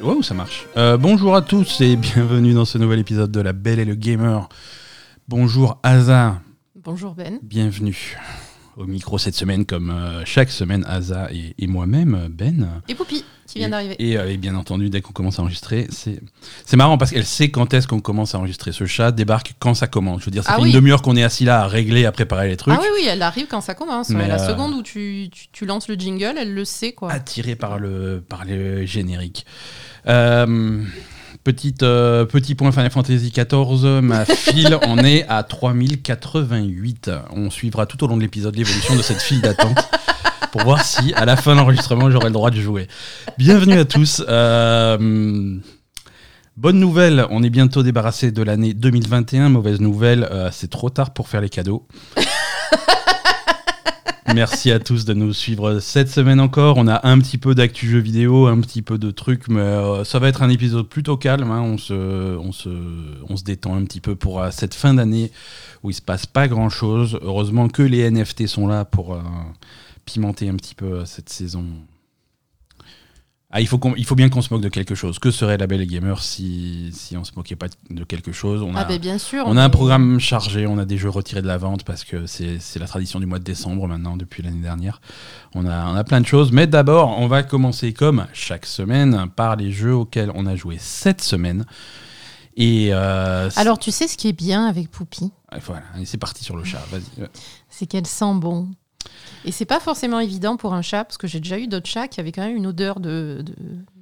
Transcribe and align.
Wow, 0.00 0.22
ça 0.22 0.34
marche. 0.34 0.66
Euh, 0.76 0.96
bonjour 0.96 1.34
à 1.34 1.42
tous 1.42 1.80
et 1.80 1.96
bienvenue 1.96 2.54
dans 2.54 2.64
ce 2.64 2.78
nouvel 2.78 3.00
épisode 3.00 3.30
de 3.30 3.40
La 3.40 3.52
Belle 3.52 3.78
et 3.78 3.84
le 3.84 3.94
Gamer. 3.94 4.48
Bonjour 5.28 5.78
Asa, 5.82 6.40
Bonjour 6.84 7.14
Ben. 7.14 7.38
bienvenue 7.42 8.16
au 8.76 8.84
micro 8.86 9.18
cette 9.18 9.34
semaine, 9.34 9.64
comme 9.66 9.90
euh, 9.90 10.24
chaque 10.24 10.50
semaine, 10.50 10.84
Asa 10.88 11.28
et, 11.32 11.54
et 11.58 11.66
moi-même, 11.66 12.28
Ben. 12.30 12.68
Et 12.88 12.94
Poupie, 12.94 13.24
qui 13.46 13.58
vient 13.58 13.68
d'arriver. 13.68 13.96
Et, 13.98 14.16
euh, 14.16 14.30
et 14.30 14.36
bien 14.38 14.54
entendu, 14.54 14.88
dès 14.88 15.00
qu'on 15.02 15.12
commence 15.12 15.38
à 15.38 15.42
enregistrer, 15.42 15.86
c'est 15.90 16.20
c'est 16.64 16.76
marrant 16.76 16.96
parce 16.96 17.10
qu'elle 17.10 17.26
sait 17.26 17.50
quand 17.50 17.74
est-ce 17.74 17.86
qu'on 17.86 18.00
commence 18.00 18.34
à 18.34 18.38
enregistrer. 18.38 18.72
Ce 18.72 18.86
chat 18.86 19.12
débarque 19.12 19.54
quand 19.58 19.74
ça 19.74 19.86
commence. 19.88 20.20
Je 20.20 20.24
veux 20.26 20.30
dire, 20.30 20.42
ça 20.44 20.52
Ah 20.52 20.56
fait 20.56 20.62
oui. 20.62 20.68
une 20.70 20.74
demi-heure 20.74 21.02
qu'on 21.02 21.16
est 21.16 21.22
assis 21.22 21.44
là 21.44 21.60
à 21.62 21.66
régler, 21.66 22.06
à 22.06 22.12
préparer 22.12 22.48
les 22.48 22.56
trucs. 22.56 22.74
Ah 22.74 22.80
oui, 22.80 22.88
oui, 22.94 23.06
elle 23.08 23.20
arrive 23.22 23.46
quand 23.46 23.60
ça 23.60 23.74
commence. 23.74 24.08
ouais. 24.08 24.16
Mais, 24.16 24.28
La 24.28 24.40
euh, 24.42 24.48
seconde 24.48 24.72
où 24.72 24.82
tu, 24.82 25.28
tu, 25.30 25.46
tu 25.52 25.66
lances 25.66 25.88
le 25.88 25.94
jingle, 25.96 26.34
elle 26.38 26.54
le 26.54 26.64
sait, 26.64 26.92
quoi. 26.92 27.12
attiré 27.12 27.56
par 27.56 27.78
le, 27.78 28.22
par 28.26 28.44
le 28.46 28.86
générique. 28.86 29.44
Euh, 30.08 30.82
petite, 31.44 31.82
euh, 31.82 32.24
petit 32.24 32.54
point 32.54 32.72
Final 32.72 32.90
Fantasy 32.90 33.32
XIV, 33.32 34.00
ma 34.02 34.24
file 34.26 34.78
en 34.86 34.98
est 34.98 35.26
à 35.28 35.42
3088. 35.42 37.10
On 37.30 37.50
suivra 37.50 37.86
tout 37.86 38.02
au 38.04 38.06
long 38.06 38.16
de 38.16 38.22
l'épisode 38.22 38.56
l'évolution 38.56 38.96
de 38.96 39.02
cette 39.02 39.22
file 39.22 39.40
d'attente 39.40 39.88
pour 40.52 40.62
voir 40.62 40.84
si 40.84 41.12
à 41.14 41.24
la 41.24 41.36
fin 41.36 41.52
de 41.52 41.58
l'enregistrement 41.58 42.10
j'aurai 42.10 42.26
le 42.26 42.32
droit 42.32 42.50
de 42.50 42.60
jouer. 42.60 42.88
Bienvenue 43.38 43.78
à 43.78 43.84
tous. 43.84 44.22
Euh, 44.28 45.58
Bonne 46.58 46.78
nouvelle, 46.78 47.26
on 47.30 47.42
est 47.42 47.48
bientôt 47.48 47.82
débarrassé 47.82 48.30
de 48.30 48.42
l'année 48.42 48.74
2021. 48.74 49.48
Mauvaise 49.48 49.80
nouvelle, 49.80 50.28
euh, 50.30 50.50
c'est 50.52 50.68
trop 50.68 50.90
tard 50.90 51.14
pour 51.14 51.28
faire 51.28 51.40
les 51.40 51.48
cadeaux. 51.48 51.86
Merci 54.28 54.70
à 54.70 54.78
tous 54.78 55.04
de 55.04 55.14
nous 55.14 55.32
suivre 55.32 55.80
cette 55.80 56.08
semaine 56.08 56.38
encore. 56.40 56.76
On 56.78 56.86
a 56.86 57.06
un 57.06 57.18
petit 57.18 57.38
peu 57.38 57.54
d'actu 57.56 57.88
jeux 57.88 57.98
vidéo, 57.98 58.46
un 58.46 58.60
petit 58.60 58.80
peu 58.80 58.96
de 58.96 59.10
trucs, 59.10 59.48
mais 59.48 59.60
euh, 59.60 60.04
ça 60.04 60.20
va 60.20 60.28
être 60.28 60.42
un 60.42 60.48
épisode 60.48 60.88
plutôt 60.88 61.16
calme. 61.16 61.50
hein. 61.50 61.60
On, 61.60 61.76
se, 61.76 62.36
on, 62.36 62.52
se, 62.52 62.68
on 63.28 63.36
se 63.36 63.42
détend 63.42 63.74
un 63.74 63.84
petit 63.84 64.00
peu 64.00 64.14
pour 64.14 64.40
euh, 64.40 64.50
cette 64.52 64.74
fin 64.74 64.94
d'année 64.94 65.32
où 65.82 65.90
il 65.90 65.94
se 65.94 66.02
passe 66.02 66.26
pas 66.26 66.46
grand 66.46 66.68
chose. 66.68 67.18
Heureusement 67.22 67.68
que 67.68 67.82
les 67.82 68.08
NFT 68.10 68.46
sont 68.46 68.68
là 68.68 68.84
pour 68.84 69.14
euh, 69.14 69.20
pimenter 70.04 70.48
un 70.48 70.54
petit 70.56 70.76
peu 70.76 71.04
cette 71.04 71.28
saison. 71.28 71.64
Ah, 73.54 73.60
il 73.60 73.66
faut, 73.66 73.76
qu'on- 73.76 73.94
il 73.96 74.06
faut 74.06 74.14
bien 74.14 74.30
qu'on 74.30 74.40
se 74.40 74.52
moque 74.52 74.62
de 74.62 74.70
quelque 74.70 74.94
chose. 74.94 75.18
Que 75.18 75.30
serait 75.30 75.58
la 75.58 75.66
belle 75.66 75.84
gamer 75.86 76.22
si, 76.22 76.88
si 76.94 77.18
on 77.18 77.24
se 77.24 77.32
moquait 77.36 77.54
pas 77.54 77.66
de 77.90 78.02
quelque 78.04 78.32
chose 78.32 78.62
on 78.62 78.74
Ah, 78.74 78.80
a, 78.80 78.84
ben 78.86 78.98
bien 78.98 79.18
sûr. 79.18 79.44
on 79.46 79.58
a 79.58 79.62
un 79.62 79.68
programme 79.68 80.18
chargé, 80.18 80.66
on 80.66 80.78
a 80.78 80.86
des 80.86 80.96
jeux 80.96 81.10
retirés 81.10 81.42
de 81.42 81.46
la 81.46 81.58
vente 81.58 81.84
parce 81.84 82.02
que 82.04 82.24
c'est 82.26 82.58
la 82.78 82.86
tradition 82.86 83.20
du 83.20 83.26
mois 83.26 83.38
de 83.38 83.44
décembre 83.44 83.86
maintenant 83.86 84.16
depuis 84.16 84.42
l'année 84.42 84.62
dernière. 84.62 85.02
On 85.54 85.66
a, 85.66 85.86
on 85.90 85.94
a 85.94 86.02
plein 86.02 86.22
de 86.22 86.26
choses, 86.26 86.50
mais 86.50 86.66
d'abord 86.66 87.18
on 87.18 87.26
va 87.28 87.42
commencer 87.42 87.92
comme 87.92 88.26
chaque 88.32 88.64
semaine 88.64 89.26
par 89.36 89.56
les 89.56 89.70
jeux 89.70 89.94
auxquels 89.94 90.32
on 90.34 90.46
a 90.46 90.56
joué 90.56 90.76
cette 90.78 91.20
semaine. 91.20 91.66
Et 92.56 92.88
euh, 92.92 93.48
Alors, 93.56 93.78
tu 93.78 93.90
sais 93.90 94.08
ce 94.08 94.16
qui 94.16 94.28
est 94.28 94.32
bien 94.34 94.66
avec 94.66 94.90
Poupie? 94.90 95.30
Voilà, 95.66 95.82
et 96.00 96.04
c'est 96.06 96.18
parti 96.18 96.42
sur 96.44 96.56
le 96.56 96.64
chat. 96.64 96.82
Vas-y. 96.90 97.28
C'est 97.68 97.86
qu'elle 97.86 98.06
sent 98.06 98.34
bon. 98.34 98.68
Et 99.44 99.52
c'est 99.52 99.64
pas 99.64 99.80
forcément 99.80 100.20
évident 100.20 100.56
pour 100.56 100.72
un 100.74 100.82
chat, 100.82 101.04
parce 101.04 101.18
que 101.18 101.26
j'ai 101.26 101.40
déjà 101.40 101.58
eu 101.58 101.66
d'autres 101.66 101.88
chats 101.88 102.08
qui 102.08 102.20
avaient 102.20 102.32
quand 102.32 102.42
même 102.46 102.56
une 102.56 102.66
odeur 102.66 103.00
de, 103.00 103.42
de, 103.44 103.54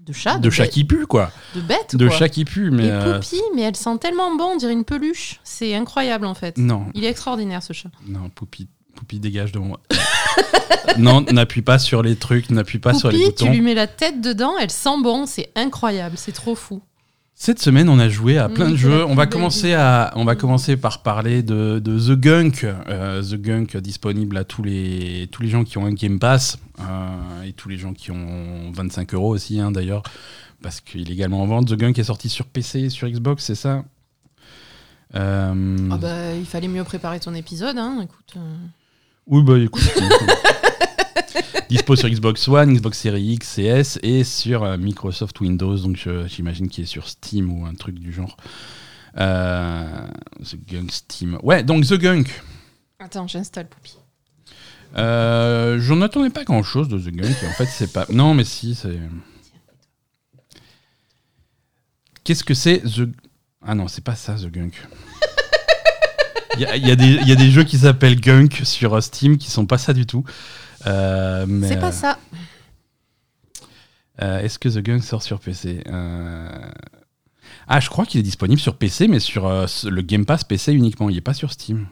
de 0.07 0.13
chat. 0.13 0.39
de 0.39 0.51
chat 0.51 0.67
qui 0.69 0.85
pue 0.85 1.07
quoi, 1.07 1.31
De 1.55 1.61
bête, 1.63 1.97
de 1.97 2.07
quoi. 2.09 2.17
chat 2.17 2.29
qui 2.29 2.45
pue, 2.45 2.71
mais 2.71 2.87
Et 2.87 2.91
euh, 2.91 3.15
Poupie, 3.15 3.41
mais 3.55 3.63
elle 3.63 3.77
sent 3.77 3.97
tellement 4.01 4.35
bon, 4.37 4.53
on 4.53 4.57
dirait 4.57 4.73
une 4.75 4.85
peluche. 4.85 5.41
C'est 5.45 5.75
incroyable, 5.75 6.27
en 6.27 6.35
fait. 6.35 6.59
non, 6.59 6.87
Il 6.95 7.05
est 7.05 7.09
extraordinaire, 7.11 7.63
ce 7.63 7.73
chat. 7.73 7.89
non, 8.07 8.29
Poupi, 8.29 8.69
Poupi 8.95 9.19
dégage 9.19 9.53
de 9.53 9.59
moi. 9.61 9.81
non, 10.99 11.23
n'appuie 11.23 11.63
pas 11.63 11.79
sur 11.79 12.03
les 12.03 12.17
trucs, 12.17 12.51
n'appuie 12.51 12.79
pas 12.79 12.93
sur 12.95 13.11
les 13.11 13.19
Poupie, 13.19 13.31
boutons. 13.31 13.45
tu 13.47 13.51
lui 13.53 13.61
mets 13.63 13.75
la 13.75 13.87
tête 13.87 14.21
dedans, 14.21 14.53
elle 14.61 14.71
sent 14.71 15.01
bon, 15.03 15.25
c'est 15.27 15.51
incroyable, 15.57 16.17
c'est 16.19 16.33
trop 16.33 16.55
fou. 16.55 16.83
Cette 17.43 17.59
semaine, 17.59 17.89
on 17.89 17.99
a 17.99 18.11
joué 18.11 18.37
à 18.37 18.51
plein 18.51 18.69
de 18.69 18.77
jeux. 18.77 19.03
On 19.07 19.15
va 19.15 19.27
commencer 19.27 19.73
à, 19.73 20.13
on 20.15 20.27
va 20.27 20.37
commencer 20.37 20.77
par 20.77 21.03
parler 21.03 21.43
de, 21.43 21.79
de 21.79 21.99
The 21.99 22.21
Gunk, 22.21 22.65
euh, 22.65 23.23
The 23.23 23.37
Gunk 23.37 23.79
disponible 23.79 24.37
à 24.37 24.45
tous 24.45 24.63
les 24.63 25.27
tous 25.33 25.41
les 25.41 25.49
gens 25.49 25.65
qui 25.65 25.79
ont 25.79 25.87
un 25.87 25.93
Game 25.95 26.19
Pass 26.19 26.59
euh, 26.81 27.43
et 27.47 27.55
tous 27.55 27.71
les 27.71 27.79
gens 27.79 27.95
qui 27.95 28.11
ont 28.11 28.71
25 28.75 29.15
euros 29.15 29.31
aussi, 29.31 29.59
hein, 29.59 29.71
d'ailleurs, 29.71 30.03
parce 30.63 30.83
qu'il 30.83 31.09
est 31.09 31.15
également 31.15 31.41
en 31.41 31.47
vente. 31.47 31.69
The 31.69 31.77
Gunk 31.77 31.99
est 31.99 32.05
sorti 32.05 32.29
sur 32.29 32.45
PC, 32.45 32.81
et 32.81 32.91
sur 32.91 33.09
Xbox, 33.09 33.43
c'est 33.43 33.55
ça? 33.55 33.85
Euh, 35.15 35.89
Ah 35.93 35.97
bah, 35.97 36.35
il 36.39 36.45
fallait 36.45 36.69
mieux 36.69 36.85
préparer 36.85 37.21
ton 37.21 37.33
épisode, 37.33 37.79
hein, 37.79 38.01
écoute. 38.05 38.35
Oui, 39.27 39.43
bah 39.43 39.59
écoute. 39.59 39.91
Dispo 41.71 41.95
sur 41.95 42.09
Xbox 42.09 42.49
One, 42.49 42.75
Xbox 42.75 42.99
Series 42.99 43.35
X 43.35 43.59
et 43.59 43.65
S 43.67 43.99
et 44.03 44.25
sur 44.25 44.65
euh, 44.65 44.77
Microsoft 44.77 45.41
Windows, 45.41 45.77
donc 45.79 45.97
j'imagine 46.27 46.69
qu'il 46.69 46.83
est 46.85 46.87
sur 46.89 47.09
Steam 47.09 47.53
ou 47.53 47.65
un 47.65 47.75
truc 47.75 47.99
du 47.99 48.13
genre. 48.13 48.37
Euh, 49.19 50.07
The 50.45 50.57
Gunk 50.69 50.91
Steam. 50.93 51.39
Ouais, 51.43 51.63
donc 51.63 51.87
The 51.87 51.95
Gunk. 51.95 52.29
Attends, 52.99 53.27
j'installe 53.27 53.69
Poupie. 53.69 53.97
Euh, 54.97 55.79
J'en 55.81 56.03
attendais 56.03 56.31
pas 56.31 56.45
grand 56.45 56.63
chose 56.65 56.89
de 56.89 56.99
The 56.99 57.13
Gunk. 57.15 57.37
en 57.49 57.53
fait, 57.53 57.67
c'est 57.67 57.93
pas. 57.93 58.07
Non, 58.11 58.35
mais 58.35 58.45
si, 58.45 58.75
c'est. 58.75 58.99
Qu'est-ce 62.25 62.45
que 62.45 62.55
c'est 62.55 62.81
The. 62.81 63.09
Ah 63.65 63.75
non, 63.75 63.89
c'est 63.89 64.05
pas 64.05 64.15
ça, 64.17 64.35
The 64.35 64.47
Gunk. 64.51 64.75
Il 66.59 66.63
y, 66.63 66.65
y 66.65 67.29
y 67.29 67.33
a 67.33 67.37
des 67.37 67.51
jeux 67.51 67.63
qui 67.65 67.79
s'appellent 67.79 68.21
Gunk 68.21 68.61
sur 68.65 68.95
euh, 68.95 69.01
Steam 69.01 69.39
qui 69.39 69.51
sont 69.51 69.67
pas 69.67 69.79
ça 69.79 69.93
du 69.93 70.05
tout. 70.05 70.25
Euh, 70.87 71.47
C'est 71.67 71.77
euh, 71.77 71.81
pas 71.81 71.93
ça. 71.93 72.19
euh, 74.23 74.39
Est-ce 74.41 74.59
que 74.59 74.69
The 74.69 74.79
Gunk 74.83 75.03
sort 75.03 75.23
sur 75.23 75.41
PC 75.41 75.83
Euh, 75.87 76.71
Ah, 77.69 77.81
je 77.81 77.89
crois 77.89 78.07
qu'il 78.07 78.21
est 78.21 78.25
disponible 78.25 78.61
sur 78.61 78.77
PC, 78.77 79.09
mais 79.09 79.21
sur 79.21 79.47
euh, 79.47 79.67
le 79.85 80.03
Game 80.03 80.25
Pass 80.27 80.45
PC 80.45 80.73
uniquement. 80.73 81.09
Il 81.11 81.17
est 81.17 81.21
pas 81.23 81.35
sur 81.35 81.53
Steam. 81.53 81.87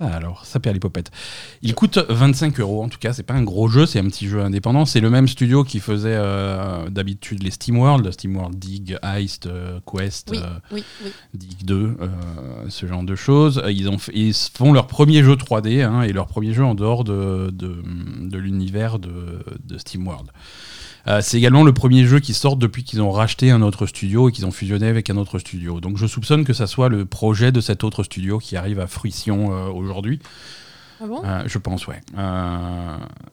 Ça 0.00 0.06
alors, 0.06 0.46
ça 0.46 0.60
perd 0.60 0.74
les 0.74 0.80
popettes. 0.80 1.10
Il 1.62 1.74
coûte 1.74 1.98
25 2.08 2.58
euros 2.60 2.82
en 2.82 2.88
tout 2.88 2.98
cas. 2.98 3.12
C'est 3.12 3.22
pas 3.22 3.34
un 3.34 3.42
gros 3.42 3.68
jeu, 3.68 3.84
c'est 3.84 3.98
un 3.98 4.06
petit 4.06 4.26
jeu 4.28 4.40
indépendant. 4.40 4.86
C'est 4.86 5.00
le 5.00 5.10
même 5.10 5.28
studio 5.28 5.62
qui 5.62 5.78
faisait 5.78 6.14
euh, 6.16 6.88
d'habitude 6.88 7.42
les 7.42 7.50
Steam 7.50 7.78
World, 7.78 8.10
Steam 8.10 8.34
World 8.36 8.58
Dig, 8.58 8.96
Heist, 9.02 9.46
euh, 9.46 9.78
Quest. 9.86 10.30
Oui, 10.32 10.38
euh, 10.42 10.58
oui, 10.72 10.84
oui. 11.04 11.10
Dig 11.34 11.64
2, 11.64 11.96
euh, 12.00 12.08
ce 12.70 12.86
genre 12.86 13.02
de 13.02 13.14
choses. 13.14 13.62
Ils, 13.68 13.88
ont 13.90 13.98
fait- 13.98 14.12
ils 14.14 14.32
font 14.34 14.72
leur 14.72 14.86
premier 14.86 15.22
jeu 15.22 15.34
3D 15.36 15.82
hein, 15.82 16.02
et 16.02 16.12
leur 16.12 16.26
premier 16.26 16.54
jeu 16.54 16.64
en 16.64 16.74
dehors 16.74 17.04
de, 17.04 17.50
de, 17.52 17.82
de 18.22 18.38
l'univers 18.38 18.98
de, 18.98 19.44
de 19.64 19.78
SteamWorld. 19.78 20.30
Euh, 21.10 21.20
c'est 21.22 21.38
également 21.38 21.64
le 21.64 21.72
premier 21.72 22.06
jeu 22.06 22.20
qui 22.20 22.34
sort 22.34 22.56
depuis 22.56 22.84
qu'ils 22.84 23.02
ont 23.02 23.10
racheté 23.10 23.50
un 23.50 23.62
autre 23.62 23.86
studio 23.86 24.28
et 24.28 24.32
qu'ils 24.32 24.46
ont 24.46 24.52
fusionné 24.52 24.86
avec 24.86 25.10
un 25.10 25.16
autre 25.16 25.38
studio. 25.38 25.80
Donc 25.80 25.96
je 25.96 26.06
soupçonne 26.06 26.44
que 26.44 26.52
ça 26.52 26.66
soit 26.66 26.88
le 26.88 27.04
projet 27.04 27.50
de 27.50 27.60
cet 27.60 27.82
autre 27.82 28.04
studio 28.04 28.38
qui 28.38 28.56
arrive 28.56 28.78
à 28.78 28.86
fruition 28.86 29.52
euh, 29.52 29.70
aujourd'hui. 29.70 30.20
Ah 31.02 31.06
bon? 31.06 31.22
Euh, 31.24 31.42
je 31.46 31.58
pense, 31.58 31.86
ouais. 31.86 32.00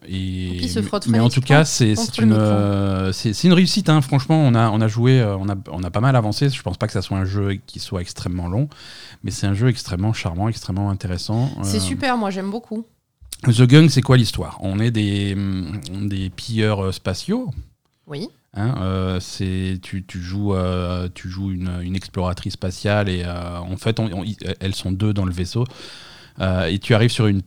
Et, 0.07 0.57
Qui 0.57 0.69
se 0.69 0.81
frotte 0.81 1.07
mais 1.07 1.19
en 1.19 1.29
tout 1.29 1.41
cas, 1.41 1.65
c'est 1.65 1.93
une, 2.17 3.11
c'est 3.11 3.53
réussite. 3.53 3.89
hein. 3.89 4.01
Franchement, 4.01 4.39
on 4.39 4.55
a, 4.55 4.69
on 4.69 4.79
a 4.81 4.88
joué, 4.88 5.21
on 5.21 5.49
a, 5.49 5.55
on 5.69 5.83
a 5.83 5.91
pas 5.91 5.99
mal 5.99 6.15
avancé. 6.15 6.49
Je 6.49 6.61
pense 6.63 6.77
pas 6.77 6.88
que 6.88 6.94
ça 6.94 7.01
soit 7.01 7.17
un 7.17 7.25
jeu 7.25 7.59
qui 7.67 7.79
soit 7.79 8.01
extrêmement 8.01 8.47
long, 8.47 8.69
mais 9.23 9.31
c'est 9.31 9.47
un 9.47 9.53
jeu 9.53 9.67
extrêmement 9.67 10.13
charmant, 10.13 10.47
extrêmement 10.47 10.89
intéressant. 10.89 11.51
C'est 11.63 11.81
super, 11.81 12.17
moi 12.17 12.31
j'aime 12.31 12.49
beaucoup. 12.49 12.85
The 13.44 13.63
Gun, 13.63 13.89
c'est 13.89 14.01
quoi 14.01 14.17
l'histoire? 14.17 14.57
On 14.61 14.79
est 14.79 14.89
des, 14.89 15.33
hum, 15.33 15.79
des 16.07 16.29
pilleurs 16.29 16.94
spatiaux. 16.94 17.51
Oui. 18.07 18.28
Hein, 18.53 18.75
euh, 18.81 19.19
c'est 19.19 19.78
tu, 19.81 20.03
tu 20.06 20.19
joues 20.22 20.56
euh, 20.56 21.09
tu 21.13 21.29
joues 21.29 21.51
une, 21.51 21.69
une 21.84 21.95
exploratrice 21.95 22.53
spatiale 22.53 23.09
et 23.09 23.23
euh, 23.25 23.59
en 23.59 23.78
fait 23.78 24.00
on- 24.00 24.09
on- 24.22 24.25
elles 24.59 24.73
sont 24.73 24.91
deux 24.91 25.13
dans 25.13 25.25
le 25.25 25.31
vaisseau 25.34 25.66
et 26.69 26.80
tu 26.80 26.94
arrives 26.95 27.09
sur 27.12 27.27
une 27.27 27.42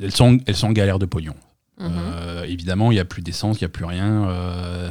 elles 0.00 0.12
sont 0.12 0.38
elles 0.46 0.56
sont 0.56 0.68
en 0.68 0.72
galère 0.72 0.98
de 0.98 1.06
pognon 1.06 1.34
Mhm. 1.78 2.44
évidemment, 2.48 2.90
il 2.90 2.94
n'y 2.94 3.00
a 3.00 3.04
plus 3.04 3.20
d'essence, 3.20 3.60
il 3.60 3.64
n'y 3.64 3.66
a 3.66 3.68
plus 3.68 3.84
rien. 3.84 4.30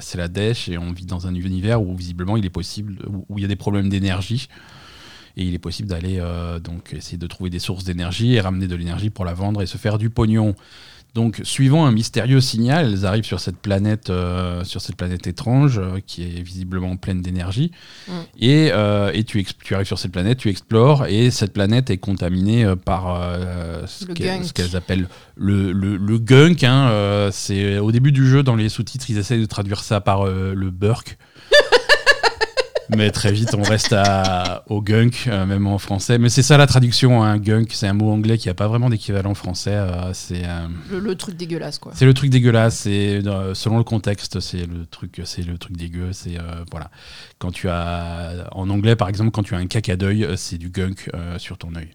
c'est 0.02 0.20
la 0.20 0.28
dèche 0.28 0.70
et 0.70 0.78
on 0.78 0.92
vit 0.94 1.06
dans 1.08 1.26
un 1.26 1.34
univers 1.34 1.82
où 1.82 1.96
visiblement 1.96 2.38
il 2.38 2.46
est 2.46 2.52
possible, 2.52 2.98
où 3.08 3.26
où 3.28 3.40
il 3.40 3.42
y 3.42 3.46
a 3.46 3.48
des 3.48 3.56
problèmes 3.56 3.90
d'énergie. 3.90 4.48
Et 5.36 5.44
il 5.44 5.54
est 5.56 5.60
possible 5.60 5.90
d'aller 5.90 6.18
euh, 6.20 6.60
donc 6.60 6.94
essayer 6.94 7.18
de 7.18 7.28
trouver 7.28 7.50
des 7.50 7.58
sources 7.60 7.84
d'énergie 7.86 8.34
et 8.36 8.40
ramener 8.40 8.68
de 8.68 8.76
l'énergie 8.76 9.10
pour 9.10 9.26
la 9.26 9.34
vendre 9.34 9.62
et 9.64 9.66
se 9.66 9.78
faire 9.78 9.98
du 9.98 10.10
pognon. 10.12 10.54
Donc, 11.16 11.40
suivant 11.44 11.86
un 11.86 11.94
mystérieux 11.94 12.42
signal, 12.42 12.92
elles 12.92 13.06
arrivent 13.06 13.24
sur 13.24 13.40
cette 13.40 13.56
planète, 13.56 14.10
euh, 14.10 14.66
sur 14.66 14.82
cette 14.82 14.98
planète 14.98 15.26
étrange 15.28 15.80
euh, 15.80 16.02
qui 16.06 16.24
est 16.24 16.42
visiblement 16.42 16.98
pleine 16.98 17.22
d'énergie. 17.22 17.72
Mm. 18.10 18.12
Et, 18.42 18.70
euh, 18.74 19.12
et 19.14 19.24
tu, 19.24 19.46
arrives 19.72 19.88
sur 19.88 19.98
cette 19.98 20.12
planète, 20.12 20.40
tu 20.40 20.50
explores, 20.50 21.06
et 21.06 21.32
cette 21.32 21.54
planète 21.54 21.90
est 21.90 22.00
contaminée 22.00 22.66
par 22.84 23.32
ce 23.88 24.08
Le 24.08 24.14
qu'elles 24.14 24.76
appellent 24.76 25.08
le, 25.38 25.72
le, 25.72 25.96
le 25.96 26.20
gunk. 26.20 26.66
hein, 26.66 27.30
c'est 27.32 27.78
au 27.80 27.94
début 27.94 28.12
du 28.12 28.28
jeu, 28.28 28.44
dans 28.44 28.58
les 28.58 28.68
sous-titres, 28.68 29.10
ils 29.10 29.18
essayent 29.18 29.40
de 29.40 29.46
traduire 29.46 29.86
ça 29.86 30.02
par 30.02 30.26
le 30.26 30.70
burk. 30.70 31.18
mais 32.90 33.12
très 33.12 33.32
vite, 33.32 33.56
on 33.58 33.64
reste 33.64 33.94
à, 33.94 34.64
au 34.68 34.82
gunk, 34.82 35.26
euh, 35.28 35.46
même 35.46 35.68
en 35.68 35.78
français. 35.78 36.18
Mais 36.18 36.30
c'est 36.30 36.44
ça 36.44 36.58
la 36.58 36.68
traduction, 36.68 37.24
un 37.24 37.34
hein, 37.34 37.38
gunk, 37.38 37.70
c'est 37.74 37.88
un 37.88 37.94
mot 37.94 38.12
anglais 38.12 38.38
qui 38.38 38.48
n'a 38.48 38.54
pas 38.54 38.68
vraiment 38.68 38.90
d'équivalent 38.90 39.34
français. 39.34 39.74
Euh, 39.74 40.14
c'est 40.14 40.44
le, 40.92 41.16
truc 41.16 41.36
dégueulasse, 41.36 41.80
quoi. 41.80 41.92
C'est 41.96 42.06
le 42.06 42.14
truc 42.14 42.30
dégueulasse. 42.30 42.80
C'est 42.80 43.22
selon 43.54 43.78
le 43.78 43.84
contexte, 43.84 44.40
c'est 44.40 44.66
le 44.66 44.86
truc, 44.86 45.22
c'est 45.26 45.44
le 45.44 45.58
truc 45.58 45.78
dégueu. 45.78 46.10
C'est 46.12 46.38
voilà. 46.72 46.92
Quand 47.40 47.52
tu 47.52 47.70
as 47.70 48.48
en 48.52 48.70
anglais, 48.70 48.96
par 48.96 49.10
exemple, 49.10 49.32
quand 49.32 49.44
tu 49.44 49.56
as 49.56 49.58
un 49.58 49.68
caca 49.68 49.96
d'œil, 49.96 50.28
c'est 50.36 50.58
du 50.58 50.70
gunk 50.70 51.10
sur 51.38 51.58
ton 51.58 51.76
œil. 51.76 51.90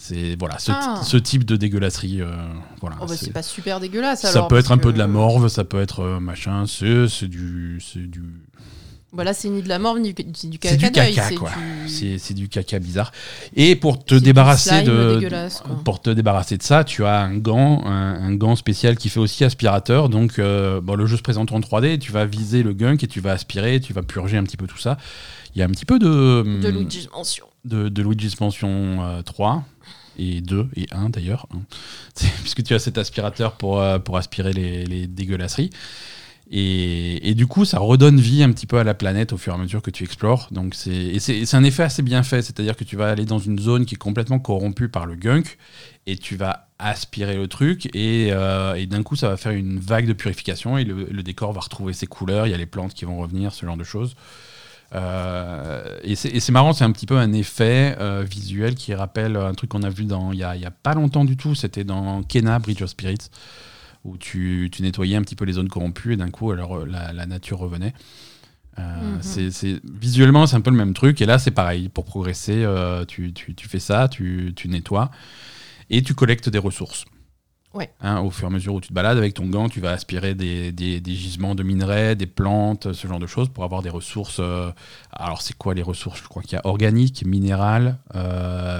C'est 0.00 0.36
voilà 0.38 0.60
ce, 0.60 0.70
ah. 0.72 1.00
ce, 1.02 1.16
type 1.16 1.44
de 1.44 1.56
dégueulasserie. 1.56 2.20
voilà. 2.80 2.96
Oh 3.00 3.06
bah 3.06 3.14
c'est 3.16 3.32
pas 3.32 3.42
super 3.42 3.80
dégueulasse. 3.80 4.20
Ça 4.20 4.42
peut 4.42 4.58
être 4.58 4.70
un 4.70 4.78
peu 4.78 4.92
de 4.92 4.98
la 4.98 5.08
morve, 5.08 5.48
ça 5.48 5.64
peut 5.64 5.80
être 5.80 6.20
machin. 6.20 6.64
C'est 6.66 7.26
du, 7.26 7.80
du 7.96 8.22
voilà, 9.10 9.32
c'est 9.32 9.48
ni 9.48 9.62
de 9.62 9.68
la 9.70 9.78
mort 9.78 9.98
ni 9.98 10.12
du, 10.12 10.22
du 10.22 10.58
caca. 10.58 10.74
C'est 10.74 10.76
du 10.76 10.90
caca, 10.92 11.30
quoi. 11.34 11.50
C'est 11.86 12.34
du 12.34 12.48
caca 12.48 12.78
bizarre. 12.78 13.10
Et 13.56 13.74
pour 13.74 14.04
te 14.04 14.14
débarrasser 14.14 14.82
de, 14.82 15.26
pour 15.82 16.02
te 16.02 16.10
débarrasser 16.10 16.58
de 16.58 16.62
ça, 16.62 16.84
tu 16.84 17.06
as 17.06 17.20
un 17.20 17.36
gant, 17.38 17.86
un, 17.86 18.34
gant 18.34 18.54
spécial 18.54 18.96
qui 18.96 19.08
fait 19.08 19.20
aussi 19.20 19.44
aspirateur. 19.44 20.10
Donc, 20.10 20.38
euh, 20.38 20.82
bon, 20.82 20.94
le 20.94 21.06
jeu 21.06 21.16
se 21.16 21.22
présente 21.22 21.52
en 21.52 21.60
3D. 21.60 21.98
Tu 21.98 22.12
vas 22.12 22.26
viser 22.26 22.62
le 22.62 22.74
gunk 22.74 23.02
et 23.02 23.06
tu 23.06 23.20
vas 23.20 23.32
aspirer, 23.32 23.80
tu 23.80 23.94
vas 23.94 24.02
purger 24.02 24.36
un 24.36 24.44
petit 24.44 24.58
peu 24.58 24.66
tout 24.66 24.78
ça. 24.78 24.98
Il 25.54 25.58
y 25.58 25.62
a 25.62 25.64
un 25.64 25.70
petit 25.70 25.86
peu 25.86 25.98
de 25.98 26.60
de 26.60 26.68
Luigi's 26.68 27.08
Mansion. 27.10 27.46
De, 27.64 27.88
de 27.88 28.02
Luigi's 28.02 28.38
Mansion 28.38 29.22
3 29.24 29.56
euh, 29.56 30.22
et 30.22 30.42
2 30.42 30.68
et 30.76 30.86
1 30.92 31.08
d'ailleurs, 31.08 31.46
hein. 31.54 31.60
puisque 32.42 32.62
tu 32.62 32.74
as 32.74 32.78
cet 32.78 32.98
aspirateur 32.98 33.52
pour, 33.52 33.80
euh, 33.80 33.98
pour 33.98 34.18
aspirer 34.18 34.52
les, 34.52 34.84
les 34.84 35.06
dégueulasseries. 35.06 35.70
Et, 36.50 37.34
du 37.34 37.46
coup, 37.46 37.64
ça 37.66 37.78
redonne 37.78 38.18
vie 38.18 38.42
un 38.42 38.50
petit 38.52 38.66
peu 38.66 38.78
à 38.78 38.84
la 38.84 38.94
planète 38.94 39.32
au 39.32 39.36
fur 39.36 39.52
et 39.52 39.56
à 39.56 39.58
mesure 39.58 39.82
que 39.82 39.90
tu 39.90 40.04
explores. 40.04 40.48
Donc 40.50 40.74
c'est, 40.74 41.54
un 41.54 41.64
effet 41.64 41.82
assez 41.82 42.02
bien 42.02 42.22
fait. 42.22 42.42
C'est-à-dire 42.42 42.76
que 42.76 42.84
tu 42.84 42.96
vas 42.96 43.10
aller 43.10 43.26
dans 43.26 43.38
une 43.38 43.58
zone 43.58 43.84
qui 43.84 43.96
est 43.96 43.98
complètement 43.98 44.38
corrompue 44.38 44.88
par 44.88 45.04
le 45.04 45.14
gunk 45.14 45.58
et 46.06 46.16
tu 46.16 46.36
vas 46.36 46.68
aspirer 46.78 47.36
le 47.36 47.48
truc 47.48 47.94
et, 47.94 48.28
euh, 48.30 48.86
d'un 48.86 49.02
coup, 49.02 49.16
ça 49.16 49.28
va 49.28 49.36
faire 49.36 49.52
une 49.52 49.78
vague 49.78 50.06
de 50.06 50.12
purification 50.14 50.78
et 50.78 50.84
le, 50.84 51.22
décor 51.22 51.52
va 51.52 51.60
retrouver 51.60 51.92
ses 51.92 52.06
couleurs. 52.06 52.46
Il 52.46 52.50
y 52.50 52.54
a 52.54 52.58
les 52.58 52.66
plantes 52.66 52.94
qui 52.94 53.04
vont 53.04 53.18
revenir, 53.18 53.52
ce 53.52 53.66
genre 53.66 53.76
de 53.76 53.84
choses. 53.84 54.16
Euh, 54.94 55.98
et, 56.02 56.14
c'est, 56.14 56.50
marrant, 56.50 56.72
c'est 56.72 56.84
un 56.84 56.92
petit 56.92 57.04
peu 57.04 57.18
un 57.18 57.34
effet 57.34 57.94
euh, 58.00 58.24
visuel 58.28 58.74
qui 58.74 58.94
rappelle 58.94 59.36
un 59.36 59.52
truc 59.52 59.68
qu'on 59.68 59.82
a 59.82 59.90
vu 59.90 60.06
il 60.32 60.42
a, 60.42 60.50
a, 60.50 60.70
pas 60.70 60.94
longtemps 60.94 61.26
du 61.26 61.36
tout. 61.36 61.54
C'était 61.54 61.84
dans 61.84 62.22
Kena, 62.22 62.58
Bridge 62.58 62.80
of 62.80 62.88
Spirits 62.88 63.28
où 64.08 64.16
tu, 64.16 64.70
nettoyais 64.80 65.16
un 65.16 65.22
petit 65.22 65.36
peu 65.36 65.44
les 65.44 65.54
zones 65.54 65.68
corrompues 65.68 66.14
et 66.14 66.16
d'un 66.16 66.30
coup, 66.30 66.50
alors 66.50 66.76
euh, 66.76 66.86
la, 66.86 67.26
nature 67.26 67.58
revenait. 67.58 67.94
Euh, 68.78 69.16
mhm. 69.16 69.22
c'est, 69.22 69.80
visuellement, 69.84 70.46
c'est 70.46 70.56
un 70.56 70.60
peu 70.60 70.70
le 70.70 70.76
même 70.76 70.94
truc. 70.94 71.20
Et 71.20 71.26
là, 71.26 71.38
c'est 71.38 71.50
pareil. 71.50 71.88
Pour 71.88 72.04
progresser, 72.04 72.64
euh, 72.64 73.04
tu, 73.04 73.32
fais 73.58 73.80
ça, 73.80 74.08
tu, 74.08 74.54
nettoies 74.66 75.10
et 75.90 76.02
tu 76.02 76.14
collectes 76.14 76.48
des 76.48 76.58
ressources. 76.58 77.04
Ouais. 77.74 77.90
Hein, 78.00 78.20
au 78.20 78.30
fur 78.30 78.44
et 78.44 78.50
à 78.50 78.50
mesure 78.50 78.74
où 78.74 78.80
tu 78.80 78.88
te 78.88 78.94
balades 78.94 79.18
avec 79.18 79.34
ton 79.34 79.46
gant, 79.46 79.68
tu 79.68 79.80
vas 79.80 79.90
aspirer 79.90 80.34
des, 80.34 81.02
gisements 81.04 81.54
de 81.54 81.62
minerais, 81.62 82.16
des 82.16 82.26
plantes, 82.26 82.92
ce 82.92 83.06
genre 83.06 83.18
de 83.18 83.26
choses 83.26 83.48
pour 83.50 83.64
avoir 83.64 83.82
des 83.82 83.90
ressources. 83.90 84.40
alors, 85.12 85.42
c'est 85.42 85.56
quoi 85.56 85.74
les 85.74 85.82
ressources? 85.82 86.22
Je 86.22 86.28
crois 86.28 86.42
qu'il 86.42 86.54
y 86.54 86.56
a 86.56 86.66
organique, 86.66 87.24
minéral, 87.26 87.98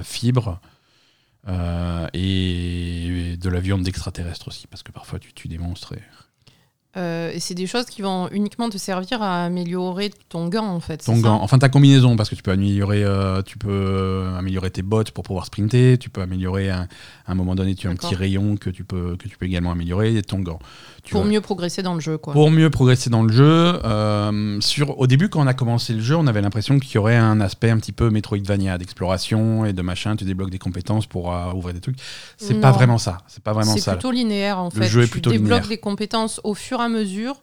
fibres. 0.02 0.60
Euh, 1.48 2.06
et 2.12 3.36
de 3.40 3.48
la 3.48 3.60
viande 3.60 3.82
d'extraterrestres 3.82 4.48
aussi, 4.48 4.66
parce 4.66 4.82
que 4.82 4.92
parfois 4.92 5.18
tu 5.18 5.32
tues 5.32 5.48
des 5.48 5.58
monstres. 5.58 5.94
Et... 5.94 6.02
Euh, 6.96 7.30
et 7.32 7.38
c'est 7.38 7.54
des 7.54 7.66
choses 7.66 7.86
qui 7.86 8.02
vont 8.02 8.28
uniquement 8.30 8.68
te 8.68 8.76
servir 8.76 9.22
à 9.22 9.44
améliorer 9.44 10.10
ton 10.28 10.48
gant 10.48 10.66
en 10.66 10.80
fait. 10.80 11.04
Ton 11.04 11.18
gant, 11.18 11.40
enfin 11.40 11.58
ta 11.58 11.68
combinaison, 11.68 12.16
parce 12.16 12.28
que 12.28 12.34
tu 12.34 12.42
peux 12.42 12.50
améliorer, 12.50 13.04
euh, 13.04 13.40
tu 13.42 13.56
peux 13.56 14.26
améliorer 14.36 14.70
tes 14.70 14.82
bottes 14.82 15.12
pour 15.12 15.24
pouvoir 15.24 15.46
sprinter, 15.46 15.96
tu 15.98 16.10
peux 16.10 16.22
améliorer 16.22 16.70
à 16.70 16.88
un 17.26 17.34
moment 17.34 17.54
donné, 17.54 17.74
tu 17.74 17.88
as 17.88 17.90
un 17.90 17.96
petit 17.96 18.14
rayon 18.14 18.56
que 18.56 18.68
tu 18.68 18.84
peux 18.84 19.16
que 19.16 19.28
tu 19.28 19.36
peux 19.38 19.46
également 19.46 19.70
améliorer 19.70 20.16
et 20.16 20.22
ton 20.22 20.40
gant 20.40 20.58
pour 21.10 21.24
mieux 21.24 21.40
progresser 21.40 21.82
dans 21.82 21.94
le 21.94 22.00
jeu, 22.00 22.18
quoi. 22.18 22.32
Pour 22.32 22.50
mieux 22.50 22.70
progresser 22.70 23.10
dans 23.10 23.22
le 23.22 23.32
jeu. 23.32 23.80
Euh, 23.84 24.60
sur, 24.60 24.98
au 24.98 25.06
début, 25.06 25.28
quand 25.28 25.42
on 25.42 25.46
a 25.46 25.54
commencé 25.54 25.92
le 25.94 26.00
jeu, 26.00 26.16
on 26.16 26.26
avait 26.26 26.42
l'impression 26.42 26.78
qu'il 26.78 26.94
y 26.94 26.98
aurait 26.98 27.16
un 27.16 27.40
aspect 27.40 27.70
un 27.70 27.78
petit 27.78 27.92
peu 27.92 28.10
Metroidvania 28.10 28.78
d'exploration 28.78 29.64
et 29.64 29.72
de 29.72 29.82
machin. 29.82 30.16
Tu 30.16 30.24
débloques 30.24 30.50
des 30.50 30.58
compétences 30.58 31.06
pour 31.06 31.32
euh, 31.32 31.52
ouvrir 31.52 31.74
des 31.74 31.80
trucs. 31.80 31.98
C'est 32.36 32.60
pas 32.60 32.72
vraiment 32.72 32.98
ça. 32.98 33.18
C'est 33.26 33.42
pas 33.42 33.52
vraiment 33.52 33.74
ça. 33.74 33.80
C'est 33.80 33.90
plutôt 33.92 34.10
linéaire 34.10 34.58
en 34.58 34.70
fait. 34.70 34.80
Le 34.80 34.86
jeu 34.86 35.02
est 35.02 35.06
plutôt 35.06 35.30
tu 35.30 35.38
débloques 35.38 35.68
des 35.68 35.78
compétences 35.78 36.40
au 36.44 36.54
fur 36.54 36.80
et 36.80 36.84
à 36.84 36.88
mesure. 36.88 37.40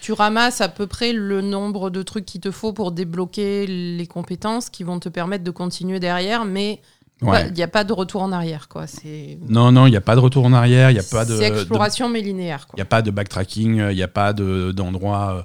Tu 0.00 0.12
ramasses 0.12 0.60
à 0.60 0.68
peu 0.68 0.86
près 0.86 1.12
le 1.12 1.40
nombre 1.40 1.90
de 1.90 2.02
trucs 2.02 2.24
qu'il 2.24 2.40
te 2.40 2.50
faut 2.50 2.72
pour 2.72 2.92
débloquer 2.92 3.66
les 3.66 4.06
compétences 4.06 4.70
qui 4.70 4.84
vont 4.84 5.00
te 5.00 5.08
permettre 5.08 5.42
de 5.42 5.50
continuer 5.50 5.98
derrière, 5.98 6.44
mais 6.44 6.80
il 7.22 7.52
n'y 7.52 7.62
a 7.62 7.68
pas 7.68 7.84
de 7.84 7.92
retour 7.92 8.22
en 8.22 8.32
arrière, 8.32 8.68
quoi. 8.68 8.86
Non, 9.48 9.72
non, 9.72 9.86
il 9.86 9.90
n'y 9.90 9.96
a 9.96 10.00
pas 10.00 10.14
de 10.14 10.20
retour 10.20 10.44
en 10.44 10.52
arrière. 10.52 10.90
Il 10.90 10.98
a 10.98 11.02
pas 11.02 11.24
de. 11.24 11.36
C'est 11.36 11.48
exploration 11.48 12.08
mais 12.08 12.20
linéaire. 12.20 12.66
Il 12.74 12.76
n'y 12.76 12.82
a 12.82 12.86
pas 12.86 13.02
de 13.02 13.10
backtracking. 13.10 13.90
Il 13.90 13.96
n'y 13.96 14.02
a 14.02 14.08
pas 14.08 14.32
d'endroit. 14.32 15.44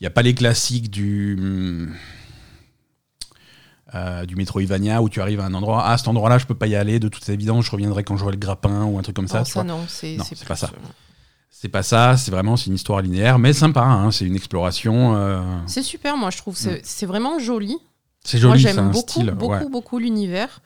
Il 0.00 0.04
n'y 0.04 0.06
a 0.06 0.10
pas 0.10 0.22
les 0.22 0.34
classiques 0.34 0.90
du. 0.90 1.88
Euh, 3.94 4.26
du 4.26 4.36
Metroidvania 4.36 5.00
où 5.00 5.08
tu 5.08 5.22
arrives 5.22 5.40
à 5.40 5.46
un 5.46 5.54
endroit, 5.54 5.82
ah 5.86 5.96
cet 5.96 6.08
endroit-là 6.08 6.36
je 6.36 6.44
peux 6.44 6.54
pas 6.54 6.66
y 6.66 6.76
aller, 6.76 6.98
de 6.98 7.08
toute 7.08 7.26
évidence 7.30 7.64
je 7.64 7.70
reviendrai 7.70 8.04
quand 8.04 8.18
j'aurai 8.18 8.32
le 8.32 8.38
grappin 8.38 8.84
ou 8.84 8.98
un 8.98 9.02
truc 9.02 9.16
comme 9.16 9.28
ça. 9.28 9.46
ça 9.46 9.64
non, 9.64 9.80
c'est 9.88 10.18
pas 10.46 10.56
ça. 10.56 10.70
C'est 11.48 11.70
pas 11.70 11.82
ça, 11.82 12.18
c'est 12.18 12.30
vraiment 12.30 12.56
une 12.56 12.74
histoire 12.74 13.00
linéaire, 13.00 13.38
mais 13.38 13.54
sympa, 13.54 13.80
hein, 13.80 14.10
c'est 14.10 14.26
une 14.26 14.36
exploration. 14.36 15.16
Euh. 15.16 15.40
C'est 15.66 15.82
super, 15.82 16.18
moi 16.18 16.28
je 16.28 16.36
trouve, 16.36 16.54
c'est 16.54 17.06
vraiment 17.06 17.38
joli. 17.38 17.78
C'est 18.22 18.36
joli, 18.36 18.60
c'est 18.60 18.76
un 18.78 18.90
beaucoup, 18.90 19.08
style. 19.08 19.30
Beaucoup, 19.30 19.70
beaucoup 19.70 19.98
l'univers. 19.98 20.60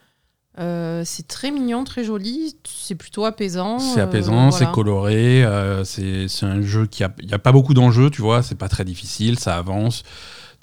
Euh, 0.59 1.03
c'est 1.07 1.27
très 1.27 1.51
mignon, 1.51 1.85
très 1.85 2.05
joli, 2.05 2.57
c'est 2.65 2.95
plutôt 2.95 3.25
apaisant. 3.25 3.79
C'est 3.79 4.01
euh, 4.01 4.05
apaisant, 4.05 4.51
c'est 4.51 4.71
coloré, 4.71 5.43
euh, 5.45 5.83
c'est 5.85 6.27
un 6.43 6.61
jeu 6.61 6.87
qui 6.87 7.05
a, 7.05 7.15
y 7.23 7.33
a 7.33 7.39
pas 7.39 7.53
beaucoup 7.53 7.73
d'enjeux, 7.73 8.11
tu 8.11 8.21
vois, 8.21 8.43
c'est 8.43 8.57
pas 8.57 8.69
très 8.69 8.85
difficile, 8.85 9.39
ça 9.39 9.57
avance. 9.57 10.03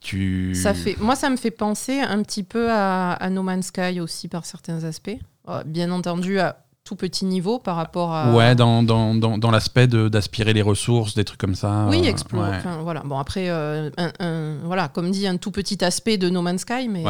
Tu... 0.02 0.54
Ça 0.56 0.74
fait, 0.74 0.96
moi, 1.00 1.16
ça 1.16 1.30
me 1.30 1.38
fait 1.38 1.52
penser 1.52 2.00
un 2.00 2.22
petit 2.22 2.44
peu 2.44 2.68
à, 2.72 3.18
No 3.32 3.42
Man's 3.42 3.68
Sky 3.68 4.00
aussi 4.00 4.28
par 4.28 4.46
certains 4.46 4.84
aspects. 4.84 5.18
Bien 5.66 5.90
entendu, 5.90 6.40
à 6.40 6.58
tout 6.84 6.96
petit 6.96 7.26
niveau 7.26 7.58
par 7.58 7.76
rapport 7.76 8.14
à. 8.14 8.34
Ouais, 8.34 8.54
dans, 8.54 8.84
dans, 8.84 9.16
dans, 9.16 9.40
dans 9.40 9.50
l'aspect 9.50 9.88
d'aspirer 9.88 10.54
les 10.54 10.62
ressources, 10.62 11.16
des 11.16 11.26
trucs 11.26 11.40
comme 11.40 11.56
ça. 11.56 11.88
Oui, 11.90 12.06
explorer. 12.06 12.60
voilà. 12.84 13.02
Bon, 13.04 13.18
après, 13.18 13.50
un, 13.50 14.58
voilà, 14.64 14.88
comme 14.88 15.10
dit, 15.10 15.26
un 15.26 15.38
tout 15.38 15.52
petit 15.52 15.84
aspect 15.84 16.18
de 16.18 16.30
No 16.30 16.44
Man's 16.44 16.62
Sky, 16.62 16.88
mais. 16.88 17.04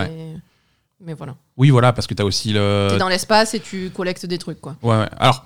Mais 1.01 1.13
voilà. 1.13 1.35
Oui, 1.57 1.69
voilà, 1.69 1.93
parce 1.93 2.07
que 2.07 2.13
tu 2.13 2.21
as 2.21 2.25
aussi 2.25 2.51
le. 2.51 2.87
T'es 2.91 2.97
dans 2.97 3.09
l'espace 3.09 3.53
et 3.53 3.59
tu 3.59 3.89
collectes 3.89 4.25
des 4.25 4.37
trucs, 4.37 4.59
quoi. 4.59 4.75
Ouais, 4.81 4.97
ouais. 4.97 5.07
Alors, 5.17 5.45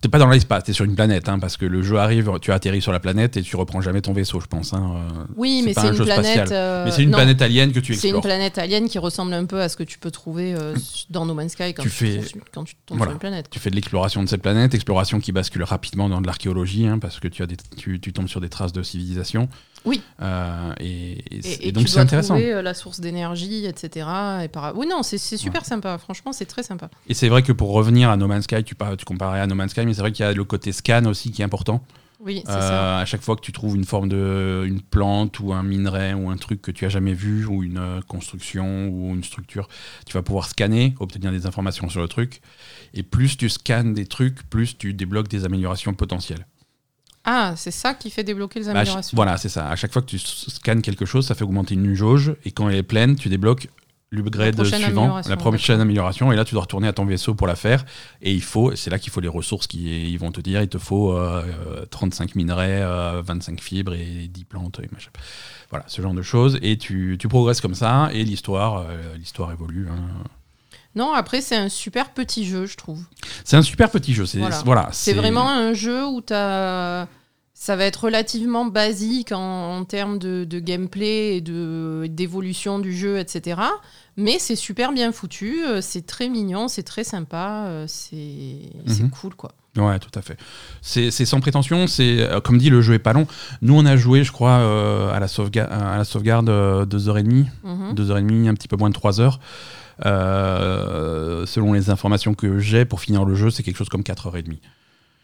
t'es 0.00 0.08
pas 0.08 0.18
dans 0.18 0.28
l'espace, 0.30 0.64
t'es 0.64 0.72
sur 0.72 0.86
une 0.86 0.94
planète, 0.94 1.28
hein, 1.28 1.38
parce 1.38 1.58
que 1.58 1.66
le 1.66 1.82
jeu 1.82 1.98
arrive, 1.98 2.32
tu 2.40 2.52
atterris 2.52 2.80
sur 2.80 2.92
la 2.92 3.00
planète 3.00 3.36
et 3.36 3.42
tu 3.42 3.56
reprends 3.56 3.82
jamais 3.82 4.00
ton 4.00 4.14
vaisseau, 4.14 4.40
je 4.40 4.46
pense. 4.46 4.72
Hein. 4.72 5.06
Oui, 5.36 5.62
mais 5.64 5.74
c'est 5.74 5.88
une 5.88 6.04
planète. 6.04 6.50
Euh, 6.50 6.86
mais 6.86 6.90
c'est 6.90 7.02
une 7.02 7.10
planète 7.10 7.42
alien 7.42 7.72
que 7.72 7.80
tu 7.80 7.92
explores. 7.92 8.10
C'est 8.10 8.16
une 8.16 8.22
planète 8.22 8.56
alien 8.56 8.88
qui 8.88 8.98
ressemble 8.98 9.34
un 9.34 9.44
peu 9.44 9.60
à 9.60 9.68
ce 9.68 9.76
que 9.76 9.82
tu 9.82 9.98
peux 9.98 10.10
trouver 10.10 10.54
euh, 10.54 10.74
dans 11.10 11.26
No 11.26 11.34
Man's 11.34 11.52
Sky 11.52 11.74
quand 11.74 11.82
tu, 11.82 11.90
fais... 11.90 12.22
quand 12.52 12.64
tu 12.64 12.74
tombes 12.86 13.02
sur 13.02 13.10
une 13.10 13.18
planète. 13.18 13.50
Tu 13.50 13.58
fais 13.58 13.68
de 13.68 13.74
l'exploration 13.74 14.22
de 14.22 14.28
cette 14.28 14.42
planète, 14.42 14.74
exploration 14.74 15.20
qui 15.20 15.32
bascule 15.32 15.64
rapidement 15.64 16.08
dans 16.08 16.22
de 16.22 16.26
l'archéologie, 16.26 16.86
hein, 16.86 16.98
parce 16.98 17.20
que 17.20 17.28
tu, 17.28 17.42
as 17.42 17.46
des... 17.46 17.56
tu, 17.76 18.00
tu 18.00 18.14
tombes 18.14 18.28
sur 18.28 18.40
des 18.40 18.48
traces 18.48 18.72
de 18.72 18.82
civilisation. 18.82 19.48
Oui. 19.84 20.02
Euh, 20.20 20.72
et, 20.78 21.72
donc 21.72 21.88
c'est 21.88 22.00
intéressant. 22.00 22.34
Trouver 22.34 22.52
euh, 22.52 22.62
la 22.62 22.74
source 22.74 23.00
d'énergie, 23.00 23.66
etc. 23.66 24.06
Et 24.44 24.48
par... 24.48 24.76
Oui, 24.76 24.86
non, 24.86 25.02
c'est 25.02 25.18
super 25.18 25.64
sympa. 25.64 25.98
Franchement, 25.98 26.32
c'est 26.32 26.46
très 26.46 26.62
sympa. 26.62 26.90
Et 27.08 27.14
c'est 27.14 27.28
vrai 27.28 27.42
que 27.42 27.52
pour 27.52 27.72
revenir 27.72 28.10
à 28.10 28.16
No 28.16 28.26
Man's 28.26 28.44
Sky, 28.44 28.62
tu, 28.64 28.74
tu 28.98 29.04
comparais 29.04 29.40
à 29.40 29.46
No 29.46 29.54
Man's 29.54 29.70
Sky, 29.70 29.86
mais 29.86 29.94
c'est 29.94 30.02
vrai 30.02 30.12
qu'il 30.12 30.24
y 30.24 30.28
a 30.28 30.32
le 30.32 30.44
côté 30.44 30.72
scan 30.72 31.04
aussi 31.06 31.30
qui 31.30 31.42
est 31.42 31.44
important. 31.44 31.82
Oui, 32.22 32.42
c'est 32.44 32.52
ça. 32.52 32.98
Euh, 32.98 33.02
à 33.02 33.06
chaque 33.06 33.22
fois 33.22 33.34
que 33.34 33.40
tu 33.40 33.50
trouves 33.50 33.76
une 33.76 33.86
forme 33.86 34.10
de 34.10 34.64
une 34.66 34.82
plante 34.82 35.40
ou 35.40 35.54
un 35.54 35.62
minerai 35.62 36.12
ou 36.12 36.28
un 36.28 36.36
truc 36.36 36.60
que 36.60 36.70
tu 36.70 36.84
as 36.84 36.90
jamais 36.90 37.14
vu 37.14 37.46
ou 37.46 37.62
une 37.62 38.02
construction 38.06 38.88
ou 38.88 39.14
une 39.14 39.24
structure, 39.24 39.68
tu 40.04 40.12
vas 40.12 40.22
pouvoir 40.22 40.46
scanner, 40.46 40.94
obtenir 41.00 41.32
des 41.32 41.46
informations 41.46 41.88
sur 41.88 42.02
le 42.02 42.08
truc. 42.08 42.42
Et 42.92 43.02
plus 43.02 43.38
tu 43.38 43.48
scannes 43.48 43.94
des 43.94 44.04
trucs, 44.04 44.42
plus 44.50 44.76
tu 44.76 44.92
débloques 44.92 45.28
des 45.28 45.46
améliorations 45.46 45.94
potentielles. 45.94 46.44
Ah, 47.24 47.54
c'est 47.56 47.70
ça 47.70 47.94
qui 47.94 48.10
fait 48.10 48.24
débloquer 48.24 48.60
les 48.60 48.66
bah, 48.66 48.72
améliorations. 48.72 49.14
voilà, 49.14 49.36
c'est 49.36 49.48
ça. 49.48 49.68
À 49.68 49.76
chaque 49.76 49.92
fois 49.92 50.02
que 50.02 50.06
tu 50.06 50.18
scannes 50.18 50.82
quelque 50.82 51.04
chose, 51.04 51.26
ça 51.26 51.34
fait 51.34 51.44
augmenter 51.44 51.74
une 51.74 51.94
jauge. 51.94 52.34
Et 52.44 52.50
quand 52.50 52.68
elle 52.68 52.76
est 52.76 52.82
pleine, 52.82 53.16
tu 53.16 53.28
débloques 53.28 53.68
l'upgrade 54.10 54.62
suivant, 54.64 55.20
la 55.28 55.36
prochaine 55.36 55.80
amélioration. 55.80 56.32
Et 56.32 56.36
là, 56.36 56.44
tu 56.44 56.54
dois 56.54 56.62
retourner 56.62 56.88
à 56.88 56.92
ton 56.92 57.04
vaisseau 57.04 57.34
pour 57.34 57.46
la 57.46 57.56
faire. 57.56 57.84
Et 58.22 58.32
il 58.32 58.42
faut, 58.42 58.74
c'est 58.74 58.90
là 58.90 58.98
qu'il 58.98 59.12
faut 59.12 59.20
les 59.20 59.28
ressources 59.28 59.66
qui 59.66 60.10
ils 60.10 60.18
vont 60.18 60.32
te 60.32 60.40
dire 60.40 60.62
il 60.62 60.68
te 60.68 60.78
faut 60.78 61.16
35 61.90 62.24
euh, 62.24 62.32
minerais, 62.34 62.82
25 63.22 63.52
euh, 63.52 63.62
fibres 63.62 63.94
et 63.94 64.28
10 64.28 64.44
plantes. 64.44 64.80
Et 64.82 64.88
Voilà, 65.70 65.84
ce 65.88 66.02
genre 66.02 66.14
de 66.14 66.22
choses. 66.22 66.58
Et 66.62 66.76
tu, 66.76 67.16
tu 67.18 67.28
progresses 67.28 67.60
comme 67.60 67.74
ça. 67.74 68.10
Et 68.12 68.24
l'histoire, 68.24 68.86
euh, 68.88 69.16
l'histoire 69.16 69.52
évolue. 69.52 69.88
Hein. 69.88 70.24
Non, 70.94 71.12
après, 71.12 71.40
c'est 71.40 71.56
un 71.56 71.68
super 71.68 72.10
petit 72.10 72.44
jeu, 72.44 72.66
je 72.66 72.76
trouve. 72.76 73.02
C'est 73.44 73.56
un 73.56 73.62
super 73.62 73.90
petit 73.90 74.14
jeu. 74.14 74.26
C'est 74.26 74.40
voilà. 74.64 74.88
c'est 74.92 75.14
vraiment 75.14 75.48
un 75.48 75.72
jeu 75.72 76.06
où 76.06 76.22
as. 76.30 77.06
Ça 77.60 77.76
va 77.76 77.84
être 77.84 78.04
relativement 78.04 78.64
basique 78.64 79.32
en, 79.32 79.84
termes 79.84 80.18
de, 80.18 80.46
gameplay 80.60 81.36
et 81.36 82.08
d'évolution 82.08 82.78
du 82.78 82.96
jeu, 82.96 83.18
etc. 83.18 83.60
Mais 84.16 84.38
c'est 84.38 84.56
super 84.56 84.92
bien 84.92 85.12
foutu, 85.12 85.62
euh, 85.66 85.82
c'est 85.82 86.06
très 86.06 86.30
mignon, 86.30 86.68
c'est 86.68 86.84
très 86.84 87.04
sympa, 87.04 87.66
euh, 87.66 87.84
c'est 87.86 88.70
mhm. 88.86 89.10
cool 89.10 89.34
quoi. 89.34 89.52
Ouais, 89.76 89.98
tout 89.98 90.18
à 90.18 90.22
fait. 90.22 90.38
C'est 90.80 91.10
sans 91.10 91.40
prétention, 91.40 91.86
c'est 91.86 92.20
euh, 92.20 92.40
comme 92.40 92.56
dit, 92.56 92.70
le 92.70 92.80
jeu 92.80 92.94
est 92.94 92.98
pas 92.98 93.12
long. 93.12 93.26
Nous, 93.60 93.76
on 93.76 93.84
a 93.84 93.94
joué, 93.98 94.24
je 94.24 94.32
crois, 94.32 94.56
à 95.14 95.20
la 95.20 95.28
sauvegarde, 95.28 95.70
à 95.70 95.98
la 95.98 96.04
sauvegarde 96.04 96.48
2h30, 96.48 97.44
2h30, 97.94 98.48
un 98.48 98.54
petit 98.54 98.68
peu 98.68 98.76
moins 98.76 98.88
de 98.88 98.94
3 98.94 99.20
heures. 99.20 99.38
Selon 100.02 101.72
les 101.72 101.90
informations 101.90 102.34
que 102.34 102.58
j'ai, 102.58 102.84
pour 102.84 103.00
finir 103.00 103.24
le 103.24 103.34
jeu, 103.34 103.50
c'est 103.50 103.62
quelque 103.62 103.76
chose 103.76 103.88
comme 103.88 104.02
4h30. 104.02 104.58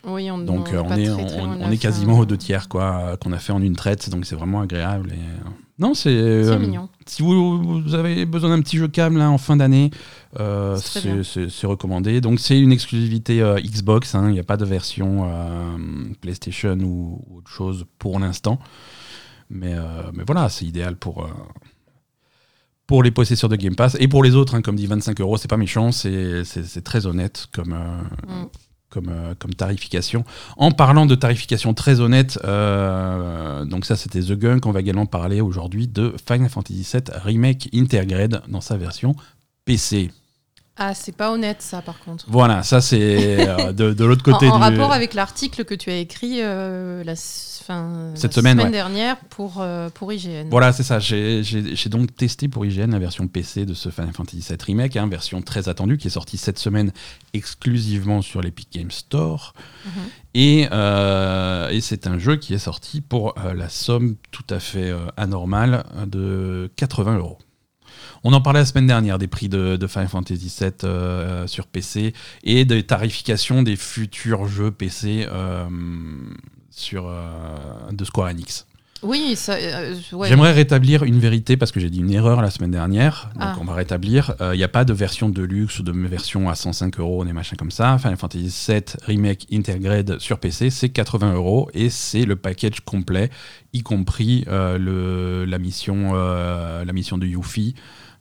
Oui, 0.06 0.30
on, 0.30 0.38
donc 0.38 0.68
on, 0.72 0.96
est, 0.96 1.10
on, 1.10 1.70
est 1.70 1.78
quasiment 1.78 2.20
aux 2.20 2.26
deux 2.26 2.36
tiers 2.36 2.68
quoi 2.68 3.16
qu'on 3.20 3.32
a 3.32 3.38
fait 3.38 3.52
en 3.52 3.60
une 3.60 3.74
traite, 3.74 4.08
donc 4.08 4.24
c'est 4.24 4.36
vraiment 4.36 4.60
agréable. 4.60 5.10
Et... 5.12 5.18
Euh, 5.18 5.50
non, 5.80 5.94
c'est 5.94 6.10
euh, 6.10 6.58
si 7.06 7.22
vous, 7.22 7.82
avez 7.92 8.24
besoin 8.24 8.50
d'un 8.50 8.62
petit 8.62 8.76
jeu 8.76 8.86
calme 8.86 9.18
là 9.18 9.28
en 9.30 9.36
fin 9.36 9.56
d'année, 9.56 9.90
euh, 10.38 10.76
c'est 10.76 11.66
recommandé. 11.66 12.20
Donc 12.20 12.38
c'est 12.38 12.58
une 12.58 12.70
exclusivité 12.70 13.42
Xbox, 13.64 14.14
hein. 14.14 14.28
il 14.28 14.34
n'y 14.34 14.40
a 14.40 14.44
pas 14.44 14.56
de 14.56 14.64
version 14.64 15.28
PlayStation 16.20 16.78
ou, 16.82 17.20
autre 17.38 17.50
chose 17.50 17.84
pour 17.98 18.20
l'instant. 18.20 18.60
Mais, 19.50 19.74
mais 20.14 20.22
voilà, 20.24 20.48
c'est 20.48 20.66
idéal 20.66 20.96
pour 20.96 21.28
pour 22.86 23.02
les 23.02 23.10
possesseurs 23.10 23.50
de 23.50 23.56
Game 23.56 23.74
Pass 23.74 23.96
et 23.98 24.08
pour 24.08 24.22
les 24.22 24.34
autres, 24.34 24.54
hein, 24.54 24.62
comme 24.62 24.76
dit 24.76 24.86
25 24.86 25.20
euros, 25.20 25.36
c'est 25.36 25.48
pas 25.48 25.56
méchant, 25.56 25.92
c'est 25.92 26.44
très 26.84 27.06
honnête 27.06 27.46
comme, 27.52 27.74
mm 27.74 28.46
comme, 28.96 29.08
euh, 29.10 29.34
comme 29.38 29.54
tarification. 29.54 30.24
En 30.56 30.70
parlant 30.70 31.06
de 31.06 31.14
tarification 31.14 31.74
très 31.74 32.00
honnête, 32.00 32.38
euh, 32.44 33.64
donc 33.64 33.84
ça 33.84 33.96
c'était 33.96 34.20
The 34.20 34.32
Gunk, 34.32 34.66
on 34.66 34.72
va 34.72 34.80
également 34.80 35.06
parler 35.06 35.40
aujourd'hui 35.40 35.88
de 35.88 36.14
Final 36.26 36.48
Fantasy 36.48 36.86
VII 36.90 37.02
Remake 37.22 37.68
Intergrade 37.74 38.42
dans 38.48 38.60
sa 38.60 38.76
version 38.76 39.14
PC. 39.64 40.10
Ah, 40.78 40.94
c'est 40.94 41.16
pas 41.16 41.32
honnête 41.32 41.62
ça 41.62 41.82
par 41.82 41.98
contre. 42.00 42.24
Voilà, 42.28 42.62
ça 42.62 42.80
c'est 42.80 43.48
euh, 43.48 43.72
de, 43.72 43.92
de 43.92 44.04
l'autre 44.04 44.22
côté. 44.22 44.48
en, 44.48 44.56
en 44.56 44.58
rapport 44.58 44.92
avec 44.92 45.14
l'article 45.14 45.64
que 45.64 45.74
tu 45.74 45.90
as 45.90 45.96
écrit 45.96 46.40
la, 46.40 47.16
fin, 47.66 48.12
Cette 48.14 48.32
semaine, 48.32 48.56
dernière 48.70 49.16
pour, 49.16 49.60
euh, 49.60 49.88
pour 49.90 50.12
IGN. 50.12 50.48
Voilà, 50.50 50.72
c'est 50.72 50.82
ça. 50.82 50.98
J'ai 50.98 51.88
donc 51.88 52.14
testé 52.14 52.48
pour 52.48 52.64
IGN 52.64 52.90
la 52.90 52.98
version 52.98 53.26
PC 53.28 53.66
de 53.66 53.74
ce 53.74 53.88
Final 53.90 54.12
Fantasy 54.12 54.44
VII 54.48 54.58
Remake, 54.66 54.96
hein, 54.96 55.08
version 55.08 55.42
très 55.42 55.68
attendue 55.68 55.98
qui 55.98 56.06
est 56.08 56.10
sortie 56.10 56.36
cette 56.36 56.58
semaine 56.58 56.92
exclusivement 57.34 58.22
sur 58.22 58.40
l'Epic 58.40 58.68
Game 58.72 58.90
Store. 58.90 59.54
Mhm. 59.84 59.90
Et, 60.34 60.68
euh, 60.70 61.70
et 61.70 61.80
c'est 61.80 62.06
un 62.06 62.18
jeu 62.18 62.36
qui 62.36 62.54
est 62.54 62.58
sorti 62.58 63.00
pour 63.00 63.34
la 63.54 63.68
somme 63.68 64.16
tout 64.30 64.46
à 64.50 64.60
fait 64.60 64.92
anormale 65.16 65.84
de 66.06 66.70
80 66.76 67.18
euros. 67.18 67.38
On 68.28 68.32
en 68.32 68.40
parlait 68.40 68.58
la 68.58 68.66
semaine 68.66 68.88
dernière 68.88 69.18
des 69.18 69.28
prix 69.28 69.48
de, 69.48 69.78
Final 69.86 70.08
Fantasy 70.08 70.52
VII 70.60 70.72
euh, 70.82 71.46
sur 71.46 71.68
PC 71.68 72.12
et 72.42 72.64
des 72.64 72.82
tarifications 72.82 73.62
des 73.62 73.76
futurs 73.76 74.48
jeux 74.48 74.72
PC 74.72 75.26
euh, 75.30 75.68
sur, 76.76 77.08
euh, 77.08 77.56
de 77.90 78.04
Square 78.04 78.28
Enix. 78.28 78.66
Oui, 79.02 79.38
J'aimerais 80.24 80.52
rétablir 80.52 81.04
une 81.04 81.18
vérité 81.18 81.56
parce 81.56 81.70
que 81.70 81.80
j'ai 81.80 81.90
dit 81.90 81.98
une 81.98 82.10
erreur 82.10 82.40
la 82.40 82.50
semaine 82.50 82.70
dernière. 82.70 83.30
Donc 83.34 83.42
ah. 83.42 83.56
on 83.60 83.64
va 83.64 83.74
rétablir. 83.74 84.34
Il 84.40 84.56
n'y 84.56 84.64
a 84.64 84.68
pas 84.68 84.86
de 84.86 84.92
version 84.94 85.28
de 85.28 85.42
luxe 85.42 85.78
ou 85.78 85.82
de 85.82 85.92
version 85.92 86.48
à 86.48 86.54
105 86.54 86.98
euros, 86.98 87.24
des 87.24 87.34
machins 87.34 87.58
comme 87.58 87.70
ça. 87.70 87.98
Final 87.98 88.16
Fantasy 88.16 88.52
VII 88.68 88.82
Remake 89.04 89.46
Intergrade 89.52 90.18
sur 90.18 90.38
PC, 90.38 90.70
c'est 90.70 90.88
80 90.88 91.34
euros 91.34 91.68
et 91.74 91.90
c'est 91.90 92.24
le 92.24 92.36
package 92.36 92.80
complet, 92.80 93.30
y 93.74 93.82
compris 93.82 94.44
le, 94.48 95.44
la, 95.44 95.58
mission, 95.58 96.14
la 96.14 96.92
mission 96.92 97.18
de 97.18 97.26
Yuffie. 97.26 97.74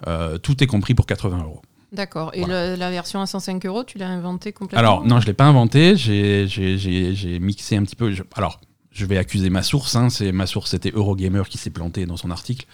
Euh, 0.08 0.38
tout 0.38 0.64
est 0.64 0.68
compris 0.68 0.94
pour 0.94 1.06
80 1.06 1.44
euros. 1.44 1.62
D'accord. 1.96 2.32
Et 2.34 2.46
la 2.46 2.92
version 2.92 3.22
à 3.22 3.26
105 3.26 3.66
euros, 3.66 3.84
tu 3.84 3.98
l'as 3.98 4.10
inventée 4.10 4.54
complètement 4.54 4.80
Alors, 4.80 5.06
non, 5.06 5.20
je 5.20 5.26
ne 5.26 5.28
l'ai 5.28 5.34
pas 5.34 5.46
inventée. 5.46 5.96
J'ai 5.96 7.40
mixé 7.40 7.78
un 7.78 7.84
petit 7.84 7.96
peu. 7.96 8.14
alors, 8.36 8.60
je 8.92 9.06
vais 9.06 9.18
accuser 9.18 9.50
ma 9.50 9.64
source. 9.64 9.96
Hein, 9.96 10.08
ma 10.34 10.46
source, 10.46 10.72
c'était 10.72 10.92
Eurogamer 10.94 11.44
qui 11.50 11.58
s'est 11.58 11.70
planté 11.70 12.06
dans 12.06 12.18
son 12.18 12.32
article. 12.32 12.66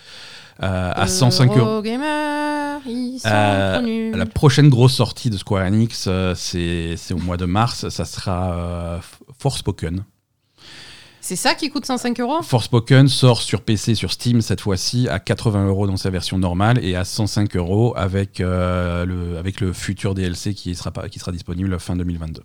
Euh, 0.62 0.92
à 0.94 1.08
105 1.08 1.50
euros. 1.58 1.60
Eurogamer, 1.60 2.80
ils 2.86 3.20
sont 3.20 3.30
euh, 3.32 4.16
La 4.16 4.26
prochaine 4.26 4.70
grosse 4.70 4.94
sortie 4.94 5.30
de 5.30 5.38
Square 5.38 5.66
Enix, 5.66 6.10
c'est 6.36 6.98
au 7.12 7.18
mois 7.18 7.38
de 7.38 7.46
mars. 7.46 7.90
Ça 7.90 8.06
sera 8.06 9.00
Forspoken. 9.40 10.04
C'est 11.22 11.36
ça 11.36 11.54
qui 11.54 11.70
coûte 11.70 11.86
105 11.86 12.20
euros 12.20 12.42
Forspoken 12.42 13.08
sort 13.08 13.44
sur 13.44 13.62
PC, 13.62 13.94
sur 13.94 14.12
Steam 14.12 14.42
cette 14.42 14.60
fois-ci, 14.60 15.08
à 15.08 15.20
80 15.20 15.68
euros 15.68 15.86
dans 15.86 15.96
sa 15.96 16.10
version 16.10 16.40
normale 16.40 16.84
et 16.84 16.96
à 16.96 17.06
105 17.06 17.56
euros 17.56 17.94
avec, 17.96 18.42
euh, 18.42 19.06
le, 19.06 19.38
avec 19.38 19.62
le 19.62 19.72
futur 19.72 20.16
DLC 20.16 20.56
qui 20.56 20.74
sera, 20.74 20.92
qui 21.10 21.20
sera 21.20 21.32
disponible 21.32 21.80
fin 21.80 21.96
2022. 21.96 22.42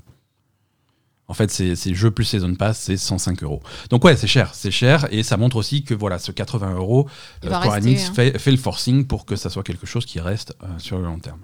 En 1.28 1.34
fait, 1.34 1.50
c'est 1.50 1.94
jeu 1.94 2.10
plus 2.10 2.24
Season 2.24 2.54
Pass, 2.54 2.78
c'est 2.78 2.96
105 2.96 3.42
euros. 3.42 3.60
Donc 3.90 4.04
ouais, 4.04 4.14
c'est 4.14 4.28
cher, 4.28 4.54
c'est 4.54 4.70
cher, 4.70 5.08
et 5.10 5.24
ça 5.24 5.36
montre 5.36 5.56
aussi 5.56 5.82
que 5.82 5.92
voilà, 5.94 6.18
ce 6.20 6.30
80 6.30 6.74
euros, 6.74 7.08
euh, 7.44 7.52
hein. 7.52 7.80
fait, 8.14 8.38
fait, 8.38 8.50
le 8.52 8.56
forcing 8.56 9.06
pour 9.06 9.24
que 9.26 9.34
ça 9.34 9.50
soit 9.50 9.64
quelque 9.64 9.86
chose 9.86 10.06
qui 10.06 10.20
reste 10.20 10.54
euh, 10.62 10.66
sur 10.78 10.98
le 10.98 11.04
long 11.04 11.18
terme. 11.18 11.40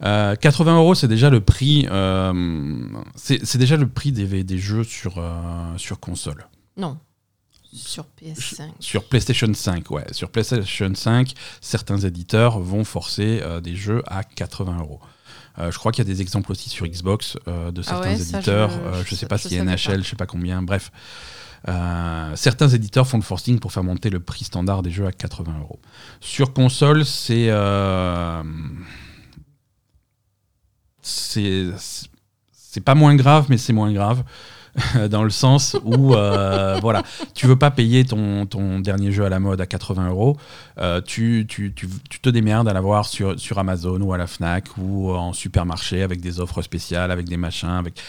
80 0.00 0.76
euros, 0.76 0.94
c'est 0.94 1.08
déjà 1.08 1.30
le 1.30 1.40
prix. 1.40 1.86
Euh, 1.90 2.88
c'est 3.16 3.58
déjà 3.58 3.76
le 3.76 3.88
prix 3.88 4.12
des, 4.12 4.44
des 4.44 4.58
jeux 4.58 4.84
sur, 4.84 5.18
euh, 5.18 5.76
sur 5.76 6.00
console. 6.00 6.46
Non. 6.76 6.98
Sur 7.72 8.06
PS5. 8.20 8.70
Sur 8.80 9.04
PlayStation 9.04 9.52
5, 9.52 9.90
ouais. 9.90 10.06
Sur 10.12 10.30
PlayStation 10.30 10.90
5, 10.94 11.34
certains 11.60 11.98
éditeurs 11.98 12.58
vont 12.60 12.84
forcer 12.84 13.40
euh, 13.42 13.60
des 13.60 13.76
jeux 13.76 14.02
à 14.06 14.24
80 14.24 14.78
euros. 14.80 15.00
je 15.58 15.76
crois 15.76 15.92
qu'il 15.92 16.06
y 16.06 16.10
a 16.10 16.14
des 16.14 16.22
exemples 16.22 16.52
aussi 16.52 16.70
sur 16.70 16.86
Xbox 16.86 17.36
de 17.46 17.80
ah 17.80 17.82
certains 17.82 18.14
éditeurs. 18.16 18.70
je 19.04 19.10
ne 19.12 19.16
sais 19.16 19.26
pas 19.26 19.36
s'il 19.36 19.52
y 19.52 19.58
a 19.58 19.64
NHL, 19.64 19.76
je 19.76 19.98
ne 19.98 20.02
sais 20.02 20.16
pas 20.16 20.26
combien. 20.26 20.62
Bref. 20.62 20.90
certains 22.36 22.68
éditeurs 22.68 23.06
font 23.06 23.18
le 23.18 23.24
forcing 23.24 23.58
pour 23.58 23.72
faire 23.72 23.84
monter 23.84 24.08
le 24.08 24.20
prix 24.20 24.44
standard 24.44 24.82
des 24.82 24.90
jeux 24.90 25.06
à 25.06 25.12
80 25.12 25.58
euros. 25.60 25.80
Sur 26.20 26.54
console, 26.54 27.04
c'est 27.04 27.50
c'est 31.08 31.66
c'est 32.52 32.84
pas 32.84 32.94
moins 32.94 33.16
grave, 33.16 33.46
mais 33.48 33.58
c'est 33.58 33.72
moins 33.72 33.92
grave. 33.92 34.22
dans 35.10 35.24
le 35.24 35.30
sens 35.30 35.76
où 35.84 36.14
euh, 36.14 36.78
voilà, 36.82 37.02
tu 37.34 37.46
veux 37.46 37.56
pas 37.56 37.70
payer 37.70 38.04
ton, 38.04 38.46
ton, 38.46 38.80
dernier 38.80 39.12
jeu 39.12 39.24
à 39.24 39.28
la 39.28 39.40
mode 39.40 39.60
à 39.60 39.66
80 39.66 40.08
euros, 40.08 40.36
euh, 40.78 41.00
tu, 41.00 41.46
tu, 41.48 41.72
tu, 41.74 41.88
te 42.20 42.28
démerdes 42.28 42.68
à 42.68 42.72
l'avoir 42.72 43.06
sur, 43.06 43.38
sur 43.40 43.58
Amazon 43.58 44.00
ou 44.00 44.12
à 44.12 44.18
la 44.18 44.26
Fnac 44.26 44.66
ou 44.76 45.10
en 45.10 45.32
supermarché 45.32 46.02
avec 46.02 46.20
des 46.20 46.40
offres 46.40 46.62
spéciales, 46.62 47.10
avec 47.10 47.28
des 47.28 47.36
machins, 47.36 47.68
avec 47.68 48.00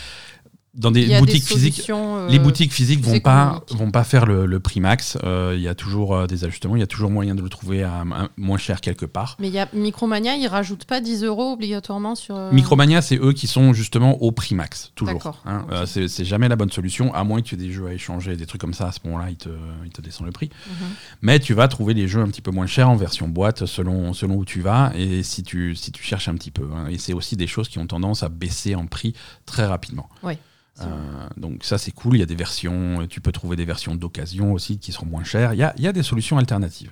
dans 0.75 0.91
des 0.91 1.19
boutiques 1.19 1.43
physiques, 1.43 1.89
euh, 1.89 2.29
les 2.29 2.37
boutiques 2.37 2.71
physiques 2.71 3.01
vont 3.01 3.19
pas 3.19 3.63
vont 3.71 3.89
pas 3.89 4.03
faire 4.03 4.25
le, 4.25 4.59
prix 4.59 4.79
max. 4.79 5.17
Euh, 5.23 5.53
il 5.55 5.61
y 5.61 5.67
a 5.67 5.73
toujours 5.73 6.15
euh, 6.15 6.27
des 6.27 6.43
ajustements, 6.43 6.75
il 6.75 6.79
y 6.79 6.83
a 6.83 6.87
toujours 6.87 7.09
moyen 7.09 7.33
de 7.33 7.41
le 7.41 7.49
trouver 7.49 7.83
à, 7.83 8.03
moins 8.37 8.57
cher 8.57 8.79
quelque 8.81 9.05
part. 9.05 9.35
Mais 9.39 9.47
il 9.47 9.53
y 9.53 9.59
a 9.59 9.67
Micromania, 9.73 10.35
ils 10.35 10.47
rajoutent 10.47 10.85
pas 10.85 11.01
10 11.01 11.23
euros 11.23 11.53
obligatoirement 11.53 12.13
sur. 12.15 12.37
Micromania, 12.51 13.01
c'est 13.01 13.17
eux 13.17 13.33
qui 13.33 13.47
sont 13.47 13.73
justement 13.73 14.21
au 14.21 14.31
prix 14.31 14.53
max 14.53 14.91
toujours. 14.95 15.41
Hein. 15.45 15.65
c'est 15.85 16.25
jamais 16.25 16.47
la 16.47 16.55
bonne 16.55 16.71
solution, 16.71 17.13
à 17.13 17.23
moins 17.23 17.41
que 17.41 17.47
tu 17.47 17.55
aies 17.55 17.57
des 17.57 17.71
jeux 17.71 17.87
à 17.87 17.93
échanger, 17.93 18.35
des 18.35 18.45
trucs 18.45 18.61
comme 18.61 18.73
ça. 18.73 18.87
À 18.87 18.91
ce 18.91 18.99
moment-là, 19.05 19.29
ils 19.29 19.37
te 19.37 19.49
ils 19.85 19.91
te 19.91 20.01
descendent 20.01 20.27
le 20.27 20.33
prix. 20.33 20.49
Mhm. 20.67 20.87
Mais 21.23 21.39
tu 21.39 21.53
vas 21.53 21.67
trouver 21.67 21.93
les 21.95 22.07
jeux 22.07 22.21
un 22.21 22.27
petit 22.27 22.41
peu 22.41 22.51
moins 22.51 22.67
chers 22.67 22.89
en 22.89 22.95
version 22.95 23.27
boîte 23.27 23.65
selon 23.65 24.13
selon 24.13 24.35
où 24.35 24.45
tu 24.45 24.61
vas 24.61 24.91
et 24.95 25.23
si 25.23 25.41
tu 25.41 25.75
si 25.75 25.91
tu 25.91 26.03
cherches 26.03 26.27
un 26.27 26.35
petit 26.35 26.51
peu. 26.51 26.67
Hein. 26.75 26.87
Et 26.89 26.99
c'est 26.99 27.13
aussi 27.13 27.35
des 27.35 27.47
choses 27.47 27.69
qui 27.69 27.79
ont 27.79 27.87
tendance 27.87 28.21
à 28.21 28.29
baisser 28.29 28.75
en 28.75 28.85
prix 28.85 29.13
très 29.45 29.65
rapidement. 29.65 30.09
Oui. 30.21 30.37
Euh, 30.81 31.27
donc 31.37 31.63
ça 31.63 31.77
c'est 31.77 31.91
cool, 31.91 32.15
il 32.15 32.19
y 32.19 32.23
a 32.23 32.25
des 32.25 32.35
versions, 32.35 33.05
tu 33.07 33.21
peux 33.21 33.31
trouver 33.31 33.55
des 33.55 33.65
versions 33.65 33.95
d'occasion 33.95 34.53
aussi 34.53 34.79
qui 34.79 34.91
seront 34.91 35.05
moins 35.05 35.23
chères, 35.23 35.53
il 35.53 35.59
y 35.59 35.63
a, 35.63 35.73
y 35.77 35.87
a 35.87 35.91
des 35.91 36.03
solutions 36.03 36.37
alternatives. 36.37 36.91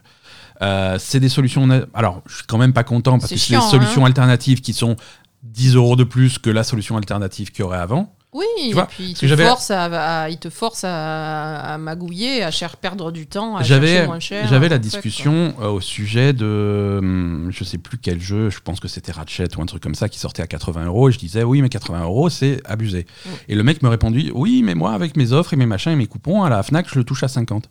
Euh, 0.61 0.97
c'est 0.99 1.19
des 1.19 1.29
solutions, 1.29 1.67
alors 1.93 2.21
je 2.25 2.37
suis 2.37 2.45
quand 2.47 2.57
même 2.57 2.73
pas 2.73 2.83
content 2.83 3.19
parce 3.19 3.31
que 3.31 3.37
c'est 3.37 3.55
des 3.55 3.61
solutions 3.61 4.03
hein. 4.03 4.07
alternatives 4.07 4.61
qui 4.61 4.73
sont 4.73 4.95
10 5.43 5.75
euros 5.75 5.95
de 5.95 6.03
plus 6.03 6.39
que 6.39 6.49
la 6.49 6.63
solution 6.63 6.97
alternative 6.97 7.51
qu'il 7.51 7.61
y 7.61 7.63
aurait 7.63 7.77
avant. 7.77 8.16
Oui, 8.37 8.45
et 8.69 8.73
puis 8.87 9.09
il 9.09 9.13
te, 9.15 9.35
force 9.35 9.71
à, 9.71 10.29
il 10.29 10.37
te 10.37 10.49
force 10.49 10.83
à, 10.83 11.77
magouiller, 11.79 12.43
à 12.43 12.51
cher 12.51 12.77
perdre 12.77 13.11
du 13.11 13.25
temps, 13.25 13.57
à 13.57 13.63
chercher 13.63 14.05
moins 14.05 14.19
cher. 14.19 14.47
J'avais 14.47 14.69
la 14.69 14.77
discussion 14.77 15.55
euh, 15.59 15.69
au 15.69 15.81
sujet 15.81 16.33
de, 16.33 16.97
hum, 16.99 17.49
je 17.51 17.63
sais 17.63 17.79
plus 17.79 17.97
quel 17.97 18.21
jeu, 18.21 18.51
je 18.51 18.59
pense 18.59 18.79
que 18.79 18.87
c'était 18.87 19.11
Ratchet 19.11 19.57
ou 19.57 19.61
un 19.61 19.65
truc 19.65 19.81
comme 19.81 19.95
ça, 19.95 20.07
qui 20.07 20.19
sortait 20.19 20.43
à 20.43 20.47
80 20.47 20.85
euros. 20.85 21.09
Et 21.09 21.11
je 21.11 21.17
disais, 21.17 21.43
oui, 21.43 21.61
mais 21.61 21.69
80 21.69 22.03
euros, 22.03 22.29
c'est 22.29 22.61
abusé. 22.65 23.07
Mm. 23.25 23.29
Et 23.49 23.55
le 23.55 23.63
mec 23.63 23.81
me 23.81 23.89
répondit, 23.89 24.31
oui, 24.35 24.61
mais 24.63 24.75
moi, 24.75 24.93
avec 24.93 25.17
mes 25.17 25.31
offres 25.31 25.53
et 25.53 25.57
mes 25.57 25.65
machins 25.65 25.91
et 25.91 25.95
mes 25.95 26.07
coupons, 26.07 26.43
à 26.43 26.49
la 26.49 26.61
Fnac, 26.61 26.87
je 26.89 26.99
le 26.99 27.03
touche 27.03 27.23
à 27.23 27.27
50. 27.27 27.67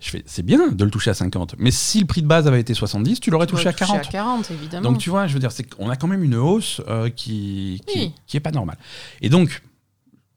Je 0.00 0.08
fais, 0.08 0.22
c'est 0.24 0.42
bien 0.42 0.68
de 0.68 0.84
le 0.84 0.90
toucher 0.90 1.10
à 1.10 1.14
50, 1.14 1.56
mais 1.58 1.70
si 1.70 2.00
le 2.00 2.06
prix 2.06 2.22
de 2.22 2.26
base 2.26 2.46
avait 2.46 2.60
été 2.60 2.72
70, 2.72 3.20
tu 3.20 3.30
l'aurais 3.30 3.46
touché 3.46 3.68
à 3.68 3.74
40. 3.74 3.96
à 3.98 4.00
40, 4.00 4.50
évidemment. 4.50 4.90
Donc 4.90 4.98
tu 4.98 5.10
vois, 5.10 5.26
je 5.26 5.34
veux 5.34 5.40
dire, 5.40 5.52
c'est 5.52 5.62
qu'on 5.62 5.90
a 5.90 5.96
quand 5.96 6.06
même 6.06 6.24
une 6.24 6.36
hausse 6.36 6.80
euh, 6.88 7.10
qui, 7.10 7.82
qui, 7.86 8.14
qui, 8.26 8.36
est 8.38 8.40
pas 8.40 8.50
normale. 8.50 8.78
Et 9.20 9.28
donc, 9.28 9.60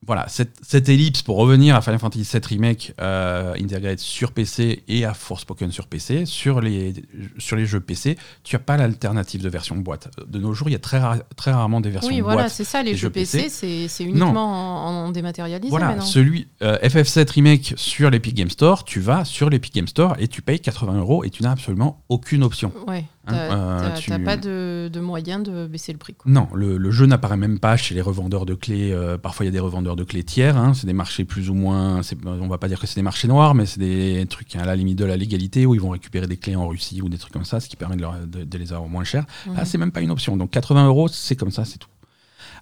voilà, 0.06 0.28
cette, 0.28 0.58
cette, 0.62 0.90
ellipse 0.90 1.22
pour 1.22 1.38
revenir 1.38 1.76
à 1.76 1.82
Final 1.82 2.00
Fantasy 2.00 2.28
VII 2.32 2.42
Remake 2.50 2.94
euh, 3.00 3.54
Integrate 3.60 4.00
sur 4.00 4.32
PC 4.32 4.84
et 4.88 5.06
à 5.06 5.14
Forspoken 5.14 5.72
sur 5.72 5.88
PC, 5.88 6.26
sur 6.26 6.62
les, 6.62 6.94
sur 7.38 7.56
les 7.56 7.66
jeux 7.66 7.80
PC, 7.80 8.18
tu 8.44 8.56
n'as 8.56 8.60
pas 8.60 8.78
l'alternative 8.78 9.42
de 9.42 9.50
version 9.50 9.76
boîte. 9.76 10.10
De 10.28 10.40
nos 10.40 10.54
jours, 10.54 10.70
il 10.70 10.74
y 10.74 10.76
a 10.76 10.80
très, 10.80 11.02
très 11.36 11.52
rarement 11.52 11.82
des 11.82 11.90
versions 11.90 12.10
boîte. 12.10 12.18
Oui, 12.18 12.22
voilà, 12.22 12.50
c'est 12.50 12.64
ça, 12.64 12.84
les, 12.84 12.96
jeux, 12.96 13.10
PC, 13.10 13.50
c'est 13.50 14.04
uniquement 14.04 14.88
en, 14.88 15.12
dématérialisé. 15.12 15.70
Voilà, 15.70 16.02
celui 16.02 16.48
euh, 16.62 16.78
FF7 16.80 17.32
Remake 17.32 17.74
sur 17.78 18.10
l'Epic 18.10 18.36
Game 18.36 18.50
Store, 18.50 18.84
tu 18.84 19.00
vas 19.00 19.26
sur 19.26 19.50
l'Epic 19.50 19.74
Game 19.74 19.88
Store 19.88 20.16
et 20.20 20.28
tu 20.28 20.42
payes 20.42 20.60
80 20.60 21.00
euros 21.00 21.24
et 21.24 21.30
tu 21.30 21.44
n'as 21.44 21.52
absolument 21.52 22.04
aucune 22.10 22.44
option. 22.44 22.72
Ouais. 22.88 23.06
Hein, 23.26 23.36
euh, 23.36 23.96
tu 23.96 24.10
n'as 24.10 24.20
pas 24.20 24.36
de, 24.36 24.90
de, 24.92 25.00
moyen 25.00 25.40
de 25.40 25.66
baisser 25.66 25.94
le 25.94 25.98
prix. 25.98 26.14
Non, 26.26 26.50
le, 26.54 26.78
le 26.78 26.92
jeu 26.92 27.06
n'apparaît 27.06 27.38
même 27.38 27.58
pas 27.58 27.78
chez 27.78 27.96
les 27.96 28.02
revendeurs 28.02 28.46
de 28.46 28.54
clés. 28.54 28.92
Euh, 28.92 29.18
parfois, 29.18 29.46
il 29.46 29.48
y 29.48 29.50
a 29.50 29.54
des 29.54 29.60
revendeurs 29.60 29.96
de 29.96 30.04
clés 30.04 30.24
tiers. 30.24 30.58
Hein, 30.58 30.74
c'est 30.74 30.88
des 30.88 30.94
marchés 30.94 31.24
plus 31.24 31.50
ou 31.50 31.54
moins. 31.54 32.02
On 32.26 32.48
va 32.48 32.58
pas 32.58 32.68
dire 32.68 32.80
que 32.80 32.88
c'est 32.88 32.96
des 32.96 33.02
marchés 33.02 33.30
noirs, 33.30 33.56
mais 33.56 33.66
c'est 33.66 33.80
des 33.80 34.26
trucs 34.30 34.56
à 34.58 34.66
la 34.66 34.76
limite 34.76 34.98
de 34.98 35.06
la 35.06 35.16
légalité 35.16 35.66
où 35.66 35.74
ils 35.74 35.82
vont 35.82 35.90
récupérer 35.90 36.28
des 36.28 36.38
clés 36.38 36.58
en 36.58 36.68
Russie 36.68 37.02
ou 37.02 37.08
des 37.08 37.18
trucs 37.18 37.32
comme 37.32 37.46
ça, 37.46 37.62
ce 37.62 37.70
qui 37.70 37.78
permet 37.78 37.96
de, 37.96 38.44
de, 38.44 38.58
les 38.58 38.74
avoir 38.74 38.90
moins 38.90 39.06
cher. 39.06 39.26
Là, 39.46 39.62
mhm. 39.62 39.66
c'est 39.66 39.78
même 39.78 39.92
pas 39.92 40.02
une 40.02 40.12
option. 40.12 40.36
Donc 40.36 40.52
80 40.52 40.88
euros, 40.88 41.08
c'est 41.08 41.38
comme 41.38 41.52
ça, 41.52 41.64
c'est 41.64 41.78
tout. 41.78 41.90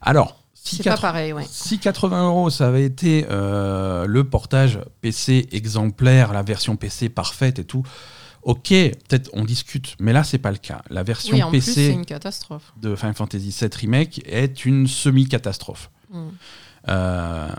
Alors, 0.01 0.41
si, 0.53 0.83
pas 0.83 0.95
pareil, 0.95 1.33
ouais. 1.33 1.45
si 1.49 1.79
80 1.79 2.27
euros, 2.27 2.51
ça 2.51 2.67
avait 2.67 2.85
été 2.85 3.25
euh, 3.31 4.05
le 4.05 4.23
portage 4.23 4.79
PC 5.01 5.47
exemplaire, 5.51 6.33
la 6.33 6.43
version 6.43 6.75
PC 6.75 7.09
parfaite 7.09 7.57
et 7.57 7.63
tout, 7.63 7.83
Ok, 8.43 8.69
peut-être 8.69 9.29
on 9.33 9.43
discute, 9.43 9.95
mais 10.00 10.13
là 10.13 10.24
c'est 10.24 10.38
pas 10.38 10.51
le 10.51 10.57
cas. 10.57 10.81
La 10.89 11.03
version 11.03 11.51
PC 11.51 11.98
de 12.77 12.95
Final 12.95 13.13
Fantasy 13.13 13.55
VII 13.60 13.69
Remake 13.74 14.21
est 14.25 14.65
une 14.65 14.88
semi-catastrophe. 14.88 15.91
Hmm. 16.10 16.29
Euh, 16.89 17.50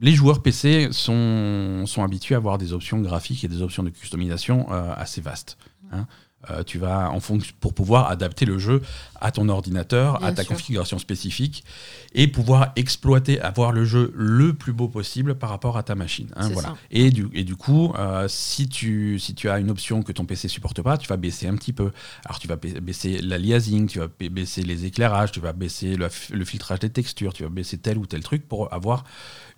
les 0.00 0.12
joueurs 0.12 0.42
PC 0.42 0.88
sont, 0.92 1.84
sont 1.86 2.02
habitués 2.02 2.34
à 2.34 2.38
avoir 2.38 2.58
des 2.58 2.72
options 2.72 2.98
graphiques 3.00 3.44
et 3.44 3.48
des 3.48 3.62
options 3.62 3.82
de 3.82 3.90
customisation 3.90 4.66
euh, 4.70 4.92
assez 4.96 5.20
vastes. 5.20 5.56
Hein. 5.92 6.06
Euh, 6.48 6.62
tu 6.62 6.78
vas 6.78 7.10
en 7.10 7.20
fonction 7.20 7.52
pour 7.60 7.74
pouvoir 7.74 8.10
adapter 8.10 8.46
le 8.46 8.58
jeu 8.58 8.80
à 9.20 9.30
ton 9.30 9.50
ordinateur, 9.50 10.24
à 10.24 10.32
ta 10.32 10.42
configuration 10.44 10.98
spécifique 10.98 11.64
et 12.14 12.28
pouvoir 12.28 12.72
exploiter, 12.76 13.38
avoir 13.42 13.72
le 13.72 13.84
jeu 13.84 14.10
le 14.16 14.54
plus 14.54 14.72
beau 14.72 14.88
possible 14.88 15.34
par 15.34 15.50
rapport 15.50 15.76
à 15.76 15.82
ta 15.82 15.94
machine. 15.94 16.28
Hein, 16.36 16.48
voilà. 16.48 16.76
Et 16.90 17.10
du, 17.10 17.28
et 17.34 17.44
du 17.44 17.56
coup, 17.56 17.92
euh, 17.98 18.26
si, 18.26 18.70
tu, 18.70 19.18
si 19.18 19.34
tu 19.34 19.50
as 19.50 19.58
une 19.58 19.70
option 19.70 20.02
que 20.02 20.12
ton 20.12 20.24
PC 20.24 20.48
supporte 20.48 20.80
pas, 20.80 20.96
tu 20.96 21.06
vas 21.08 21.18
baisser 21.18 21.46
un 21.46 21.56
petit 21.56 21.74
peu. 21.74 21.90
Alors 22.24 22.38
tu 22.38 22.48
vas 22.48 22.56
baisser 22.56 23.18
la 23.18 23.36
liasing, 23.36 23.86
tu 23.86 23.98
vas 23.98 24.08
baisser 24.30 24.62
les 24.62 24.86
éclairages, 24.86 25.32
tu 25.32 25.40
vas 25.40 25.52
baisser 25.52 25.96
le, 25.96 26.08
le 26.30 26.44
filtrage 26.46 26.78
des 26.78 26.90
textures, 26.90 27.34
tu 27.34 27.42
vas 27.42 27.50
baisser 27.50 27.76
tel 27.76 27.98
ou 27.98 28.06
tel 28.06 28.22
truc 28.22 28.48
pour 28.48 28.72
avoir 28.72 29.04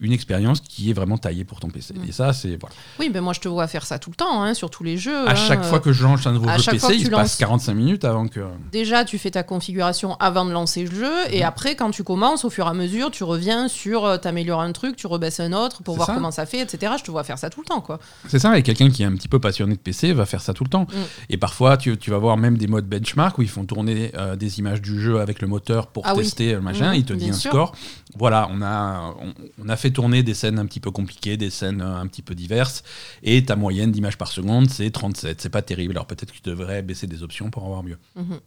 une 0.02 0.12
expérience 0.12 0.60
qui 0.60 0.90
est 0.90 0.92
vraiment 0.92 1.16
taillée 1.16 1.44
pour 1.44 1.60
ton 1.60 1.68
PC. 1.68 1.94
Mm. 1.94 2.08
Et 2.08 2.12
ça, 2.12 2.32
c'est 2.32 2.58
voilà. 2.60 2.74
Oui, 2.98 3.10
mais 3.14 3.20
moi 3.20 3.32
je 3.32 3.40
te 3.40 3.48
vois 3.48 3.68
faire 3.68 3.86
ça 3.86 3.98
tout 3.98 4.10
le 4.10 4.16
temps, 4.16 4.42
hein, 4.42 4.52
sur 4.52 4.68
tous 4.68 4.82
les 4.82 4.98
jeux. 4.98 5.28
À 5.28 5.34
chaque 5.34 5.64
fois 5.64 5.80
que 5.80 5.92
je 5.92 6.02
lance 6.02 6.26
un 6.26 6.32
nouveau 6.32 6.48
jeu 6.58 6.72
PC, 6.72 6.96
il 6.96 7.10
passe 7.10 7.36
45 7.36 7.72
minutes 7.72 8.04
avant 8.04 8.26
que. 8.26 8.40
Déjà, 8.72 9.04
tu 9.04 9.16
fais 9.18 9.30
ta 9.30 9.44
configuration 9.44 10.16
avant 10.18 10.44
de 10.44 10.50
lancer 10.50 10.84
le 10.84 10.94
jeu, 10.94 11.14
et 11.30 11.40
mm. 11.40 11.46
après, 11.46 11.76
quand 11.76 11.92
tu 11.92 12.02
commences, 12.02 12.44
au 12.44 12.50
fur 12.50 12.66
et 12.66 12.70
à 12.70 12.74
mesure, 12.74 13.10
tu 13.10 13.22
reviens 13.24 13.68
sur 13.68 14.04
euh, 14.04 14.16
t'améliores 14.18 14.60
un 14.60 14.72
truc, 14.72 14.96
tu 14.96 15.06
rebaisses 15.06 15.40
un 15.40 15.52
autre 15.52 15.82
pour 15.84 15.94
voir 15.96 16.08
comment 16.08 16.32
ça 16.32 16.46
fait, 16.46 16.60
etc. 16.60 16.94
Je 16.98 17.04
te 17.04 17.10
vois 17.10 17.22
faire 17.22 17.38
ça 17.38 17.48
tout 17.48 17.60
le 17.60 17.66
temps, 17.66 17.80
quoi. 17.80 18.00
C'est 18.28 18.40
ça, 18.40 18.58
et 18.58 18.62
quelqu'un 18.62 18.90
qui 18.90 19.04
est 19.04 19.06
un 19.06 19.14
petit 19.14 19.28
peu 19.28 19.38
passionné 19.38 19.74
de 19.74 19.80
PC 19.80 20.12
va 20.12 20.26
faire 20.26 20.40
ça 20.40 20.52
tout 20.52 20.64
le 20.64 20.70
temps. 20.70 20.82
Mm. 20.82 20.96
Et 21.30 21.36
parfois, 21.36 21.76
tu, 21.76 21.96
tu, 21.96 22.10
vas 22.10 22.18
voir 22.18 22.36
même 22.36 22.58
des 22.58 22.66
modes 22.66 22.86
benchmark 22.86 23.38
où 23.38 23.42
ils 23.42 23.48
font 23.48 23.64
tourner 23.64 24.10
euh, 24.16 24.34
des 24.34 24.58
images 24.58 24.82
du 24.82 25.00
jeu 25.00 25.20
avec 25.20 25.40
le 25.40 25.46
moteur 25.46 25.86
pour 25.86 26.04
ah 26.06 26.14
tester 26.14 26.52
le 26.54 26.60
machin. 26.60 26.92
il 26.94 27.04
te 27.04 27.12
dit 27.12 27.30
un 27.30 27.34
score. 27.34 27.72
Voilà, 28.18 28.48
on 28.50 28.60
a, 28.60 29.14
on 29.62 29.68
a 29.68 29.76
fait 29.76 29.91
tourner 29.92 30.22
des 30.22 30.34
scènes 30.34 30.58
un 30.58 30.66
petit 30.66 30.80
peu 30.80 30.90
compliquées, 30.90 31.36
des 31.36 31.50
scènes 31.50 31.80
euh, 31.80 31.96
un 31.96 32.06
petit 32.06 32.22
peu 32.22 32.34
diverses, 32.34 32.82
et 33.22 33.44
ta 33.44 33.56
moyenne 33.56 33.92
d'images 33.92 34.18
par 34.18 34.28
seconde, 34.28 34.70
c'est 34.70 34.90
37. 34.90 35.40
C'est 35.40 35.50
pas 35.50 35.62
terrible. 35.62 35.92
Alors 35.92 36.06
peut-être 36.06 36.32
que 36.32 36.36
tu 36.36 36.42
devrais 36.42 36.82
baisser 36.82 37.06
des 37.06 37.22
options 37.22 37.50
pour 37.50 37.64
avoir 37.64 37.82
mieux. 37.82 37.98
Mhm. 38.16 38.40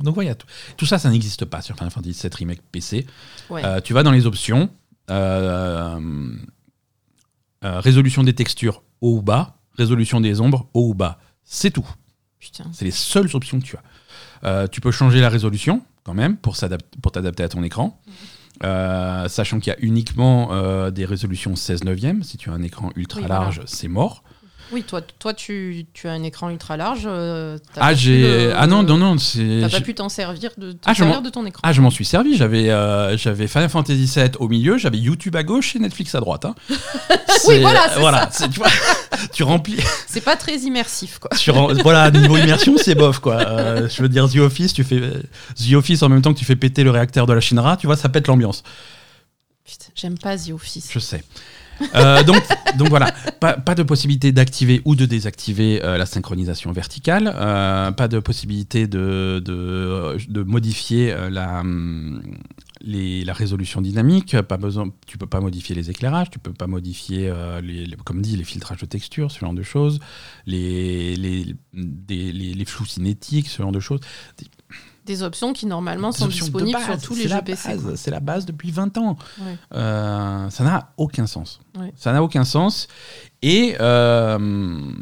Donc 0.00 0.14
voilà, 0.14 0.34
tout, 0.34 0.46
tout 0.76 0.86
ça, 0.86 0.98
ça 0.98 1.10
n'existe 1.10 1.46
pas 1.46 1.62
sur 1.62 1.74
Final 1.76 1.90
Fantasy 1.90 2.20
VII 2.22 2.30
Remake 2.36 2.62
PC. 2.70 3.06
Euh, 3.50 3.80
tu 3.80 3.94
vas 3.94 4.02
dans 4.02 4.10
les 4.10 4.26
options, 4.26 4.68
euh, 5.10 5.98
résolution 7.62 8.22
des 8.22 8.34
textures 8.34 8.82
haut 9.00 9.16
ou 9.16 9.22
bas, 9.22 9.56
résolution 9.76 10.20
des 10.20 10.40
ombres 10.40 10.68
haut 10.74 10.90
ou 10.90 10.94
bas. 10.94 11.18
C'est 11.44 11.70
tout. 11.70 11.88
C'est 12.72 12.84
les 12.84 12.90
seules 12.90 13.34
options 13.34 13.58
que 13.58 13.64
tu 13.64 13.76
as. 14.42 14.68
tu 14.68 14.80
peux 14.80 14.90
changer 14.90 15.20
la 15.20 15.30
résolution 15.30 15.82
quand 16.04 16.14
même 16.14 16.36
pour 16.36 16.56
t'adapter 16.56 17.42
à 17.42 17.48
ton 17.48 17.62
écran. 17.62 18.00
Mhm. 18.06 18.12
Euh, 18.64 19.28
sachant 19.28 19.60
qu'il 19.60 19.72
y 19.72 19.76
a 19.76 19.78
uniquement 19.80 20.52
euh, 20.52 20.90
des 20.90 21.04
résolutions 21.04 21.56
16 21.56 21.84
neuvième. 21.84 22.22
Si 22.22 22.36
tu 22.36 22.50
as 22.50 22.52
un 22.52 22.62
écran 22.62 22.90
ultra 22.96 23.20
large, 23.22 23.62
c'est 23.66 23.88
mort. 23.88 24.22
Oui, 24.72 24.82
toi, 24.82 25.00
toi 25.00 25.34
tu, 25.34 25.86
tu, 25.92 26.08
as 26.08 26.12
un 26.12 26.22
écran 26.22 26.50
ultra 26.50 26.76
large. 26.76 27.04
Euh, 27.06 27.58
ah, 27.76 27.94
j'ai. 27.94 28.52
ah 28.56 28.66
non, 28.66 28.82
non, 28.82 28.96
non. 28.96 29.16
T'as 29.16 29.68
pas 29.68 29.80
pu 29.80 29.94
t'en 29.94 30.08
servir 30.08 30.50
de, 30.58 30.76
ah, 30.84 30.92
de 30.94 31.30
ton 31.30 31.46
écran. 31.46 31.60
Ah, 31.62 31.72
je 31.72 31.80
m'en 31.80 31.90
suis 31.90 32.04
servi. 32.04 32.36
J'avais 32.36 32.70
euh, 32.70 33.16
j'avais 33.16 33.46
Final 33.46 33.68
Fantasy 33.68 34.10
VII 34.14 34.30
au 34.38 34.48
milieu, 34.48 34.78
j'avais 34.78 34.98
YouTube 34.98 35.36
à 35.36 35.42
gauche 35.42 35.76
et 35.76 35.78
Netflix 35.78 36.14
à 36.14 36.20
droite. 36.20 36.44
Hein. 36.44 36.54
oui, 37.48 37.60
voilà. 37.60 37.88
voilà 37.98 38.26
tu, 38.26 38.58
vois, 38.58 38.68
tu 39.32 39.42
remplis. 39.42 39.78
C'est 40.06 40.20
pas 40.20 40.36
très 40.36 40.56
immersif, 40.58 41.18
quoi. 41.18 41.30
voilà, 41.82 42.10
niveau 42.10 42.36
immersion, 42.36 42.76
c'est 42.78 42.94
bof, 42.94 43.18
quoi. 43.18 43.36
Euh, 43.36 43.88
je 43.88 44.02
veux 44.02 44.08
dire, 44.08 44.28
The 44.28 44.36
Office, 44.36 44.72
tu 44.72 44.84
fais 44.84 45.00
The 45.56 45.74
Office 45.74 46.02
en 46.02 46.08
même 46.08 46.22
temps 46.22 46.32
que 46.32 46.38
tu 46.38 46.44
fais 46.44 46.56
péter 46.56 46.84
le 46.84 46.90
réacteur 46.90 47.26
de 47.26 47.32
la 47.32 47.40
Shinra, 47.40 47.76
tu 47.76 47.86
vois, 47.86 47.96
ça 47.96 48.08
pète 48.08 48.26
l'ambiance. 48.26 48.62
Putain, 49.64 49.86
j'aime 49.94 50.18
pas 50.18 50.36
The 50.36 50.50
Office. 50.50 50.88
Je 50.90 50.98
sais. 50.98 51.22
Euh, 51.94 52.22
donc, 52.22 52.42
donc 52.78 52.88
voilà, 52.88 53.12
pas, 53.40 53.74
de 53.74 53.82
possibilité 53.82 54.32
d'activer 54.32 54.82
ou 54.84 54.94
de 54.94 55.06
désactiver 55.06 55.82
euh, 55.82 55.98
la 55.98 56.06
synchronisation 56.06 56.72
verticale, 56.72 57.32
euh, 57.34 57.90
pas 57.92 58.08
de 58.08 58.18
possibilité 58.18 58.86
de, 58.86 59.42
modifier 60.44 61.14
la, 61.30 61.62
les, 62.80 63.24
la 63.24 63.32
résolution 63.32 63.80
dynamique, 63.80 64.40
pas 64.42 64.56
besoin, 64.56 64.90
tu 65.06 65.18
peux 65.18 65.26
pas 65.26 65.40
modifier 65.40 65.74
les 65.74 65.90
éclairages, 65.90 66.30
tu 66.30 66.38
peux 66.38 66.52
pas 66.52 66.66
modifier, 66.66 67.32
les, 67.62 67.86
les 67.86 68.44
filtrages 68.44 68.80
de 68.80 68.86
texture, 68.86 69.30
ce 69.30 69.40
genre 69.40 69.54
de 69.54 69.62
choses, 69.62 69.98
les, 70.46 71.16
les, 71.16 71.54
les 71.72 72.64
flous 72.64 72.86
cinétiques, 72.86 73.48
ce 73.48 73.62
genre 73.62 73.72
de 73.72 73.80
choses 73.80 74.00
des 75.06 75.22
options 75.22 75.52
qui 75.52 75.66
normalement 75.66 76.12
sont 76.12 76.26
disponibles 76.28 76.78
sur 76.80 77.00
tous 77.00 77.14
les 77.14 77.28
jeux 77.28 77.42
PC. 77.42 77.78
C'est 77.96 78.10
la 78.10 78.20
base 78.20 78.44
depuis 78.44 78.70
20 78.70 78.98
ans. 78.98 79.16
Euh, 79.74 80.50
ça 80.50 80.64
n'a 80.64 80.92
aucun 80.96 81.26
sens. 81.26 81.60
Ça 81.96 82.12
n'a 82.12 82.22
aucun 82.22 82.44
sens. 82.44 82.88
Et, 83.42 83.76
euh, 83.80 84.92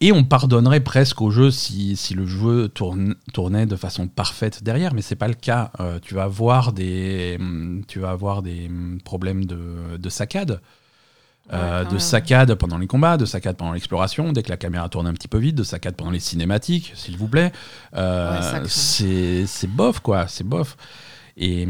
et 0.00 0.12
on 0.12 0.24
pardonnerait 0.24 0.80
presque 0.80 1.20
au 1.20 1.30
jeu 1.30 1.50
si, 1.50 1.96
si 1.96 2.14
le 2.14 2.26
jeu 2.26 2.68
tourne, 2.68 3.14
tournait 3.32 3.66
de 3.66 3.76
façon 3.76 4.08
parfaite 4.08 4.62
derrière, 4.62 4.94
mais 4.94 5.02
c'est 5.02 5.16
pas 5.16 5.28
le 5.28 5.34
cas. 5.34 5.70
Euh, 5.80 5.98
tu 6.00 6.14
vas 6.14 6.24
avoir 6.24 6.72
des, 6.72 7.38
tu 7.86 8.00
vas 8.00 8.10
avoir 8.10 8.42
des 8.42 8.70
problèmes 9.04 9.44
de, 9.44 9.96
de 9.98 10.08
saccade. 10.08 10.60
Euh, 11.52 11.84
de 11.84 11.98
saccades 11.98 12.54
pendant 12.54 12.78
les 12.78 12.86
combats, 12.86 13.16
de 13.16 13.24
saccades 13.24 13.56
pendant 13.56 13.72
l'exploration, 13.72 14.32
dès 14.32 14.44
que 14.44 14.50
la 14.50 14.56
caméra 14.56 14.88
tourne 14.88 15.08
un 15.08 15.12
petit 15.12 15.26
peu 15.26 15.38
vite, 15.38 15.56
de 15.56 15.64
saccades 15.64 15.96
pendant 15.96 16.12
les 16.12 16.20
cinématiques, 16.20 16.92
s'il 16.94 17.16
vous 17.16 17.26
plaît. 17.26 17.50
Euh, 17.96 18.62
c'est 18.66 19.66
bof, 19.66 19.98
quoi, 19.98 20.28
c'est 20.28 20.46
bof. 20.46 20.76
Et, 21.36 21.66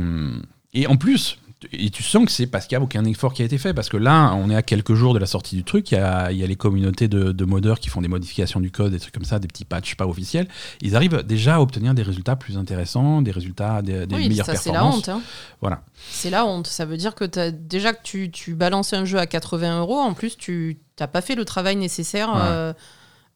et 0.75 0.87
en 0.87 0.97
plus, 0.97 1.38
et 1.73 1.90
tu 1.90 2.03
sens 2.03 2.25
que 2.25 2.33
c'est 2.33 2.46
parce 2.46 2.66
qu'il 2.66 2.77
n'y 2.77 2.83
a 2.83 2.85
aucun 2.85 3.05
effort 3.05 3.35
qui 3.35 3.42
a 3.42 3.44
été 3.44 3.59
fait. 3.59 3.75
Parce 3.75 3.88
que 3.88 3.96
là, 3.96 4.33
on 4.35 4.51
est 4.51 4.55
à 4.55 4.62
quelques 4.62 4.94
jours 4.94 5.14
de 5.14 5.18
la 5.18 5.27
sortie 5.27 5.57
du 5.57 5.64
truc. 5.64 5.92
Il 5.92 5.99
y 5.99 5.99
a, 5.99 6.31
les 6.31 6.57
communautés 6.57 7.09
de, 7.09 7.44
modeurs 7.44 7.81
qui 7.81 7.88
font 7.88 8.01
des 8.01 8.09
modifications 8.09 8.61
du 8.61 8.70
code, 8.70 8.92
des 8.92 9.01
trucs 9.01 9.14
comme 9.14 9.25
ça, 9.25 9.38
des 9.38 9.49
petits 9.49 9.64
patchs 9.64 9.94
pas 9.94 10.07
officiels. 10.07 10.49
Ils 10.81 10.96
arrivent 10.96 11.23
déjà 11.23 11.57
à 11.57 11.61
obtenir 11.61 11.94
des 11.94 12.03
résultats 12.03 12.37
plus 12.37 12.57
intéressants, 12.57 13.23
des 13.23 13.31
résultats, 13.31 13.83
des, 13.83 14.07
des 14.07 14.14
oui, 14.14 14.29
meilleures 14.29 14.46
ça, 14.46 14.57
C'est 14.57 14.73
la 14.73 14.85
honte. 14.85 15.09
Hein. 15.09 15.20
Voilà. 15.61 15.83
C'est 16.11 16.31
la 16.31 16.46
honte. 16.46 16.66
Ça 16.66 16.85
veut 16.85 16.96
dire 16.96 17.14
que 17.14 17.25
as, 17.38 17.51
déjà 17.51 17.92
que 17.92 18.03
tu, 18.03 18.31
tu, 18.31 18.55
balances 18.55 18.92
un 18.92 19.05
jeu 19.05 19.18
à 19.18 19.27
80 19.27 19.81
euros, 19.81 19.99
en 19.99 20.14
plus, 20.14 20.37
tu 20.37 20.79
n'as 20.99 21.09
pas 21.09 21.20
fait 21.20 21.35
le 21.35 21.44
travail 21.44 21.77
nécessaire. 21.77 22.33
Euh, 22.35 22.73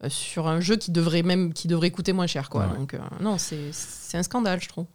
sur 0.08 0.48
un 0.48 0.60
jeu 0.60 0.76
qui 0.76 0.90
devrait 0.90 1.22
même 1.22 1.52
qui 1.52 1.68
devrait 1.68 1.90
coûter 1.90 2.12
moins 2.12 2.26
cher 2.26 2.48
quoi. 2.50 2.66
Donc 2.78 2.94
euh, 2.94 2.98
non, 3.20 3.36
c'est 3.38 4.16
un 4.16 4.22
scandale, 4.22 4.60
je 4.60 4.68
trouve. 4.68 4.86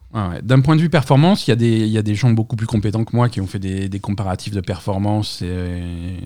D'un 0.42 0.62
point 0.62 0.76
de 0.76 0.82
vue 0.82 0.90
performance, 0.90 1.48
il 1.48 1.52
y, 1.52 1.54
a 1.54 1.56
des, 1.56 1.88
y 1.88 1.98
a 1.98 2.02
des 2.02 2.16
gens 2.16 2.32
beaucoup 2.32 2.56
plus 2.56 2.68
compétents 2.68 3.04
que 3.04 3.16
moi 3.16 3.30
qui 3.30 3.42
ont 3.42 3.48
fait 3.48 3.60
des, 3.60 3.90
des 3.90 4.00
comparatifs 4.00 4.54
de 4.54 4.62
performance 4.62 5.42
et, 5.42 6.18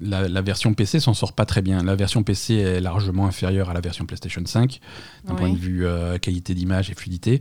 la, 0.00 0.42
version 0.42 0.74
PC 0.74 1.00
s'en 1.00 1.14
sort 1.14 1.32
pas 1.32 1.44
très 1.44 1.62
bien. 1.62 1.82
La 1.82 1.96
version 1.96 2.22
PC 2.22 2.54
est 2.54 2.80
largement 2.80 3.26
inférieure 3.26 3.70
à 3.70 3.74
la 3.74 3.80
version 3.80 4.06
PlayStation 4.06 4.42
5 4.44 4.80
d'un 5.24 5.34
point 5.34 5.50
de 5.50 5.56
vue 5.56 5.86
euh, 5.86 6.18
qualité 6.18 6.54
d'image 6.54 6.90
et 6.90 6.94
fluidité. 6.94 7.40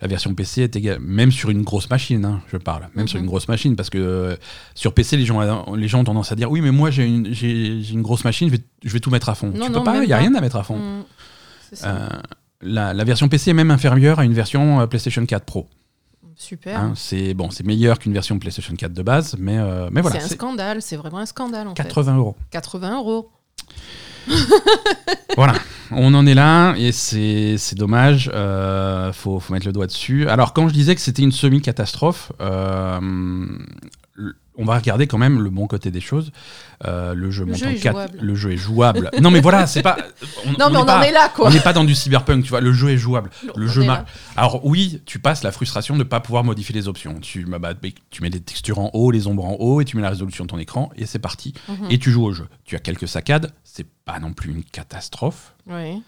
La 0.00 0.08
version 0.08 0.34
PC 0.34 0.62
est 0.62 0.76
égale, 0.76 0.98
même 1.00 1.30
sur 1.30 1.50
une 1.50 1.62
grosse 1.62 1.88
machine, 1.90 2.24
hein, 2.24 2.40
je 2.52 2.56
parle, 2.56 2.88
même 2.94 3.08
sur 3.08 3.18
une 3.18 3.24
mhm. 3.24 3.28
grosse 3.28 3.48
machine, 3.48 3.76
parce 3.76 3.90
que 3.90 3.98
euh, 3.98 4.36
sur 4.74 4.94
PC, 4.94 5.16
les 5.16 5.24
gens, 5.24 5.74
les 5.74 5.88
gens 5.88 6.00
ont 6.00 6.04
tendance 6.04 6.32
à 6.32 6.34
dire 6.34 6.50
oui, 6.50 6.60
mais 6.60 6.70
moi 6.70 6.90
j'ai 6.90 7.06
une, 7.06 7.26
une, 7.26 8.02
grosse 8.02 8.24
machine, 8.24 8.48
je 8.48 8.56
vais, 8.56 8.62
je 8.84 8.92
vais, 8.92 9.00
tout 9.00 9.10
mettre 9.10 9.28
à 9.28 9.34
fond. 9.34 9.52
tu 9.52 9.72
peux 9.72 9.84
pas, 9.84 10.02
il 10.02 10.06
n'y 10.06 10.12
a 10.12 10.18
rien 10.18 10.34
à 10.34 10.40
mettre 10.40 10.56
à 10.56 10.62
fond. 10.62 10.78
Mhm. 10.78 11.04
Euh, 11.84 12.08
la, 12.62 12.94
la, 12.94 13.04
version 13.04 13.28
PC 13.28 13.50
est 13.50 13.54
même 13.54 13.70
inférieure 13.70 14.18
à 14.18 14.24
une 14.24 14.32
version 14.32 14.86
PlayStation 14.88 15.24
4 15.24 15.44
Pro. 15.44 15.68
Super. 16.38 16.78
Hein, 16.78 16.92
c'est 16.94 17.34
bon, 17.34 17.50
c'est 17.50 17.66
meilleur 17.66 17.98
qu'une 17.98 18.12
version 18.12 18.38
PlayStation 18.38 18.72
4 18.72 18.92
de 18.92 19.02
base, 19.02 19.34
mais, 19.40 19.58
euh, 19.58 19.88
mais 19.90 20.00
voilà. 20.00 20.20
C'est 20.20 20.26
un 20.26 20.36
scandale, 20.36 20.82
c'est 20.82 20.94
vraiment 20.94 21.18
un 21.18 21.26
scandale 21.26 21.66
en 21.66 21.74
80 21.74 22.16
euros. 22.16 22.36
80 22.52 22.96
euros. 22.96 23.30
voilà, 25.36 25.54
on 25.90 26.14
en 26.14 26.26
est 26.26 26.34
là 26.34 26.76
et 26.76 26.92
c'est 26.92 27.74
dommage. 27.74 28.30
Euh, 28.32 29.12
faut, 29.12 29.40
faut, 29.40 29.52
mettre 29.52 29.66
le 29.66 29.72
doigt 29.72 29.88
dessus. 29.88 30.28
Alors, 30.28 30.52
quand 30.52 30.68
je 30.68 30.74
disais 30.74 30.94
que 30.94 31.00
c'était 31.00 31.22
une 31.22 31.32
semi-catastrophe, 31.32 32.30
euh, 32.40 33.00
on 34.58 34.64
va 34.64 34.76
regarder 34.76 35.06
quand 35.06 35.18
même 35.18 35.40
le 35.40 35.50
bon 35.50 35.66
côté 35.66 35.90
des 35.90 36.00
choses. 36.00 36.30
Euh, 36.84 37.14
le 37.14 37.30
jeu, 37.30 37.44
le 37.44 37.54
jeu 37.54 37.68
est 37.68 37.76
4, 37.76 37.92
jouable. 37.92 38.18
le 38.20 38.34
jeu 38.34 38.52
est 38.52 38.56
jouable. 38.56 39.10
non 39.22 39.30
mais 39.30 39.40
voilà, 39.40 39.66
c'est 39.66 39.82
pas. 39.82 39.96
On, 40.44 40.52
non 40.52 40.70
mais 40.70 40.76
on, 40.78 40.84
pas, 40.84 40.98
en 40.98 41.02
est 41.02 41.12
là 41.12 41.30
quoi. 41.34 41.46
On 41.48 41.50
n'est 41.50 41.60
pas 41.60 41.72
dans 41.72 41.84
du 41.84 41.94
cyberpunk, 41.94 42.44
tu 42.44 42.50
vois. 42.50 42.60
Le 42.60 42.72
jeu 42.72 42.90
est 42.90 42.98
jouable. 42.98 43.30
Le, 43.56 43.66
jeu 43.66 43.84
est 43.84 43.86
mar- 43.86 43.98
là. 43.98 44.06
Alors 44.36 44.64
oui, 44.66 45.00
tu 45.06 45.18
passes 45.18 45.42
la 45.42 45.52
frustration 45.52 45.94
de 45.94 46.00
ne 46.00 46.04
pas 46.04 46.20
pouvoir 46.20 46.44
modifier 46.44 46.74
les 46.74 46.88
options. 46.88 47.18
Tu, 47.20 47.44
bah, 47.44 47.58
bah, 47.58 47.74
tu 48.10 48.22
mets 48.22 48.30
les 48.30 48.40
textures 48.40 48.78
en 48.80 48.90
haut, 48.92 49.10
les 49.10 49.26
ombres 49.26 49.44
en 49.44 49.54
haut, 49.54 49.80
et 49.80 49.84
tu 49.84 49.96
mets 49.96 50.02
la 50.02 50.10
résolution 50.10 50.44
de 50.44 50.50
ton 50.50 50.58
écran, 50.58 50.90
et 50.96 51.06
c'est 51.06 51.18
parti. 51.18 51.54
Mhm. 51.68 51.86
Et 51.90 51.98
tu 51.98 52.10
joues 52.10 52.24
au 52.24 52.32
jeu. 52.32 52.48
Tu 52.64 52.76
as 52.76 52.80
quelques 52.80 53.08
saccades, 53.08 53.52
c'est 53.64 53.86
pas 54.04 54.18
non 54.18 54.32
plus 54.32 54.50
une 54.50 54.64
catastrophe. 54.64 55.54
Oui. 55.66 56.02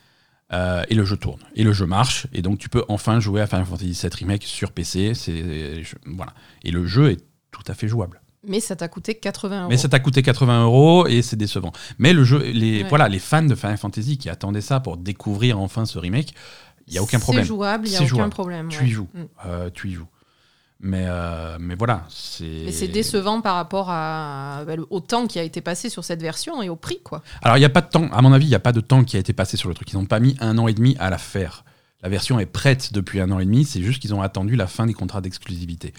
Euh, 0.52 0.82
et 0.88 0.96
le 0.96 1.04
jeu 1.04 1.16
tourne, 1.16 1.40
et 1.54 1.62
le 1.62 1.72
jeu 1.72 1.86
marche, 1.86 2.26
et 2.32 2.42
donc 2.42 2.58
tu 2.58 2.68
peux 2.68 2.84
enfin 2.88 3.20
jouer 3.20 3.40
à 3.40 3.46
Final 3.46 3.64
Fantasy 3.64 3.92
VII 3.92 4.10
Remake 4.12 4.42
sur 4.42 4.72
PC. 4.72 5.14
C'est 5.14 5.84
voilà, 6.06 6.32
et 6.64 6.72
le 6.72 6.86
jeu 6.86 7.12
est 7.12 7.20
tout 7.52 7.62
à 7.68 7.74
fait 7.74 7.86
jouable. 7.86 8.20
Mais 8.46 8.60
ça 8.60 8.74
t'a 8.76 8.88
coûté 8.88 9.14
80 9.16 9.60
euros. 9.60 9.68
Mais 9.68 9.76
ça 9.76 9.88
t'a 9.88 9.98
coûté 10.00 10.22
80 10.22 10.64
euros 10.64 11.06
et 11.06 11.20
c'est 11.22 11.36
décevant. 11.36 11.72
Mais 11.98 12.12
le 12.12 12.24
jeu, 12.24 12.38
les 12.38 12.82
Ouais. 12.82 12.88
voilà, 12.88 13.08
les 13.08 13.18
fans 13.18 13.42
de 13.42 13.54
Final 13.54 13.76
Fantasy 13.76 14.16
qui 14.18 14.30
attendaient 14.30 14.60
ça 14.62 14.80
pour 14.80 14.96
découvrir 14.96 15.58
enfin 15.60 15.84
ce 15.84 15.98
remake, 15.98 16.34
il 16.88 16.94
y 16.94 16.98
a 16.98 17.02
aucun 17.02 17.18
problème. 17.20 17.44
C'est 17.44 17.48
jouable, 17.48 17.86
il 17.86 17.90
n'y 17.90 17.96
a 17.96 18.00
aucun 18.00 18.08
jouable. 18.08 18.30
problème. 18.30 18.68
Tu 18.68 18.80
ouais. 18.80 18.86
y 18.86 18.90
joues, 18.90 19.08
Mm. 19.14 19.20
Euh, 19.46 19.70
tu 19.72 19.88
y 19.90 19.92
joues. 19.92 20.06
Mais 20.82 21.04
euh, 21.06 21.58
mais 21.60 21.74
voilà, 21.74 22.06
c'est. 22.08 22.62
Mais 22.64 22.72
c'est 22.72 22.88
décevant 22.88 23.42
par 23.42 23.56
rapport 23.56 23.90
à, 23.90 24.64
bah, 24.66 24.76
au 24.88 25.00
temps 25.00 25.26
qui 25.26 25.38
a 25.38 25.42
été 25.42 25.60
passé 25.60 25.90
sur 25.90 26.04
cette 26.04 26.22
version 26.22 26.62
et 26.62 26.70
au 26.70 26.76
prix, 26.76 27.00
quoi. 27.04 27.22
Alors, 27.42 27.58
il 27.58 27.60
n'y 27.60 27.66
a 27.66 27.70
pas 27.70 27.82
de 27.82 27.88
temps, 27.90 28.08
à 28.10 28.22
mon 28.22 28.32
avis, 28.32 28.46
il 28.46 28.48
n'y 28.48 28.54
a 28.54 28.60
pas 28.60 28.72
de 28.72 28.80
temps 28.80 29.04
qui 29.04 29.18
a 29.18 29.20
été 29.20 29.34
passé 29.34 29.58
sur 29.58 29.68
le 29.68 29.74
truc. 29.74 29.92
Ils 29.92 29.96
n'ont 29.96 30.06
pas 30.06 30.20
mis 30.20 30.36
un 30.40 30.56
an 30.56 30.68
et 30.68 30.72
demi 30.72 30.96
à 30.98 31.10
la 31.10 31.18
faire. 31.18 31.64
La 32.02 32.08
version 32.08 32.40
est 32.40 32.46
prête 32.46 32.94
depuis 32.94 33.20
un 33.20 33.30
an 33.30 33.40
et 33.40 33.44
demi, 33.44 33.66
c'est 33.66 33.82
juste 33.82 34.00
qu'ils 34.00 34.14
ont 34.14 34.22
attendu 34.22 34.56
la 34.56 34.66
fin 34.66 34.86
des 34.86 34.94
contrats 34.94 35.20
d'exclusivité. 35.20 35.92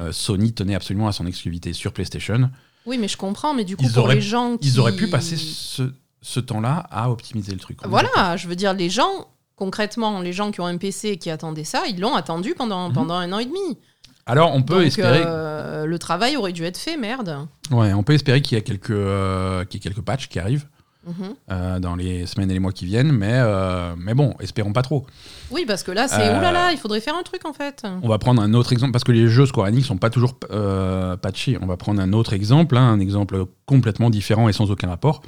Euh, 0.00 0.12
Sony 0.12 0.52
tenait 0.52 0.74
absolument 0.74 1.08
à 1.08 1.12
son 1.12 1.26
exclusivité 1.26 1.72
sur 1.72 1.92
PlayStation. 1.92 2.50
Oui, 2.86 2.96
mais 2.98 3.08
je 3.08 3.16
comprends, 3.16 3.54
mais 3.54 3.64
du 3.64 3.76
coup, 3.76 3.84
Ils 3.84 3.92
pour 3.92 4.04
auraient- 4.04 4.14
les 4.16 4.20
gens 4.20 4.56
qui... 4.56 4.68
Ils 4.68 4.80
auraient 4.80 4.94
pu 4.96 5.08
passer 5.08 5.36
ce, 5.36 5.92
ce 6.22 6.40
temps-là 6.40 6.86
à 6.90 7.10
optimiser 7.10 7.52
le 7.52 7.58
truc. 7.58 7.78
Voilà, 7.86 8.36
je 8.36 8.46
veux 8.48 8.56
dire, 8.56 8.72
les 8.72 8.88
gens, 8.88 9.26
concrètement, 9.56 10.20
les 10.20 10.32
gens 10.32 10.50
qui 10.52 10.60
ont 10.60 10.66
un 10.66 10.76
PC 10.78 11.08
et 11.10 11.16
qui 11.18 11.30
attendaient 11.30 11.64
ça, 11.64 11.82
ils 11.88 11.98
l'ont 12.00 12.14
attendu 12.14 12.54
pendant, 12.54 12.88
Mhm. 12.88 12.94
pendant 12.94 13.14
un 13.14 13.32
an 13.32 13.38
et 13.38 13.44
demi. 13.46 13.78
Alors, 14.26 14.54
on 14.54 14.62
peut 14.62 14.76
Donc, 14.76 14.84
espérer, 14.86 15.22
euh, 15.24 15.86
le 15.86 15.98
travail 15.98 16.36
aurait 16.36 16.52
dû 16.52 16.62
être 16.64 16.78
fait, 16.78 16.96
merde. 16.96 17.46
ouais, 17.72 17.92
on 17.94 18.02
peut 18.02 18.12
espérer 18.14 18.40
qu'il 18.42 18.56
y 18.56 18.58
a 18.58 18.62
quelques, 18.62 18.90
euh, 18.90 19.64
qu'il 19.64 19.78
y 19.78 19.86
ait 19.86 19.92
quelques 19.92 20.04
patchs 20.04 20.28
qui 20.28 20.38
arrivent 20.38 20.66
Mhm. 21.06 21.34
euh, 21.50 21.78
dans 21.78 21.96
les 21.96 22.26
semaines 22.26 22.50
et 22.50 22.54
les 22.54 22.60
mois 22.60 22.72
qui 22.72 22.84
viennent, 22.84 23.10
mais, 23.12 23.32
euh, 23.32 23.94
mais 23.96 24.12
bon, 24.14 24.34
espérons 24.40 24.72
pas 24.72 24.82
trop. 24.82 25.06
Oui, 25.50 25.64
parce 25.66 25.82
que 25.82 25.90
là, 25.90 26.08
c'est 26.08 26.28
Euh, 26.28 26.38
oulala, 26.38 26.72
il 26.72 26.78
faudrait 26.78 27.00
faire 27.00 27.16
un 27.16 27.22
truc 27.22 27.46
en 27.46 27.52
fait. 27.54 27.84
On 28.02 28.08
va 28.08 28.18
prendre 28.18 28.42
un 28.42 28.52
autre 28.52 28.72
exemple 28.72 28.92
parce 28.92 29.04
que 29.04 29.12
les 29.12 29.26
jeux 29.28 29.46
Square 29.46 29.68
Enix 29.68 29.86
sont 29.86 29.96
pas 29.96 30.10
toujours 30.10 30.36
euh, 30.50 31.16
patchés. 31.16 31.56
On 31.62 31.66
va 31.66 31.76
prendre 31.78 32.00
un 32.02 32.12
autre 32.12 32.32
exemple, 32.34 32.76
hein, 32.76 32.92
un 32.92 33.00
exemple 33.00 33.46
complètement 33.66 34.10
différent 34.10 34.48
et 34.48 34.52
sans 34.52 34.70
aucun 34.70 34.88
rapport. 34.88 35.22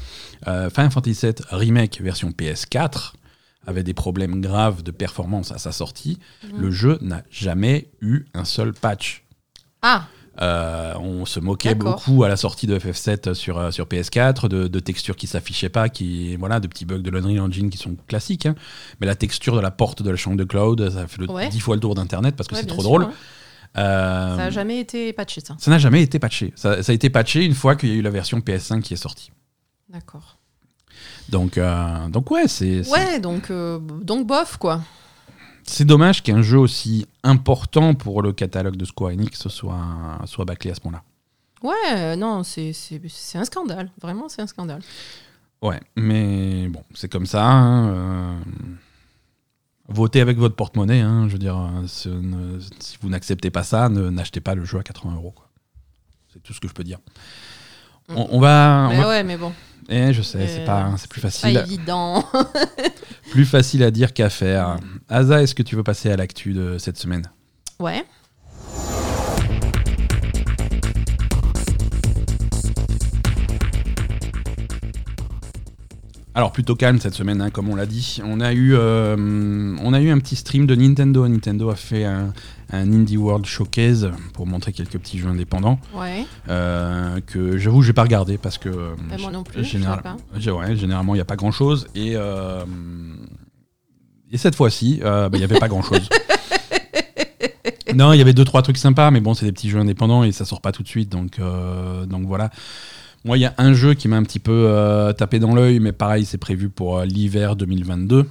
Final 0.44 0.90
Fantasy 0.90 1.26
VII 1.26 1.34
Remake 1.50 2.00
version 2.02 2.30
PS4 2.30 3.14
avait 3.66 3.84
des 3.84 3.94
problèmes 3.94 4.40
graves 4.40 4.82
de 4.82 4.90
performance 4.90 5.52
à 5.52 5.58
sa 5.58 5.72
sortie. 5.72 6.18
Mhm. 6.52 6.60
Le 6.60 6.70
jeu 6.70 6.98
n'a 7.00 7.22
jamais 7.30 7.90
eu 8.00 8.24
un 8.34 8.44
seul 8.44 8.72
patch. 8.74 9.24
Ah, 9.82 10.04
Euh, 10.40 10.94
on 10.98 11.26
se 11.26 11.40
moquait 11.40 11.74
beaucoup 11.74 12.24
à 12.24 12.28
la 12.28 12.36
sortie 12.36 12.66
de 12.66 12.78
FF7 12.78 13.34
sur, 13.34 13.58
euh, 13.58 13.70
sur 13.70 13.84
PS4, 13.86 14.48
de, 14.48 14.66
de 14.66 14.80
textures 14.80 15.14
qui 15.16 15.26
s'affichaient 15.26 15.68
pas, 15.68 15.90
qui, 15.90 16.36
voilà, 16.36 16.58
de 16.58 16.66
petits 16.68 16.86
bugs 16.86 16.98
de 17.00 17.10
l'Unreal 17.10 17.40
Engine 17.40 17.68
qui 17.68 17.76
sont 17.76 17.96
classiques. 18.08 18.46
hein. 18.46 18.54
Mais 19.00 19.06
la 19.06 19.14
texture 19.14 19.54
de 19.54 19.60
la 19.60 19.70
porte 19.70 20.02
de 20.02 20.10
la 20.10 20.16
chambre 20.16 20.36
de 20.38 20.44
cloud, 20.44 20.88
ça 20.90 21.06
fait 21.06 21.20
le, 21.20 21.30
Ouais. 21.30 21.48
10 21.50 21.60
fois 21.60 21.74
le 21.74 21.80
tour 21.80 21.94
d'Internet 21.94 22.34
parce 22.34 22.48
que 22.48 22.54
ouais, 22.54 22.62
c'est 22.62 22.66
trop 22.66 22.80
sûr, 22.80 22.88
drôle. 22.88 23.02
hein. 23.04 23.12
Euh, 23.76 24.30
Ça 24.36 24.36
n'a 24.44 24.50
jamais 24.50 24.80
été 24.80 25.12
patché, 25.12 25.40
ça. 25.40 25.56
ça 25.58 25.70
n'a 25.70 25.78
jamais 25.78 26.02
été 26.02 26.18
patché. 26.18 26.52
Ça, 26.56 26.82
ça 26.82 26.92
a 26.92 26.94
été 26.94 27.10
patché 27.10 27.44
une 27.44 27.54
fois 27.54 27.74
qu'il 27.76 27.88
y 27.90 27.92
a 27.92 27.94
eu 27.96 28.02
la 28.02 28.10
version 28.10 28.38
PS5 28.40 28.80
qui 28.82 28.94
est 28.94 28.98
sortie. 28.98 29.30
D'accord. 29.90 30.38
Donc, 31.28 31.56
euh, 31.58 32.08
donc 32.08 32.30
ouais, 32.30 32.48
c'est 32.48 32.88
Ouais, 32.90 33.18
donc, 33.20 33.50
euh, 33.50 33.78
donc 33.78 34.26
bof, 34.26 34.56
quoi. 34.58 34.80
C'est 35.64 35.84
dommage 35.84 36.22
qu'un 36.22 36.42
jeu 36.42 36.58
aussi 36.58 37.06
important 37.22 37.94
pour 37.94 38.22
le 38.22 38.32
catalogue 38.32 38.76
de 38.76 38.84
Square 38.84 39.12
Enix 39.12 39.48
soit, 39.48 39.78
soit 40.26 40.44
bâclé 40.44 40.70
à 40.70 40.74
ce 40.74 40.80
point-là. 40.80 41.02
Ouais, 41.62 41.74
euh, 41.96 42.16
non, 42.16 42.42
c'est 42.42 42.72
un 43.34 43.44
scandale. 43.44 43.90
Vraiment, 44.00 44.28
c'est 44.28 44.42
un 44.42 44.46
scandale. 44.46 44.82
Ouais, 45.62 45.80
mais 45.96 46.68
bon, 46.68 46.82
c'est 46.94 47.10
comme 47.10 47.26
ça. 47.26 47.46
hein, 47.46 47.88
euh, 47.90 48.34
Votez 49.88 50.20
avec 50.20 50.38
votre 50.38 50.56
porte-monnaie. 50.56 51.00
hein, 51.00 51.26
je 51.28 51.32
veux 51.34 51.38
dire, 51.38 51.56
euh, 51.56 51.86
ce 51.86 52.08
ne- 52.08 52.58
si 52.78 52.96
vous 53.00 53.08
n'acceptez 53.08 53.50
pas 53.50 53.62
ça, 53.62 53.88
ne- 53.88 54.10
n'achetez 54.10 54.40
pas 54.40 54.54
le 54.54 54.64
jeu 54.64 54.78
à 54.78 54.82
80 54.82 55.14
euros. 55.14 55.34
C'est 56.32 56.42
tout 56.42 56.52
ce 56.54 56.60
que 56.60 56.68
je 56.68 56.72
peux 56.72 56.84
dire. 56.84 56.98
On, 58.08 58.26
on 58.30 58.40
va. 58.40 58.86
on 58.90 58.94
Mais 58.94 59.00
va- 59.02 59.08
ouais, 59.08 59.22
mais 59.24 59.36
bon, 59.36 59.52
Eh, 59.88 60.12
je 60.12 60.22
sais, 60.22 60.46
c'est 60.46 60.60
Euh, 60.62 60.66
pas, 60.66 60.94
c'est 60.96 61.08
plus 61.10 61.20
pas 61.20 61.30
facile. 61.30 61.56
évident. 61.58 62.24
Plus 63.30 63.44
facile 63.46 63.82
à 63.82 63.90
dire 63.90 64.12
qu'à 64.12 64.28
faire. 64.30 64.76
Asa, 65.08 65.42
est-ce 65.42 65.54
que 65.54 65.62
tu 65.62 65.74
veux 65.76 65.82
passer 65.82 66.10
à 66.10 66.16
l'actu 66.16 66.52
de 66.52 66.76
cette 66.78 66.98
semaine? 66.98 67.22
Ouais. 67.80 68.04
Alors 76.34 76.50
plutôt 76.52 76.74
calme 76.74 76.98
cette 76.98 77.12
semaine, 77.12 77.42
hein, 77.42 77.50
comme 77.50 77.68
on 77.68 77.74
l'a 77.76 77.84
dit. 77.84 78.18
On 78.24 78.40
a 78.40 78.54
eu, 78.54 78.74
euh, 78.74 79.76
on 79.82 79.92
a 79.92 80.00
eu 80.00 80.08
un 80.10 80.18
petit 80.18 80.36
stream 80.36 80.66
de 80.66 80.74
Nintendo. 80.74 81.28
Nintendo 81.28 81.68
a 81.68 81.76
fait 81.76 82.04
un, 82.04 82.32
un 82.72 82.92
Indie 82.92 83.16
World 83.16 83.44
Showcase 83.46 84.10
pour 84.32 84.46
montrer 84.46 84.72
quelques 84.72 84.98
petits 84.98 85.18
jeux 85.18 85.28
indépendants 85.28 85.78
Ouais. 85.94 86.24
euh, 86.48 87.20
que 87.26 87.58
j'avoue 87.58 87.82
j'ai 87.82 87.92
pas 87.92 88.02
regardé 88.02 88.38
parce 88.38 88.58
que 88.58 88.68
euh, 88.68 88.94
Bah, 89.10 89.16
moi 89.20 89.30
non 89.30 89.42
plus, 89.44 89.62
je 89.62 89.68
général- 89.68 90.02
pas. 90.02 90.16
ouais, 90.34 90.76
généralement 90.76 91.14
il 91.14 91.18
n'y 91.18 91.22
a 91.22 91.26
pas 91.26 91.36
grand 91.36 91.52
chose 91.52 91.86
et 91.94 92.12
euh, 92.16 92.64
et 94.30 94.38
cette 94.38 94.54
fois-ci 94.54 95.00
euh, 95.04 95.28
bah, 95.28 95.36
il 95.38 95.40
y 95.40 95.44
avait 95.44 95.58
pas 95.58 95.68
grand 95.68 95.82
chose. 95.82 96.08
non, 97.94 98.12
il 98.12 98.18
y 98.18 98.22
avait 98.22 98.32
deux 98.32 98.44
trois 98.44 98.62
trucs 98.62 98.78
sympas, 98.78 99.10
mais 99.10 99.20
bon 99.20 99.34
c'est 99.34 99.44
des 99.46 99.52
petits 99.52 99.68
jeux 99.68 99.78
indépendants 99.78 100.24
et 100.24 100.32
ça 100.32 100.44
sort 100.44 100.60
pas 100.60 100.72
tout 100.72 100.82
de 100.82 100.88
suite 100.88 101.10
donc 101.10 101.38
euh, 101.38 102.06
donc 102.06 102.26
voilà. 102.26 102.50
Moi, 103.24 103.38
il 103.38 103.40
y 103.42 103.44
a 103.46 103.54
un 103.56 103.72
jeu 103.72 103.94
qui 103.94 104.08
m'a 104.08 104.16
un 104.16 104.24
petit 104.24 104.40
peu 104.40 104.50
euh, 104.66 105.12
tapé 105.12 105.38
dans 105.38 105.54
l'œil, 105.54 105.78
mais 105.78 105.92
pareil, 105.92 106.24
c'est 106.24 106.38
prévu 106.38 106.68
pour 106.70 106.98
euh, 106.98 107.04
l'hiver 107.04 107.54
2022. 107.54 108.28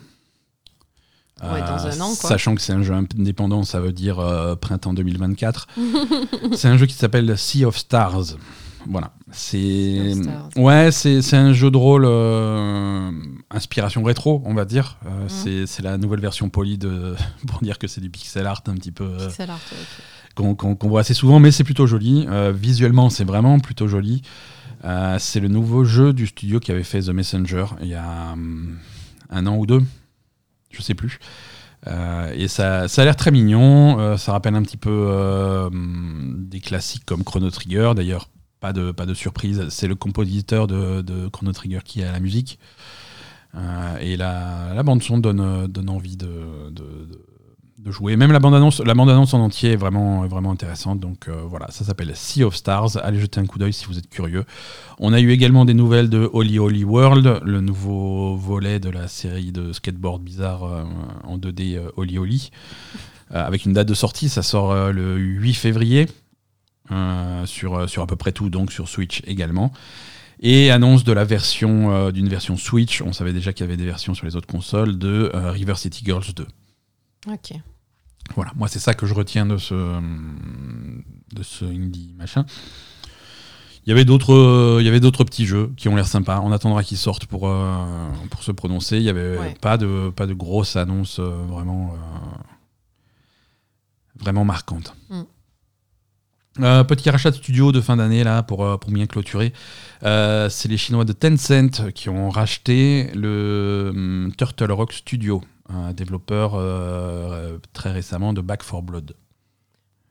Ouais, 1.43 1.62
dans 1.62 1.88
un 1.88 2.01
an, 2.01 2.15
quoi. 2.19 2.30
Sachant 2.30 2.56
que 2.56 2.62
c'est 2.62 2.73
un 2.73 2.84
jeu 2.84 2.93
indépendant, 2.93 3.63
ça 3.63 3.80
veut 3.80 3.91
dire 3.91 4.19
euh, 4.19 4.56
printemps 4.56 4.93
2024. 4.93 5.67
c'est 6.54 6.67
un 6.67 6.77
jeu 6.77 6.86
qui 6.86 6.93
s'appelle 6.93 7.38
Sea 7.38 7.65
of 7.65 7.77
Stars. 7.77 8.36
Voilà. 8.89 9.12
C'est 9.32 10.13
ouais, 10.56 10.91
c'est 10.91 11.21
c'est 11.21 11.38
un 11.38 11.54
jeu 11.54 11.69
de 11.69 11.77
rôle 11.77 12.04
euh, 12.06 13.12
inspiration 13.51 14.01
rétro, 14.04 14.41
on 14.45 14.54
va 14.56 14.65
dire. 14.65 14.97
Euh, 15.06 15.10
c'est- 15.27 15.67
C'est 15.67 15.84
la 15.84 15.97
nouvelle 15.97 16.19
version 16.19 16.49
polie 16.49 16.77
de 16.80 17.15
pour 17.47 17.60
dire 17.62 17.77
que 17.77 17.88
c'est 17.88 18.01
du 18.01 18.10
pixel 18.10 18.45
art 18.47 18.63
un 18.67 18.73
petit 18.73 18.91
peu 18.91 19.04
euh, 19.04 19.27
Pixel 19.27 19.49
art, 19.51 19.60
qu'on 20.36 20.89
voit 20.89 21.01
assez 21.01 21.13
souvent, 21.13 21.39
mais 21.39 21.51
c'est 21.51 21.63
plutôt 21.63 21.86
joli. 21.88 22.25
Euh, 22.30 22.51
visuellement, 22.56 23.10
c'est 23.10 23.23
vraiment 23.25 23.60
plutôt 23.60 23.88
joli. 23.88 24.21
Euh, 24.84 25.17
c'est 25.19 25.39
le 25.39 25.47
nouveau 25.47 25.84
jeu 25.84 26.12
du 26.12 26.25
studio 26.25 26.60
qui 26.60 26.71
avait 26.71 26.84
fait 26.84 27.01
The 27.01 27.10
Messenger 27.10 27.65
il 27.82 27.89
y 27.89 27.93
a 27.93 28.32
hum, 28.34 28.77
un 29.30 29.45
an 29.45 29.56
ou 29.58 29.67
deux, 29.67 29.84
je 30.72 30.82
sais 30.82 30.96
plus. 30.96 31.20
Euh, 31.88 32.32
et 32.36 32.48
ça, 32.48 32.88
ça 32.88 33.02
a 33.02 33.06
l'air 33.06 33.16
très 33.16 33.32
mignon. 33.32 34.00
euh, 34.00 34.18
ça 34.18 34.32
rappelle 34.34 34.56
un 34.56 34.62
petit 34.62 34.78
peu 34.78 35.08
euh, 35.10 35.70
des 35.74 36.60
classiques 36.60 37.06
comme 37.06 37.24
Chrono 37.24 37.50
Trigger. 37.50 37.94
D'ailleurs, 37.96 38.30
pas 38.60 38.74
de, 38.74 39.14
surprise. 39.14 39.68
C'est 39.70 39.88
le 39.88 39.96
compositeur 39.96 40.68
de, 40.68 41.30
Chrono 41.30 41.52
Trigger 41.52 41.80
qui 41.84 42.04
a 42.04 42.12
la 42.12 42.20
musique. 42.20 42.60
Et 44.00 44.18
la, 44.18 44.82
bande 44.84 45.02
son 45.04 45.18
donne, 45.18 45.42
envie 45.90 46.18
de, 46.18 46.28
de- 47.84 47.91
jouer. 47.91 48.15
Même 48.15 48.32
la 48.32 48.39
bande-annonce 48.39 48.80
en 49.34 49.39
entier 49.39 49.72
est 49.72 49.76
vraiment, 49.76 50.24
est 50.26 50.28
vraiment 50.28 50.52
intéressante. 50.52 51.00
Donc 51.00 51.28
euh, 51.28 51.41
voilà, 51.48 51.67
ça 51.72 51.84
s'appelle 51.86 52.12
Sea 52.15 52.44
of 52.44 52.56
Stars. 52.56 52.98
Allez 53.04 53.20
jeter 53.20 53.39
un 53.39 53.46
coup 53.46 53.60
d'œil 53.60 53.74
si 53.74 53.86
vous 53.86 53.98
êtes 53.98 54.10
curieux. 54.10 54.46
On 55.00 55.13
a 55.13 55.20
eu 55.20 55.32
également 55.32 55.65
des 55.65 55.74
nouvelles 55.74 56.10
de 56.10 56.30
Holy 56.32 56.60
Holy 56.60 56.84
World, 56.84 57.39
le 57.44 57.62
nouveau 57.62 58.36
volet 58.36 58.80
de 58.80 58.89
la 58.89 59.08
série 59.08 59.52
de 59.52 59.74
skateboard 59.74 60.22
bizarre 60.24 60.63
euh, 60.63 60.84
en 61.24 61.38
2D 61.38 61.76
euh, 61.78 61.89
Holy 61.98 62.17
Holy. 62.17 62.52
Euh, 63.34 63.46
avec 63.46 63.65
une 63.65 63.74
date 63.74 63.88
de 63.88 63.94
sortie, 63.94 64.30
ça 64.30 64.44
sort 64.44 64.72
euh, 64.72 64.91
le 64.91 65.17
8 65.17 65.54
février. 65.54 66.08
euh, 66.91 67.46
sur, 67.46 67.76
euh, 67.76 67.86
à 67.98 68.06
peu 68.08 68.15
près 68.17 68.32
tout, 68.32 68.50
donc 68.50 68.72
sur 68.72 68.89
Switch 68.89 69.22
également. 69.26 69.72
Et 70.41 70.72
annonce 70.72 71.04
de 71.04 71.13
la 71.13 71.24
version 71.24 71.91
euh, 71.94 72.12
d'une 72.12 72.28
version 72.28 72.58
Switch, 72.58 73.02
on 73.02 73.13
savait 73.13 73.32
déjà 73.32 73.54
qu'il 73.54 73.65
y 73.65 73.70
avait 73.70 73.78
des 73.78 73.86
versions 73.86 74.13
sur 74.13 74.26
les 74.26 74.36
autres 74.36 74.48
consoles, 74.48 74.98
de 74.98 75.32
euh, 75.34 75.52
River 75.52 75.76
City 75.76 76.04
Girls 76.04 76.34
2. 76.36 76.46
Ok. 77.28 77.54
Voilà, 78.36 78.52
moi 78.56 78.68
c'est 78.68 78.80
ça 78.80 78.94
que 78.94 79.06
je 79.06 79.14
retiens 79.14 79.46
de 79.46 79.58
ce, 79.58 79.74
de 81.34 81.44
ce 81.44 81.66
indie 81.66 82.14
machin. 82.18 82.46
Il 83.86 83.90
y 83.90 83.94
avait 83.94 84.06
d'autres, 84.06 84.78
il 84.80 84.86
y 84.86 84.88
avait 84.88 85.00
d'autres 85.00 85.24
petits 85.24 85.46
jeux 85.46 85.72
qui 85.76 85.90
ont 85.90 85.96
l'air 85.96 86.08
sympas. 86.08 86.40
On 86.44 86.52
attendra 86.52 86.84
qu'ils 86.84 86.98
sortent 86.98 87.26
pour, 87.26 87.48
euh, 87.48 87.84
pour 88.30 88.44
se 88.44 88.52
prononcer. 88.52 88.98
Il 88.98 89.04
n'y 89.04 89.10
avait 89.10 89.56
pas 89.60 89.78
de 89.78 90.12
pas 90.16 90.28
de 90.28 90.34
grosses 90.34 90.76
annonces 90.76 91.18
euh, 91.20 91.44
vraiment 91.48 91.96
euh, 91.96 91.98
vraiment 94.20 94.46
marquantes. 94.46 94.96
Mm. 95.10 96.84
petit 96.84 97.10
rachat 97.10 97.32
de 97.32 97.38
studio 97.38 97.72
de 97.72 97.82
fin 97.82 97.98
d'année 97.98 98.24
là 98.24 98.44
pour, 98.44 98.80
pour 98.80 98.92
bien 98.92 99.08
clôturer. 99.08 99.52
c'est 100.02 100.68
les 100.68 100.78
Chinois 100.78 101.06
de 101.06 101.14
Tencent 101.14 101.92
qui 101.96 102.10
ont 102.10 102.30
racheté 102.30 103.10
le 103.16 103.90
hum, 103.92 104.32
Turtle 104.38 104.72
Rock 104.72 104.94
Studio, 104.94 105.42
un 105.74 105.94
développeur 105.94 106.54
très 107.74 107.92
récemment 107.92 108.34
de 108.34 108.42
Back 108.42 108.64
4 108.64 108.82
Blood. 108.82 109.16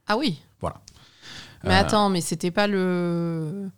Ah 0.06 0.16
oui. 0.16 0.40
Voilà. 0.60 0.80
Mais 1.64 1.70
euh, 1.70 1.80
attends, 1.80 2.08
mais 2.08 2.20
c'était 2.20 2.50
pas 2.50 2.66
le. 2.66 3.68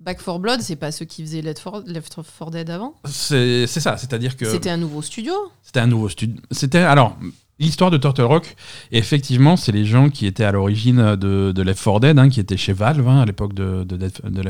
Back 0.00 0.18
4 0.18 0.38
Blood, 0.38 0.60
c'est 0.60 0.76
pas 0.76 0.92
ceux 0.92 1.04
qui 1.04 1.22
faisaient 1.22 1.40
Left 1.42 1.62
4, 1.62 2.50
Dead 2.50 2.68
avant? 2.68 2.94
C'est 3.04 3.66
ça, 3.66 3.96
c'est-à-dire 3.96 4.36
que. 4.36 4.44
C'était 4.50 4.70
un 4.70 4.76
nouveau 4.76 5.02
studio? 5.02 5.32
C'était 5.62 5.80
un 5.80 5.86
nouveau 5.86 6.08
studio. 6.08 6.40
C'était. 6.50 6.80
Alors, 6.80 7.16
l'histoire 7.58 7.90
de 7.90 7.96
Turtle 7.96 8.22
Rock, 8.22 8.56
effectivement, 8.92 9.56
c'est 9.56 9.72
les 9.72 9.84
gens 9.84 10.10
qui 10.10 10.26
étaient 10.26 10.44
à 10.44 10.52
l'origine 10.52 11.16
de, 11.16 11.52
de, 11.52 11.62
Left 11.62 11.82
4 11.82 12.00
Dead, 12.00 12.18
hein, 12.18 12.28
qui 12.28 12.40
étaient 12.40 12.56
chez 12.56 12.72
Valve 12.72 13.08
hein, 13.08 13.20
à 13.20 13.24
l'époque 13.24 13.54
de, 13.54 13.84
de, 13.84 13.96
Left 13.96 14.22
4 14.22 14.30
Dead. 14.30 14.44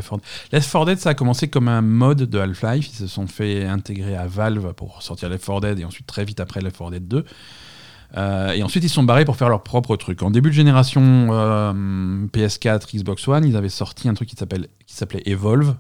Left 0.53 0.73
4 0.73 0.85
Dead, 0.87 0.99
ça 0.99 1.11
a 1.11 1.15
commencé 1.15 1.49
comme 1.49 1.69
un 1.69 1.83
mode 1.83 2.23
de 2.23 2.39
Half-Life. 2.39 2.89
Ils 2.89 2.97
se 2.97 3.07
sont 3.07 3.27
fait 3.27 3.65
intégrer 3.65 4.17
à 4.17 4.27
Valve 4.27 4.73
pour 4.75 5.03
sortir 5.03 5.29
Left 5.29 5.45
4 5.45 5.61
Dead 5.61 5.79
et 5.79 5.85
ensuite 5.85 6.07
très 6.07 6.25
vite 6.25 6.41
après 6.41 6.61
Left 6.61 6.79
4 6.79 6.91
Dead 6.91 7.09
2. 7.09 7.25
Euh, 8.17 8.53
et 8.53 8.63
ensuite, 8.63 8.85
ils 8.85 8.89
sont 8.89 9.03
barrés 9.03 9.25
pour 9.25 9.37
faire 9.37 9.49
leur 9.49 9.63
propre 9.63 9.97
truc. 9.97 10.23
En 10.23 10.31
début 10.31 10.51
de 10.51 10.55
génération 10.55 11.29
euh, 11.31 11.73
PS4, 12.33 12.97
Xbox 12.97 13.27
One, 13.29 13.45
ils 13.45 13.57
avaient 13.57 13.69
sorti 13.69 14.09
un 14.09 14.15
truc 14.15 14.29
qui 14.29 14.37
s'appelait 14.37 15.23
Evolve. 15.27 15.77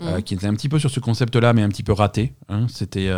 Euh, 0.00 0.20
qui 0.20 0.34
était 0.34 0.46
un 0.46 0.54
petit 0.54 0.68
peu 0.68 0.78
sur 0.78 0.90
ce 0.90 1.00
concept-là, 1.00 1.52
mais 1.52 1.62
un 1.62 1.68
petit 1.68 1.82
peu 1.82 1.92
raté. 1.92 2.34
Hein. 2.48 2.66
C'était 2.68 3.10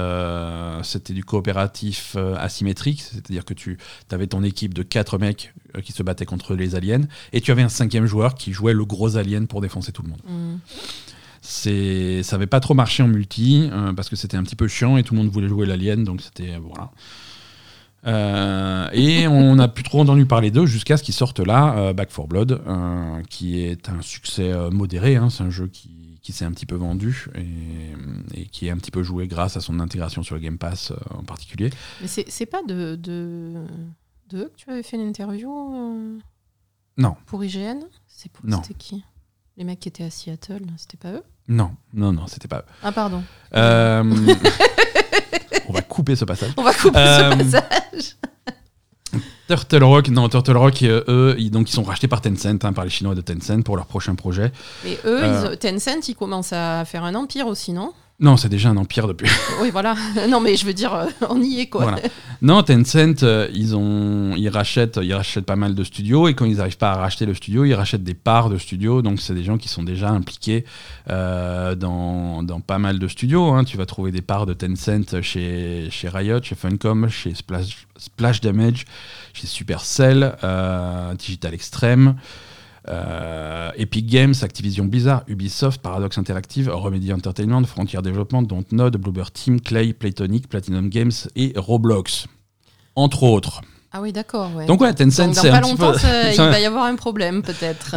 c'était 0.83 1.13
du 1.13 1.25
coopératif 1.25 2.17
asymétrique, 2.37 3.01
c'est-à-dire 3.03 3.45
que 3.45 3.55
tu 3.55 3.79
avais 4.11 4.27
ton 4.27 4.43
équipe 4.43 4.75
de 4.75 4.83
quatre 4.83 5.19
mecs 5.19 5.53
qui 5.83 5.93
se 5.93 6.03
battaient 6.03 6.27
contre 6.27 6.55
les 6.55 6.75
aliens, 6.75 7.03
et 7.33 7.41
tu 7.41 7.51
avais 7.51 7.63
un 7.63 7.69
cinquième 7.69 8.07
joueur 8.07 8.35
qui 8.35 8.53
jouait 8.53 8.73
le 8.73 8.85
gros 8.85 9.17
alien 9.17 9.47
pour 9.47 9.61
défoncer 9.61 9.93
tout 9.93 10.03
le 10.03 10.11
monde. 10.11 10.23
Mhm. 10.29 10.59
C'est 11.41 12.23
ça 12.23 12.37
n'avait 12.37 12.47
pas 12.47 12.61
trop 12.61 12.75
marché 12.75 13.03
en 13.03 13.09
multi, 13.09 13.71
parce 13.97 14.09
que 14.09 14.17
c'était 14.17 14.37
un 14.37 14.43
petit 14.43 14.57
peu 14.57 14.69
chiant, 14.69 14.97
et 14.97 15.03
tout 15.03 15.15
le 15.15 15.21
monde 15.21 15.31
voulait 15.31 15.49
jouer 15.49 15.67
l'alien, 15.67 16.05
donc 16.05 16.21
c'était... 16.21 16.59
voilà. 16.59 16.91
Euh, 18.07 18.89
et 18.93 19.27
on 19.27 19.57
n'a 19.57 19.69
plus 19.69 19.83
trop 19.83 20.01
entendu 20.01 20.25
parler 20.25 20.51
d'eux 20.51 20.67
jusqu'à 20.67 20.97
ce 20.97 21.03
qu'ils 21.03 21.15
sortent 21.15 21.41
là, 21.41 21.75
euh, 21.77 21.93
Back 21.93 22.11
4 22.15 22.29
Blood, 22.29 22.61
euh, 22.67 23.23
qui 23.29 23.61
est 23.61 23.89
un 23.89 24.03
succès 24.03 24.53
modéré. 24.71 25.17
Hein. 25.17 25.31
c'est 25.31 25.43
un 25.43 25.51
jeu 25.51 25.69
qui, 25.69 25.91
qui 26.29 26.35
s'est 26.35 26.45
un 26.45 26.53
petit 26.53 26.67
peu 26.67 26.75
vendu 26.75 27.31
et, 28.35 28.45
qui 28.49 28.67
est 28.67 28.71
un 28.71 28.77
petit 28.77 28.91
peu 28.91 29.03
joué 29.03 29.27
grâce 29.27 29.57
à 29.57 29.63
son 29.63 29.81
intégration 29.81 30.23
sur 30.23 30.35
le 30.35 30.43
Game 30.43 30.59
Pass 30.59 30.93
en 31.09 31.23
particulier. 31.23 31.71
Mais 32.03 32.07
c'est 32.07 32.45
pas 32.45 32.63
de, 32.63 32.97
de, 32.97 33.65
de, 34.29 34.39
eux 34.41 34.53
que 34.55 34.63
tu 34.63 34.69
avais 34.69 34.83
fait 34.83 34.99
l'interview 34.99 36.21
Non. 36.99 37.17
Pour 37.25 37.43
IGN 37.43 37.79
C'était 38.07 38.75
qui? 38.77 39.03
Les 39.57 39.65
mecs 39.65 39.81
qui 39.81 39.89
étaient 39.89 40.05
à 40.05 40.11
Seattle, 40.11 40.67
c'était 40.77 40.99
pas 40.99 41.13
eux? 41.13 41.23
Non, 41.49 41.71
non, 41.95 42.13
non, 42.13 42.27
c'était 42.27 42.47
pas 42.47 42.59
eux. 42.59 42.65
Ah, 42.83 42.93
pardon. 42.93 43.25
On 43.55 44.03
va 45.73 45.81
couper 45.81 46.15
ce 46.15 46.27
passage. 46.27 46.53
On 46.59 46.63
va 46.63 46.75
couper 46.75 46.99
ce 46.99 47.23
euh, 47.23 47.37
passage. 47.37 48.17
Turtle 49.49 49.83
Rock, 49.83 50.09
non, 50.09 50.29
Turtle 50.29 50.57
Rock, 50.57 50.83
euh, 50.83 51.03
eux, 51.09 51.35
ils, 51.39 51.51
donc, 51.51 51.71
ils 51.71 51.73
sont 51.73 51.83
rachetés 51.83 52.07
par 52.07 52.21
Tencent, 52.21 52.63
hein, 52.63 52.73
par 52.75 52.85
les 52.85 52.91
Chinois 52.91 53.15
de 53.15 53.23
Tencent 53.23 53.63
pour 53.65 53.77
leur 53.77 53.87
prochain 53.87 54.15
projet. 54.15 54.53
Et 54.85 54.99
eux, 55.07 55.21
euh, 55.23 55.57
Tencent, 55.57 56.07
ils 56.09 56.15
commencent 56.15 56.53
à 56.53 56.85
faire 56.85 57.03
un 57.03 57.15
empire 57.15 57.47
aussi, 57.47 57.73
non? 57.73 57.93
Non, 58.21 58.37
c'est 58.37 58.49
déjà 58.49 58.71
un 58.71 58.77
empire 58.77 59.07
depuis. 59.07 59.31
oui, 59.63 59.71
voilà. 59.71 59.95
Non, 60.29 60.41
mais 60.41 60.57
je 60.57 60.67
veux 60.67 60.75
dire, 60.75 61.07
on 61.29 61.41
y 61.41 61.61
est, 61.61 61.69
quoi. 61.69 61.97
Non, 62.43 62.63
Tencent, 62.63 63.25
ils, 63.53 63.77
ont, 63.77 64.35
ils, 64.37 64.49
rachètent, 64.49 64.99
ils 65.03 65.15
rachètent 65.15 65.47
pas 65.47 65.57
mal 65.57 65.75
de 65.75 65.85
studios, 65.85 66.29
et 66.29 66.35
quand 66.35 66.45
ils 66.45 66.57
n'arrivent 66.57 66.79
pas 66.79 66.93
à 66.93 66.97
racheter 66.97 67.27
le 67.27 67.35
studio, 67.35 67.65
ils 67.65 67.75
rachètent 67.75 68.05
des 68.05 68.15
parts 68.15 68.51
de 68.51 68.59
studios. 68.59 69.03
Donc, 69.03 69.21
c'est 69.21 69.35
des 69.35 69.45
gens 69.45 69.57
qui 69.57 69.69
sont 69.69 69.83
déjà 69.83 70.11
impliqués 70.11 70.65
dans, 71.07 72.43
dans, 72.43 72.61
pas 72.61 72.79
mal 72.79 72.99
de 72.99 73.09
studios. 73.09 73.53
Hein. 73.53 73.65
Tu 73.65 73.77
vas 73.77 73.87
trouver 73.87 74.11
des 74.11 74.23
parts 74.23 74.47
de 74.47 74.55
Tencent 74.55 75.23
chez, 75.23 75.89
chez 75.91 76.09
Riot, 76.09 76.43
chez 76.43 76.55
Funcom, 76.55 77.09
chez 77.09 77.35
Splash, 77.35 77.87
Splash 77.97 78.41
Damage, 78.41 78.85
chez 79.33 79.47
Supercell, 79.47 80.37
euh, 80.43 81.15
Digital 81.15 81.55
Extreme. 81.55 82.17
Euh, 82.89 83.71
Epic 83.77 84.07
Games, 84.07 84.35
Activision 84.43 84.85
Blizzard, 84.85 85.23
Ubisoft, 85.29 85.81
Paradox 85.83 86.17
Interactive, 86.17 86.71
Remedy 86.73 87.13
Entertainment, 87.13 87.65
Frontier 87.65 88.01
Development, 88.03 88.43
Dontnod, 88.43 88.97
Bluebird 88.97 89.33
Team, 89.33 89.61
Clay, 89.61 89.93
Playtonic, 89.93 90.49
Platinum 90.49 90.89
Games 90.89 91.13
et 91.37 91.53
Roblox, 91.57 92.27
entre 92.97 93.25
autres. 93.25 93.61
Ah 93.91 94.03
oui, 94.03 94.13
d'accord. 94.13 94.51
Donc 94.67 94.81
ouais, 94.83 94.93
Tencent, 94.93 95.33
c'est 95.33 95.51
un 95.51 95.61
petit 95.61 95.75
peu... 95.75 95.93
il 96.31 96.37
va 96.37 96.61
y 96.61 96.67
avoir 96.67 96.85
un 96.85 96.97
problème 96.97 97.43
peut-être. 97.43 97.97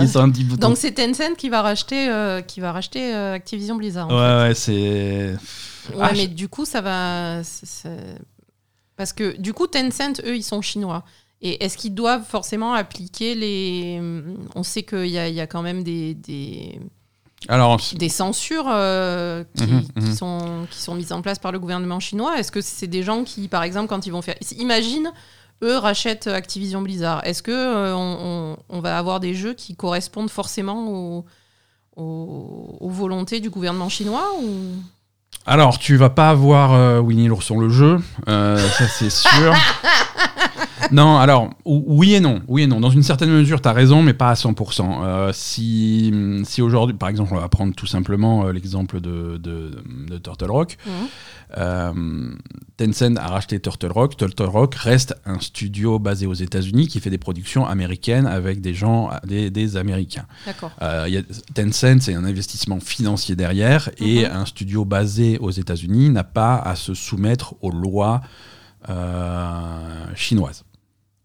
Donc 0.58 0.78
c'est 0.78 0.94
Tencent 0.94 1.36
qui 1.38 1.50
va 1.50 1.62
racheter, 1.62 2.10
euh, 2.10 2.42
qui 2.42 2.60
va 2.62 2.72
racheter 2.72 3.14
euh, 3.14 3.34
Activision 3.34 3.76
Blizzard. 3.76 4.10
ouais, 4.10 4.48
ouais, 4.48 4.54
c'est. 4.56 5.36
Ouais, 5.94 6.00
ah, 6.00 6.12
mais 6.14 6.28
du 6.28 6.48
coup, 6.48 6.66
ça 6.66 6.82
va. 6.82 7.42
Parce 8.96 9.14
que 9.14 9.36
du 9.38 9.54
coup, 9.54 9.68
Tencent, 9.68 10.22
eux, 10.26 10.36
ils 10.36 10.44
sont 10.44 10.62
chinois. 10.62 11.04
Et 11.42 11.64
est-ce 11.64 11.78
qu'ils 11.78 11.96
doivent 11.96 12.26
forcément 12.26 12.74
appliquer 12.74 13.36
les. 13.36 14.00
On 14.56 14.64
sait 14.64 14.84
qu'il 14.84 15.08
y, 15.08 15.14
y, 15.14 15.40
a 15.40 15.48
quand 15.48 15.62
même 15.62 15.84
des. 15.84 16.14
des... 16.14 16.80
Alors, 17.48 17.82
des 17.96 18.10
censures 18.10 18.68
euh, 18.68 19.44
mhm, 19.60 19.82
qui, 19.82 19.92
mhm. 19.96 20.14
sont, 20.14 20.68
qui 20.70 20.80
sont 20.80 20.94
mises 20.94 21.12
en 21.12 21.24
place 21.24 21.40
par 21.40 21.52
le 21.52 21.58
gouvernement 21.58 22.00
chinois. 22.00 22.38
Est-ce 22.38 22.52
que 22.52 22.62
c'est 22.62 22.86
des 22.86 23.02
gens 23.02 23.24
qui, 23.24 23.48
par 23.48 23.64
exemple, 23.64 23.88
quand 23.88 24.06
ils 24.06 24.12
vont 24.12 24.22
faire. 24.22 24.36
Imagine, 24.60 25.12
eux 25.64 25.78
rachètent 25.78 26.28
Activision 26.28 26.82
Blizzard. 26.82 27.26
Est-ce 27.26 27.42
que 27.42 27.52
euh, 27.52 27.96
on, 27.96 28.58
on, 28.70 28.80
va 28.80 28.98
avoir 28.98 29.20
des 29.20 29.34
jeux 29.34 29.54
qui 29.54 29.76
correspondent 29.76 30.30
forcément 30.30 30.88
aux, 30.90 31.26
aux, 31.96 32.78
aux 32.80 32.90
volontés 32.90 33.40
du 33.40 33.50
gouvernement 33.50 33.90
chinois 33.90 34.28
ou... 34.42 34.48
Alors, 35.46 35.80
tu 35.80 35.96
vas 35.96 36.12
pas 36.12 36.30
avoir 36.30 36.74
euh, 36.74 37.00
Winnie 37.00 37.28
l'ourson 37.28 37.60
le 37.60 37.70
jeu, 37.70 38.00
euh, 38.28 38.58
ça 38.58 38.88
c'est 38.88 39.10
sûr. 39.10 39.54
non, 40.92 41.18
alors, 41.18 41.50
oui 41.66 42.16
et 42.16 42.20
non. 42.20 42.42
Oui 42.48 42.64
et 42.64 42.68
non. 42.68 42.80
Dans 42.80 42.90
une 42.90 43.04
certaine 43.04 43.30
mesure, 43.32 43.62
tu 43.62 43.68
as 43.68 43.74
raison, 43.74 44.02
mais 44.02 44.14
pas 44.14 44.30
à 44.30 44.34
100%. 44.34 45.04
Euh, 45.04 45.32
si 45.34 46.14
si 46.44 46.62
aujourd'hui, 46.62 46.96
par 46.96 47.10
exemple, 47.10 47.34
on 47.34 47.40
va 47.40 47.50
prendre 47.50 47.74
tout 47.74 47.88
simplement 47.88 48.48
l'exemple 48.50 49.02
de, 49.02 49.38
de, 49.38 50.18
Turtle 50.18 50.52
Rock. 50.52 50.78
Mmh. 50.86 50.90
Euh, 51.58 52.32
Tencent 52.78 53.18
a 53.18 53.28
racheté 53.28 53.60
Turtle 53.60 53.92
Rock. 53.92 54.18
Turtle 54.18 54.44
Rock 54.44 54.76
reste 54.76 55.16
un 55.26 55.40
studio 55.40 56.00
basé 56.00 56.26
aux 56.26 56.34
États-Unis 56.34 56.88
qui 56.88 57.00
fait 57.00 57.10
des 57.10 57.18
productions 57.18 57.66
américaines 57.66 58.26
avec 58.26 58.62
des 58.62 58.74
gens, 58.74 59.12
des, 59.26 59.78
Américains. 59.78 60.26
Euh, 60.82 61.22
Tencent, 61.54 62.00
c'est 62.02 62.16
un 62.16 62.24
investissement 62.26 62.80
financier 62.80 63.36
derrière 63.36 63.90
et 63.98 64.26
mhm. 64.26 64.32
un 64.32 64.46
studio 64.46 64.86
basé 64.86 65.38
aux 65.40 65.52
États-Unis 65.52 66.10
n'a 66.10 66.24
pas 66.24 66.58
à 66.58 66.76
se 66.76 66.94
soumettre 66.94 67.56
aux 67.62 67.72
lois 67.72 68.22
euh, 68.90 70.06
chinoises. 70.16 70.64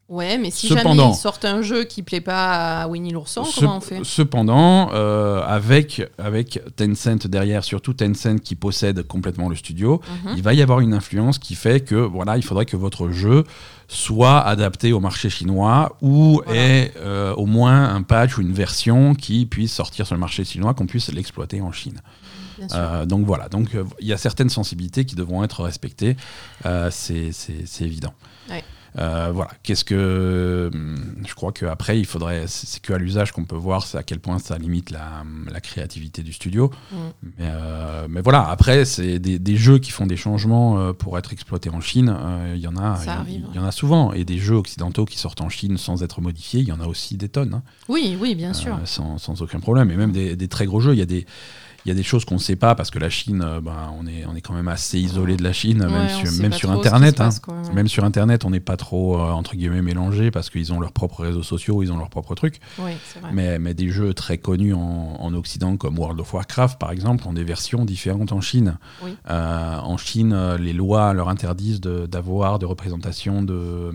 Ouais, 0.08 0.38
mais 0.38 0.52
si 0.52 0.68
jamais 0.68 0.94
ils 0.94 1.14
sortent 1.14 1.44
un 1.44 1.62
jeu 1.62 1.82
qui 1.82 2.04
plaît 2.04 2.20
pas 2.20 2.82
à 2.82 2.86
Winnie 2.86 3.10
l'ourson, 3.10 3.42
comment 3.56 3.78
on 3.78 3.80
fait? 3.80 4.00
Cependant, 4.04 4.90
euh, 4.92 5.42
avec, 5.44 6.00
avec 6.16 6.60
Tencent 6.76 7.26
derrière, 7.26 7.64
surtout 7.64 7.92
Tencent 7.92 8.38
qui 8.40 8.54
possède 8.54 9.02
complètement 9.02 9.48
le 9.48 9.56
studio, 9.56 10.00
mhm. 10.24 10.34
il 10.36 10.42
va 10.44 10.54
y 10.54 10.62
avoir 10.62 10.78
une 10.78 10.94
influence 10.94 11.40
qui 11.40 11.56
fait 11.56 11.80
que 11.80 11.96
voilà, 11.96 12.36
il 12.36 12.44
faudrait 12.44 12.66
que 12.66 12.76
votre 12.76 13.10
jeu 13.10 13.42
soit 13.88 14.40
adapté 14.40 14.92
au 14.92 15.00
marché 15.00 15.28
chinois 15.28 15.96
ou 16.00 16.40
ait 16.52 16.92
euh, 16.98 17.34
au 17.34 17.46
moins 17.46 17.92
un 17.92 18.02
patch 18.02 18.38
ou 18.38 18.42
une 18.42 18.52
version 18.52 19.16
qui 19.16 19.44
puisse 19.44 19.72
sortir 19.72 20.06
sur 20.06 20.14
le 20.14 20.20
marché 20.20 20.44
chinois, 20.44 20.72
qu'on 20.74 20.86
puisse 20.86 21.12
l'exploiter 21.12 21.60
en 21.60 21.72
Chine. 21.72 22.00
Euh, 22.72 23.06
donc 23.06 23.26
voilà, 23.26 23.48
donc 23.48 23.76
il 24.00 24.06
y 24.06 24.12
a 24.12 24.18
certaines 24.18 24.50
sensibilités 24.50 25.04
qui 25.04 25.16
devront 25.16 25.42
être 25.42 25.64
respectées, 25.64 26.16
c'est 26.90 27.32
évident. 27.80 28.14
Euh, 28.98 29.30
voilà. 29.32 29.50
Qu'est-ce 29.62 29.84
que. 29.84 30.70
Je 31.26 31.34
crois 31.34 31.52
qu'après, 31.52 31.98
il 31.98 32.06
faudrait. 32.06 32.44
C'est 32.46 32.80
que 32.80 32.92
à 32.92 32.98
l'usage 32.98 33.32
qu'on 33.32 33.44
peut 33.44 33.56
voir 33.56 33.86
à 33.94 34.02
quel 34.02 34.20
point 34.20 34.38
ça 34.38 34.56
limite 34.58 34.90
la, 34.90 35.24
la 35.50 35.60
créativité 35.60 36.22
du 36.22 36.32
studio. 36.32 36.70
Mm. 36.90 36.96
Mais, 37.22 37.32
euh, 37.40 38.06
mais, 38.08 38.20
voilà, 38.22 38.48
après, 38.48 38.84
c'est 38.84 39.18
des, 39.18 39.38
des, 39.38 39.56
jeux 39.56 39.78
qui 39.78 39.90
font 39.90 40.06
des 40.06 40.16
changements 40.16 40.78
euh, 40.78 40.92
pour 40.92 41.18
être 41.18 41.32
exploités 41.32 41.70
en 41.70 41.80
Chine. 41.80 42.14
Il 42.54 42.60
y 42.60 42.68
en 42.68 42.76
a. 42.76 42.98
Il 43.28 43.54
y, 43.54 43.58
en 43.58 43.64
a 43.64 43.72
souvent. 43.72 44.12
Et 44.12 44.24
des 44.24 44.38
jeux 44.38 44.56
occidentaux 44.56 45.04
qui 45.04 45.18
sortent 45.18 45.40
en 45.40 45.48
Chine 45.48 45.76
sans 45.76 46.02
être 46.02 46.20
modifiés, 46.20 46.60
il 46.60 46.68
y 46.68 46.72
en 46.72 46.80
a 46.80 46.86
aussi 46.86 47.16
des 47.16 47.28
tonnes. 47.28 47.54
Hein. 47.54 47.62
Oui, 47.88 48.16
oui, 48.20 48.34
bien 48.34 48.52
sûr. 48.52 48.78
Sans, 48.84 49.18
sans, 49.18 49.42
aucun 49.42 49.60
problème. 49.60 49.90
Et 49.90 49.96
même 49.96 50.12
des, 50.12 50.36
des 50.36 50.48
très 50.48 50.66
gros 50.66 50.80
jeux. 50.80 50.94
Il 50.94 50.98
y 50.98 51.02
a 51.02 51.06
des 51.06 51.26
Il 51.86 51.90
y 51.90 51.92
a 51.92 51.94
des 51.94 52.02
choses 52.02 52.24
qu'on 52.24 52.34
ne 52.34 52.40
sait 52.40 52.56
pas 52.56 52.74
parce 52.74 52.90
que 52.90 52.98
la 52.98 53.08
Chine, 53.10 53.38
ben, 53.62 53.92
on, 53.96 54.08
est, 54.08 54.26
on 54.26 54.34
est 54.34 54.40
quand 54.40 54.54
même 54.54 54.66
assez 54.66 54.98
isolé 54.98 55.36
de 55.36 55.44
la 55.44 55.52
Chine, 55.52 55.86
même, 55.86 56.08
sur, 56.08 56.42
même 56.42 56.52
sur 56.52 56.72
Internet. 56.72 57.20
Hein. 57.20 57.28
Même 57.74 57.86
sur 57.86 58.02
Internet, 58.02 58.44
on 58.44 58.50
n'est 58.50 58.58
pas 58.58 58.76
trop, 58.76 59.14
euh, 59.14 59.30
entre 59.30 59.54
guillemets, 59.54 59.82
mélangé 59.82 60.32
parce 60.32 60.50
qu'ils 60.50 60.72
ont 60.72 60.80
leurs 60.80 60.90
propres 60.90 61.22
réseaux 61.22 61.44
sociaux, 61.44 61.84
ils 61.84 61.92
ont 61.92 61.96
leurs 61.96 62.10
propres 62.10 62.34
trucs. 62.34 62.58
Mais, 63.32 63.60
mais 63.60 63.72
des 63.72 63.88
jeux 63.90 64.14
très 64.14 64.36
connus 64.36 64.74
en, 64.74 65.16
en, 65.20 65.32
Occident, 65.34 65.76
comme 65.76 65.96
World 65.96 66.18
of 66.18 66.34
Warcraft, 66.34 66.76
par 66.80 66.90
exemple, 66.90 67.24
ont 67.28 67.32
des 67.32 67.44
versions 67.44 67.84
différentes 67.84 68.32
en 68.32 68.40
Chine. 68.40 68.78
Euh, 69.30 69.76
en 69.76 69.96
Chine, 69.96 70.56
les 70.56 70.72
lois 70.72 71.12
leur 71.12 71.28
interdisent 71.28 71.80
d'avoir 71.80 72.58
de, 72.58 72.66
représentation 72.66 73.44
de, 73.44 73.92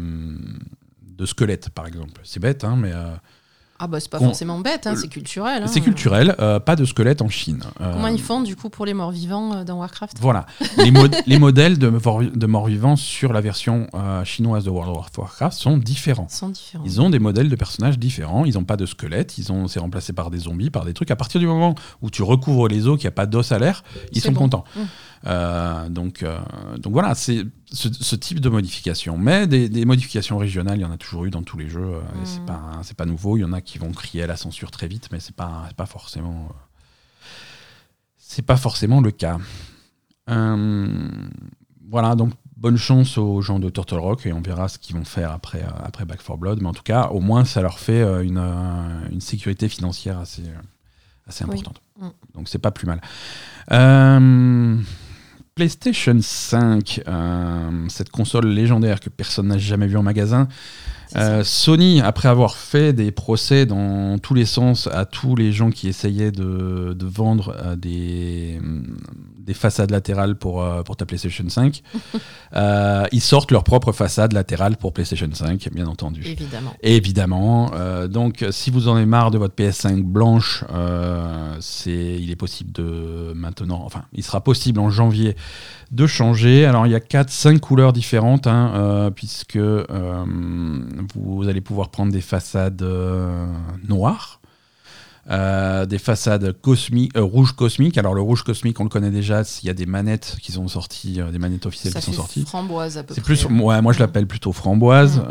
de 1.17 1.25
squelettes, 1.25 1.69
par 1.71 1.87
exemple. 1.87 2.21
C'est 2.23 2.39
bête, 2.39 2.63
hein, 2.63 2.77
mais 2.77 2.93
ah 3.83 3.87
bah 3.87 3.99
c'est 3.99 4.11
pas 4.11 4.19
forcément 4.19 4.59
bête, 4.59 4.85
hein, 4.85 4.93
c'est 4.95 5.07
culturel. 5.07 5.63
Hein. 5.63 5.67
C'est 5.67 5.81
culturel, 5.81 6.35
euh, 6.39 6.59
pas 6.59 6.75
de 6.75 6.85
squelette 6.85 7.23
en 7.23 7.29
Chine. 7.29 7.63
Euh, 7.81 7.93
Comment 7.93 8.09
ils 8.09 8.21
font 8.21 8.41
du 8.41 8.55
coup 8.55 8.69
pour 8.69 8.85
les 8.85 8.93
morts 8.93 9.09
vivants 9.09 9.55
euh, 9.55 9.63
dans 9.63 9.79
Warcraft? 9.79 10.17
Voilà, 10.21 10.45
les, 10.77 10.93
les, 11.25 11.39
modèles 11.39 11.79
de, 11.79 11.89
de 11.89 12.45
morts 12.45 12.67
vivants 12.67 12.95
sur 12.95 13.33
la 13.33 13.41
version 13.41 13.87
chinoise 14.23 14.65
de 14.65 14.69
World 14.69 14.95
of 14.95 15.17
Warcraft 15.17 15.57
sont 15.57 15.77
différents. 15.77 16.27
sont 16.29 16.49
différents. 16.49 16.83
Ils 16.85 17.01
ont 17.01 17.09
des 17.09 17.17
modèles 17.17 17.49
de 17.49 17.55
personnages 17.55 17.97
différents, 17.97 18.45
ils 18.45 18.53
n'ont 18.53 18.65
pas 18.65 18.77
de 18.77 18.85
squelette, 18.85 19.39
ils 19.39 19.51
ont 19.51 19.67
c'est 19.67 19.79
remplacé 19.79 20.13
par 20.13 20.29
des 20.29 20.37
zombies, 20.37 20.69
par 20.69 20.85
des 20.85 20.93
trucs. 20.93 21.09
À 21.09 21.15
partir 21.15 21.39
du 21.39 21.47
moment 21.47 21.73
où 22.03 22.11
tu 22.11 22.21
recouvres 22.21 22.67
les 22.67 22.87
os, 22.87 22.99
qu'il 22.99 23.07
n'y 23.07 23.13
a 23.13 23.15
pas 23.15 23.25
d'os 23.25 23.51
à 23.51 23.57
l'air, 23.57 23.83
ils 24.11 24.21
sont 24.21 24.33
contents. 24.35 24.63
Mmh. 24.75 24.81
Euh, 25.27 25.89
donc, 25.89 26.23
euh, 26.23 26.39
donc 26.77 26.93
voilà, 26.93 27.13
c'est 27.15 27.45
ce, 27.71 28.15
type 28.15 28.39
de 28.39 28.49
modification. 28.49 29.17
Mais 29.17 29.47
des, 29.47 29.85
modifications 29.85 30.37
régionales, 30.37 30.77
il 30.77 30.81
y 30.81 30.85
en 30.85 30.91
a 30.91 30.97
toujours 30.97 31.25
eu 31.25 31.29
dans 31.29 31.43
tous 31.43 31.57
les 31.57 31.69
jeux. 31.69 31.81
Euh, 31.81 32.01
c'est 32.23 32.45
pas 32.45 32.79
c'est 32.83 32.97
pas 32.97 33.05
nouveau. 33.05 33.37
Il 33.37 33.41
y 33.41 33.43
en 33.43 33.53
a 33.53 33.61
qui 33.61 33.77
vont 33.77 33.91
crier 33.91 34.23
à 34.23 34.27
la 34.27 34.37
censure 34.37 34.71
très 34.71 34.87
vite, 34.87 35.09
mais 35.11 35.19
c'est 35.19 35.35
pas 35.35 35.69
pas 35.77 35.85
forcément 35.85 36.49
c'est 38.17 38.45
pas 38.45 38.57
forcément 38.57 39.01
le 39.01 39.11
cas. 39.11 39.37
voilà, 40.27 42.15
donc 42.15 42.31
bonne 42.55 42.77
chance 42.77 43.17
aux 43.17 43.41
gens 43.41 43.59
de 43.59 43.69
Turtle 43.69 43.95
Rock 43.95 44.25
et 44.25 44.33
on 44.33 44.41
verra 44.41 44.69
ce 44.69 44.77
qu'ils 44.77 44.95
vont 44.95 45.03
faire 45.03 45.31
après, 45.31 45.63
après 45.83 46.05
Back 46.05 46.23
4 46.23 46.37
Blood. 46.37 46.61
Mais 46.61 46.69
en 46.69 46.73
tout 46.73 46.83
cas, 46.83 47.07
au 47.07 47.19
moins, 47.19 47.43
ça 47.43 47.61
leur 47.61 47.79
fait 47.79 48.01
une, 48.23 48.37
une 49.11 49.19
sécurité 49.19 49.67
financière 49.67 50.19
assez, 50.19 50.43
assez 51.27 51.43
importante. 51.43 51.81
Mm. 51.99 52.07
Donc 52.35 52.49
c'est 52.49 52.59
pas 52.59 52.71
plus 52.71 52.87
mal. 52.87 53.01
Euh, 53.71 54.77
PlayStation 55.61 56.17
5, 56.19 57.03
euh, 57.07 57.85
cette 57.87 58.09
console 58.09 58.47
légendaire 58.47 58.99
que 58.99 59.11
personne 59.11 59.49
n'a 59.49 59.59
jamais 59.59 59.85
vue 59.85 59.95
en 59.95 60.01
magasin. 60.01 60.47
Euh, 61.15 61.43
Sony, 61.43 62.01
après 62.01 62.29
avoir 62.29 62.55
fait 62.55 62.93
des 62.93 63.11
procès 63.11 63.65
dans 63.65 64.17
tous 64.17 64.33
les 64.33 64.45
sens 64.45 64.87
à 64.87 65.05
tous 65.05 65.35
les 65.35 65.51
gens 65.51 65.69
qui 65.69 65.87
essayaient 65.87 66.31
de, 66.31 66.95
vendre 67.01 67.55
euh, 67.57 67.75
des, 67.75 68.59
des 69.37 69.53
façades 69.53 69.91
latérales 69.91 70.35
pour, 70.35 70.65
pour 70.85 70.95
ta 70.95 71.05
PlayStation 71.05 71.47
5, 71.47 71.81
ils 73.11 73.21
sortent 73.21 73.51
leur 73.51 73.63
propre 73.63 73.91
façade 73.91 74.33
latérale 74.33 74.77
pour 74.77 74.93
PlayStation 74.93 75.29
5, 75.31 75.69
bien 75.73 75.87
entendu. 75.87 76.21
Évidemment. 76.25 76.73
Évidemment. 76.81 77.71
donc, 78.07 78.45
si 78.51 78.69
vous 78.69 78.87
en 78.87 78.95
avez 78.95 79.05
marre 79.05 79.31
de 79.31 79.37
votre 79.37 79.55
PS5 79.55 80.03
blanche, 80.03 80.63
c'est, 81.59 82.17
il 82.19 82.31
est 82.31 82.35
possible 82.35 82.71
de 82.71 83.33
maintenant, 83.35 83.81
enfin, 83.85 84.03
il 84.13 84.23
sera 84.23 84.41
possible 84.41 84.79
en 84.79 84.89
janvier 84.89 85.35
de 85.91 86.07
changer. 86.07 86.65
Alors 86.65 86.87
il 86.87 86.91
y 86.91 86.95
a 86.95 86.99
4-5 86.99 87.59
couleurs 87.59 87.93
différentes, 87.93 88.47
hein, 88.47 88.71
euh, 88.75 89.11
puisque 89.11 89.57
euh, 89.57 90.25
vous 91.15 91.47
allez 91.47 91.61
pouvoir 91.61 91.89
prendre 91.89 92.11
des 92.11 92.21
façades 92.21 92.81
euh, 92.81 93.45
noires. 93.87 94.39
des 95.29 95.99
façades 95.99 96.53
cosmiques, 96.61 97.11
rouge 97.15 97.51
cosmique. 97.53 97.97
Alors 97.97 98.13
le 98.13 98.21
rouge 98.21 98.43
cosmique, 98.43 98.79
on 98.79 98.83
le 98.83 98.89
connaît 98.89 99.11
déjà. 99.11 99.43
Il 99.63 99.67
y 99.67 99.69
a 99.69 99.73
des 99.73 99.85
manettes 99.85 100.37
qui 100.41 100.53
sont 100.53 100.67
sorties, 100.67 101.19
des 101.31 101.39
manettes 101.39 101.65
officielles 101.65 101.93
qui 101.93 102.01
sont 102.01 102.13
sorties. 102.13 102.45
Framboise 102.45 102.97
à 102.97 103.03
peu 103.03 103.13
près. 103.13 103.21
Plus, 103.21 103.45
ouais, 103.45 103.81
moi 103.81 103.91
je 103.91 103.99
l'appelle 103.99 104.27
plutôt 104.27 104.53
framboise. 104.53 105.21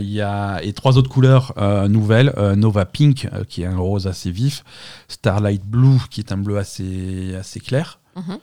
Il 0.00 0.10
y 0.10 0.20
a 0.20 0.62
et 0.62 0.74
trois 0.74 0.98
autres 0.98 1.10
couleurs 1.10 1.54
nouvelles 1.88 2.32
Nova 2.56 2.84
Pink, 2.84 3.28
qui 3.48 3.62
est 3.62 3.66
un 3.66 3.78
rose 3.78 4.06
assez 4.06 4.30
vif, 4.30 4.64
Starlight 5.08 5.64
Blue, 5.64 6.00
qui 6.10 6.20
est 6.20 6.30
un 6.30 6.38
bleu 6.38 6.58
assez 6.58 7.34
assez 7.34 7.60
clair. 7.60 8.00
Mhm 8.16 8.38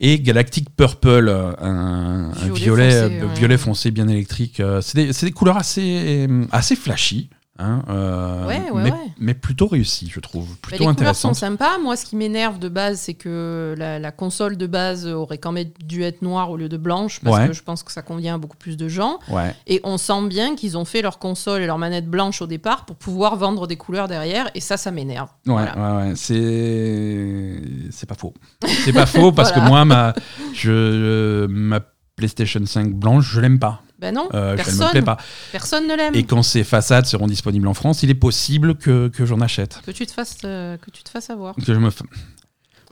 et 0.00 0.18
Galactic 0.20 0.74
Purple, 0.74 1.28
euh, 1.28 1.52
un, 1.60 2.30
violet, 2.52 3.08
violet, 3.34 3.58
foncé, 3.58 3.90
bien 3.90 4.08
électrique. 4.08 4.60
Euh, 4.60 4.80
c'est 4.80 4.96
des, 4.96 5.12
des, 5.12 5.32
couleurs 5.32 5.56
assez, 5.56 6.28
assez 6.52 6.76
flashy. 6.76 7.30
Hein, 7.56 7.84
euh, 7.88 8.90
mais, 9.16 9.34
plutôt 9.34 9.68
réussi, 9.68 10.10
je 10.12 10.18
trouve. 10.18 10.56
Plutôt 10.58 10.88
les 10.88 10.94
couleurs 10.96 11.14
sont 11.14 11.34
sympas. 11.34 11.78
Moi, 11.78 11.96
ce 11.96 12.04
qui 12.04 12.16
m'énerve 12.16 12.58
de 12.58 12.68
base, 12.68 12.98
c'est 12.98 13.14
que 13.14 13.76
la, 13.78 14.10
console 14.10 14.56
de 14.56 14.66
base 14.66 15.06
aurait 15.06 15.38
quand 15.38 15.52
même 15.52 15.68
dû 15.84 16.02
être 16.02 16.22
noire 16.22 16.50
au 16.50 16.56
lieu 16.56 16.68
de 16.68 16.76
blanche, 16.76 17.20
parce 17.20 17.48
que 17.48 17.52
je 17.52 17.62
pense 17.62 17.82
que 17.82 17.92
ça 17.92 18.02
convient 18.02 18.34
à 18.34 18.38
beaucoup 18.38 18.56
plus 18.56 18.76
de 18.76 18.88
gens. 18.88 19.18
Et 19.66 19.80
on 19.84 19.98
sent 19.98 20.26
bien 20.28 20.56
qu'ils 20.56 20.76
ont 20.76 20.84
fait 20.84 21.02
leur 21.02 21.18
console 21.18 21.62
et 21.62 21.66
leur 21.66 21.78
manette 21.78 22.08
blanche 22.08 22.42
au 22.42 22.46
départ 22.46 22.86
pour 22.86 22.96
pouvoir 22.96 23.36
vendre 23.36 23.66
des 23.66 23.76
couleurs 23.76 24.08
derrière, 24.08 24.50
et 24.54 24.60
ça, 24.60 24.76
ça 24.76 24.90
m'énerve. 24.90 25.28
Ouais, 25.46 25.54
ouais, 25.54 26.12
c'est 26.16 27.60
c'est 27.90 28.08
pas 28.08 28.16
faux. 28.16 28.34
C'est 28.84 28.92
pas 28.92 29.06
faux 29.06 29.30
parce 29.30 29.52
que 29.52 29.60
moi, 29.60 29.84
ma, 29.84 30.12
je, 30.54 31.46
ma 31.46 31.80
PlayStation 32.16 32.64
5 32.64 32.92
blanche, 32.92 33.30
je 33.30 33.40
l'aime 33.40 33.58
pas. 33.58 33.82
Ben 34.04 34.14
non, 34.14 34.28
euh, 34.34 34.54
personne, 34.54 35.02
pas. 35.02 35.16
personne 35.50 35.88
ne 35.88 35.96
l'aime. 35.96 36.14
Et 36.14 36.24
quand 36.24 36.42
ces 36.42 36.62
façades 36.62 37.06
seront 37.06 37.26
disponibles 37.26 37.66
en 37.66 37.72
France, 37.72 38.02
il 38.02 38.10
est 38.10 38.14
possible 38.14 38.74
que, 38.74 39.08
que 39.08 39.24
j'en 39.24 39.40
achète. 39.40 39.80
Que 39.86 39.92
tu 39.92 40.04
te 40.04 40.12
fasses, 40.12 40.36
euh, 40.44 40.76
que 40.76 40.90
tu 40.90 41.02
te 41.02 41.08
fasses 41.08 41.30
avoir. 41.30 41.54
Que 41.54 41.72
je 41.72 41.78
me 41.78 41.88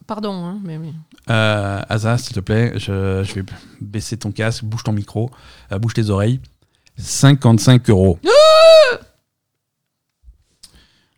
Pardon, 0.06 0.32
hein, 0.32 0.58
mais 0.64 0.80
euh, 1.28 1.82
Asa, 1.86 2.16
s'il 2.16 2.34
te 2.34 2.40
plaît, 2.40 2.72
je, 2.76 3.22
je, 3.24 3.34
vais 3.34 3.44
baisser 3.82 4.16
ton 4.16 4.32
casque, 4.32 4.64
bouge 4.64 4.84
ton 4.84 4.92
micro, 4.92 5.30
euh, 5.70 5.78
bouge 5.78 5.92
tes 5.92 6.08
oreilles. 6.08 6.40
55 6.96 7.90
euros. 7.90 8.18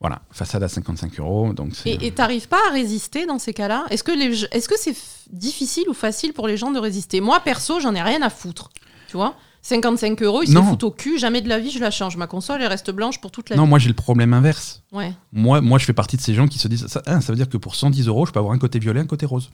Voilà, 0.01 0.23
façade 0.33 0.65
à 0.65 0.69
55 0.69 1.21
euros. 1.21 1.53
Donc 1.53 1.71
et 1.87 2.11
t'arrives 2.11 2.49
pas 2.49 2.59
à 2.69 2.73
résister 2.73 3.27
dans 3.27 3.39
ces 3.39 3.55
cas-là? 3.55 3.87
Est-ce 3.91 4.03
que 4.03 4.11
est-ce 4.55 4.69
que 4.69 4.77
c'est 4.77 4.97
difficile 5.31 5.89
ou 5.89 5.95
facile 5.95 6.33
pour 6.33 6.49
les 6.49 6.57
gens 6.57 6.73
de 6.73 6.81
résister? 6.81 7.21
Moi, 7.21 7.39
perso, 7.39 7.79
j'en 7.79 7.95
ai 7.95 8.03
rien 8.03 8.23
à 8.23 8.29
foutre. 8.29 8.71
Tu 9.07 9.17
vois? 9.17 9.37
55 9.65 10.23
euros, 10.23 10.43
ils 10.43 10.53
se 10.53 10.61
foutent 10.61 10.85
au 10.85 10.91
cul, 10.91 11.19
jamais 11.19 11.41
de 11.41 11.49
la 11.49 11.59
vie 11.59 11.71
je 11.71 11.79
la 11.79 11.91
change. 11.91 12.19
Ma 12.19 12.27
console, 12.27 12.61
elle 12.61 12.69
reste 12.69 12.91
blanche 12.91 13.19
pour 13.19 13.31
toute 13.31 13.49
la 13.49 13.57
vie. 13.57 13.61
Non, 13.61 13.67
moi 13.67 13.79
j'ai 13.79 13.89
le 13.89 13.95
problème 13.95 14.35
inverse. 14.35 14.83
Ouais. 14.93 15.15
Moi, 15.33 15.63
moi, 15.63 15.79
je 15.79 15.87
fais 15.87 15.95
partie 15.95 16.19
de 16.19 16.21
ces 16.21 16.35
gens 16.35 16.47
qui 16.47 16.59
se 16.59 16.69
disent 16.69 16.87
ça, 16.87 17.01
hein, 17.07 17.23
ça 17.23 17.33
veut 17.33 17.37
dire 17.37 17.49
que 17.49 17.57
pour 17.57 17.75
110 17.75 18.07
euros, 18.07 18.27
je 18.27 18.33
peux 18.33 18.39
avoir 18.39 18.53
un 18.53 18.59
côté 18.59 18.79
violet, 18.79 19.01
un 19.01 19.07
côté 19.07 19.25
rose. 19.25 19.51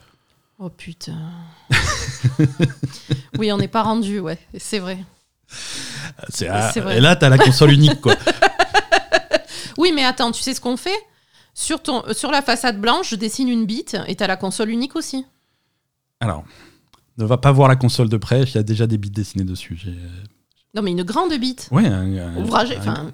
Oh 0.58 0.68
putain. 0.68 1.14
oui, 3.38 3.52
on 3.52 3.58
n'est 3.58 3.68
pas 3.68 3.84
rendu, 3.84 4.18
ouais, 4.18 4.38
c'est 4.58 4.80
vrai. 4.80 4.98
C'est, 6.28 6.48
vrai. 6.48 6.96
Et 6.96 7.00
là, 7.00 7.14
t'as 7.14 7.28
la 7.28 7.38
console 7.38 7.70
unique, 7.70 8.00
quoi. 8.00 8.16
oui, 9.78 9.92
mais 9.94 10.04
attends, 10.04 10.32
tu 10.32 10.42
sais 10.42 10.54
ce 10.54 10.60
qu'on 10.60 10.76
fait? 10.76 10.98
Sur, 11.54 11.80
ton, 11.80 12.02
sur 12.14 12.32
la 12.32 12.42
façade 12.42 12.80
blanche, 12.80 13.10
je 13.10 13.16
dessine 13.16 13.48
une 13.48 13.64
bite 13.64 13.96
et 14.08 14.16
t'as 14.16 14.26
la 14.26 14.36
console 14.36 14.70
unique 14.70 14.96
aussi. 14.96 15.24
Alors, 16.18 16.42
ne 17.20 17.28
va 17.28 17.36
pas 17.36 17.52
voir 17.52 17.68
la 17.68 17.76
console 17.76 18.08
de 18.08 18.16
près, 18.16 18.42
il 18.42 18.54
y 18.54 18.58
a 18.58 18.62
déjà 18.62 18.86
des 18.86 18.98
bits 18.98 19.10
dessinés 19.10 19.44
dessus. 19.44 19.80
Non, 20.74 20.82
mais 20.82 20.92
une 20.92 21.02
grande 21.02 21.32
bite. 21.34 21.68
Oui, 21.72 21.84
un, 21.86 22.36
Ouvrage, 22.36 22.72
enfin, 22.78 23.10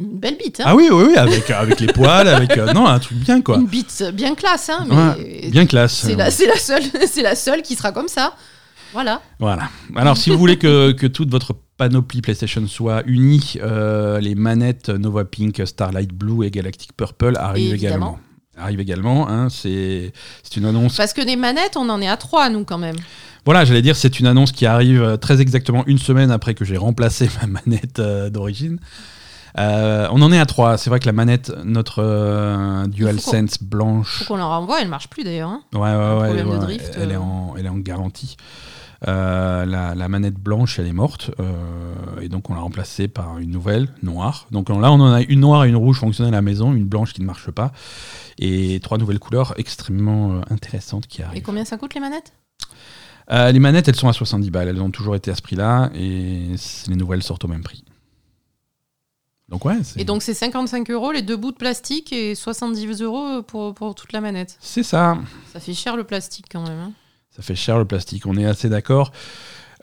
une, 0.00 0.18
belle 0.18 0.36
bite. 0.36 0.60
Hein. 0.60 0.64
Ah 0.66 0.74
oui, 0.74 0.88
oui, 0.90 1.04
oui, 1.10 1.16
avec, 1.16 1.48
avec 1.50 1.78
les 1.78 1.86
poils, 1.92 2.26
avec. 2.26 2.58
Euh, 2.58 2.72
non, 2.72 2.86
un 2.86 2.98
truc 2.98 3.18
bien, 3.18 3.40
quoi. 3.40 3.56
Une 3.56 3.66
bite 3.66 4.02
bien 4.14 4.34
classe, 4.34 4.68
hein. 4.68 4.84
Mais 4.88 5.48
bien 5.50 5.66
classe. 5.66 5.94
C'est 5.94 6.16
la, 6.16 6.24
la, 6.24 6.30
seule, 6.30 6.82
la 7.22 7.36
seule 7.36 7.62
qui 7.62 7.76
sera 7.76 7.92
comme 7.92 8.08
ça. 8.08 8.34
Voilà. 8.92 9.22
Voilà. 9.38 9.68
Alors, 9.94 10.16
si 10.16 10.30
vous 10.30 10.38
voulez 10.38 10.58
que, 10.58 10.90
que, 10.92 11.06
toute 11.06 11.30
votre 11.30 11.54
panoplie 11.76 12.20
PlayStation 12.20 12.66
soit 12.66 13.02
unie, 13.06 13.58
euh, 13.62 14.18
les 14.18 14.34
manettes 14.34 14.88
Nova 14.88 15.24
Pink, 15.24 15.62
Starlight 15.64 16.12
Blue 16.12 16.44
et 16.44 16.50
Galactic 16.50 16.96
Purple 16.96 17.36
arrivent 17.36 17.74
également 17.74 18.18
arrive 18.58 18.80
également. 18.80 19.28
Hein, 19.28 19.48
c'est 19.50 20.12
une 20.56 20.64
annonce. 20.64 20.96
Parce 20.96 21.12
que 21.12 21.22
des 21.22 21.36
manettes, 21.36 21.76
on 21.76 21.88
en 21.88 22.00
est 22.00 22.08
à 22.08 22.16
trois, 22.16 22.50
nous, 22.50 22.64
quand 22.64 22.78
même. 22.78 22.96
Voilà, 23.48 23.64
j'allais 23.64 23.80
dire, 23.80 23.96
c'est 23.96 24.20
une 24.20 24.26
annonce 24.26 24.52
qui 24.52 24.66
arrive 24.66 25.02
euh, 25.02 25.16
très 25.16 25.40
exactement 25.40 25.82
une 25.86 25.96
semaine 25.96 26.30
après 26.30 26.52
que 26.52 26.66
j'ai 26.66 26.76
remplacé 26.76 27.30
ma 27.40 27.46
manette 27.46 27.98
euh, 27.98 28.28
d'origine. 28.28 28.78
Euh, 29.58 30.06
on 30.12 30.20
en 30.20 30.30
est 30.32 30.38
à 30.38 30.44
trois. 30.44 30.76
C'est 30.76 30.90
vrai 30.90 31.00
que 31.00 31.06
la 31.06 31.14
manette, 31.14 31.50
notre 31.64 32.84
DualSense 32.88 33.62
blanche. 33.62 34.18
Faut 34.18 34.34
qu'on 34.34 34.36
la 34.36 34.44
renvoie, 34.44 34.82
elle 34.82 34.88
marche 34.88 35.08
plus 35.08 35.24
d'ailleurs. 35.24 35.48
Hein. 35.48 35.62
Ouais, 35.72 35.80
ouais, 35.80 36.20
ouais. 36.20 36.84
elle, 36.94 37.10
est 37.10 37.16
en, 37.16 37.54
elle 37.56 37.64
est 37.64 37.70
en 37.70 37.78
garantie. 37.78 38.36
la, 39.06 39.64
la, 39.64 40.08
manette 40.10 40.34
blanche, 40.34 40.78
elle 40.78 40.86
est 40.86 40.92
morte. 40.92 41.30
et 42.20 42.28
donc, 42.28 42.50
on 42.50 42.54
l'a 42.54 42.60
remplacée 42.60 43.08
par 43.08 43.38
une 43.38 43.50
nouvelle, 43.50 43.88
noire. 44.02 44.46
Donc 44.50 44.68
là, 44.68 44.92
on 44.92 45.00
en 45.00 45.14
a 45.14 45.22
une 45.22 45.40
noire 45.40 45.64
et 45.64 45.70
une 45.70 45.76
rouge 45.76 46.00
fonctionnelle 46.00 46.34
à 46.34 46.36
la 46.36 46.42
maison, 46.42 46.74
une 46.74 46.84
blanche 46.84 47.14
qui 47.14 47.22
ne 47.22 47.26
marche 47.26 47.50
pas. 47.50 47.72
Et 48.38 48.78
trois 48.82 48.98
nouvelles 48.98 49.20
couleurs 49.20 49.54
extrêmement 49.56 50.42
intéressantes 50.50 51.06
qui 51.06 51.22
arrivent. 51.22 51.38
Et 51.38 51.42
combien 51.42 51.64
ça 51.64 51.78
coûte 51.78 51.94
les 51.94 52.00
manettes? 52.00 52.34
Euh, 53.30 53.52
les 53.52 53.58
manettes, 53.58 53.88
elles 53.88 53.96
sont 53.96 54.08
à 54.08 54.12
70 54.12 54.50
balles. 54.50 54.68
Elles 54.68 54.80
ont 54.80 54.90
toujours 54.90 55.16
été 55.16 55.30
à 55.30 55.34
ce 55.34 55.42
prix-là. 55.42 55.90
Et 55.94 56.48
les 56.88 56.96
nouvelles 56.96 57.22
sortent 57.22 57.44
au 57.44 57.48
même 57.48 57.62
prix. 57.62 57.84
Donc 59.48 59.64
ouais. 59.64 59.76
Et 59.96 60.04
donc 60.04 60.22
c'est 60.22 60.34
55 60.34 60.90
euros 60.90 61.10
les 61.10 61.22
deux 61.22 61.36
bouts 61.36 61.52
de 61.52 61.56
plastique 61.56 62.12
et 62.12 62.34
70 62.34 63.00
euros 63.00 63.42
pour, 63.42 63.74
pour 63.74 63.94
toute 63.94 64.12
la 64.12 64.20
manette. 64.20 64.58
C'est 64.60 64.82
ça. 64.82 65.18
Ça 65.52 65.58
fait 65.58 65.72
cher 65.72 65.96
le 65.96 66.04
plastique 66.04 66.46
quand 66.50 66.62
même. 66.62 66.78
Hein. 66.78 66.92
Ça 67.30 67.42
fait 67.42 67.54
cher 67.54 67.78
le 67.78 67.86
plastique, 67.86 68.26
on 68.26 68.36
est 68.36 68.44
assez 68.44 68.68
d'accord. 68.68 69.12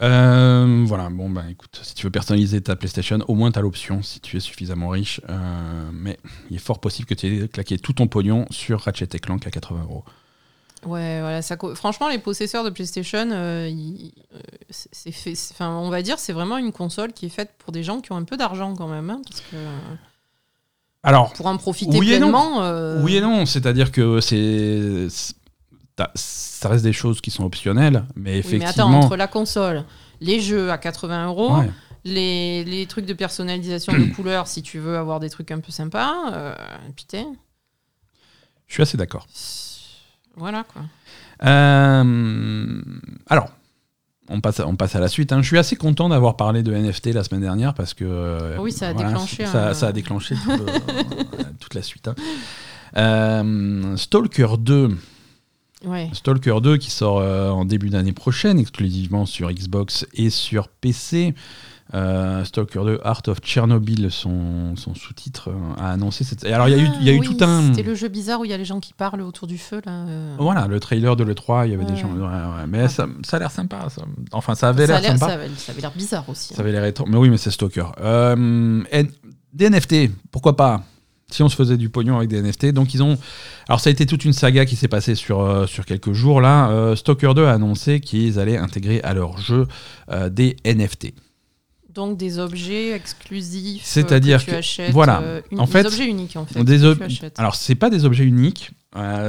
Euh, 0.02 0.84
voilà, 0.86 1.10
bon, 1.10 1.30
bah 1.30 1.46
écoute, 1.50 1.80
si 1.82 1.96
tu 1.96 2.06
veux 2.06 2.12
personnaliser 2.12 2.62
ta 2.62 2.76
PlayStation, 2.76 3.20
au 3.28 3.34
moins 3.34 3.52
tu 3.52 3.60
as 3.60 3.62
l'option 3.62 4.04
si 4.04 4.20
tu 4.20 4.38
es 4.38 4.40
suffisamment 4.40 4.90
riche. 4.90 5.22
Euh, 5.30 5.90
mais 5.94 6.20
il 6.50 6.58
est 6.58 6.60
fort 6.60 6.80
possible 6.80 7.08
que 7.08 7.14
tu 7.14 7.28
aies 7.28 7.48
claqué 7.48 7.78
tout 7.78 7.94
ton 7.94 8.08
pognon 8.08 8.46
sur 8.52 8.82
Ratchet 8.82 9.08
Clank 9.08 9.48
à 9.48 9.52
80 9.52 9.84
euros. 9.84 10.04
Ouais, 10.86 11.20
voilà, 11.20 11.42
ça, 11.42 11.58
franchement, 11.74 12.10
les 12.10 12.20
possesseurs 12.20 12.64
de 12.64 12.70
PlayStation, 12.70 13.28
euh, 13.32 13.72
c'est 14.70 15.12
fait, 15.12 15.34
enfin, 15.52 15.72
on 15.72 15.90
va 15.90 16.02
dire, 16.02 16.20
c'est 16.20 16.34
vraiment 16.34 16.58
une 16.58 16.72
console 16.72 17.12
qui 17.12 17.26
est 17.26 17.30
faite 17.30 17.52
pour 17.58 17.72
des 17.72 17.84
gens 17.84 18.02
qui 18.02 18.12
ont 18.12 18.18
un 18.18 18.24
peu 18.24 18.38
d'argent 18.38 18.76
quand 18.76 18.88
même. 18.88 19.10
Hein, 19.10 19.22
parce 19.28 19.42
que, 19.42 19.56
Alors, 21.04 21.34
pour 21.34 21.48
en 21.48 21.58
profiter 21.58 21.98
oui 21.98 22.08
pleinement. 22.08 22.60
Oui 23.02 23.16
et 23.16 23.22
non, 23.22 23.46
c'est-à-dire 23.46 23.92
que 23.92 24.22
c'est 24.22 25.08
ça 26.16 26.70
reste 26.70 26.84
des 26.84 26.94
choses 26.94 27.22
qui 27.22 27.32
sont 27.32 27.46
optionnelles, 27.46 28.06
mais 28.16 28.40
effectivement. 28.40 28.90
mais 28.90 28.96
attends, 28.98 29.06
entre 29.06 29.16
la 29.16 29.28
console, 29.28 29.86
les 30.20 30.42
jeux 30.42 30.72
à 30.72 30.78
80 30.78 31.28
euros, 31.28 31.54
les, 32.04 32.64
les, 32.66 32.86
trucs 32.86 33.06
de 33.06 33.14
personnalisation 33.14 33.94
de 33.94 34.04
couleurs, 34.16 34.48
si 34.48 34.62
tu 34.62 34.80
veux 34.80 34.98
avoir 34.98 35.20
des 35.20 35.30
trucs 35.30 35.52
un 35.52 35.60
peu 35.60 35.72
sympas, 35.72 36.34
euh, 36.34 36.56
putain. 36.96 37.34
Je 38.68 38.74
suis 38.74 38.84
assez 38.84 38.98
d'accord. 38.98 39.28
Voilà 40.38 40.64
quoi. 40.64 40.82
Euh, 41.44 42.82
alors, 43.28 43.50
on 44.30 44.42
passe, 44.42 44.60
à, 44.60 44.68
on 44.68 44.76
passe 44.76 44.96
à 44.96 45.00
la 45.00 45.08
suite. 45.08 45.32
Hein. 45.32 45.42
Je 45.42 45.48
suis 45.48 45.58
assez 45.58 45.76
content 45.76 46.10
d'avoir 46.10 46.38
parlé 46.38 46.64
de 46.64 46.74
NFT 46.74 47.08
la 47.08 47.24
semaine 47.24 47.42
dernière 47.42 47.74
parce 47.74 47.94
que. 47.94 48.58
oui, 48.60 48.72
ça 48.72 48.90
a 48.90 48.94
déclenché. 48.94 49.46
Ça, 49.46 49.74
ça, 49.74 49.88
a 49.88 49.92
déclenché 49.92 50.36
toute 51.60 51.74
la 51.74 51.82
suite. 51.82 52.08
Hein. 52.08 52.16
Euh, 52.98 53.98
Stalker 53.98 54.58
2. 54.60 54.98
Stalker 56.14 56.62
2 56.62 56.78
qui 56.78 56.90
sort 56.90 57.20
euh, 57.20 57.50
en 57.50 57.66
début 57.66 57.90
d'année 57.90 58.14
prochaine, 58.14 58.58
exclusivement 58.58 59.26
sur 59.26 59.52
Xbox 59.52 60.08
et 60.14 60.30
sur 60.30 60.68
PC. 60.68 61.36
Euh, 61.96 62.44
Stalker 62.44 62.82
2 62.84 63.00
Art 63.04 63.22
of 63.28 63.38
Chernobyl, 63.44 64.12
son, 64.12 64.76
son 64.76 64.94
sous-titre, 64.94 65.50
euh, 65.50 65.82
a 65.82 65.92
annoncé 65.92 66.24
cette. 66.24 66.44
Alors, 66.46 66.68
il 66.68 66.76
y 66.76 66.80
a 66.80 66.84
eu, 66.84 66.88
y 67.04 67.10
a 67.10 67.14
eu 67.14 67.22
tout 67.22 67.38
un. 67.42 67.74
C'était 67.74 67.88
le 67.88 67.96
jeu 67.96 68.10
bizarre 68.10 68.42
où 68.42 68.46
il 68.46 68.52
y 68.52 68.54
a 68.54 68.58
les 68.58 68.66
gens 68.66 68.80
qui 68.80 68.94
parlent 68.94 69.22
autour 69.22 69.48
du 69.48 69.58
feu. 69.58 69.82
Là. 69.86 70.06
Voilà, 70.38 70.68
le 70.68 70.80
trailer 70.80 71.16
de 71.16 71.24
l'E3, 71.24 71.68
il 71.68 71.72
y 71.72 71.74
avait 71.74 71.86
des 71.86 71.96
gens. 71.96 72.10
mais 72.68 72.88
ça, 72.90 73.08
ça, 73.24 73.38
a 73.38 73.40
l'air 73.40 73.52
sympa. 73.52 73.88
Enfin, 74.32 74.56
ça 74.56 74.70
avait 74.70 74.88
l'air 74.88 75.02
sympa. 75.02 75.18
Ça 75.18 75.34
avait, 75.72 75.82
l'air 75.82 75.92
bizarre 75.92 76.28
aussi. 76.28 76.54
Ça 76.54 76.62
avait 76.62 76.72
l'air 76.72 76.84
étrange. 76.86 77.08
Mais 77.10 77.18
oui, 77.18 77.30
mais 77.30 77.38
c'est 77.38 77.52
Stalker. 77.52 77.86
des 79.54 79.70
NFT, 79.70 80.12
pourquoi 80.32 80.58
pas? 80.58 80.84
Si 81.32 81.42
on 81.42 81.50
se 81.50 81.56
faisait 81.56 81.78
du 81.78 81.90
pognon 81.90 82.18
avec 82.18 82.30
des 82.30 82.42
NFT. 82.42 82.68
Donc 82.68 82.94
ils 82.94 83.02
ont. 83.02 83.18
Alors 83.68 83.80
ça 83.80 83.90
a 83.90 83.92
été 83.92 84.06
toute 84.06 84.26
une 84.26 84.34
saga 84.34 84.66
qui 84.66 84.76
s'est 84.76 84.88
passée 84.88 85.16
sur, 85.16 85.42
euh, 85.42 85.66
sur 85.66 85.86
quelques 85.86 86.14
jours 86.14 86.40
là. 86.40 86.70
Euh, 86.70 86.96
Stalker 86.96 87.34
2 87.36 87.46
a 87.46 87.54
annoncé 87.54 88.00
qu'ils 88.00 88.38
allaient 88.38 88.58
intégrer 88.58 89.02
à 89.02 89.14
leur 89.14 89.38
jeu 89.40 89.68
euh, 90.12 90.30
des 90.30 90.56
NFT. 90.66 91.14
Donc 91.96 92.18
des 92.18 92.40
objets 92.40 92.92
exclusifs. 92.92 93.82
C'est-à-dire 93.84 94.46
que, 94.46 94.52
tu 94.52 94.58
achètes, 94.58 94.92
voilà, 94.92 95.24
en 95.58 95.66
fait, 95.66 95.84
des 95.84 95.88
objets 95.88 96.06
uniques 96.06 96.36
en 96.36 96.46
fait. 96.46 96.64
Des 96.64 96.84
alors 97.38 97.56
c'est 97.56 97.76
pas 97.76 97.90
des 97.90 98.06
objets 98.06 98.26
uniques, 98.26 98.72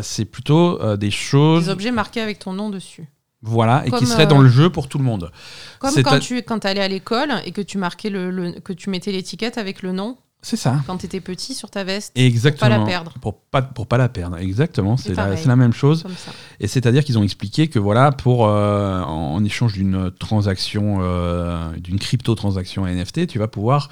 c'est 0.02 0.24
plutôt 0.24 0.96
des 0.96 1.12
choses. 1.12 1.66
Des 1.66 1.70
objets 1.70 1.92
marqués 1.92 2.20
avec 2.20 2.40
ton 2.40 2.52
nom 2.52 2.68
dessus. 2.68 3.06
Voilà, 3.42 3.86
et 3.86 3.90
qui 3.92 4.06
seraient 4.06 4.26
dans 4.26 4.40
le 4.40 4.48
jeu 4.48 4.70
pour 4.70 4.88
tout 4.88 4.98
le 4.98 5.04
monde. 5.04 5.30
Comme 5.78 5.94
quand 6.02 6.18
tu 6.18 6.42
quand 6.42 6.64
allais 6.64 6.82
à 6.82 6.88
l'école 6.88 7.30
et 7.44 7.52
que 7.52 7.60
tu 7.60 7.78
marquais 7.78 8.10
le 8.10 8.58
que 8.60 8.72
tu 8.72 8.90
mettais 8.90 9.12
l'étiquette 9.12 9.58
avec 9.58 9.82
le 9.82 9.92
nom 9.92 10.18
c'est 10.46 10.56
ça. 10.56 10.80
Quand 10.86 10.96
tu 10.96 11.06
étais 11.06 11.20
petit 11.20 11.54
sur 11.54 11.72
ta 11.72 11.82
veste. 11.82 12.12
Exactement. 12.14 12.68
Pour 12.68 12.76
pas 12.76 12.78
la 12.78 12.86
perdre. 12.86 13.14
Pour 13.20 13.34
pas, 13.34 13.62
pour 13.62 13.88
pas 13.88 13.98
la 13.98 14.08
perdre. 14.08 14.36
Exactement. 14.36 14.96
C'est 14.96 15.12
la, 15.12 15.34
la, 15.34 15.56
même 15.56 15.72
chose. 15.72 16.04
Et 16.60 16.68
c'est-à-dire 16.68 17.04
qu'ils 17.04 17.18
ont 17.18 17.24
expliqué 17.24 17.66
que 17.66 17.80
voilà, 17.80 18.12
pour 18.12 18.46
euh, 18.46 19.02
en, 19.02 19.44
échange 19.44 19.72
d'une 19.72 20.12
transaction, 20.12 20.98
euh, 21.00 21.72
d'une 21.78 21.98
crypto-transaction 21.98 22.86
NFT, 22.86 23.26
tu 23.26 23.40
vas 23.40 23.48
pouvoir 23.48 23.90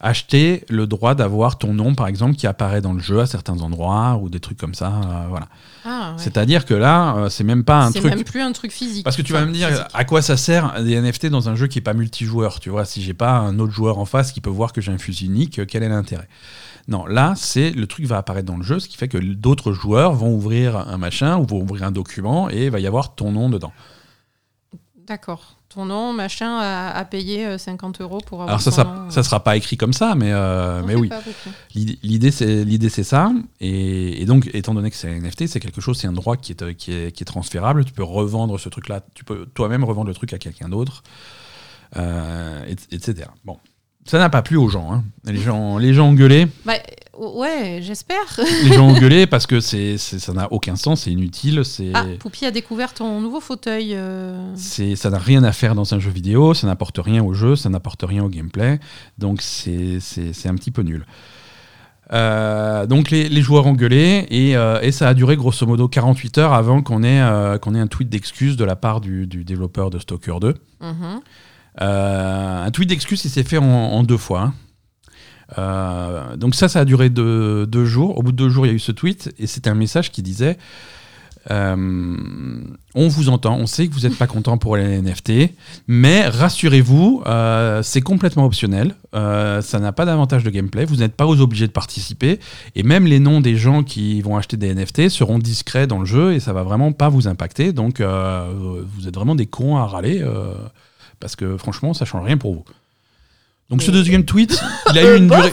acheter 0.00 0.64
le 0.68 0.86
droit 0.86 1.14
d'avoir 1.14 1.58
ton 1.58 1.74
nom, 1.74 1.94
par 1.94 2.06
exemple, 2.06 2.36
qui 2.36 2.46
apparaît 2.46 2.80
dans 2.80 2.92
le 2.92 3.00
jeu 3.00 3.20
à 3.20 3.26
certains 3.26 3.60
endroits 3.60 4.18
ou 4.22 4.28
des 4.28 4.38
trucs 4.38 4.58
comme 4.58 4.74
ça. 4.74 4.88
Euh, 4.88 5.26
voilà. 5.28 5.48
Ah, 5.84 6.14
C'est-à-dire 6.18 6.64
que 6.64 6.74
là, 6.74 7.16
euh, 7.16 7.28
c'est 7.28 7.44
même 7.44 7.64
pas 7.64 7.80
un 7.80 7.90
truc. 7.90 8.02
C'est 8.02 8.08
même 8.08 8.24
plus 8.24 8.40
un 8.40 8.52
truc 8.52 8.70
physique. 8.70 9.04
Parce 9.04 9.16
que 9.16 9.22
tu 9.22 9.32
vas 9.32 9.44
me 9.44 9.52
dire, 9.52 9.88
à 9.92 10.04
quoi 10.04 10.22
ça 10.22 10.36
sert 10.36 10.82
des 10.82 11.00
NFT 11.00 11.26
dans 11.26 11.48
un 11.48 11.56
jeu 11.56 11.66
qui 11.66 11.78
est 11.78 11.82
pas 11.82 11.94
multijoueur 11.94 12.60
Tu 12.60 12.70
vois, 12.70 12.84
si 12.84 13.02
j'ai 13.02 13.14
pas 13.14 13.38
un 13.38 13.58
autre 13.58 13.72
joueur 13.72 13.98
en 13.98 14.04
face 14.04 14.30
qui 14.30 14.40
peut 14.40 14.50
voir 14.50 14.72
que 14.72 14.80
j'ai 14.80 14.92
un 14.92 14.98
fusil 14.98 15.26
unique, 15.26 15.66
quel 15.66 15.82
est 15.82 15.88
l'intérêt? 15.88 16.28
Non, 16.86 17.04
là, 17.04 17.34
c'est 17.36 17.70
le 17.70 17.86
truc 17.86 18.06
va 18.06 18.16
apparaître 18.16 18.46
dans 18.46 18.56
le 18.56 18.62
jeu, 18.62 18.78
ce 18.78 18.88
qui 18.88 18.96
fait 18.96 19.08
que 19.08 19.18
d'autres 19.18 19.72
joueurs 19.72 20.14
vont 20.14 20.32
ouvrir 20.32 20.76
un 20.76 20.96
machin 20.96 21.36
ou 21.36 21.44
vont 21.44 21.60
ouvrir 21.60 21.82
un 21.82 21.90
document 21.90 22.48
et 22.48 22.66
il 22.66 22.70
va 22.70 22.80
y 22.80 22.86
avoir 22.86 23.14
ton 23.14 23.32
nom 23.32 23.50
dedans. 23.50 23.72
D'accord 25.06 25.57
ton 25.68 25.84
nom, 25.84 26.14
machin, 26.14 26.58
à, 26.58 27.04
payer 27.04 27.58
50 27.58 28.00
euh, 28.00 28.04
euros 28.04 28.20
pour 28.24 28.40
avoir. 28.40 28.48
Alors 28.48 28.60
ça, 28.62 28.70
ça, 28.70 29.06
ça, 29.10 29.22
sera 29.22 29.44
pas 29.44 29.56
écrit 29.56 29.76
comme 29.76 29.92
ça, 29.92 30.14
mais, 30.14 30.32
euh, 30.32 30.82
mais 30.86 30.94
oui. 30.94 31.10
L'idée 31.74 32.30
c'est 32.30 32.64
l'idée 32.64 32.88
c'est 32.88 33.04
ça, 33.04 33.32
et, 33.60 34.24
donc 34.24 34.48
étant 34.54 34.74
donné 34.74 34.90
que 34.90 34.96
c'est 34.96 35.08
un 35.08 35.20
NFT, 35.20 35.46
c'est 35.46 35.60
quelque 35.60 35.80
chose, 35.80 35.98
c'est 35.98 36.06
un 36.06 36.12
droit 36.12 36.36
qui 36.36 36.52
est, 36.52 36.74
qui 36.74 36.92
est, 36.92 37.12
qui 37.12 37.22
est 37.22 37.26
transférable. 37.26 37.84
Tu 37.84 37.92
peux 37.92 38.02
revendre 38.02 38.58
ce 38.58 38.68
truc-là, 38.68 39.02
tu 39.14 39.24
peux 39.24 39.46
toi-même 39.46 39.84
revendre 39.84 40.08
le 40.08 40.14
truc 40.14 40.32
à 40.32 40.38
quelqu'un 40.38 40.70
d'autre, 40.70 41.02
euh, 41.96 42.64
etc. 42.90 43.28
Bon, 43.44 43.58
ça 44.06 44.18
n'a 44.18 44.30
pas 44.30 44.40
plu 44.40 44.56
aux 44.56 44.68
gens. 44.68 44.90
Hein. 44.90 45.04
Les 45.24 45.36
gens, 45.36 45.76
les 45.76 45.92
gens 45.92 46.08
ont 46.08 46.14
gueulé. 46.14 46.46
Bah, 46.64 46.74
ouais, 47.18 47.80
j'espère. 47.82 48.40
les 48.64 48.72
gens 48.72 48.88
ont 48.88 48.92
gueulé 49.00 49.26
parce 49.26 49.46
que 49.46 49.60
c'est, 49.60 49.98
ça 49.98 50.32
n'a 50.32 50.52
aucun 50.52 50.76
sens, 50.76 51.02
c'est 51.02 51.12
inutile. 51.12 51.64
C'est... 51.64 51.90
Ah, 51.94 52.04
Poupie 52.18 52.46
a 52.46 52.50
découvert 52.50 52.94
ton 52.94 53.20
nouveau 53.20 53.40
fauteuil. 53.40 53.94
Euh. 53.94 54.52
C'est, 54.54 54.96
ça 54.96 55.10
n'a 55.10 55.18
rien 55.18 55.44
à 55.44 55.52
faire 55.52 55.74
dans 55.74 55.94
un 55.94 55.98
jeu 55.98 56.10
vidéo, 56.10 56.54
ça 56.54 56.66
n'apporte 56.66 56.98
rien 56.98 57.22
au 57.22 57.34
jeu, 57.34 57.56
ça 57.56 57.68
n'apporte 57.68 58.02
rien 58.02 58.24
au 58.24 58.28
gameplay. 58.28 58.80
Donc 59.18 59.42
c'est, 59.42 59.98
un 60.46 60.54
petit 60.54 60.70
peu 60.70 60.82
nul. 60.82 61.06
Euh, 62.12 62.86
donc 62.86 63.10
les, 63.10 63.28
les, 63.28 63.42
joueurs 63.42 63.66
ont 63.66 63.74
gueulé 63.74 64.26
et, 64.30 64.56
euh, 64.56 64.80
et, 64.80 64.92
ça 64.92 65.08
a 65.08 65.12
duré 65.12 65.36
grosso 65.36 65.66
modo 65.66 65.88
48 65.88 66.38
heures 66.38 66.52
avant 66.54 66.80
qu'on 66.80 67.02
ait, 67.02 67.20
qu'on 67.60 67.74
ait 67.74 67.80
un 67.80 67.86
tweet 67.86 68.08
d'excuse 68.08 68.56
de 68.56 68.64
la 68.64 68.76
part 68.76 69.02
du, 69.02 69.26
du 69.26 69.44
développeur 69.44 69.90
de 69.90 69.98
Stalker 69.98 70.36
2. 70.40 70.54
Euh, 71.80 72.64
un 72.64 72.70
tweet 72.70 72.88
d'excuse, 72.88 73.24
il 73.24 73.30
s'est 73.30 73.44
fait 73.44 73.58
en, 73.58 74.02
deux 74.02 74.16
fois. 74.16 74.40
Hein. 74.40 74.54
Euh, 75.56 76.36
donc 76.36 76.54
ça, 76.54 76.68
ça 76.68 76.80
a 76.80 76.84
duré 76.84 77.08
deux, 77.08 77.84
jours. 77.84 78.18
Au 78.18 78.22
bout 78.22 78.32
de 78.32 78.36
deux 78.36 78.48
jours, 78.48 78.66
il 78.66 78.70
y 78.70 78.72
a 78.72 78.74
eu 78.74 78.80
ce 78.80 78.92
tweet 78.92 79.32
et 79.38 79.46
c'était 79.46 79.70
un 79.70 79.74
message 79.74 80.10
qui 80.12 80.22
disait 80.22 80.58
euh, 81.50 82.60
on 82.94 83.08
vous 83.08 83.30
entend, 83.30 83.56
on 83.56 83.66
sait 83.66 83.88
que 83.88 83.94
vous 83.94 84.00
n'êtes 84.00 84.18
pas 84.18 84.26
content 84.26 84.58
pour 84.58 84.76
les 84.76 85.00
NFT, 85.00 85.54
mais 85.86 86.28
rassurez-vous, 86.28 87.22
c'est 87.82 88.02
complètement 88.02 88.44
optionnel. 88.44 88.94
ça 89.12 89.78
n'a 89.80 89.92
pas 89.92 90.04
d'avantage 90.04 90.44
de 90.44 90.50
gameplay. 90.50 90.84
Vous 90.84 90.96
n'êtes 90.96 91.14
pas 91.14 91.24
obligés 91.26 91.66
de 91.66 91.72
participer. 91.72 92.38
Et 92.74 92.82
même 92.82 93.06
les 93.06 93.18
noms 93.18 93.40
des 93.40 93.56
gens 93.56 93.82
qui 93.82 94.20
vont 94.20 94.36
acheter 94.36 94.58
des 94.58 94.74
NFT 94.74 95.08
seront 95.08 95.38
discrets 95.38 95.86
dans 95.86 96.00
le 96.00 96.06
jeu 96.06 96.34
et 96.34 96.40
ça 96.40 96.52
va 96.52 96.64
vraiment 96.64 96.92
pas 96.92 97.08
vous 97.08 97.28
impacter. 97.28 97.72
Donc 97.72 98.02
vous 98.02 99.08
êtes 99.08 99.14
vraiment 99.14 99.34
des 99.34 99.46
cons 99.46 99.78
à 99.78 99.86
râler 99.86 100.22
parce 101.20 101.34
que 101.34 101.56
franchement, 101.56 101.94
ça 101.94 102.04
change 102.04 102.24
rien 102.24 102.36
pour 102.36 102.52
vous. 102.52 102.64
Donc 103.70 103.82
ce 103.82 103.90
deuxième 103.90 104.24
tweet, 104.24 104.58
il 104.90 104.98
a 104.98 105.14
eu 105.14 105.18
une 105.18 105.28
durée, 105.28 105.52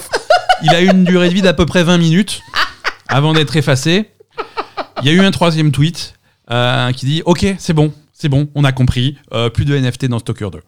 il 0.63 0.69
a 0.69 0.81
eu 0.81 0.89
une 0.89 1.03
durée 1.03 1.27
de 1.27 1.33
vie 1.33 1.41
d'à 1.41 1.53
peu 1.53 1.65
près 1.65 1.83
20 1.83 1.97
minutes 1.97 2.41
avant 3.09 3.33
d'être 3.33 3.57
effacé. 3.57 4.09
Il 5.01 5.07
y 5.07 5.09
a 5.09 5.13
eu 5.13 5.19
un 5.19 5.31
troisième 5.31 5.71
tweet 5.71 6.13
euh, 6.49 6.93
qui 6.93 7.05
dit 7.05 7.21
Ok, 7.25 7.45
c'est 7.57 7.73
bon, 7.73 7.91
c'est 8.13 8.29
bon, 8.29 8.47
on 8.55 8.63
a 8.63 8.71
compris, 8.71 9.17
euh, 9.33 9.49
plus 9.49 9.65
de 9.65 9.77
NFT 9.77 10.05
dans 10.05 10.19
Stalker 10.19 10.49
2. 10.49 10.61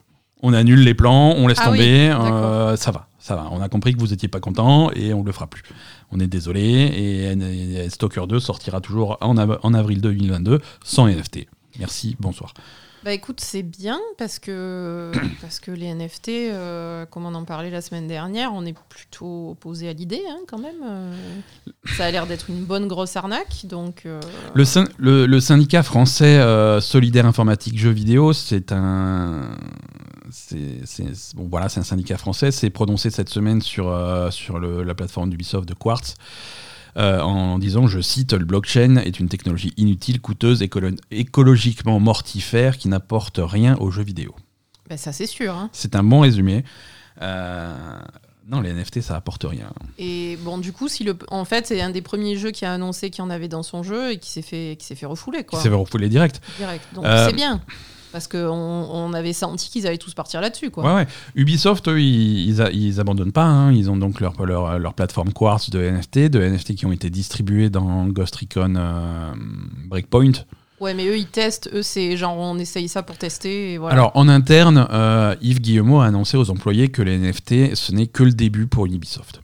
On 0.43 0.54
annule 0.54 0.82
les 0.82 0.93
plans, 0.93 1.36
on 1.38 1.48
laisse 1.48 1.60
ah 1.62 1.68
tomber, 1.68 2.10
euh, 2.10 2.76
ça 2.76 2.91
va, 2.91 3.08
ça 3.18 3.38
va. 3.38 3.48
On 3.52 3.62
a 3.62 3.70
compris 3.70 3.93
que 3.93 4.00
vous 4.00 4.08
n'étiez 4.08 4.28
pas 4.28 4.41
content 4.41 4.91
et 4.91 5.14
on 5.14 5.24
le 5.24 5.32
fera 5.32 5.48
plus. 5.48 5.64
On 6.12 6.20
est 6.20 6.28
désolé 6.28 6.62
et, 6.62 7.89
Stalker 7.89 8.28
2 8.28 8.41
sortira 8.41 8.82
toujours 8.82 9.18
en, 9.22 9.38
en 9.38 9.74
avril 9.74 10.02
2022 10.02 10.60
sans 10.84 11.08
NFT. 11.08 11.48
Merci, 11.80 12.18
bonsoir. 12.20 12.54
Bah 13.08 13.14
écoute, 13.14 13.39
c'est 13.39 13.64
bien 13.64 14.01
parce 14.18 14.38
que, 14.38 15.14
parce 15.41 15.62
que 15.62 15.72
les 15.72 15.93
NFT, 15.93 16.28
euh, 16.28 17.05
comme 17.05 17.26
on 17.26 17.34
en 17.36 17.45
parlait 17.45 17.70
la 17.70 17.80
semaine 17.80 18.05
dernière, 18.05 18.51
on 18.53 18.66
est 18.66 18.76
plutôt 18.89 19.51
opposé 19.51 19.88
à 19.88 19.93
l'idée 19.93 20.24
hein, 20.30 20.39
quand 20.45 20.58
même. 20.58 20.84
Euh. 20.84 21.16
ça 21.95 22.03
a 22.03 22.12
l'air 22.12 22.28
d'être 22.28 22.49
une 22.49 22.66
bonne 22.66 22.89
grosse 22.89 23.16
arnaque. 23.16 23.62
Donc, 23.64 24.01
euh. 24.05 24.20
le, 24.53 25.26
le, 25.26 25.39
syndicat 25.39 25.84
français 25.84 26.38
Solidaire 26.82 27.26
Informatique 27.26 27.80
Jeux 27.80 27.91
Vidéo, 27.91 28.34
c'est 28.34 28.74
un. 28.74 29.55
C'est, 30.30 31.05
bon, 31.34 31.47
voilà, 31.49 31.68
un 31.68 31.84
syndicat 31.84 32.18
français, 32.18 32.51
c'est 32.51 32.70
prononcé 32.70 33.10
cette 33.10 33.30
semaine 33.30 33.62
sur, 33.62 33.89
sur 34.34 34.60
la 34.60 34.95
plateforme 34.95 35.30
d'Ubisoft 35.30 35.66
de 35.66 35.74
Quartz. 35.74 36.16
Euh, 36.98 37.22
en 37.22 37.60
disant, 37.60 37.86
je 37.86 38.00
cite, 38.00 38.34
le 38.34 38.45
blockchain 38.45 38.98
est 38.98 39.20
une 39.20 39.30
technologie 39.30 39.72
inutile, 39.78 40.20
coûteuse, 40.20 40.66
écologiquement 41.12 42.00
mortifère, 42.00 42.78
qui 42.78 42.88
n'apporte 42.88 43.39
rien 43.41 43.76
aux 43.78 43.91
jeux 43.91 44.04
vidéo. 44.04 44.36
Ben 44.89 44.98
ça 44.98 45.12
c'est 45.12 45.28
sûr. 45.28 45.54
Hein. 45.54 45.70
C'est 45.74 45.95
un 45.95 46.04
bon 46.04 46.22
résumé. 46.22 46.64
Euh, 47.22 48.00
Non, 48.50 48.62
les 48.62 48.72
NFT, 48.72 49.02
ça 49.02 49.18
apporte 49.18 49.43
rien. 49.43 49.70
Et 49.98 50.38
bon, 50.41 50.58
du 50.58 50.72
coup, 50.72 50.88
si 50.88 51.04
le, 51.04 51.18
en 51.30 51.43
fait, 51.43 51.68
c'est 51.68 51.82
un 51.82 51.89
des 51.89 52.02
premiers 52.02 52.38
jeux 52.38 52.52
qui 52.52 52.64
a 52.64 52.72
annoncé 52.74 53.10
qu'il 53.10 53.22
y 53.22 53.28
en 53.28 53.30
avait 53.30 53.50
dans 53.50 53.64
son 53.64 53.84
jeu 53.84 54.14
et 54.14 54.18
qui 54.20 54.30
s'est 54.30 54.41
fait, 54.41 54.78
qui 54.80 54.86
s'est 54.86 54.95
fait 54.95 55.06
refouler, 55.06 55.43
quoi. 55.43 55.60
Qui 55.60 55.64
s'est 55.64 55.70
fait 55.70 55.76
refouler 55.76 56.08
direct. 56.08 56.41
Direct. 56.58 56.86
Donc 56.95 57.06
c'est 57.06 57.34
bien. 57.36 57.62
Parce 58.18 58.28
qu'on 58.28 58.49
on 58.49 59.13
avait 59.13 59.32
senti 59.32 59.70
qu'ils 59.70 59.86
allaient 59.86 59.99
tous 59.99 60.15
partir 60.15 60.41
là-dessus. 60.41 60.72
Quoi. 60.72 60.84
Ouais, 60.84 60.93
ouais. 60.95 61.07
Ubisoft, 61.36 61.88
eux, 61.88 62.01
ils, 62.01 62.49
ils, 62.74 62.99
abandonnent 62.99 63.32
pas. 63.32 63.43
Hein. 63.43 63.72
Ils 63.74 63.91
ont 63.91 63.95
donc 63.95 64.22
leur, 64.22 64.43
leur, 64.43 64.80
leur, 64.80 64.95
plateforme 64.95 65.32
Quartz 65.34 65.70
de 65.70 65.80
NFT, 65.80 66.32
de 66.32 66.41
NFT 66.41 66.74
qui 66.74 66.88
ont 66.88 66.91
été 66.91 67.11
distribués 67.11 67.70
dans 67.70 68.07
Ghost 68.07 68.36
Recon 68.38 68.74
euh, 68.76 69.34
Breakpoint. 69.88 70.32
Ouais, 70.80 70.95
mais 70.95 71.05
eux, 71.05 71.20
ils 71.20 71.28
testent. 71.28 71.70
Eux, 71.72 71.84
c'est 71.84 72.18
genre, 72.18 72.36
on 72.36 72.57
essaye 72.57 72.88
ça 72.88 73.03
pour 73.03 73.20
tester. 73.20 73.74
Et 73.74 73.78
voilà. 73.78 73.93
Alors, 73.93 74.11
en 74.15 74.28
interne, 74.28 74.88
euh, 74.91 75.36
Yves 75.43 75.61
Guillemot 75.61 75.99
a 75.99 76.07
annoncé 76.07 76.38
aux 76.38 76.49
employés 76.49 76.89
que 76.89 77.03
les 77.03 77.20
NFT, 77.20 77.76
ce 77.76 77.91
n'est 77.91 78.07
que 78.07 78.24
le 78.24 78.32
début 78.32 78.65
pour 78.65 78.88
Ubisoft. 78.88 79.41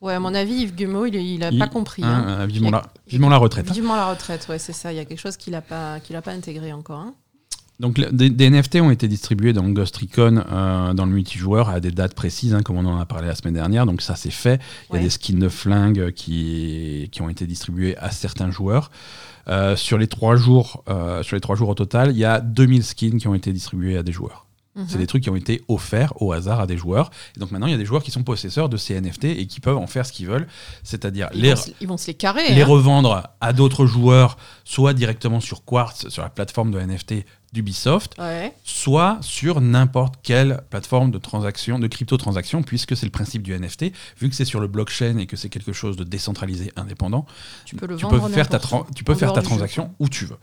Ouais, 0.00 0.14
à 0.14 0.20
mon 0.20 0.36
avis, 0.36 0.54
Yves 0.54 0.76
Guillemot, 0.76 1.06
il 1.06 1.40
n'a 1.40 1.50
pas 1.50 1.66
compris. 1.66 2.04
Hein, 2.04 2.24
hein. 2.28 2.46
vivement, 2.46 2.70
la, 2.70 2.82
vivement, 3.08 3.28
la, 3.28 3.38
retraite. 3.38 3.72
Vivement 3.72 3.96
la 3.96 4.08
retraite, 4.08 4.46
ouais, 4.48 4.60
c'est 4.60 4.72
ça. 4.72 4.92
Il 4.92 4.96
y 4.96 5.00
a 5.00 5.04
quelque 5.04 5.18
chose 5.18 5.36
qu'il 5.36 5.52
n'a 5.52 5.62
pas, 5.62 5.98
pas 5.98 6.30
intégré 6.30 6.72
encore. 6.72 7.00
Hein. 7.00 7.14
Donc 7.80 7.98
des, 7.98 8.50
NFT 8.50 8.76
ont 8.76 8.90
été 8.90 9.08
distribués 9.08 9.52
dans 9.52 9.68
Ghost 9.68 9.96
Recon 9.96 10.44
euh, 10.48 10.94
dans 10.94 11.06
le 11.06 11.12
multijoueur 11.12 11.68
à 11.68 11.80
des 11.80 11.90
dates 11.90 12.14
précises, 12.14 12.54
hein, 12.54 12.62
comme 12.62 12.76
on 12.76 12.84
en 12.84 12.98
a 12.98 13.04
parlé 13.04 13.26
la 13.26 13.34
semaine 13.34 13.54
dernière. 13.54 13.84
Donc 13.84 14.00
ça 14.00 14.14
c'est 14.14 14.30
fait. 14.30 14.60
Il 14.90 14.96
y 14.96 14.98
a 15.00 15.02
des 15.02 15.10
skins 15.10 15.40
de 15.40 15.48
flingues 15.48 16.12
qui, 16.12 17.08
qui 17.10 17.22
ont 17.22 17.28
été 17.28 17.46
distribués 17.46 17.96
à 17.98 18.10
certains 18.10 18.50
joueurs. 18.50 18.90
Euh, 19.48 19.76
sur 19.76 19.98
les 19.98 20.06
trois 20.06 20.36
jours, 20.36 20.84
euh, 20.88 21.22
sur 21.22 21.36
les 21.36 21.40
trois 21.40 21.56
jours 21.56 21.68
au 21.68 21.74
total, 21.74 22.12
il 22.12 22.16
y 22.16 22.24
a 22.24 22.40
2000 22.40 22.84
skins 22.84 23.18
qui 23.18 23.28
ont 23.28 23.34
été 23.34 23.52
distribués 23.52 23.98
à 23.98 24.02
des 24.02 24.12
joueurs. 24.12 24.46
Mhm. 24.76 24.86
C'est 24.88 24.98
des 24.98 25.06
trucs 25.06 25.22
qui 25.22 25.30
ont 25.30 25.36
été 25.36 25.62
offerts 25.68 26.12
au 26.20 26.32
hasard 26.32 26.60
à 26.60 26.66
des 26.66 26.76
joueurs. 26.76 27.10
Et 27.36 27.40
donc 27.40 27.50
maintenant, 27.50 27.66
il 27.66 27.72
y 27.72 27.74
a 27.74 27.78
des 27.78 27.84
joueurs 27.84 28.02
qui 28.02 28.10
sont 28.10 28.22
possesseurs 28.22 28.68
de 28.68 28.76
ces 28.76 29.00
NFT 29.00 29.24
et 29.24 29.46
qui 29.46 29.60
peuvent 29.60 29.76
en 29.76 29.86
faire 29.86 30.06
ce 30.06 30.12
qu'ils 30.12 30.26
veulent, 30.26 30.46
c'est-à-dire 30.82 31.28
les, 31.32 31.54
ils 31.80 31.86
vont 31.86 31.96
se 31.96 32.08
les 32.08 32.14
carrer, 32.14 32.52
les 32.52 32.62
hein. 32.62 32.66
revendre 32.66 33.28
à 33.40 33.52
d'autres 33.52 33.86
joueurs, 33.86 34.36
soit 34.64 34.94
directement 34.94 35.40
sur 35.40 35.64
Quartz, 35.64 36.08
sur 36.08 36.22
la 36.22 36.30
plateforme 36.30 36.70
de 36.70 36.80
NFT 36.80 37.24
d'Ubisoft, 37.54 38.16
soit 38.64 39.18
sur 39.22 39.60
n'importe 39.60 40.16
quelle 40.22 40.60
plateforme 40.68 41.10
de 41.10 41.18
transaction, 41.18 41.78
de 41.78 41.86
crypto-transaction, 41.86 42.62
puisque 42.62 42.96
c'est 42.96 43.06
le 43.06 43.12
principe 43.12 43.42
du 43.42 43.58
NFT. 43.58 43.92
Vu 44.20 44.28
que 44.28 44.34
c'est 44.34 44.44
sur 44.44 44.60
le 44.60 44.66
blockchain 44.66 45.16
et 45.18 45.26
que 45.26 45.36
c'est 45.36 45.48
quelque 45.48 45.72
chose 45.72 45.96
de 45.96 46.04
décentralisé, 46.04 46.72
indépendant, 46.76 47.24
tu 47.64 47.76
peux, 47.76 47.96
faire 48.28 48.48
ta, 48.48 48.60
tu 48.94 49.04
peux 49.04 49.14
faire 49.14 49.32
ta 49.32 49.42
transaction 49.42 49.94
où 49.98 50.08
tu 50.08 50.26
veux. 50.26 50.38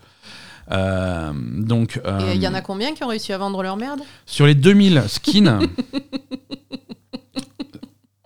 Euh, 0.70 1.32
donc, 1.34 1.96
et 1.96 2.34
il 2.34 2.42
y 2.42 2.48
en 2.48 2.54
a 2.54 2.58
euh, 2.58 2.62
combien 2.62 2.94
qui 2.94 3.04
ont 3.04 3.08
réussi 3.08 3.32
à 3.32 3.38
vendre 3.38 3.62
leur 3.62 3.76
merde? 3.76 4.00
Sur 4.26 4.46
les 4.46 4.54
2000 4.54 5.04
skins. 5.08 5.60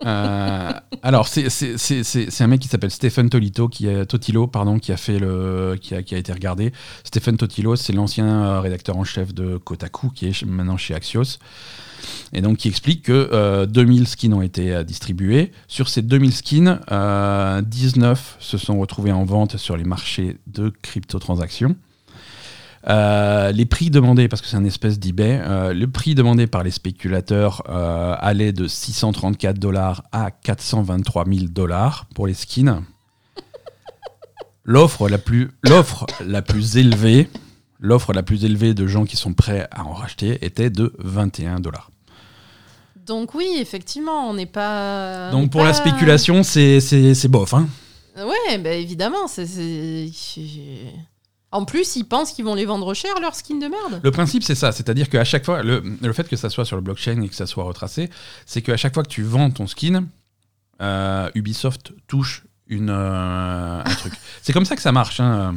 Euh, 0.07 0.71
alors, 1.03 1.27
c'est 1.27 2.41
un 2.41 2.47
mec 2.47 2.61
qui 2.61 2.67
s'appelle 2.67 2.91
Stephen 2.91 3.29
Tolito, 3.29 3.67
qui 3.67 3.89
a, 3.89 4.05
Totilo, 4.05 4.47
pardon, 4.47 4.79
qui 4.79 4.91
a, 4.91 4.97
fait 4.97 5.19
le, 5.19 5.77
qui 5.79 5.93
a, 5.93 5.99
été 5.99 6.31
regardé. 6.31 6.71
Stephen 7.03 7.37
Totilo, 7.37 7.75
c'est 7.75 7.93
l'ancien 7.93 8.27
euh, 8.27 8.59
rédacteur 8.61 8.97
en 8.97 9.03
chef 9.03 9.33
de 9.33 9.57
Kotaku, 9.57 10.09
qui 10.09 10.27
est 10.27 10.45
maintenant 10.45 10.77
chez 10.77 10.95
Axios. 10.95 11.39
Et 12.31 12.41
donc, 12.41 12.57
qui 12.57 12.67
explique 12.69 13.03
que 13.03 13.65
2000 13.65 14.01
euh, 14.01 14.05
skins 14.05 14.33
ont 14.33 14.41
été 14.41 14.83
distribués. 14.83 15.51
Sur 15.67 15.89
ces 15.89 16.01
2000 16.01 16.33
skins, 16.33 16.79
19 17.61 18.37
se 18.39 18.57
sont 18.57 18.79
retrouvés 18.79 19.11
en 19.11 19.25
vente 19.25 19.57
sur 19.57 19.75
les 19.75 19.83
marchés 19.83 20.37
de 20.47 20.71
crypto-transactions. 20.81 21.75
Euh, 22.89 23.51
les 23.51 23.65
prix 23.65 23.89
demandés, 23.89 24.27
parce 24.29 24.41
que 24.41 24.47
c'est 24.47 24.55
un 24.55 24.63
espèce 24.63 24.97
d'eBay, 24.97 25.41
euh, 25.41 25.73
le 25.73 25.87
prix 25.87 26.15
demandé 26.15 26.47
par 26.47 26.63
les 26.63 26.71
spéculateurs 26.71 27.63
euh, 27.69 28.15
allait 28.19 28.53
de 28.53 28.67
634 28.67 29.59
dollars 29.59 30.03
à 30.13 30.31
423 30.31 31.25
000 31.25 31.45
dollars 31.49 32.05
pour 32.15 32.27
les 32.27 32.33
skins. 32.33 32.83
L'offre 34.63 35.09
la 35.09 35.17
plus, 35.17 35.51
l'offre 35.63 36.05
la 36.25 36.41
plus 36.41 36.77
élevée, 36.77 37.29
l'offre 37.79 38.13
la 38.13 38.23
plus 38.23 38.45
élevée 38.45 38.73
de 38.73 38.87
gens 38.87 39.05
qui 39.05 39.17
sont 39.17 39.33
prêts 39.33 39.67
à 39.71 39.85
en 39.85 39.93
racheter 39.93 40.45
était 40.45 40.69
de 40.69 40.93
21 40.99 41.59
dollars. 41.59 41.91
Donc 43.05 43.33
oui, 43.33 43.57
effectivement, 43.59 44.29
on 44.29 44.33
n'est 44.33 44.45
pas. 44.45 45.31
Donc 45.31 45.51
pour 45.51 45.63
la 45.63 45.73
spéculation, 45.73 46.43
c'est 46.43 47.27
bof, 47.27 47.53
hein. 47.53 47.67
Ouais, 48.17 48.57
bah 48.57 48.71
évidemment, 48.71 49.27
c'est 49.27 49.45
en 51.51 51.63
plus, 51.63 51.95
ils 51.95 52.03
pensent 52.03 52.33
qu'ils 52.33 52.45
vont 52.45 52.55
les 52.55 52.65
vendre 52.65 52.93
cher, 52.93 53.11
leurs 53.21 53.35
skins 53.35 53.59
de 53.59 53.67
merde. 53.67 54.01
Le 54.03 54.11
principe, 54.11 54.43
c'est 54.43 54.55
ça. 54.55 54.71
C'est-à-dire 54.71 55.09
qu'à 55.09 55.23
chaque 55.23 55.45
fois, 55.45 55.63
le, 55.63 55.81
fait 56.13 56.27
que 56.27 56.35
ça 56.35 56.49
soit 56.49 56.65
sur 56.65 56.75
le 56.75 56.81
blockchain 56.81 57.21
et 57.21 57.29
que 57.29 57.35
ça 57.35 57.45
soit 57.45 57.63
retracé, 57.63 58.09
c'est 58.45 58.61
qu'à 58.61 58.75
chaque 58.75 58.93
fois 58.93 59.03
que 59.03 59.09
tu 59.09 59.23
vends 59.23 59.49
ton 59.49 59.65
skin, 59.65 60.05
euh, 60.81 61.29
Ubisoft 61.35 61.93
touche 62.07 62.43
une, 62.67 62.89
euh, 62.89 63.81
un 63.83 63.95
truc. 63.95 64.13
C'est 64.41 64.51
comme 64.51 64.65
ça 64.65 64.75
que 64.75 64.81
ça 64.81 64.91
marche. 64.91 65.21
Hein. 65.21 65.55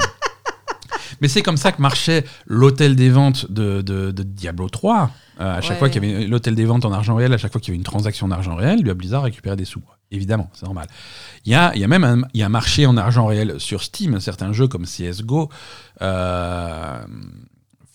Mais 1.20 1.28
c'est 1.28 1.42
comme 1.42 1.56
ça 1.56 1.72
que 1.72 1.82
marchait 1.82 2.24
l'hôtel 2.46 2.96
des 2.96 3.10
ventes 3.10 3.50
de, 3.50 4.12
Diablo 4.12 4.68
3. 4.68 5.10
Euh, 5.40 5.56
à 5.56 5.60
chaque 5.60 5.78
fois 5.78 5.88
qu'il 5.88 6.04
y 6.04 6.14
avait 6.14 6.26
l'hôtel 6.26 6.54
des 6.54 6.66
ventes 6.66 6.84
en 6.84 6.92
argent 6.92 7.14
réel, 7.14 7.32
à 7.32 7.38
chaque 7.38 7.52
fois 7.52 7.60
qu'il 7.60 7.72
y 7.72 7.72
avait 7.72 7.78
une 7.78 7.84
transaction 7.84 8.26
en 8.26 8.30
argent 8.30 8.54
réel, 8.54 8.80
lui 8.80 8.90
a 8.90 8.94
Blizzard 8.94 9.22
récupéré 9.22 9.56
des 9.56 9.64
sous. 9.64 9.82
Évidemment, 10.10 10.50
c'est 10.52 10.66
normal. 10.66 10.86
Il 11.46 11.52
y 11.52 11.54
a, 11.54 11.74
y 11.76 11.84
a, 11.84 11.88
même 11.88 12.04
un, 12.04 12.22
y 12.34 12.42
a 12.42 12.46
un 12.46 12.50
marché 12.50 12.84
en 12.84 12.96
argent 12.96 13.26
réel 13.26 13.54
sur 13.58 13.82
Steam. 13.82 14.20
Certains 14.20 14.52
jeux 14.52 14.66
comme 14.66 14.84
CSGO 14.84 15.48
euh, 16.02 17.00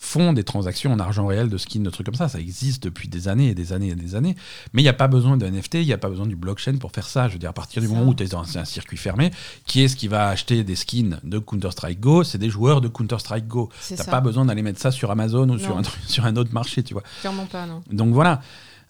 font 0.06 0.34
des 0.34 0.44
transactions 0.44 0.94
en 0.94 1.00
argent 1.00 1.26
réel 1.26 1.50
de 1.50 1.58
skins, 1.58 1.84
de 1.84 1.90
trucs 1.90 2.06
comme 2.06 2.16
ça. 2.16 2.30
Ça 2.30 2.40
existe 2.40 2.84
depuis 2.84 3.08
des 3.08 3.28
années 3.28 3.50
et 3.50 3.56
des 3.56 3.74
années 3.74 3.90
et 3.90 3.96
des 3.96 4.16
années. 4.16 4.36
Mais 4.74 4.82
il 4.82 4.86
n'y 4.86 4.90
a 4.90 4.94
pas 4.94 5.08
besoin 5.08 5.36
d'un 5.36 5.52
NFT, 5.52 5.76
il 5.76 5.86
n'y 5.86 5.94
a 5.94 5.98
pas 5.98 6.10
besoin 6.10 6.28
du 6.28 6.36
blockchain 6.36 6.78
pour 6.78 6.92
faire 6.92 7.08
ça. 7.08 7.28
Je 7.28 7.34
veux 7.34 7.40
dire, 7.40 7.50
à 7.50 7.54
partir 7.54 7.82
du 7.82 7.88
moment 7.88 8.06
où 8.06 8.14
tu 8.14 8.24
es 8.24 8.28
dans 8.28 8.58
un, 8.58 8.66
circuit 8.66 8.98
fermé, 8.98 9.32
qui 9.66 9.82
est-ce 9.82 9.96
qui 9.96 10.08
va 10.08 10.30
acheter 10.30 10.64
des 10.64 10.76
skins 10.76 11.20
de 11.24 11.40
Counter-Strike 11.40 12.00
Go? 12.00 12.24
C'est 12.24 12.38
des 12.38 12.50
joueurs 12.50 12.82
de 12.82 12.88
Counter-Strike 12.88 13.48
Go. 13.48 13.70
Tu 13.88 13.96
pas 14.06 14.22
besoin 14.22 14.46
d'aller 14.46 14.62
mettre 14.62 14.80
ça 14.80 14.92
sur 14.92 15.12
Amazon 15.12 15.50
ou 15.50 15.58
sur 15.58 15.78
un, 15.78 15.82
sur 16.08 16.26
un, 16.26 16.36
autre 16.36 16.54
marché, 16.54 16.84
tu 16.84 16.94
vois. 16.94 17.04
Clairement 17.22 17.46
pas, 17.46 17.66
non. 17.66 17.82
Donc 17.92 18.14
voilà. 18.14 18.42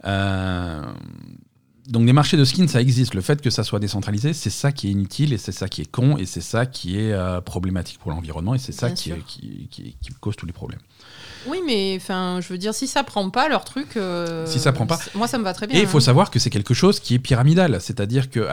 Euh, 0.05 0.83
donc 1.87 2.05
les 2.05 2.13
marchés 2.13 2.37
de 2.37 2.43
skins, 2.43 2.67
ça 2.67 2.81
existe. 2.81 3.13
Le 3.13 3.21
fait 3.21 3.41
que 3.41 3.49
ça 3.49 3.63
soit 3.63 3.79
décentralisé, 3.79 4.33
c'est 4.33 4.49
ça 4.49 4.71
qui 4.71 4.87
est 4.87 4.91
inutile 4.91 5.33
et 5.33 5.37
c'est 5.37 5.51
ça 5.51 5.67
qui 5.67 5.81
est 5.81 5.91
con 5.91 6.17
et 6.17 6.25
c'est 6.25 6.41
ça 6.41 6.65
qui 6.65 6.97
est 6.97 7.13
euh, 7.13 7.41
problématique 7.41 7.99
pour 7.99 8.11
l'environnement 8.11 8.55
et 8.55 8.59
c'est 8.59 8.71
ça 8.71 8.91
qui, 8.91 9.13
qui, 9.69 9.95
cause 10.19 10.35
tous 10.35 10.45
les 10.45 10.53
problèmes. 10.53 10.79
Oui, 11.47 11.61
mais 11.65 11.97
enfin, 11.99 12.39
je 12.41 12.47
veux 12.49 12.57
dire, 12.57 12.73
si 12.73 12.87
ça 12.87 13.03
prend 13.03 13.29
pas 13.29 13.47
leur 13.49 13.63
truc, 13.65 13.97
euh, 13.97 14.45
si 14.47 14.59
ça 14.59 14.71
prend 14.71 14.87
pas, 14.87 14.99
moi 15.13 15.27
ça 15.27 15.37
me 15.37 15.43
va 15.43 15.53
très 15.53 15.67
bien. 15.67 15.77
Et 15.77 15.81
il 15.81 15.87
faut 15.87 15.97
hein. 15.97 16.01
savoir 16.01 16.31
que 16.31 16.39
c'est 16.39 16.49
quelque 16.49 16.73
chose 16.73 16.99
qui 16.99 17.15
est 17.15 17.19
pyramidal, 17.19 17.79
c'est-à-dire 17.81 18.29
que 18.29 18.47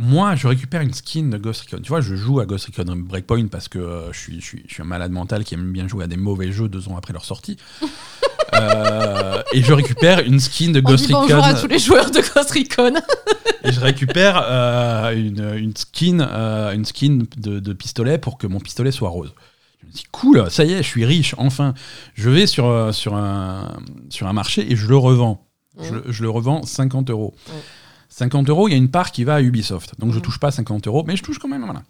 moi, 0.00 0.36
je 0.36 0.46
récupère 0.46 0.80
une 0.80 0.94
skin 0.94 1.24
de 1.24 1.38
Ghost 1.38 1.62
Recon. 1.62 1.82
Tu 1.82 1.88
vois, 1.88 2.00
je 2.00 2.14
joue 2.14 2.38
à 2.38 2.46
Ghost 2.46 2.66
Recon 2.66 2.94
Breakpoint 2.94 3.48
parce 3.48 3.66
que 3.66 3.80
euh, 3.80 4.12
je, 4.12 4.18
suis, 4.18 4.40
je, 4.40 4.46
suis, 4.46 4.62
je, 4.68 4.74
suis, 4.74 4.82
un 4.82 4.86
malade 4.86 5.10
mental 5.10 5.42
qui 5.42 5.54
aime 5.54 5.72
bien 5.72 5.88
jouer 5.88 6.04
à 6.04 6.06
des 6.06 6.16
mauvais 6.16 6.52
jeux 6.52 6.68
deux 6.68 6.88
ans 6.88 6.96
après 6.96 7.12
leur 7.12 7.24
sortie. 7.24 7.58
Euh, 8.54 9.42
et 9.52 9.62
je 9.62 9.72
récupère 9.74 10.20
une 10.20 10.40
skin 10.40 10.70
de 10.70 10.80
Ghost 10.80 11.06
Recon. 11.06 11.20
Bonjour 11.20 11.44
à 11.44 11.52
tous 11.52 11.66
les 11.66 11.78
joueurs 11.78 12.10
de 12.10 12.20
Ghost 12.20 12.50
Recon. 12.50 12.94
et 13.64 13.70
je 13.70 13.78
récupère 13.78 14.42
euh, 14.42 15.10
une, 15.14 15.54
une, 15.54 15.76
skin, 15.76 16.20
une 16.72 16.86
skin 16.86 17.24
de, 17.36 17.60
de, 17.60 17.72
pistolet 17.74 18.16
pour 18.16 18.38
que 18.38 18.46
mon 18.46 18.58
pistolet 18.58 18.90
soit 18.90 19.10
rose. 19.10 19.34
Me 19.88 19.92
dis 19.92 20.04
cool, 20.12 20.50
ça 20.50 20.64
y 20.64 20.72
est, 20.72 20.78
je 20.78 20.88
suis 20.88 21.04
riche, 21.04 21.34
enfin. 21.38 21.74
Je 22.14 22.30
vais 22.30 22.46
sur, 22.46 22.94
sur, 22.94 23.14
un, 23.14 23.78
sur 24.10 24.26
un 24.26 24.32
marché 24.32 24.70
et 24.70 24.76
je 24.76 24.86
le 24.86 24.96
revends. 24.96 25.44
Je, 25.80 25.94
je, 26.08 26.22
le 26.22 26.30
revends 26.30 26.62
50 26.62 27.10
euros. 27.10 27.34
50 28.08 28.48
euros, 28.48 28.68
il 28.68 28.72
y 28.72 28.74
a 28.74 28.76
une 28.76 28.90
part 28.90 29.12
qui 29.12 29.24
va 29.24 29.36
à 29.36 29.40
Ubisoft. 29.42 29.98
Donc 29.98 30.12
je 30.12 30.18
touche 30.18 30.38
pas 30.38 30.50
50 30.50 30.86
euros, 30.88 31.04
mais 31.06 31.16
je 31.16 31.22
touche 31.22 31.38
quand 31.38 31.48
même. 31.48 31.64
Voilà. 31.64 31.82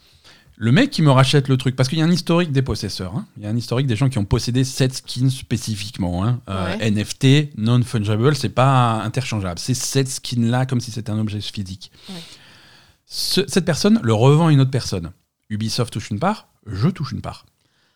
Le 0.61 0.73
mec 0.73 0.91
qui 0.91 1.03
me 1.03 1.11
rachète 1.13 1.47
le 1.47 1.57
truc, 1.57 1.77
parce 1.77 1.89
qu'il 1.89 1.99
y 1.99 2.03
a 2.03 2.05
un 2.05 2.11
historique 2.11 2.51
des 2.51 2.63
possesseurs, 2.63 3.15
hein. 3.15 3.27
il 3.37 3.45
y 3.45 3.47
a 3.47 3.49
un 3.49 3.57
historique 3.57 3.87
des 3.87 3.95
gens 3.95 4.09
qui 4.09 4.19
ont 4.19 4.25
possédé 4.25 4.65
cette 4.65 4.93
skin 4.93 5.31
spécifiquement. 5.31 6.25
Hein. 6.25 6.41
Euh, 6.49 6.91
NFT, 6.91 7.57
non-fungible, 7.57 8.35
c'est 8.35 8.49
pas 8.49 9.01
interchangeable. 9.05 9.61
C'est 9.61 9.75
cette 9.75 10.09
skin-là 10.09 10.67
comme 10.67 10.81
si 10.81 10.91
c'était 10.91 11.11
un 11.11 11.19
objet 11.21 11.41
physique. 11.41 11.93
cette 13.07 13.65
personne 13.65 14.01
le 14.03 14.13
revend 14.13 14.49
à 14.49 14.53
une 14.53 14.61
autre 14.61 14.73
personne. 14.73 15.13
Ubisoft 15.49 15.93
touche 15.93 16.11
une 16.11 16.19
part, 16.19 16.49
je 16.67 16.89
touche 16.89 17.13
une 17.13 17.21
part. 17.21 17.47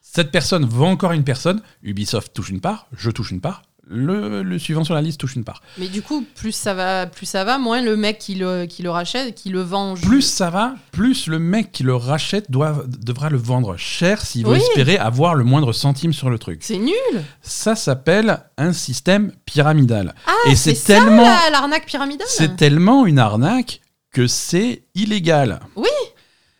Cette 0.02 0.30
personne 0.30 0.66
vend 0.66 0.90
encore 0.90 1.12
une 1.12 1.24
personne, 1.24 1.62
Ubisoft 1.82 2.34
touche 2.34 2.50
une 2.50 2.60
part, 2.60 2.86
je 2.96 3.10
touche 3.10 3.30
une 3.30 3.40
part, 3.40 3.62
le, 3.88 4.58
suivant 4.58 4.84
sur 4.84 4.94
la 4.94 5.02
liste 5.02 5.20
touche 5.20 5.36
une 5.36 5.44
part. 5.44 5.62
Mais 5.78 5.88
du 5.88 6.02
coup, 6.02 6.24
plus 6.34 6.52
ça 6.52 6.74
va, 6.74 7.06
plus 7.06 7.26
ça 7.26 7.44
va, 7.44 7.58
moins 7.58 7.82
le 7.82 7.96
mec 7.96 8.18
qui 8.18 8.34
le, 8.34 8.66
qui 8.66 8.82
le 8.82 8.90
rachète, 8.90 9.34
qui 9.34 9.48
le 9.48 9.60
vend. 9.60 9.94
Plus 9.94 10.22
ça 10.22 10.50
va, 10.50 10.74
plus 10.90 11.26
le 11.26 11.38
mec 11.38 11.72
qui 11.72 11.82
le 11.82 11.94
rachète 11.94 12.50
doit, 12.50 12.84
devra 12.86 13.30
le 13.30 13.38
vendre 13.38 13.76
cher 13.76 14.20
s'il 14.24 14.46
veut 14.46 14.56
espérer 14.56 14.98
avoir 14.98 15.34
le 15.34 15.44
moindre 15.44 15.72
centime 15.72 16.12
sur 16.12 16.30
le 16.30 16.38
truc. 16.38 16.60
C'est 16.62 16.78
nul. 16.78 17.24
Ça 17.40 17.74
s'appelle 17.74 18.40
un 18.58 18.72
système 18.72 19.32
pyramidal. 19.46 20.14
Ah, 20.26 20.50
Et 20.50 20.56
c'est 20.56 20.74
tellement 20.74 21.24
l'arnaque 21.50 21.86
pyramidale. 21.86 22.26
C'est 22.28 22.56
tellement 22.56 23.06
une 23.06 23.18
arnaque 23.18 23.80
que 24.12 24.26
c'est 24.26 24.82
illégal. 24.94 25.60
Oui. 25.76 25.88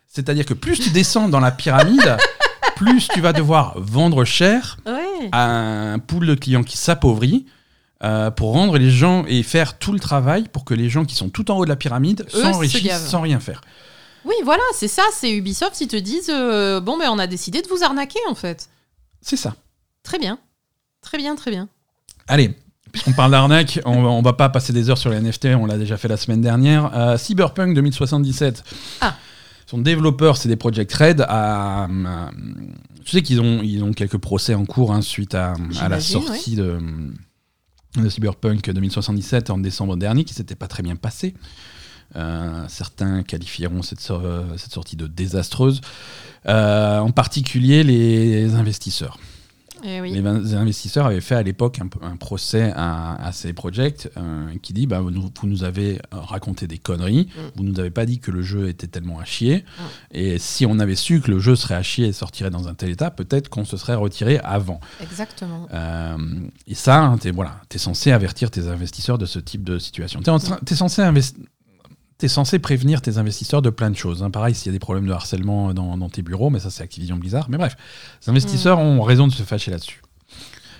C'est-à-dire 0.07 0.45
que 0.45 0.53
plus 0.53 0.79
tu 0.79 0.91
descends 0.91 1.27
dans 1.27 1.39
la 1.39 1.51
pyramide, 1.51 2.17
plus 2.83 3.07
tu 3.07 3.21
vas 3.21 3.33
devoir 3.33 3.73
vendre 3.77 4.25
cher 4.25 4.77
à 5.31 5.45
un 5.93 5.99
pool 5.99 6.27
de 6.27 6.35
clients 6.35 6.63
qui 6.63 6.77
s'appauvrit. 6.77 7.45
euh, 8.03 8.31
pour 8.31 8.51
rendre 8.51 8.77
les 8.77 8.91
gens 8.91 9.23
et 9.27 9.43
faire 9.43 9.77
tout 9.77 9.93
le 9.93 9.99
travail 9.99 10.49
pour 10.51 10.65
que 10.65 10.73
les 10.73 10.89
gens 10.89 11.05
qui 11.05 11.15
sont 11.15 11.29
tout 11.29 11.49
en 11.51 11.57
haut 11.57 11.63
de 11.63 11.69
la 11.69 11.77
pyramide 11.77 12.25
s'enrichissent 12.29 13.07
sans 13.07 13.21
rien 13.21 13.39
faire. 13.39 13.61
Oui, 14.25 14.35
voilà, 14.43 14.63
c'est 14.73 14.87
ça, 14.87 15.03
c'est 15.13 15.31
Ubisoft, 15.31 15.79
ils 15.81 15.87
te 15.87 15.95
disent 15.95 16.29
euh, 16.29 16.79
bon, 16.79 16.97
ben 16.97 17.09
on 17.09 17.19
a 17.19 17.27
décidé 17.27 17.61
de 17.61 17.67
vous 17.67 17.83
arnaquer 17.83 18.19
en 18.29 18.35
fait. 18.35 18.69
C'est 19.21 19.37
ça. 19.37 19.55
Très 20.03 20.19
bien. 20.19 20.37
Très 21.01 21.17
bien, 21.17 21.35
très 21.35 21.51
bien. 21.51 21.69
Allez, 22.27 22.53
puisqu'on 22.91 23.13
parle 23.13 23.31
d'arnaque, 23.31 23.79
on, 23.85 24.03
on, 24.05 24.21
va 24.21 24.33
pas 24.33 24.49
passer 24.49 24.71
des 24.73 24.89
heures 24.89 24.97
sur 24.97 25.09
les 25.09 25.19
NFT, 25.19 25.47
on 25.57 25.65
l'a 25.65 25.77
déjà 25.77 25.97
fait 25.97 26.07
la 26.07 26.17
semaine 26.17 26.41
dernière. 26.41 26.91
Euh, 26.95 27.17
Cyberpunk 27.17 27.73
2077. 27.73 28.63
Ah. 29.01 29.15
Son 29.73 29.79
développeur, 29.79 30.37
c'est 30.37 30.49
des 30.49 30.55
Project 30.55 30.93
Red. 30.93 31.25
À, 31.27 31.87
tu 33.03 33.09
sais 33.09 33.23
qu'ils 33.23 33.41
ont, 33.41 33.63
ils 33.63 33.83
ont 33.83 33.91
quelques 33.91 34.19
procès 34.19 34.53
en 34.53 34.65
cours 34.65 34.93
hein, 34.93 35.01
suite 35.01 35.33
à, 35.33 35.55
la 35.89 35.99
sortie 35.99 36.55
de, 36.55 36.77
de, 37.95 38.07
Cyberpunk 38.07 38.69
2077 38.69 39.49
en 39.49 39.57
décembre 39.57 39.97
dernier, 39.97 40.25
qui 40.25 40.35
s'était 40.35 40.53
pas 40.53 40.67
très 40.67 40.83
bien 40.83 40.95
passé. 40.95 41.33
Euh, 42.15 42.65
certains 42.67 43.23
qualifieront 43.23 43.81
cette, 43.81 43.99
cette, 43.99 44.71
sortie 44.71 44.95
de 44.95 45.07
désastreuse, 45.07 45.81
euh, 46.47 46.99
en 46.99 47.09
particulier 47.09 47.83
les 47.83 48.53
investisseurs. 48.53 49.17
Eh 49.83 50.01
les, 50.01 50.53
investisseurs 50.55 51.05
avaient 51.05 51.21
fait 51.21 51.35
à 51.35 51.43
l'époque 51.43 51.79
un, 52.01 52.15
procès 52.15 52.71
à, 52.75 53.29
ces 53.33 53.53
projects 53.53 54.09
euh, 54.17 54.47
qui 54.61 54.73
dit 54.73 54.87
bah, 54.87 55.01
vous, 55.01 55.11
nous 55.43 55.63
avez 55.63 55.99
raconté 56.11 56.67
des 56.67 56.77
conneries, 56.77 57.27
mm. 57.35 57.41
vous 57.55 57.63
nous 57.63 57.79
avez 57.79 57.89
pas 57.89 58.05
dit 58.05 58.19
que 58.19 58.31
le 58.31 58.41
jeu 58.41 58.69
était 58.69 58.87
tellement 58.87 59.19
à 59.19 59.25
chier, 59.25 59.57
mm. 59.57 59.83
et 60.11 60.39
si 60.39 60.65
on 60.65 60.79
avait 60.79 60.95
su 60.95 61.21
que 61.21 61.31
le 61.31 61.39
jeu 61.39 61.55
serait 61.55 61.75
à 61.75 61.83
chier 61.83 62.07
et 62.07 62.13
sortirait 62.13 62.49
dans 62.49 62.67
un 62.67 62.73
tel 62.73 62.89
état, 62.89 63.11
peut-être 63.11 63.49
qu'on 63.49 63.65
se 63.65 63.77
serait 63.77 63.95
retiré 63.95 64.39
avant. 64.39 64.79
Exactement. 65.01 65.67
et 66.67 66.75
ça, 66.75 67.03
hein, 67.03 67.17
tu 67.17 67.27
es, 67.27 67.31
voilà, 67.31 67.61
es 67.73 67.77
censé 67.77 68.11
avertir 68.11 68.51
tes 68.51 68.67
investisseurs 68.67 69.17
de 69.17 69.25
ce 69.25 69.39
type 69.39 69.63
de 69.63 69.79
situation. 69.79 70.21
Tu 70.21 70.29
es, 70.29 70.73
es, 70.73 70.75
censé 70.75 71.01
investir 71.01 71.43
tu 72.23 72.27
es 72.27 72.29
censé 72.29 72.57
prévenir 72.57 73.01
tes 73.01 73.17
investisseurs 73.17 73.61
de 73.61 73.69
plein 73.69 73.91
de 73.91 73.97
choses. 73.97 74.23
Hein. 74.23 74.31
Pareil, 74.31 74.55
s'il 74.55 74.67
y 74.67 74.69
a 74.69 74.71
des 74.71 74.79
problèmes 74.79 75.05
de 75.05 75.11
harcèlement 75.11 75.73
dans, 75.73 76.09
tes 76.09 76.21
bureaux, 76.21 76.49
mais 76.49 76.59
ça 76.59 76.69
c'est 76.69 76.81
Activision 76.81 77.17
Blizzard. 77.17 77.49
Mais 77.49 77.57
bref, 77.57 77.75
les 78.21 78.29
investisseurs 78.29 78.77
mm. 78.77 78.81
ont 78.81 79.01
raison 79.01 79.27
de 79.27 79.33
se 79.33 79.43
fâcher 79.43 79.71
là-dessus. 79.71 80.01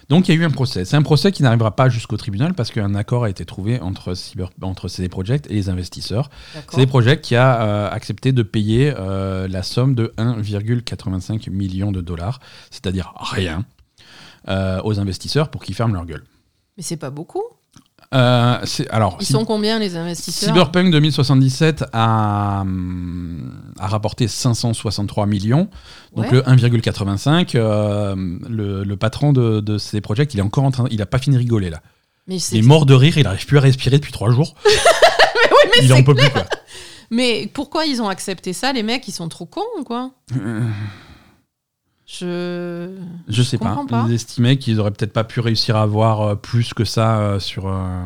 Donc 0.08 0.30
il 0.30 0.36
y 0.36 0.38
a 0.38 0.42
eu 0.42 0.46
un 0.46 0.52
procès. 0.52 0.86
C'est 0.86 0.96
un 0.96 1.02
procès 1.02 1.34
qui 1.34 1.44
n'arrivera 1.44 1.76
pas 1.76 1.90
jusqu'au 1.90 2.16
tribunal 2.16 2.54
parce 2.54 2.72
qu'un 2.72 2.96
accord 2.96 3.26
a 3.26 3.30
été 3.30 3.44
trouvé 3.44 3.82
entre, 3.82 4.14
Cyber, 4.14 4.52
entre 4.62 4.88
CD 4.88 5.10
Projekt 5.10 5.52
et 5.52 5.56
les 5.56 5.68
investisseurs. 5.68 6.30
CD 6.70 6.88
Projekt 6.88 7.26
qui 7.26 7.36
a 7.36 7.62
euh, 7.62 7.90
accepté 7.90 8.32
de 8.32 8.44
payer 8.44 8.94
euh, 8.98 9.50
la 9.50 9.64
somme 9.64 9.96
de 9.96 10.14
1,85 10.18 11.50
million 11.50 11.92
de 11.92 12.00
dollars, 12.00 12.40
c'est-à-dire 12.72 13.14
rien, 13.18 13.66
euh, 14.48 14.80
aux 14.86 14.98
investisseurs 14.98 15.50
pour 15.50 15.62
qu'ils 15.62 15.76
ferment 15.76 15.94
leur 15.94 16.06
gueule. 16.06 16.24
Mais 16.78 16.84
c'est 16.84 16.98
pas 16.98 17.10
beaucoup 17.10 17.44
euh, 18.14 18.58
alors, 18.90 19.18
Ils 19.20 19.26
sont 19.26 19.46
combien 19.46 19.80
les 19.80 19.96
investisseurs 19.96 20.50
Cyberpunk 20.50 20.92
2077 20.92 21.86
a, 21.94 22.64
a 23.80 23.88
rapporté 23.88 24.28
563 24.28 25.26
millions, 25.26 25.70
donc 26.16 26.32
le 26.32 26.42
1,85. 26.42 27.52
Euh, 27.56 28.16
le, 28.48 28.96
patron 28.96 29.34
de, 29.34 29.78
ces 29.78 30.02
projets, 30.02 30.24
il 30.26 30.40
est 30.40 30.44
encore 30.44 30.64
en 30.64 30.72
train, 30.72 30.86
il 30.92 31.02
a 31.02 31.06
pas 31.06 31.18
fini 31.18 31.36
de 31.36 31.42
rigoler 31.42 31.70
là. 31.70 31.82
il 32.28 32.36
est 32.36 32.62
mort 32.62 32.86
de 32.86 32.94
rire, 32.94 33.18
il 33.18 33.24
n'arrive 33.24 33.46
plus 33.46 33.58
à 33.58 33.62
respirer 33.62 33.98
depuis 33.98 34.12
trois 34.12 34.32
jours. 34.32 34.56
il 35.82 35.92
en 35.94 36.04
peut 36.04 36.16
plus 36.16 36.30
quoi. 36.30 36.46
Mais 37.10 37.50
pourquoi 37.54 37.86
ils 37.86 38.02
ont 38.02 38.10
accepté 38.10 38.54
ça, 38.54 38.74
les 38.74 38.82
mecs 38.82 39.08
Ils 39.08 39.12
sont 39.12 39.30
trop 39.30 39.46
cons, 39.46 39.84
quoi? 39.86 40.12
Euh, 42.22 42.98
je. 43.28 43.34
Je 43.34 43.44
sais 43.44 43.58
pas. 43.58 43.84
Ils 44.08 44.14
estimaient 44.14 44.58
qu'ils 44.58 44.80
auraient 44.80 44.92
peut-être 44.92 45.14
pas 45.14 45.24
pu 45.24 45.40
réussir 45.40 45.76
à 45.76 45.82
avoir 45.82 46.22
euh, 46.22 46.36
plus 46.36 46.74
que 46.74 46.86
ça 46.86 47.20
euh, 47.20 47.40
sur. 47.40 47.68
Euh, 47.68 48.06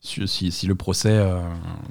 si, 0.00 0.50
si, 0.50 0.66
le 0.66 0.74
procès. 0.74 1.22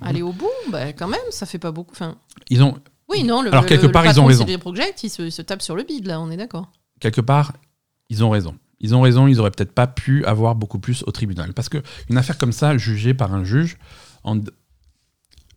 Aller 0.02 0.24
au 0.24 0.34
bout, 0.34 0.50
bah, 0.72 0.94
quand 0.94 1.08
même, 1.08 1.20
ça 1.30 1.46
fait 1.46 1.60
pas 1.60 1.72
beaucoup. 1.72 1.92
Enfin... 1.92 2.16
Ils 2.50 2.64
ont. 2.64 2.78
Oui, 3.08 3.24
non, 3.24 3.42
le, 3.42 3.52
Alors, 3.52 3.66
quelque 3.66 3.88
part, 3.88 4.06
ils 4.06 4.20
ont 4.20 4.26
raison. 4.26 4.46
Project, 4.60 5.04
il 5.04 5.10
se, 5.10 5.30
se 5.30 5.42
tape 5.42 5.62
sur 5.62 5.76
le 5.76 5.84
bide, 5.84 6.08
là, 6.08 6.20
on 6.20 6.30
est 6.32 6.38
d'accord. 6.38 6.72
Quelque 7.00 7.22
part, 7.22 7.54
ils 8.10 8.24
ont 8.24 8.30
raison. 8.30 8.56
Ils 8.80 8.96
ont 8.96 9.02
raison, 9.02 9.28
ils 9.28 9.40
auraient 9.40 9.52
peut-être 9.52 9.74
pas 9.74 9.88
pu 9.88 10.26
avoir 10.26 10.56
beaucoup 10.56 10.80
plus 10.80 11.04
au 11.06 11.12
tribunal. 11.12 11.54
Parce 11.54 11.70
qu'une 11.70 12.18
affaire 12.18 12.38
comme 12.38 12.52
ça, 12.52 12.78
jugée 12.78 13.14
par 13.14 13.34
un 13.34 13.44
juge, 13.44 13.78
en... 14.24 14.40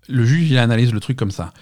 le 0.09 0.25
juge, 0.25 0.51
il 0.51 0.59
analyse 0.59 0.93
le 0.93 1.01
truc 1.01 1.17
comme 1.17 1.31
ça. 1.31 1.53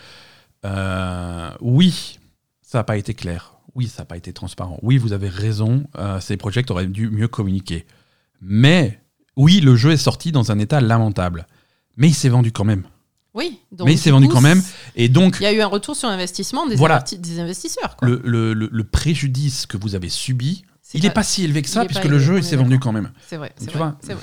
oui, 1.60 2.18
ça 2.62 2.78
n'a 2.78 2.84
pas 2.84 2.96
été 2.96 3.14
clair 3.14 3.59
oui, 3.74 3.88
ça 3.88 4.02
n'a 4.02 4.06
pas 4.06 4.16
été 4.16 4.32
transparent. 4.32 4.78
Oui, 4.82 4.98
vous 4.98 5.12
avez 5.12 5.28
raison, 5.28 5.84
euh, 5.98 6.20
ces 6.20 6.36
projets 6.36 6.68
auraient 6.70 6.86
dû 6.86 7.10
mieux 7.10 7.28
communiquer. 7.28 7.86
Mais, 8.40 9.00
oui, 9.36 9.60
le 9.60 9.76
jeu 9.76 9.92
est 9.92 9.96
sorti 9.96 10.32
dans 10.32 10.50
un 10.50 10.58
état 10.58 10.80
lamentable. 10.80 11.46
Mais 11.96 12.08
il 12.08 12.14
s'est 12.14 12.28
vendu 12.28 12.52
quand 12.52 12.64
même. 12.64 12.84
Oui, 13.32 13.60
donc, 13.70 13.86
mais 13.86 13.94
il 13.94 13.98
s'est 13.98 14.10
vendu 14.10 14.28
quand 14.28 14.40
même. 14.40 14.60
Et 14.96 15.08
donc, 15.08 15.36
il 15.40 15.44
y 15.44 15.46
a 15.46 15.52
eu 15.52 15.60
un 15.60 15.66
retour 15.66 15.94
sur 15.94 16.08
investissement 16.08 16.66
des, 16.66 16.76
des 16.76 17.40
investisseurs. 17.40 17.96
Le, 18.02 18.82
préjudice 18.82 19.66
que 19.66 19.76
vous 19.76 19.94
avez 19.94 20.08
subi, 20.08 20.64
il 20.94 21.02
n'est 21.02 21.10
pas, 21.10 21.22
si 21.22 21.44
élevé 21.44 21.62
que 21.62 21.68
ça, 21.68 21.84
puisque 21.84 22.04
le 22.04 22.18
jeu 22.18 22.42
s'est 22.42 22.56
vendu 22.56 22.78
quand 22.80 22.92
même. 22.92 23.12
C'est 23.26 23.36
vrai. 23.36 23.52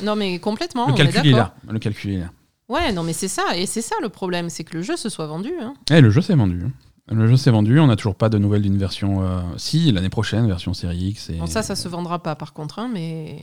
non, 0.04 0.16
mais 0.16 0.40
complètement. 0.40 0.88
Le 0.88 0.94
calcul 0.94 1.28
est, 1.28 1.32
là. 1.32 1.56
Le 1.70 1.80
calcul 1.80 2.12
est 2.12 2.20
là. 2.20 2.32
Ouais, 2.70 2.92
non, 2.92 3.04
mais 3.04 3.14
c'est 3.14 3.30
ça. 3.30 3.56
Et 3.56 3.66
c'est 3.66 3.82
ça 3.82 3.96
le 4.02 4.10
problème, 4.10 4.50
c'est 4.50 4.66
que 4.66 4.76
le 4.76 4.84
jeu 4.84 4.98
se 4.98 5.08
soit 5.08 5.28
vendu. 5.28 5.54
Hein. 5.62 5.74
Et 5.90 5.96
eh, 5.96 6.02
le 6.02 6.10
jeu 6.10 6.22
s'est 6.22 6.36
vendu. 6.36 6.62
Hein. 6.66 6.72
Le 7.10 7.28
jeu 7.28 7.38
s'est 7.38 7.52
vendu, 7.52 7.80
on 7.80 7.88
n'a 7.88 7.96
toujours 7.96 8.16
pas 8.16 8.30
de 8.30 8.38
nouvelles 8.38 8.64
d'une 8.64 8.78
version. 8.78 9.24
Euh, 9.24 9.40
si, 9.56 9.92
l'année 9.92 10.10
prochaine, 10.10 10.46
version 10.48 10.74
série 10.74 10.98
X. 10.98 11.30
Et... 11.30 11.40
ça, 11.48 11.64
ça 11.64 11.76
se 11.76 11.88
vendra 11.88 12.20
pas 12.20 12.36
par 12.36 12.54
contre, 12.54 12.80
hein, 12.80 12.90
mais. 12.94 13.38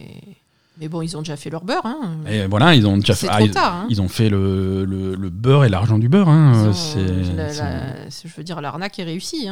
Mais 0.81 0.89
bon, 0.89 1.03
ils 1.03 1.17
ont 1.17 1.21
déjà 1.21 1.37
fait 1.37 1.51
leur 1.51 1.65
beurre. 1.65 1.87
Hein. 1.87 2.19
Et 2.29 2.47
voilà, 2.47 2.75
ils 2.75 2.85
ont 2.85 2.99
déjà 2.99 3.15
fait. 3.15 3.29
Ah, 3.31 3.47
tard, 3.49 3.75
hein. 3.75 3.87
ils, 3.91 4.03
ont 4.03 4.09
fait 4.09 4.29
le, 4.29 4.85
le, 4.85 5.31
beurre 5.31 5.65
et 5.65 5.69
l'argent 5.69 5.99
du 5.99 6.09
beurre. 6.09 6.29
Hein. 6.29 6.73
je 6.73 8.37
veux 8.37 8.43
dire, 8.43 8.61
l'arnaque 8.61 8.99
est 8.99 9.05
réussie. 9.05 9.49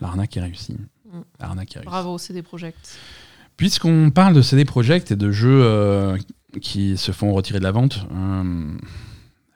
L'arnaque 0.00 0.36
est 0.36 0.40
réussie. 0.40 0.76
Mm. 1.04 1.20
L'arnaque 1.40 1.76
est 1.76 1.78
réussie. 1.80 1.90
Bravo, 1.90 2.16
CD 2.16 2.42
Projekt. 2.42 2.98
Puisqu'on 3.58 4.10
parle 4.10 4.34
de 4.34 4.40
CD 4.40 4.64
Projekt 4.64 5.10
et 5.10 5.16
de 5.16 5.30
jeux 5.30 5.62
euh, 5.62 6.16
qui 6.62 6.96
se 6.96 7.12
font 7.12 7.32
retirer 7.32 7.58
de 7.58 7.64
la 7.64 7.72
vente, 7.72 8.06
euh, 8.10 8.76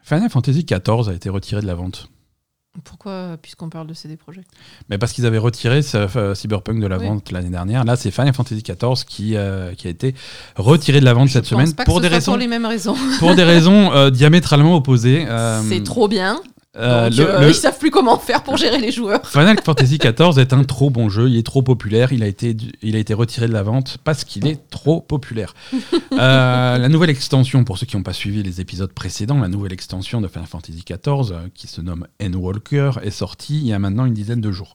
Final 0.03 0.29
Fantasy 0.29 0.65
XIV 0.65 1.09
a 1.09 1.15
été 1.15 1.31
retiré 1.31 1.63
de 1.63 1.67
la 1.67 1.75
vente. 1.75 2.11
Pourquoi, 2.85 3.37
puisqu'on 3.41 3.69
parle 3.69 3.87
de 3.87 3.93
CD 3.93 4.17
Projekt 4.17 4.49
Mais 4.89 4.97
Parce 4.97 5.13
qu'ils 5.13 5.27
avaient 5.27 5.39
retiré 5.39 5.81
euh, 5.95 6.35
Cyberpunk 6.35 6.81
de 6.81 6.87
la 6.87 6.97
vente 6.97 7.31
l'année 7.31 7.51
dernière. 7.51 7.85
Là, 7.85 7.97
c'est 7.97 8.11
Final 8.11 8.33
Fantasy 8.33 8.63
XIV 8.63 9.05
qui, 9.07 9.37
euh, 9.37 9.75
qui 9.75 9.89
a 9.89 9.91
été 9.91 10.15
retiré 10.57 11.01
de 11.01 11.05
la 11.05 11.13
vente 11.13 11.29
cette 11.29 11.45
semaine 11.45 11.75
pour, 11.85 12.01
des 12.01 12.09
raisons, 12.09 12.33
pour 12.33 12.39
les 12.39 12.47
mêmes 12.47 12.65
raisons. 12.65 12.97
pour 13.19 13.35
des 13.35 13.43
raisons 13.45 13.93
euh, 13.93 14.09
diamétralement 14.11 14.75
opposées. 14.75 15.27
c'est 15.69 15.85
trop 15.85 16.09
bien. 16.09 16.41
Euh, 16.79 17.11
euh, 17.19 17.49
Ils 17.49 17.55
savent 17.55 17.79
plus 17.79 17.91
comment 17.91 18.19
faire 18.19 18.43
pour 18.43 18.57
gérer 18.57 18.79
les 18.79 18.91
joueurs. 18.91 19.27
Final 19.29 19.59
Fantasy 19.63 19.99
XIV 19.99 20.39
est 20.39 20.55
un 20.55 20.65
trop 20.65 20.89
bon 20.89 21.11
jeu, 21.11 21.29
il 21.29 21.37
est 21.37 21.43
trop 21.45 21.61
populaire, 21.61 22.13
il 22.13 22.23
a 22.23 22.27
été, 22.27 22.57
il 22.81 22.97
a 22.97 22.99
été 22.99 23.13
retiré 23.13 23.47
de 23.47 23.53
la 23.53 23.63
vente 23.63 23.99
parce 24.05 24.25
qu'il 24.25 24.47
est 24.47 24.59
trop 24.71 25.01
populaire. 25.01 25.55
Euh, 26.13 26.77
la 26.77 26.89
nouvelle 26.91 27.09
extension, 27.09 27.65
pour 27.65 27.79
ceux 27.79 27.87
qui 27.87 27.97
n'ont 27.97 28.03
pas 28.03 28.13
suivi 28.13 28.43
les 28.43 28.61
épisodes 28.61 28.93
précédents, 28.93 29.39
la 29.39 29.49
nouvelle 29.49 29.73
extension 29.73 30.21
de 30.21 30.29
Final 30.29 30.47
Fantasy 30.47 30.85
XIV, 30.87 31.35
qui 31.55 31.67
se 31.67 31.81
nomme 31.81 32.07
Endwalker, 32.23 32.93
est 33.03 33.11
sortie 33.11 33.57
il 33.57 33.67
y 33.67 33.73
a 33.73 33.79
maintenant 33.79 34.05
une 34.05 34.13
dizaine 34.13 34.41
de 34.41 34.53
jours. 34.53 34.75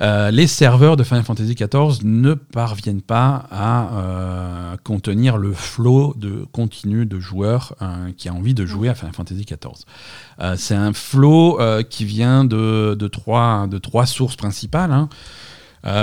Euh, 0.00 0.30
les 0.30 0.46
serveurs 0.46 0.96
de 0.96 1.04
Final 1.04 1.24
Fantasy 1.24 1.54
XIV 1.54 2.04
ne 2.04 2.34
parviennent 2.34 3.02
pas 3.02 3.46
à 3.50 3.92
euh, 3.92 4.76
contenir 4.84 5.36
le 5.36 5.52
flot 5.52 6.14
de 6.16 6.44
continu 6.52 7.06
de 7.06 7.18
joueurs 7.18 7.74
euh, 7.82 8.10
qui 8.16 8.28
a 8.28 8.34
envie 8.34 8.54
de 8.54 8.66
jouer 8.66 8.88
à 8.88 8.94
Final 8.94 9.14
Fantasy 9.14 9.44
XIV. 9.44 9.84
c'est 10.56 10.74
un 10.74 10.92
flot 10.92 11.58
qui 11.88 12.04
vient 12.04 12.44
de, 12.44 12.94
de, 12.98 13.08
trois, 13.08 13.66
de 13.66 13.78
trois 13.78 14.06
sources 14.06 14.36
principales. 14.36 14.92
Hein. 14.92 15.08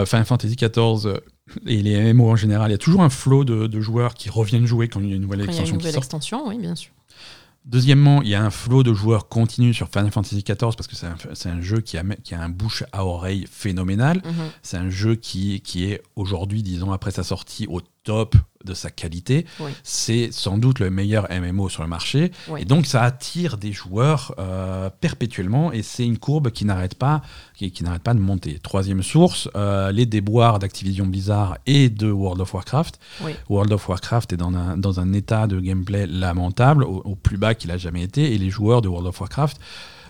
Final 0.05 0.25
Fantasy 0.25 0.55
XIV 0.55 1.19
et 1.65 1.81
les 1.81 2.13
MMO 2.13 2.29
en 2.29 2.35
général, 2.35 2.69
il 2.69 2.73
y 2.73 2.75
a 2.75 2.79
toujours 2.79 3.01
un 3.01 3.09
flot 3.09 3.43
de, 3.43 3.67
de 3.67 3.81
joueurs 3.81 4.13
qui 4.13 4.29
reviennent 4.29 4.65
jouer 4.65 4.87
quand 4.87 4.99
il 4.99 5.09
y 5.09 5.13
a 5.13 5.15
une 5.15 5.21
nouvelle 5.21 5.41
extension. 5.41 5.63
Il 5.63 5.67
y 5.67 5.69
a 5.69 5.73
une 5.73 5.77
nouvelle 5.79 5.97
extension, 5.97 6.47
oui, 6.47 6.57
bien 6.57 6.75
sûr. 6.75 6.91
Deuxièmement, 7.65 8.21
il 8.21 8.29
y 8.29 8.35
a 8.35 8.43
un 8.43 8.49
flot 8.49 8.83
de 8.83 8.93
joueurs 8.93 9.27
continu 9.27 9.73
sur 9.73 9.89
Final 9.89 10.11
Fantasy 10.11 10.43
XIV 10.43 10.75
parce 10.75 10.87
que 10.87 10.95
c'est 10.95 11.49
un, 11.49 11.61
jeu 11.61 11.81
qui 11.81 11.97
a, 11.97 12.03
qui 12.23 12.33
a 12.33 12.41
un 12.41 12.49
bouche 12.49 12.83
à 12.91 13.05
oreille 13.05 13.45
phénoménal. 13.51 14.21
Mhm. 14.25 14.33
C'est 14.63 14.77
un 14.77 14.89
jeu 14.89 15.15
qui, 15.15 15.61
qui 15.61 15.85
est 15.85 16.01
aujourd'hui, 16.15 16.63
disons, 16.63 16.91
après 16.91 17.11
sa 17.11 17.23
sortie, 17.23 17.67
au 17.67 17.81
top 18.09 18.35
de 18.65 18.73
sa 18.73 18.89
qualité. 18.89 19.45
C'est 19.83 20.29
sans 20.31 20.57
doute 20.57 20.79
le 20.79 20.89
meilleur 20.89 21.27
MMO 21.29 21.69
sur 21.69 21.83
le 21.83 21.87
marché. 21.87 22.31
Et 22.57 22.65
donc, 22.65 22.87
ça 22.87 23.03
attire 23.03 23.57
des 23.57 23.71
joueurs 23.71 24.33
euh, 24.39 24.89
perpétuellement 24.89 25.71
et 25.71 25.83
c'est 25.83 26.05
une 26.05 26.17
courbe 26.17 26.49
qui 26.49 26.65
n'arrête 26.65 26.95
pas, 26.95 27.21
qui, 27.53 27.71
n'arrête 27.83 28.01
pas 28.01 28.15
de 28.15 28.19
monter. 28.19 28.57
Troisième 28.57 29.03
source, 29.03 29.47
euh, 29.55 29.91
les 29.91 30.07
déboires 30.07 30.57
d'Activision 30.57 31.05
Blizzard 31.05 31.59
et 31.67 31.89
de 31.89 32.09
World 32.09 32.41
of 32.41 32.51
Warcraft. 32.51 32.99
World 33.47 33.71
of 33.71 33.87
Warcraft 33.87 34.33
est 34.33 34.37
dans 34.37 34.55
un, 34.55 34.75
dans 34.75 34.99
un 34.99 35.13
état 35.13 35.45
de 35.45 35.59
gameplay 35.59 36.07
lamentable, 36.07 36.83
au, 36.83 37.15
plus 37.15 37.37
bas 37.37 37.53
qu'il 37.53 37.69
a 37.69 37.77
jamais 37.77 38.01
été, 38.01 38.33
et 38.33 38.39
les 38.39 38.49
joueurs 38.49 38.81
de 38.81 38.87
World 38.87 39.07
of 39.07 39.21
Warcraft 39.21 39.59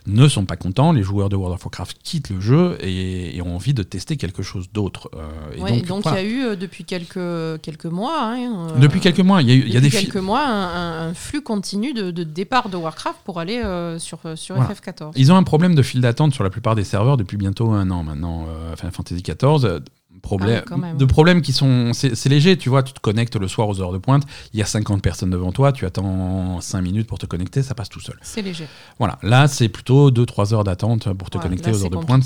ne 0.08 0.28
sont 0.28 0.45
pas 0.45 0.56
contents, 0.56 0.91
les 0.91 1.04
joueurs 1.04 1.30
de 1.30 1.36
World 1.36 1.56
of 1.56 1.66
Warcraft 1.66 1.97
quittent 2.04 2.30
le 2.30 2.39
jeu 2.39 2.78
et, 2.82 3.41
ont 3.41 3.56
envie 3.56 3.74
de 3.74 3.84
tester 3.84 4.18
quelque 4.18 4.43
chose 4.43 4.70
d'autre. 4.72 5.10
Euh, 5.16 5.82
donc 5.88 6.06
il 6.06 6.12
y 6.12 6.16
a 6.16 6.24
eu 6.24 6.43
euh, 6.43 6.56
depuis 6.56 6.84
quelques, 6.84 7.18
mois. 7.86 8.22
Hein, 8.22 8.70
euh, 8.82 8.88
quelques 9.02 9.20
mois, 9.20 9.41
il 9.41 9.50
y 9.50 9.78
a, 9.78 10.22
mois 10.22 10.45
un, 10.45 11.14
flux 11.14 11.41
continu 11.41 11.93
de, 11.93 12.12
de, 12.12 12.24
départ 12.24 12.70
de 12.70 12.78
Warcraft 12.78 13.20
pour 13.24 13.39
aller 13.39 13.62
sur. 13.97 14.20
FF14. 14.20 15.12
Ils 15.16 15.32
ont 15.32 15.36
un 15.36 15.43
problème 15.43 15.76
de 15.76 15.82
file 15.82 16.02
d'attente 16.02 16.34
sur 16.34 16.43
la 16.43 16.50
plupart 16.50 16.76
des 16.76 16.84
serveurs 16.84 17.18
depuis 17.18 17.38
bientôt 17.38 17.72
un 17.72 17.89
an 17.91 18.04
maintenant, 18.04 18.47
enfin 18.74 18.91
Fantasy 18.91 19.24
14 19.24 19.82
ah, 20.24 20.94
de 20.94 21.06
problèmes 21.06 21.42
qui 21.42 21.54
sont. 21.54 21.92
C'est 21.94 22.30
léger, 22.30 22.58
tu 22.58 22.70
vois. 22.70 22.84
Tu 22.84 22.94
te 22.94 23.00
connectes 23.00 23.36
le 23.36 23.48
soir 23.48 23.68
aux 23.68 23.82
heures 23.82 23.92
de 23.92 23.98
pointe, 23.98 24.24
il 24.54 24.60
y 24.60 24.64
a 24.64 24.66
50 24.66 25.02
personnes 25.02 25.30
devant 25.30 25.52
toi, 25.52 25.72
tu 25.72 25.86
attends 25.86 26.62
5 26.62 26.82
minutes 26.82 27.08
pour 27.08 27.18
te 27.18 27.26
connecter, 27.26 27.64
ça 27.64 27.76
passe 27.76 27.90
tout 27.90 28.00
seul. 28.00 28.18
C'est 28.22 28.42
léger. 28.42 28.68
Voilà. 28.98 29.18
Là, 29.24 29.48
c'est 29.48 29.70
plutôt 29.70 30.12
2-3 30.12 30.54
heures 30.54 30.64
d'attente 30.64 31.14
pour 31.14 31.30
te 31.30 31.38
connecter 31.38 31.72
aux 31.72 31.84
heures 31.84 31.90
de 31.90 31.98
pointe. 31.98 32.24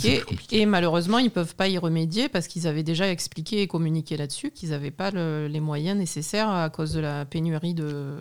Et 0.52 0.66
malheureusement, 0.66 1.20
ils 1.20 1.26
ne 1.26 1.30
peuvent 1.30 1.56
pas 1.56 1.68
y 1.68 1.78
remédier 1.78 2.30
parce 2.30 2.48
qu'ils 2.48 2.68
avaient 2.68 2.84
déjà 2.84 3.10
expliqué 3.10 3.62
et 3.62 3.68
communiqué 3.68 4.18
là-dessus 4.18 4.52
qu'ils 4.52 4.70
n'avaient 4.70 4.91
pas 4.91 5.12
les 5.12 5.60
moyens 5.60 5.98
nécessaires 5.98 6.50
à 6.50 6.70
cause 6.70 6.94
de 6.94 7.00
la 7.00 7.26
pénurie 7.26 7.74
de 7.74 8.16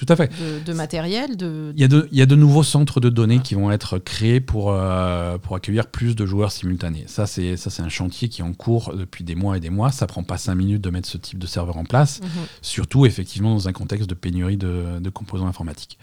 tout 0.00 0.10
à 0.10 0.16
fait. 0.16 0.30
De, 0.64 0.72
matériel. 0.72 1.36
De... 1.36 1.74
Il, 1.76 1.80
y 1.80 1.84
a 1.84 1.88
de, 1.88 2.08
il 2.10 2.18
y 2.18 2.22
a 2.22 2.26
de 2.26 2.34
nouveaux 2.34 2.62
centres 2.62 3.00
de 3.00 3.10
données 3.10 3.40
qui 3.40 3.54
vont 3.54 3.70
être 3.70 3.98
créés 3.98 4.40
pour, 4.40 4.72
euh, 4.72 5.36
pour 5.36 5.56
accueillir 5.56 5.88
plus 5.88 6.16
de 6.16 6.24
joueurs 6.24 6.52
simultanés. 6.52 7.04
Ça, 7.06 7.26
c'est 7.26 7.54
un 7.80 7.88
chantier 7.90 8.30
qui 8.30 8.40
est 8.40 8.44
en 8.44 8.54
cours 8.54 8.94
depuis 8.96 9.24
des 9.24 9.34
mois 9.34 9.58
et 9.58 9.60
des 9.60 9.68
mois. 9.68 9.92
Ça 9.92 10.06
prend 10.06 10.22
pas 10.22 10.38
cinq 10.38 10.54
minutes 10.54 10.80
de 10.80 10.88
mettre 10.88 11.06
ce 11.06 11.18
type 11.18 11.38
de 11.38 11.46
serveur 11.46 11.76
en 11.76 11.84
place, 11.84 12.22
mhm. 12.22 12.28
surtout 12.62 13.04
effectivement 13.04 13.52
dans 13.52 13.68
un 13.68 13.72
contexte 13.72 14.08
de 14.08 14.14
pénurie 14.14 14.56
de, 14.56 15.00
de 15.00 15.10
composants 15.10 15.46
informatiques. 15.46 15.98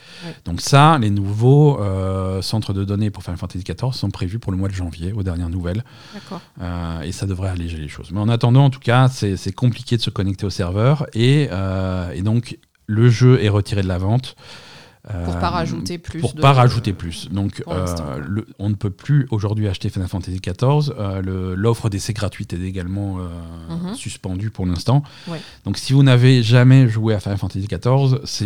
Donc 0.46 0.62
ça, 0.62 1.00
les 1.00 1.10
nouveaux 1.10 1.82
euh, 1.82 2.44
centres 2.44 2.74
de 2.74 2.84
données 2.84 3.10
pour 3.10 3.24
Final 3.24 3.40
Fantasy 3.40 3.64
XIV 3.64 3.94
sont 3.94 4.12
prévus 4.12 4.38
pour 4.38 4.52
le 4.52 4.60
mois 4.60 4.70
de 4.70 4.76
janvier, 4.76 5.12
aux 5.12 5.24
dernières 5.24 5.50
nouvelles. 5.50 5.84
Euh, 6.62 7.02
et 7.02 7.12
ça 7.12 7.26
devrait 7.26 7.50
alléger 7.50 7.78
les 7.78 7.88
choses. 7.88 8.12
Mais 8.12 8.20
en 8.20 8.30
attendant, 8.30 8.66
en 8.66 8.70
tout 8.70 8.80
cas, 8.80 9.08
c'est 9.08 9.52
compliqué 9.54 9.98
de 9.98 10.04
se 10.04 10.12
connecter 10.12 10.46
au 10.46 10.52
serveur. 10.52 11.08
Et, 11.16 11.50
et 12.14 12.22
donc, 12.22 12.60
le 12.88 13.10
jeu 13.10 13.44
est 13.44 13.50
retiré 13.50 13.82
de 13.84 13.88
la 13.88 13.98
vente. 13.98 14.36
Pour 15.26 15.40
pas 15.40 15.50
rajouter 15.50 15.98
plus. 15.98 16.20
Pour 16.20 16.36
pas 16.36 16.52
rajouter 16.52 16.92
plus. 16.92 17.30
Donc, 17.30 17.64
euh, 17.68 17.86
on 18.60 18.70
ne 18.70 18.76
peut 18.76 18.90
plus 18.90 19.26
aujourd'hui 19.32 19.68
acheter 19.68 19.90
Final 19.90 20.10
Fantasy 20.10 20.42
XIV. 20.42 20.94
Euh, 21.00 21.56
l'offre 21.56 21.90
d'essai 21.90 22.12
gratuite 22.12 22.52
est 22.52 22.62
également 22.62 23.18
euh, 23.20 23.28
mhm. 23.70 23.96
suspendue 23.96 24.50
pour 24.50 24.66
l'instant. 24.66 25.04
Donc, 25.64 25.78
si 25.78 25.94
vous 25.94 26.04
n'avez 26.04 26.44
jamais 26.44 26.90
joué 26.90 27.14
à 27.14 27.20
Final 27.20 27.38
Fantasy 27.38 27.68
XIV, 27.68 28.20
c'est 28.26 28.44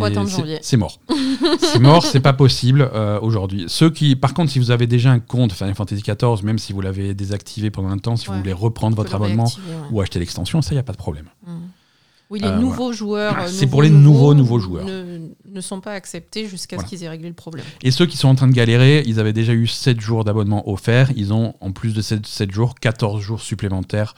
mort. 0.76 1.00
c'est 1.58 1.80
mort, 1.80 2.04
c'est 2.04 2.20
pas 2.20 2.32
possible 2.32 2.88
aujourd'hui. 3.22 3.64
Ceux 3.66 3.90
qui, 3.90 4.14
par 4.14 4.32
contre, 4.32 4.52
si 4.52 4.58
vous 4.60 4.70
avez 4.70 4.86
déjà 4.86 5.10
un 5.10 5.18
compte 5.18 5.52
Final 5.52 5.74
Fantasy 5.74 6.02
XIV, 6.02 6.44
même 6.44 6.58
si 6.58 6.72
vous 6.72 6.80
l'avez 6.80 7.14
désactivé 7.14 7.70
pendant 7.70 7.90
un 7.90 7.98
temps, 7.98 8.16
si 8.16 8.28
vous 8.28 8.34
voulez 8.38 8.52
reprendre 8.52 8.96
votre 8.96 9.14
abonnement 9.14 9.50
ou 9.90 10.00
acheter 10.00 10.20
l'extension, 10.20 10.62
ça, 10.62 10.70
il 10.70 10.74
n'y 10.74 10.80
a 10.80 10.84
pas 10.84 10.92
de 10.92 10.98
problème. 10.98 11.26
Mhm. 11.46 11.71
Oui, 12.32 12.40
les 12.40 12.48
euh, 12.48 12.58
nouveaux 12.58 12.94
joueurs. 12.94 13.40
Euh, 13.40 13.46
c'est 13.46 13.66
pour 13.66 13.82
les 13.82 13.90
nouveaux, 13.90 14.32
nouveaux 14.32 14.58
joueurs. 14.58 14.86
Ne, 14.86 15.60
sont 15.60 15.82
pas 15.82 15.92
acceptés 15.92 16.48
jusqu'à 16.48 16.78
ce 16.78 16.84
qu'ils 16.86 17.04
aient 17.04 17.08
réglé 17.10 17.28
le 17.28 17.34
problème. 17.34 17.66
Et 17.82 17.90
ceux 17.90 18.06
qui 18.06 18.16
sont 18.16 18.28
en 18.28 18.34
train 18.34 18.48
de 18.48 18.54
galérer, 18.54 19.02
ils 19.04 19.20
avaient 19.20 19.34
déjà 19.34 19.52
eu 19.52 19.66
7 19.66 20.00
jours 20.00 20.24
d'abonnement 20.24 20.66
offert. 20.66 21.10
Ils 21.14 21.34
ont, 21.34 21.54
en 21.60 21.72
plus 21.72 21.92
de 21.92 22.00
7, 22.00 22.26
7 22.26 22.50
jours, 22.50 22.74
14 22.76 23.20
jours 23.20 23.42
supplémentaires 23.42 24.14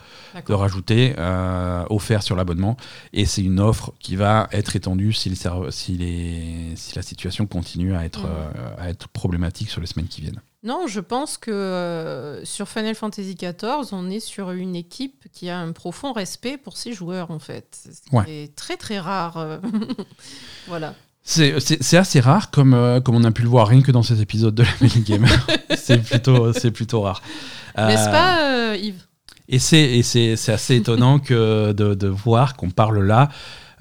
de 0.47 0.53
rajouter 0.53 1.13
euh, 1.17 1.83
offerts 1.89 2.23
sur 2.23 2.37
l'abonnement. 2.37 2.77
Et 3.11 3.25
c'est 3.25 3.43
une 3.43 3.59
offre 3.59 3.91
qui 3.99 4.15
va 4.15 4.47
être 4.53 4.77
étendue 4.77 5.11
si, 5.11 5.29
les, 5.29 5.35
si, 5.71 5.97
les, 5.97 6.71
si 6.77 6.95
la 6.95 7.01
situation 7.01 7.45
continue 7.47 7.95
à 7.95 8.05
être, 8.05 8.27
mmh. 8.27 8.79
à 8.79 8.89
être 8.89 9.09
problématique 9.09 9.69
sur 9.69 9.81
les 9.81 9.87
semaines 9.87 10.07
qui 10.07 10.21
viennent. 10.21 10.39
Non, 10.65 10.87
je 10.87 10.99
pense 10.99 11.37
que 11.37 11.51
euh, 11.51 12.43
sur 12.43 12.67
Final 12.67 12.95
Fantasy 12.95 13.35
XIV, 13.35 13.91
on 13.91 14.09
est 14.09 14.19
sur 14.19 14.49
une 14.49 14.75
équipe 14.75 15.25
qui 15.31 15.47
a 15.47 15.59
un 15.59 15.71
profond 15.73 16.11
respect 16.11 16.57
pour 16.57 16.75
ses 16.75 16.91
joueurs, 16.91 17.29
en 17.29 17.37
fait. 17.37 17.87
C'est 18.03 18.55
très, 18.55 18.75
très 18.75 18.97
rare. 18.97 19.37
Euh, 19.37 19.59
voilà. 20.67 20.95
C'est 21.21 21.97
assez 21.97 22.19
rare, 22.19 22.49
comme, 22.49 22.73
euh, 22.73 22.99
comme 22.99 23.13
on 23.13 23.23
a 23.23 23.31
pu 23.31 23.43
le 23.43 23.47
voir 23.47 23.67
rien 23.67 23.83
que 23.83 23.91
dans 23.91 24.01
ces 24.01 24.21
épisodes 24.21 24.55
de 24.55 24.63
la 24.63 24.69
Mini 24.81 25.01
Gamer. 25.01 25.47
c'est 25.77 25.99
plutôt, 25.99 26.51
plutôt 26.73 27.01
rare. 27.01 27.21
N'est-ce 27.77 28.09
pas, 28.09 28.75
Yves? 28.75 29.05
Et 29.47 29.59
c'est 29.59 30.49
assez 30.51 30.75
étonnant 30.75 31.19
que 31.19 31.73
de, 31.73 31.93
de 31.93 32.07
voir 32.07 32.55
qu'on 32.55 32.71
parle 32.71 33.05
là 33.05 33.29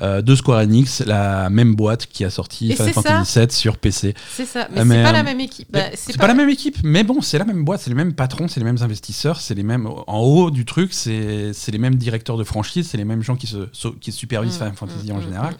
euh, 0.01 0.23
de 0.23 0.35
Square 0.35 0.61
Enix, 0.61 1.03
la 1.07 1.49
même 1.51 1.77
boîte 1.77 2.07
qui 2.07 2.25
a 2.25 2.31
sorti 2.31 2.73
Final 2.73 2.93
Fantasy 2.93 3.39
VII 3.39 3.51
sur 3.51 3.79
PC. 3.79 4.15
C'est 4.31 4.45
ça, 4.45 4.67
mais, 4.73 4.83
c'est 4.83 5.03
pas 5.03 5.13
la 5.13 5.23
même 5.23 5.41
équipe. 5.41 5.69
Bah, 5.71 5.85
c'est 5.95 6.17
pas... 6.17 6.27
la 6.27 6.35
même 6.35 6.49
équipe, 6.49 6.79
mais 6.83 7.05
bon, 7.05 7.21
c'est 7.21 7.39
la 7.39 7.45
même 7.45 7.65
boîte, 7.65 7.81
c'est 7.83 7.91
les 7.91 7.97
mêmes 7.97 8.13
patrons, 8.13 8.49
c'est 8.49 8.59
les 8.59 8.65
mêmes 8.65 8.83
investisseurs, 8.83 9.41
c'est 9.41 9.55
les 9.55 9.63
mêmes. 9.63 9.87
En 9.87 10.19
haut 10.19 10.51
du 10.51 10.65
truc, 10.65 10.93
c'est 10.93 11.53
les 11.69 11.79
mêmes 11.79 11.95
directeurs 11.95 12.37
de 12.37 12.45
franchise, 12.45 12.89
c'est 12.91 12.97
les 12.97 13.05
mêmes 13.05 13.23
gens 13.23 13.37
qui, 13.37 13.47
se, 13.47 13.89
qui 14.01 14.11
supervisent 14.11 14.57
mmh, 14.57 14.59
Final 14.59 14.75
Fantasy 14.75 15.13
mmh, 15.13 15.15
en 15.15 15.19
mmh, 15.19 15.23
général. 15.23 15.55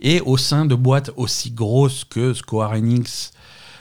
Et 0.00 0.20
au 0.20 0.36
sein 0.36 0.66
de 0.66 0.74
boîtes 0.76 1.10
aussi 1.16 1.50
grosses 1.50 2.04
que 2.04 2.32
Square 2.32 2.72
Enix, 2.72 3.32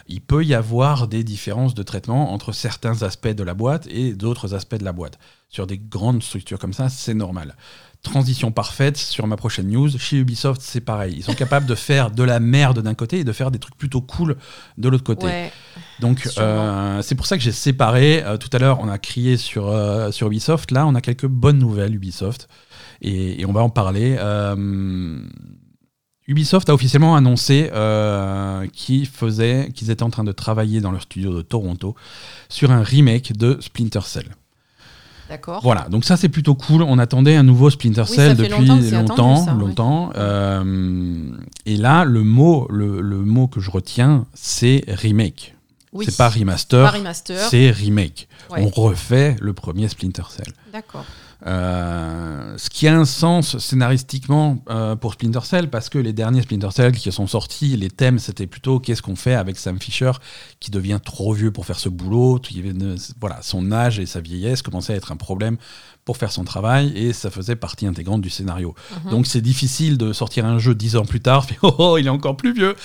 il 0.07 0.21
peut 0.21 0.43
y 0.43 0.55
avoir 0.55 1.07
des 1.07 1.23
différences 1.23 1.75
de 1.75 1.83
traitement 1.83 2.33
entre 2.33 2.51
certains 2.51 3.03
aspects 3.03 3.27
de 3.27 3.43
la 3.43 3.53
boîte 3.53 3.87
et 3.91 4.13
d'autres 4.13 4.55
aspects 4.55 4.75
de 4.75 4.83
la 4.83 4.91
boîte. 4.91 5.19
Sur 5.49 5.67
des 5.67 5.77
grandes 5.77 6.23
structures 6.23 6.57
comme 6.57 6.73
ça, 6.73 6.89
c'est 6.89 7.13
normal 7.13 7.55
transition 8.03 8.51
parfaite 8.51 8.97
sur 8.97 9.25
ma 9.25 9.37
prochaine 9.37 9.69
news. 9.69 9.89
Chez 9.97 10.17
Ubisoft, 10.17 10.61
c'est 10.61 10.81
pareil. 10.81 11.15
Ils 11.17 11.23
sont 11.23 11.33
capables 11.33 11.65
de 11.65 11.73
faire 11.73 12.11
de 12.11 12.21
la 12.21 12.39
merde 12.39 12.79
d'un 12.79 12.93
côté 12.93 13.19
et 13.19 13.23
de 13.23 13.31
faire 13.31 13.49
des 13.49 13.59
trucs 13.59 13.75
plutôt 13.75 14.01
cool 14.01 14.37
de 14.77 14.89
l'autre 14.89 15.03
côté. 15.03 15.49
Donc, 15.99 16.29
euh, 16.37 17.01
c'est 17.01 17.15
pour 17.15 17.25
ça 17.25 17.37
que 17.37 17.43
j'ai 17.43 17.51
séparé. 17.51 18.23
Euh, 18.23 18.37
tout 18.37 18.49
à 18.53 18.59
l'heure, 18.59 18.79
on 18.81 18.89
a 18.89 18.97
crié 18.97 19.37
sur, 19.37 19.69
euh, 19.69 20.11
sur 20.11 20.27
Ubisoft. 20.27 20.71
Là, 20.71 20.85
on 20.85 20.95
a 20.95 21.01
quelques 21.01 21.25
bonnes 21.25 21.57
nouvelles, 21.57 21.95
Ubisoft. 21.95 22.49
Et, 23.01 23.45
on 23.47 23.53
va 23.53 23.61
en 23.61 23.69
parler. 23.69 24.17
Ubisoft 26.27 26.69
a 26.69 26.73
officiellement 26.73 27.15
annoncé 27.15 27.69
qu'ils 28.73 29.09
qu'ils 29.09 29.91
étaient 29.91 30.03
en 30.03 30.09
train 30.09 30.23
de 30.23 30.31
travailler 30.31 30.81
dans 30.81 30.91
leur 30.91 31.01
studio 31.01 31.33
de 31.33 31.41
Toronto 31.41 31.95
sur 32.49 32.71
un 32.71 32.83
remake 32.83 33.33
de 33.33 33.57
Splinter 33.61 34.01
Cell. 34.05 34.35
Voilà, 35.61 35.87
donc 35.89 36.05
ça 36.05 36.17
c'est 36.17 36.29
plutôt 36.29 36.55
cool. 36.55 36.81
On 36.83 36.99
attendait 36.99 37.35
un 37.35 37.43
nouveau 37.43 37.69
Splinter 37.69 38.05
Cell 38.05 38.35
depuis 38.35 38.65
longtemps, 38.91 39.45
longtemps. 39.57 40.11
Euh, 40.15 41.31
et 41.65 41.77
là, 41.77 42.05
le 42.05 42.23
mot, 42.23 42.67
le, 42.69 43.01
mot 43.01 43.47
que 43.47 43.59
je 43.59 43.71
retiens, 43.71 44.25
c'est 44.33 44.83
remake. 44.87 45.55
C'est 46.01 46.17
pas 46.17 46.29
remaster, 46.29 46.91
c'est 47.49 47.71
remake. 47.71 48.27
On 48.49 48.67
refait 48.67 49.35
le 49.41 49.53
premier 49.53 49.87
Splinter 49.87 50.23
Cell. 50.29 50.53
D'accord. 50.71 51.05
Euh, 51.45 52.57
ce 52.57 52.69
qui 52.69 52.87
a 52.87 52.97
un 52.97 53.03
sens 53.03 53.57
scénaristiquement 53.57 54.63
euh, 54.69 54.95
pour 54.95 55.13
Splinter 55.13 55.41
Cell, 55.43 55.69
parce 55.69 55.89
que 55.89 55.97
les 55.97 56.13
derniers 56.13 56.41
Splinter 56.41 56.71
Cell 56.71 56.93
qui 56.93 57.11
sont 57.11 57.27
sortis, 57.27 57.75
les 57.75 57.89
thèmes 57.89 58.17
c'était 58.17 58.47
plutôt 58.47 58.79
qu'est-ce 58.79 59.01
qu'on 59.01 59.17
fait 59.17 59.33
avec 59.33 59.57
Sam 59.57 59.79
Fisher 59.79 60.11
qui 60.61 60.71
devient 60.71 60.99
trop 61.03 61.33
vieux 61.33 61.51
pour 61.51 61.65
faire 61.65 61.79
ce 61.79 61.89
boulot. 61.89 62.39
voilà, 63.19 63.41
son 63.41 63.71
âge 63.73 63.99
et 63.99 64.05
sa 64.05 64.21
vieillesse 64.21 64.61
commençaient 64.61 64.93
à 64.93 64.95
être 64.95 65.11
un 65.11 65.17
problème 65.17 65.57
pour 66.05 66.17
faire 66.17 66.31
son 66.31 66.45
travail 66.45 66.93
et 66.95 67.11
ça 67.11 67.29
faisait 67.29 67.55
partie 67.55 67.87
intégrante 67.87 68.21
du 68.21 68.29
scénario. 68.29 68.73
Mhm. 69.05 69.11
Donc 69.11 69.27
c'est 69.27 69.41
difficile 69.41 69.97
de 69.97 70.13
sortir 70.13 70.45
un 70.45 70.59
jeu 70.59 70.75
dix 70.75 70.95
ans 70.95 71.05
plus 71.05 71.21
tard, 71.21 71.45
oh, 71.61 71.75
oh 71.77 71.97
il 71.97 72.07
est 72.07 72.11
encore 72.11 72.37
plus 72.37 72.53
vieux. 72.53 72.75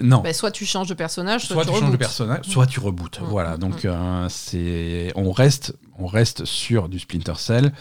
Non. 0.00 0.20
Bah, 0.20 0.32
soit 0.32 0.50
tu 0.50 0.64
changes 0.64 0.88
de 0.88 0.94
personnage, 0.94 1.46
soit, 1.46 1.64
tu, 1.64 1.70
changes 1.70 1.90
de 1.90 1.96
personnage, 1.96 2.44
soit 2.46 2.66
tu 2.66 2.80
rebootes. 2.80 3.20
Mm. 3.20 3.24
Voilà, 3.24 3.56
donc 3.56 3.84
mm. 3.84 3.88
euh, 3.88 4.28
c'est 4.28 5.12
on 5.16 5.32
reste 5.32 5.74
on 5.98 6.06
reste 6.06 6.44
sur 6.44 6.88
du 6.88 6.98
Splinter 6.98 7.34
Cell. 7.36 7.72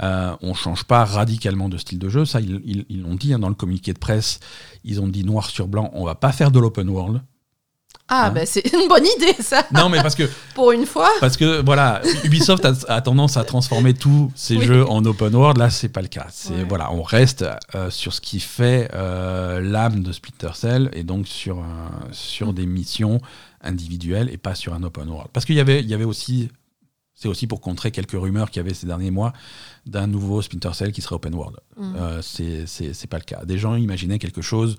Euh, 0.00 0.36
on 0.42 0.54
change 0.54 0.84
pas 0.84 1.04
radicalement 1.04 1.68
de 1.68 1.76
style 1.76 1.98
de 1.98 2.08
jeu. 2.08 2.24
Ça, 2.24 2.40
ils 2.40 3.02
l'ont 3.02 3.16
dit 3.16 3.34
hein, 3.34 3.38
dans 3.38 3.48
le 3.48 3.54
communiqué 3.54 3.92
de 3.92 3.98
presse. 3.98 4.38
Ils 4.84 5.00
ont 5.00 5.08
dit 5.08 5.24
noir 5.24 5.50
sur 5.50 5.66
blanc, 5.66 5.90
on 5.92 6.04
va 6.04 6.14
pas 6.14 6.32
faire 6.32 6.50
de 6.50 6.60
l'open 6.60 6.88
world. 6.88 7.20
Ah, 8.08 8.26
hein 8.26 8.30
ben 8.30 8.46
c'est 8.46 8.66
une 8.72 8.88
bonne 8.88 9.04
idée, 9.18 9.34
ça. 9.40 9.66
Non, 9.72 9.88
mais 9.88 10.00
parce 10.02 10.14
que. 10.14 10.28
Pour 10.54 10.72
une 10.72 10.86
fois. 10.86 11.10
Parce 11.20 11.36
que, 11.36 11.62
voilà, 11.62 12.00
Ubisoft 12.24 12.66
a, 12.88 13.00
tendance 13.00 13.36
à 13.36 13.44
transformer 13.44 13.94
tous 13.94 14.32
ses 14.34 14.60
jeux 14.60 14.88
en 14.88 15.04
open 15.04 15.34
world. 15.34 15.58
Là, 15.58 15.70
c'est 15.70 15.88
pas 15.88 16.02
le 16.02 16.08
cas. 16.08 16.26
C'est, 16.30 16.64
voilà, 16.64 16.92
on 16.92 17.02
reste 17.02 17.44
euh, 17.74 17.90
sur 17.90 18.12
ce 18.12 18.20
qui 18.20 18.40
fait 18.40 18.90
euh, 18.94 19.60
l'âme 19.60 20.02
de 20.02 20.12
Splinter 20.12 20.54
Cell 20.54 20.90
et 20.94 21.04
donc 21.04 21.28
sur, 21.28 21.62
sur 22.10 22.52
des 22.52 22.66
missions 22.66 23.20
individuelles 23.62 24.30
et 24.32 24.36
pas 24.36 24.54
sur 24.54 24.74
un 24.74 24.82
open 24.82 25.08
world. 25.08 25.28
Parce 25.32 25.46
qu'il 25.46 25.56
y 25.56 25.60
avait, 25.60 25.80
il 25.80 25.88
y 25.88 25.94
avait 25.94 26.04
aussi. 26.04 26.48
C'est 27.20 27.26
aussi 27.26 27.48
pour 27.48 27.60
contrer 27.60 27.90
quelques 27.90 28.12
rumeurs 28.12 28.48
qu'il 28.48 28.62
y 28.62 28.64
avait 28.64 28.74
ces 28.74 28.86
derniers 28.86 29.10
mois 29.10 29.32
d'un 29.86 30.06
nouveau 30.06 30.40
Splinter 30.40 30.72
Cell 30.72 30.92
qui 30.92 31.02
serait 31.02 31.16
open 31.16 31.34
world. 31.34 31.56
Mm. 31.76 31.94
Euh, 31.96 32.22
c'est 32.22 33.06
pas 33.08 33.18
le 33.18 33.24
cas. 33.24 33.44
Des 33.44 33.58
gens 33.58 33.74
imaginaient 33.74 34.20
quelque 34.20 34.40
chose 34.40 34.76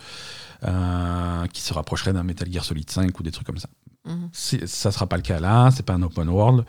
euh, 0.63 1.45
qui 1.47 1.61
se 1.61 1.73
rapprocherait 1.73 2.13
d'un 2.13 2.23
Metal 2.23 2.51
Gear 2.51 2.63
Solid 2.63 2.89
5 2.89 3.19
ou 3.19 3.23
des 3.23 3.31
trucs 3.31 3.45
comme 3.45 3.57
ça. 3.57 3.67
Mhm. 4.05 4.29
Ça 4.33 4.91
sera 4.91 5.07
pas 5.07 5.17
le 5.17 5.21
cas 5.21 5.39
là, 5.39 5.69
c'est 5.71 5.85
pas 5.85 5.93
un 5.93 6.01
open 6.01 6.29
world. 6.29 6.65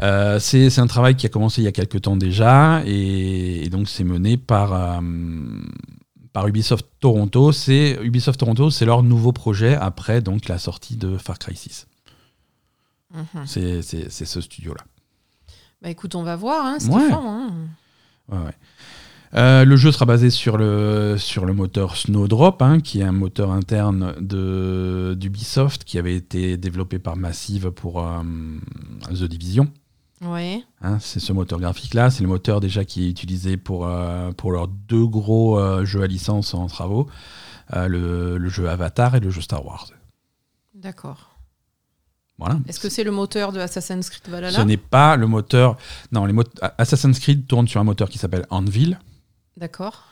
Euh, 0.00 0.38
c'est 0.38 0.78
un 0.78 0.86
travail 0.86 1.16
qui 1.16 1.26
a 1.26 1.28
commencé 1.28 1.60
il 1.60 1.64
y 1.64 1.68
a 1.68 1.72
quelques 1.72 2.02
temps 2.02 2.16
déjà 2.16 2.82
et, 2.86 3.68
donc 3.70 3.88
c'est 3.88 4.04
mené 4.04 4.36
par, 4.36 4.72
euh, 4.72 5.00
par 6.32 6.46
Ubisoft 6.46 6.86
Toronto. 7.00 7.52
C'est 7.52 7.98
Ubisoft 8.02 8.38
Toronto, 8.38 8.70
c'est 8.70 8.84
leur 8.84 9.02
nouveau 9.02 9.32
projet 9.32 9.74
après 9.74 10.20
donc 10.20 10.48
la 10.48 10.58
sortie 10.58 10.96
de 10.96 11.16
Far 11.18 11.38
Cry 11.38 11.56
6. 11.56 11.86
Mhm. 13.14 13.46
C'est 13.46 13.82
ce 13.82 14.40
studio-là. 14.40 14.84
Bah 15.80 15.90
écoute, 15.90 16.14
on 16.14 16.22
va 16.22 16.36
voir 16.36 16.66
hein, 16.66 16.78
ce 16.80 16.86
qu'ils 16.86 17.12
font. 17.12 17.30
Hein. 17.30 17.52
Ouais, 18.28 18.38
ouais. 18.38 18.54
Euh, 19.34 19.64
le 19.64 19.76
jeu 19.76 19.92
sera 19.92 20.06
basé 20.06 20.30
sur 20.30 20.56
le, 20.56 21.16
sur 21.18 21.44
le 21.44 21.52
moteur 21.52 21.96
Snowdrop, 21.96 22.62
hein, 22.62 22.80
qui 22.80 23.00
est 23.00 23.04
un 23.04 23.12
moteur 23.12 23.50
interne 23.52 24.14
d'Ubisoft 24.20 25.84
qui 25.84 25.98
avait 25.98 26.14
été 26.14 26.56
développé 26.56 26.98
par 26.98 27.16
Massive 27.16 27.70
pour 27.70 28.02
euh, 28.02 28.22
The 29.10 29.24
Division. 29.24 29.68
Ouais. 30.22 30.64
Hein, 30.80 30.98
c'est 30.98 31.20
ce 31.20 31.32
moteur 31.32 31.60
graphique-là. 31.60 32.10
C'est 32.10 32.22
le 32.22 32.28
moteur 32.28 32.60
déjà 32.60 32.84
qui 32.84 33.06
est 33.06 33.10
utilisé 33.10 33.56
pour, 33.56 33.86
euh, 33.86 34.32
pour 34.32 34.50
leurs 34.50 34.68
deux 34.68 35.06
gros 35.06 35.84
jeux 35.84 36.02
à 36.02 36.06
licence 36.06 36.54
en 36.54 36.66
travaux 36.66 37.08
le, 37.74 38.38
le, 38.38 38.48
jeu 38.48 38.68
Avatar 38.68 39.14
et 39.14 39.20
le 39.20 39.30
jeu 39.30 39.42
Star 39.42 39.64
Wars. 39.64 39.88
D'accord. 40.74 41.27
Voilà. 42.38 42.58
Est-ce 42.68 42.78
que 42.78 42.88
c'est 42.88 43.04
le 43.04 43.10
moteur 43.10 43.52
de 43.52 43.58
Assassin's 43.58 44.08
Creed 44.10 44.28
Valhalla 44.28 44.56
Ce 44.56 44.62
n'est 44.62 44.76
pas 44.76 45.16
le 45.16 45.26
moteur. 45.26 45.76
Non, 46.12 46.24
les 46.24 46.34
Assassin's 46.78 47.18
Creed 47.18 47.46
tourne 47.46 47.66
sur 47.66 47.80
un 47.80 47.84
moteur 47.84 48.08
qui 48.08 48.18
s'appelle 48.18 48.46
Anvil. 48.50 48.98
D'accord. 49.56 50.04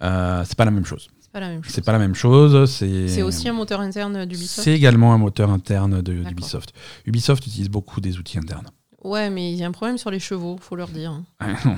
Euh, 0.00 0.44
c'est 0.46 0.56
pas 0.56 0.64
la 0.64 0.70
même 0.70 0.84
chose. 0.84 1.08
C'est 1.20 1.32
pas 1.32 1.40
la 1.40 1.48
même 1.48 1.64
chose. 1.64 1.72
C'est 1.72 1.84
pas 1.84 1.92
la 1.92 1.98
même 1.98 2.14
chose. 2.14 2.70
C'est 2.70 3.22
aussi 3.22 3.48
un 3.48 3.52
moteur 3.52 3.80
interne 3.80 4.24
d'Ubisoft. 4.26 4.64
C'est 4.64 4.74
également 4.74 5.12
un 5.12 5.18
moteur 5.18 5.50
interne 5.50 6.02
d'Ubisoft. 6.02 6.72
Ubisoft 7.04 7.46
utilise 7.46 7.68
beaucoup 7.68 8.00
des 8.00 8.18
outils 8.18 8.38
internes. 8.38 8.68
Ouais, 9.02 9.30
mais 9.30 9.52
il 9.52 9.58
y 9.58 9.64
a 9.64 9.66
un 9.66 9.72
problème 9.72 9.98
sur 9.98 10.12
les 10.12 10.20
chevaux, 10.20 10.56
faut 10.60 10.76
leur 10.76 10.88
dire. 10.88 11.20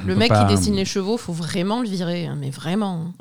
le 0.07 0.15
mec 0.15 0.31
qui 0.31 0.45
dessine 0.55 0.75
les 0.75 0.85
chevaux, 0.85 1.17
faut 1.17 1.33
vraiment 1.33 1.81
le 1.81 1.89
virer, 1.89 2.27
hein, 2.27 2.37
mais 2.39 2.51
vraiment. 2.51 3.15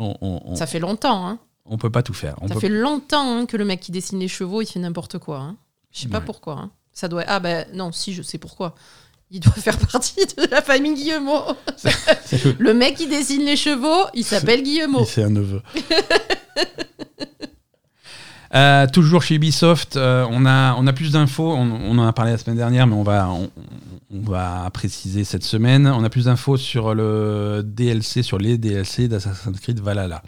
Ça 0.56 0.68
fait 0.68 0.80
longtemps. 0.80 1.26
Hein. 1.28 1.40
On 1.66 1.78
peut 1.78 1.90
pas 1.90 2.04
tout 2.04 2.14
faire. 2.14 2.36
ça 2.48 2.60
fait 2.60 2.68
longtemps 2.68 3.38
hein, 3.38 3.46
que 3.46 3.56
le 3.56 3.64
mec 3.64 3.80
qui 3.80 3.94
dessine 3.94 4.20
les 4.20 4.28
chevaux, 4.28 4.62
il 4.62 4.66
fait 4.66 4.80
n'importe 4.80 5.18
quoi. 5.18 5.56
Je 5.94 6.02
sais 6.02 6.10
pas 6.10 6.22
pourquoi. 6.22 6.54
Hein. 6.60 6.72
Ça 6.92 7.08
doit. 7.08 7.24
Ah 7.28 7.40
ben 7.40 7.66
non, 7.74 7.92
si 7.92 8.14
je 8.14 8.22
sais 8.22 8.38
pourquoi 8.38 8.76
il 9.34 9.40
doit 9.40 9.54
faire 9.54 9.78
partie 9.78 10.26
de 10.38 10.48
la 10.52 10.62
famille 10.62 10.94
Guillemot. 10.94 11.44
le 12.60 12.74
mec 12.74 12.96
qui 12.96 13.08
dessine 13.08 13.44
les 13.44 13.56
chevaux, 13.56 14.08
il 14.14 14.24
s'appelle 14.24 14.62
Guillemot. 14.62 15.06
C'est 15.06 15.24
un 15.24 15.30
neveu. 15.30 15.62
Euh, 18.56 18.86
toujours 18.86 19.24
chez 19.24 19.34
Ubisoft, 19.34 19.98
euh, 19.98 20.28
on, 20.30 20.46
a, 20.46 20.76
on 20.76 20.86
a 20.86 20.94
plus 20.94 21.14
d'infos. 21.14 21.54
On, 21.54 21.98
en 21.98 22.08
a 22.08 22.14
parlé 22.14 22.34
la 22.34 22.38
semaine 22.38 22.58
dernière, 22.58 22.86
mais 22.86 22.94
on 22.94 23.02
va, 23.02 23.28
on, 23.32 23.50
va 24.12 24.70
préciser 24.72 25.24
cette 25.24 25.44
semaine. 25.44 25.88
On 25.88 26.04
a 26.04 26.10
plus 26.12 26.26
d'infos 26.26 26.58
sur 26.58 26.94
le 26.94 27.64
DLC, 27.66 28.22
sur 28.22 28.38
les 28.38 28.60
DLC 28.60 29.08
d'Assassin's 29.08 29.60
Creed 29.60 29.80
Valhalla. 29.80 30.22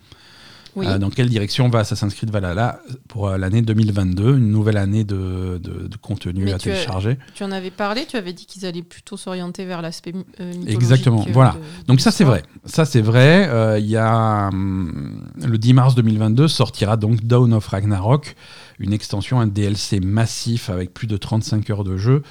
Euh, 0.77 0.97
dans 0.97 1.09
quelle 1.09 1.29
direction 1.29 1.69
va 1.69 1.79
Assassin's 1.79 2.13
Creed 2.13 2.29
Valhalla 2.31 2.79
pour 3.07 3.27
euh, 3.27 3.37
l'année 3.37 3.61
2022, 3.61 4.37
une 4.37 4.51
nouvelle 4.51 4.77
année 4.77 5.03
de, 5.03 5.59
contenu 6.01 6.51
à 6.51 6.57
télécharger. 6.57 7.17
tu 7.33 7.43
en 7.43 7.51
avais 7.51 7.71
parlé, 7.71 8.05
tu 8.05 8.17
avais 8.17 8.33
dit 8.33 8.45
qu'ils 8.45 8.65
allaient 8.65 8.83
plutôt 8.83 9.17
s'orienter 9.17 9.65
vers 9.65 9.81
l'aspect 9.81 10.13
euh, 10.39 10.53
Exactement, 10.67 11.25
voilà. 11.31 11.55
donc 11.87 12.01
ça 12.01 12.11
c'est 12.11 12.23
vrai. 12.23 12.43
Ça 12.65 12.85
c'est 12.85 13.01
vrai. 13.01 13.79
Il 13.79 13.87
y 13.87 13.97
a 13.97 14.49
hum, 14.49 15.21
le 15.45 15.57
10 15.57 15.73
mars 15.73 15.95
2022 15.95 16.47
sortira 16.47 16.97
donc 16.97 17.23
Dawn 17.23 17.53
of 17.53 17.67
Ragnarok, 17.67 18.35
une 18.79 18.93
extension, 18.93 19.39
un 19.39 19.47
DLC 19.47 19.99
massif 19.99 20.69
avec 20.69 20.93
plus 20.93 21.07
de 21.07 21.17
35 21.17 21.69
heures 21.69 21.83
de 21.83 21.97
jeu. 21.97 22.23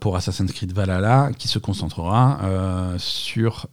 pour 0.00 0.16
Assassin's 0.16 0.52
Creed 0.52 0.72
Valhalla, 0.72 1.30
qui 1.36 1.48
se 1.48 1.58
concentrera 1.58 2.40
sur 2.98 3.66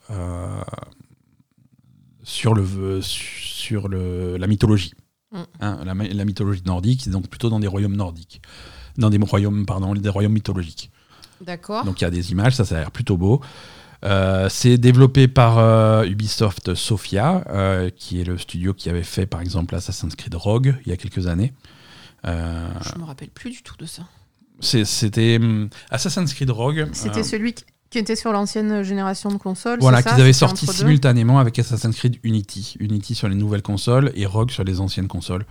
sur, 2.24 2.54
le, 2.54 3.02
sur 3.02 3.88
le, 3.88 4.38
la 4.38 4.48
mythologie. 4.48 4.94
Mm. 5.32 5.38
Hein, 5.62 5.80
la, 5.86 6.26
mythologie 6.26 6.64
nordique, 6.66 7.10
donc 7.10 7.28
plutôt 7.28 7.50
dans 7.50 7.60
des 7.60 7.68
royaumes 7.68 7.96
nordiques. 7.96 8.42
Dans 8.98 9.10
des 9.10 9.18
royaumes, 9.18 9.66
pardon, 9.66 9.94
des 9.94 10.10
royaumes 10.10 10.34
mythologiques. 10.34 10.92
D'accord. 11.42 11.84
Donc 11.84 12.02
il 12.02 12.04
y 12.04 12.08
a 12.08 12.12
des 12.12 12.32
images, 12.32 12.56
ça, 12.56 12.66
ça 12.66 12.76
a 12.78 12.80
l'air 12.80 12.92
plutôt 12.92 13.18
beau. 13.18 13.42
Euh, 14.04 14.50
c'est 14.50 14.78
développé 14.78 15.28
par 15.28 15.60
euh, 15.60 16.04
Ubisoft 16.04 16.76
Sophia, 16.76 17.44
euh, 17.50 17.90
qui 17.90 18.20
est 18.20 18.26
le 18.26 18.38
studio 18.38 18.74
qui 18.74 18.90
avait 18.90 19.04
fait 19.04 19.26
par 19.26 19.42
exemple 19.42 19.76
Assassin's 19.76 20.16
Creed 20.16 20.36
Rogue 20.36 20.76
il 20.86 20.90
y 20.90 20.92
a 20.94 20.98
quelques 20.98 21.28
années. 21.28 21.54
Je 22.24 22.30
ne 22.30 23.00
me 23.00 23.06
rappelle 23.06 23.30
plus 23.30 23.50
du 23.50 23.64
tout 23.64 23.76
de 23.78 23.86
ça. 23.86 24.04
C'était 24.60 25.38
hum, 25.42 25.70
Assassin's 25.90 26.34
Creed 26.34 26.50
Rogue. 26.50 26.88
C'était 26.94 27.24
celui 27.24 27.54
qui, 27.54 27.66
qui 27.94 28.00
était 28.00 28.16
sur 28.16 28.32
l'ancienne 28.32 28.82
génération 28.82 29.30
de 29.30 29.38
consoles. 29.38 29.78
Voilà, 29.80 30.02
qu'ils 30.02 30.20
avaient 30.20 30.34
sorti 30.34 30.66
simultanément 30.66 31.38
avec 31.38 31.60
Assassin's 31.60 31.96
Creed 31.96 32.18
Unity. 32.24 32.76
Unity 32.80 33.14
sur 33.14 33.30
les 33.30 33.36
nouvelles 33.36 33.62
consoles 33.62 34.12
et 34.16 34.26
Rogue 34.26 34.50
sur 34.50 34.64
les 34.64 34.80
anciennes 34.80 35.08
consoles. 35.08 35.46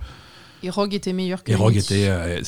Et 0.61 0.69
Rogue 0.69 0.93
était 0.93 1.13
meilleur 1.13 1.43
que 1.43 1.51
Et 1.51 1.55
Rogue 1.55 1.77
était, 1.77 2.07
euh, 2.09 2.41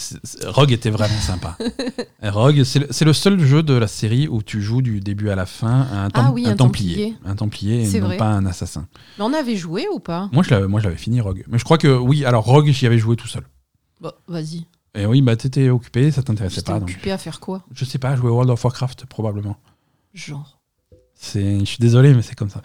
Rogue 0.47 0.73
était 0.73 0.89
vraiment 0.89 1.19
sympa. 1.19 1.57
Rogue, 2.23 2.63
c'est 2.63 3.05
le, 3.05 3.13
seul 3.13 3.39
jeu 3.39 3.63
de 3.63 3.73
la 3.73 3.87
série 3.87 4.27
où 4.27 4.43
tu 4.43 4.61
joues 4.61 4.81
du 4.81 4.99
début 4.99 5.29
à 5.29 5.35
la 5.35 5.45
fin 5.45 5.87
un, 5.93 6.09
ah 6.13 6.31
un, 6.45 6.55
templier. 6.55 7.15
Un 7.25 7.35
templier 7.35 7.89
et 7.89 7.99
non 8.01 8.17
pas 8.17 8.27
un 8.27 8.45
assassin. 8.45 8.87
Mais 9.17 9.23
on 9.23 9.33
avait 9.33 9.55
joué 9.55 9.87
ou 9.93 9.99
pas? 9.99 10.29
Moi, 10.33 10.43
je 10.43 10.53
l'avais 10.53 10.97
fini, 10.97 11.21
Rogue. 11.21 11.45
Mais 11.47 11.57
je 11.57 11.63
crois 11.63 11.77
que 11.77 11.87
oui, 11.87 12.25
alors 12.25 12.43
Rogue, 12.43 12.67
j'y 12.67 12.85
avais 12.85 12.99
joué 12.99 13.15
tout 13.15 13.27
seul. 13.29 13.43
Bon, 14.01 14.11
vas-y. 14.27 14.65
Et 14.93 15.05
oui, 15.05 15.21
bah 15.21 15.37
t'étais 15.37 15.69
occupé, 15.69 16.11
ça 16.11 16.21
t'intéressait 16.21 16.61
pas. 16.61 16.77
occupé 16.77 17.11
à 17.11 17.17
faire 17.17 17.39
quoi? 17.39 17.63
Je 17.73 17.85
sais 17.85 17.97
pas, 17.97 18.15
jouer 18.17 18.29
World 18.29 18.49
of 18.49 18.63
Warcraft, 18.63 19.05
probablement 19.05 19.57
genre. 20.16 20.59
C'est, 21.13 21.59
je 21.59 21.66
suis 21.66 21.80
désolé, 21.80 22.13
mais 22.13 22.22
c'est 22.22 22.36
comme 22.36 22.49
ça. 22.49 22.61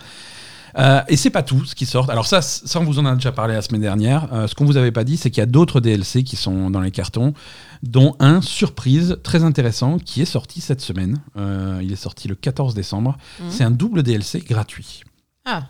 Euh, 0.78 1.02
et 1.08 1.16
c'est 1.16 1.30
pas 1.30 1.42
tout 1.42 1.64
ce 1.64 1.74
qui 1.74 1.86
sort. 1.86 2.10
Alors 2.10 2.26
ça, 2.26 2.42
ça 2.42 2.80
on 2.80 2.84
vous 2.84 2.98
en 2.98 3.06
a 3.06 3.14
déjà 3.14 3.32
parlé 3.32 3.54
la 3.54 3.62
semaine 3.62 3.80
dernière. 3.80 4.32
Euh, 4.32 4.46
ce 4.46 4.54
qu'on 4.54 4.64
vous 4.64 4.76
avait 4.76 4.92
pas 4.92 5.04
dit, 5.04 5.16
c'est 5.16 5.30
qu'il 5.30 5.40
y 5.40 5.42
a 5.42 5.46
d'autres 5.46 5.80
DLC 5.80 6.22
qui 6.22 6.36
sont 6.36 6.70
dans 6.70 6.80
les 6.80 6.90
cartons, 6.90 7.34
dont 7.82 8.14
un 8.18 8.40
surprise 8.40 9.18
très 9.22 9.44
intéressant 9.44 9.98
qui 9.98 10.22
est 10.22 10.26
sorti 10.26 10.60
cette 10.60 10.80
semaine. 10.80 11.20
Euh, 11.36 11.80
il 11.82 11.92
est 11.92 11.96
sorti 11.96 12.28
le 12.28 12.34
14 12.34 12.74
décembre. 12.74 13.16
Mhm. 13.40 13.50
C'est 13.50 13.64
un 13.64 13.70
double 13.70 14.02
DLC 14.02 14.40
gratuit. 14.40 15.02
Ah. 15.44 15.68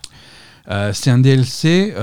c'est 0.93 1.11
un 1.11 1.19
DLC 1.19 1.95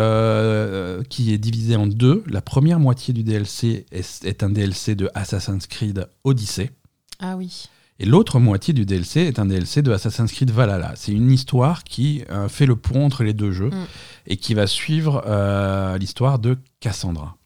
qui 1.09 1.33
est 1.33 1.37
divisé 1.37 1.75
en 1.75 1.85
deux. 1.85 2.23
La 2.27 2.41
première 2.41 2.79
moitié 2.79 3.13
du 3.13 3.23
DLC 3.23 3.85
est, 3.91 4.25
est 4.25 4.41
un 4.41 4.49
DLC 4.49 4.95
de 4.95 5.09
Assassin's 5.13 5.67
Creed 5.67 6.07
Odyssey. 6.23 6.71
Ah 7.19 7.35
oui. 7.35 7.67
Et 7.99 8.05
l'autre 8.05 8.39
moitié 8.39 8.73
du 8.73 8.85
DLC 8.85 9.21
est 9.21 9.39
un 9.39 9.45
DLC 9.45 9.81
de 9.81 9.91
Assassin's 9.91 10.31
Creed 10.31 10.51
Valhalla. 10.51 10.93
C'est 10.95 11.11
une 11.11 11.31
histoire 11.31 11.83
qui 11.83 12.23
euh, 12.29 12.47
fait 12.47 12.67
le 12.67 12.75
pont 12.75 13.05
entre 13.05 13.23
les 13.23 13.33
deux 13.33 13.51
jeux 13.51 13.69
mm. 13.69 13.85
et 14.27 14.37
qui 14.37 14.53
va 14.53 14.67
suivre 14.67 15.23
euh, 15.25 15.97
l'histoire 15.97 16.37
de 16.37 16.57
Cassandra. 16.79 17.37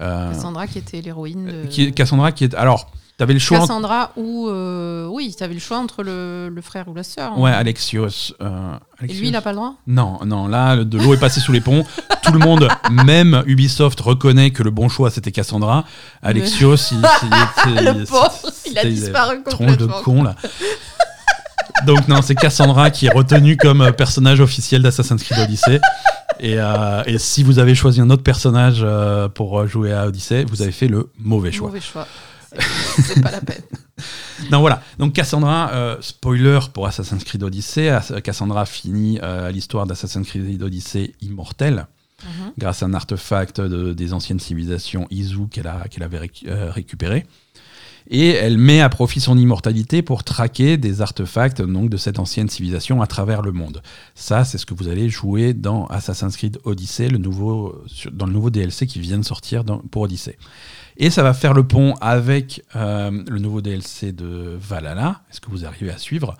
Euh, 0.00 0.32
Cassandra 0.32 0.66
qui 0.66 0.78
était 0.78 1.00
l'héroïne 1.00 1.46
de... 1.46 1.66
Qui, 1.66 1.92
Cassandra 1.92 2.30
qui 2.30 2.44
est... 2.44 2.54
Alors, 2.54 2.92
T'avais 3.16 3.32
le 3.32 3.38
choix. 3.38 3.60
Cassandra 3.60 4.10
ou 4.16 4.48
euh, 4.48 5.06
oui, 5.06 5.34
t'avais 5.38 5.54
le 5.54 5.60
choix 5.60 5.78
entre 5.78 6.02
le, 6.02 6.48
le, 6.48 6.62
frère 6.62 6.88
ou 6.88 6.94
la 6.94 7.04
sœur. 7.04 7.32
Hein. 7.32 7.40
Ouais, 7.40 7.52
Alexios, 7.52 8.34
euh, 8.42 8.76
Et 9.02 9.12
lui, 9.12 9.28
il 9.28 9.36
a 9.36 9.40
pas 9.40 9.50
le 9.50 9.56
droit? 9.56 9.74
Non, 9.86 10.18
non. 10.24 10.48
Là, 10.48 10.82
de 10.82 10.98
l'eau 10.98 11.14
est 11.14 11.20
passée 11.20 11.38
sous 11.38 11.52
les 11.52 11.60
ponts. 11.60 11.84
Tout 12.22 12.32
le 12.32 12.40
monde, 12.40 12.68
même 12.90 13.44
Ubisoft, 13.46 14.00
reconnaît 14.00 14.50
que 14.50 14.64
le 14.64 14.72
bon 14.72 14.88
choix 14.88 15.10
c'était 15.10 15.30
Cassandra. 15.30 15.84
Alexios, 16.22 16.74
il, 16.90 17.00
le 17.02 18.04
pauvre, 18.04 18.52
il 18.66 18.78
a 18.78 18.84
disparu 18.84 19.42
complètement. 19.44 19.66
Tronche 19.66 19.76
de 19.76 19.86
con 20.02 20.22
là. 20.24 20.34
Donc 21.86 22.08
non, 22.08 22.22
c'est 22.22 22.34
Cassandra 22.34 22.90
qui 22.90 23.06
est 23.06 23.12
retenue 23.12 23.56
comme 23.56 23.82
euh, 23.82 23.92
personnage 23.92 24.40
officiel 24.40 24.82
d'Assassin's 24.82 25.22
Creed 25.22 25.38
Odyssey. 25.38 25.80
Et, 26.40 26.56
euh, 26.58 27.02
et, 27.06 27.18
si 27.18 27.42
vous 27.42 27.58
avez 27.58 27.74
choisi 27.74 28.00
un 28.00 28.10
autre 28.10 28.22
personnage 28.22 28.80
euh, 28.82 29.28
pour 29.28 29.66
jouer 29.66 29.92
à 29.92 30.06
Odyssey, 30.06 30.44
vous 30.48 30.62
avez 30.62 30.72
fait 30.72 30.88
le 30.88 31.10
mauvais 31.18 31.52
choix. 31.52 31.68
Mauvais 31.68 31.80
choix. 31.80 32.06
C'est 33.02 33.22
pas 33.22 33.30
la 33.30 33.40
peine. 33.40 33.62
non, 34.50 34.60
voilà. 34.60 34.82
Donc 34.98 35.12
Cassandra, 35.12 35.70
euh, 35.72 35.96
spoiler 36.00 36.60
pour 36.72 36.86
Assassin's 36.86 37.24
Creed 37.24 37.42
Odyssey, 37.42 37.96
Cassandra 38.22 38.66
finit 38.66 39.18
euh, 39.22 39.50
l'histoire 39.50 39.86
d'Assassin's 39.86 40.26
Creed 40.26 40.62
Odyssey 40.62 41.12
immortelle. 41.20 41.86
Mhm. 42.24 42.52
grâce 42.58 42.82
à 42.82 42.86
un 42.86 42.94
artefact 42.94 43.60
des 43.60 44.12
anciennes 44.12 44.40
civilisations 44.40 45.06
Izu 45.10 45.48
qu'elle 45.50 45.66
avait 45.66 46.30
euh, 46.46 46.70
récupéré. 46.70 47.26
Et 48.10 48.30
elle 48.30 48.58
met 48.58 48.82
à 48.82 48.90
profit 48.90 49.20
son 49.20 49.38
immortalité 49.38 50.02
pour 50.02 50.24
traquer 50.24 50.76
des 50.76 51.00
artefacts 51.00 51.62
donc, 51.62 51.88
de 51.88 51.96
cette 51.96 52.18
ancienne 52.18 52.50
civilisation 52.50 53.00
à 53.00 53.06
travers 53.06 53.40
le 53.40 53.50
monde. 53.50 53.82
Ça, 54.14 54.44
c'est 54.44 54.58
ce 54.58 54.66
que 54.66 54.74
vous 54.74 54.88
allez 54.88 55.08
jouer 55.08 55.54
dans 55.54 55.86
Assassin's 55.86 56.36
Creed 56.36 56.58
Odyssey, 56.64 57.08
le 57.08 57.16
nouveau, 57.16 57.82
dans 58.12 58.26
le 58.26 58.32
nouveau 58.32 58.50
DLC 58.50 58.86
qui 58.86 59.00
vient 59.00 59.18
de 59.18 59.24
sortir 59.24 59.64
pour 59.90 60.02
Odyssey. 60.02 60.36
Et 60.96 61.10
ça 61.10 61.22
va 61.22 61.34
faire 61.34 61.54
le 61.54 61.66
pont 61.66 61.94
avec 62.00 62.62
euh, 62.76 63.10
le 63.28 63.38
nouveau 63.38 63.60
DLC 63.60 64.12
de 64.12 64.56
Valhalla, 64.60 65.22
est-ce 65.30 65.40
que 65.40 65.50
vous 65.50 65.64
arrivez 65.64 65.90
à 65.90 65.98
suivre 65.98 66.36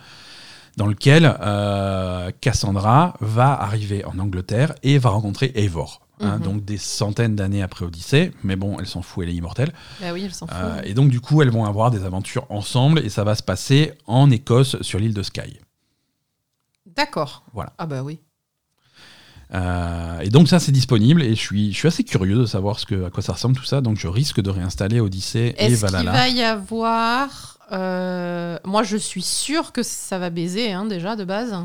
dans 0.76 0.86
lequel 0.86 1.36
euh, 1.40 2.30
Cassandra 2.40 3.14
va 3.20 3.52
arriver 3.52 4.04
en 4.04 4.18
Angleterre 4.18 4.74
et 4.82 4.98
va 4.98 5.10
rencontrer 5.10 5.52
Eivor. 5.54 6.00
Hein, 6.20 6.38
mhm. 6.38 6.42
donc 6.42 6.64
des 6.64 6.78
centaines 6.78 7.34
d'années 7.34 7.62
après 7.62 7.84
Odyssée, 7.84 8.32
mais 8.44 8.54
bon, 8.54 8.78
elle 8.78 8.86
s'en 8.86 9.02
fout, 9.02 9.24
elle 9.24 9.30
est 9.30 9.36
immortelle. 9.36 9.72
Bah 10.00 10.12
oui, 10.12 10.22
elle 10.24 10.34
s'en 10.34 10.46
fout. 10.46 10.56
Euh, 10.56 10.80
et 10.84 10.94
donc 10.94 11.10
du 11.10 11.20
coup, 11.20 11.42
elles 11.42 11.50
vont 11.50 11.64
avoir 11.64 11.90
des 11.90 12.04
aventures 12.04 12.46
ensemble 12.50 13.00
et 13.00 13.08
ça 13.08 13.24
va 13.24 13.34
se 13.34 13.42
passer 13.42 13.94
en 14.06 14.30
Écosse 14.30 14.80
sur 14.82 15.00
l'île 15.00 15.14
de 15.14 15.22
Skye. 15.22 15.60
D'accord. 16.86 17.42
Voilà. 17.52 17.72
Ah 17.78 17.86
bah 17.86 18.02
oui. 18.04 18.20
Euh, 19.54 20.20
et 20.20 20.30
donc 20.30 20.48
ça 20.48 20.58
c'est 20.58 20.72
disponible 20.72 21.22
et 21.22 21.30
je 21.30 21.40
suis, 21.40 21.72
je 21.72 21.78
suis 21.78 21.88
assez 21.88 22.02
curieux 22.02 22.36
de 22.36 22.46
savoir 22.46 22.80
ce 22.80 22.86
que, 22.86 23.06
à 23.06 23.10
quoi 23.10 23.22
ça 23.22 23.34
ressemble 23.34 23.56
tout 23.56 23.64
ça. 23.64 23.80
Donc 23.80 23.98
je 23.98 24.08
risque 24.08 24.40
de 24.40 24.50
réinstaller 24.50 25.00
Odyssey 25.00 25.54
et 25.58 25.74
Valhalla. 25.74 26.12
Est-ce 26.12 26.26
qu'il 26.26 26.34
va 26.34 26.40
y 26.40 26.42
avoir... 26.42 27.58
Euh, 27.72 28.58
moi 28.64 28.82
je 28.82 28.96
suis 28.96 29.22
sûr 29.22 29.72
que 29.72 29.82
ça 29.82 30.18
va 30.18 30.30
baiser 30.30 30.72
hein, 30.72 30.84
déjà 30.84 31.16
de 31.16 31.24
base. 31.24 31.56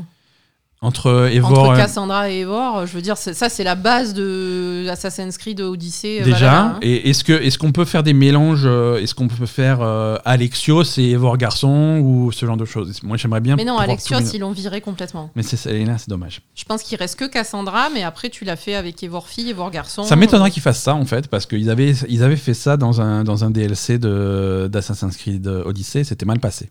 Entre 0.82 1.28
Evor. 1.30 1.58
Entre 1.58 1.76
Cassandra 1.76 2.30
et 2.30 2.40
Evor, 2.40 2.86
je 2.86 2.94
veux 2.94 3.02
dire, 3.02 3.18
ça 3.18 3.50
c'est 3.50 3.64
la 3.64 3.74
base 3.74 4.14
de 4.14 4.86
Assassin's 4.88 5.36
Creed 5.36 5.60
Odyssey. 5.60 6.22
Euh, 6.22 6.24
Déjà, 6.24 6.58
hein. 6.58 6.78
et 6.80 7.10
est-ce 7.10 7.22
que 7.22 7.34
est-ce 7.34 7.58
qu'on 7.58 7.70
peut 7.70 7.84
faire 7.84 8.02
des 8.02 8.14
mélanges 8.14 8.62
euh, 8.64 8.96
Est-ce 8.96 9.14
qu'on 9.14 9.28
peut 9.28 9.44
faire 9.44 9.82
euh, 9.82 10.16
Alexios 10.24 10.84
et 10.96 11.10
Evor 11.10 11.36
garçon 11.36 12.00
ou 12.02 12.32
ce 12.32 12.46
genre 12.46 12.56
de 12.56 12.64
choses? 12.64 13.02
Moi, 13.02 13.18
j'aimerais 13.18 13.42
bien. 13.42 13.56
Mais 13.56 13.66
non, 13.66 13.76
Alexios, 13.76 14.20
ils 14.32 14.38
l'ont 14.38 14.52
viré 14.52 14.80
complètement. 14.80 15.30
Mais 15.36 15.42
c'est 15.42 15.70
là, 15.84 15.98
c'est 15.98 16.08
dommage. 16.08 16.40
Je 16.54 16.64
pense 16.64 16.82
qu'il 16.82 16.96
reste 16.96 17.18
que 17.18 17.26
Cassandra, 17.26 17.90
mais 17.92 18.02
après 18.02 18.30
tu 18.30 18.46
l'as 18.46 18.56
fait 18.56 18.74
avec 18.74 19.02
Evor 19.02 19.28
fille, 19.28 19.50
Evor 19.50 19.70
garçon. 19.70 20.04
Ça 20.04 20.16
m'étonnerait 20.16 20.50
qu'ils 20.50 20.62
fassent 20.62 20.80
ça 20.80 20.94
en 20.94 21.04
fait, 21.04 21.28
parce 21.28 21.44
qu'ils 21.44 21.68
avaient 21.68 21.92
ils 22.08 22.24
avaient 22.24 22.36
fait 22.36 22.54
ça 22.54 22.78
dans 22.78 23.02
un 23.02 23.22
dans 23.22 23.44
un 23.44 23.50
DLC 23.50 23.98
de 23.98 24.66
d'Assassin's 24.72 25.18
Creed 25.18 25.46
Odyssey, 25.46 26.04
c'était 26.04 26.24
mal 26.24 26.38
passé 26.38 26.70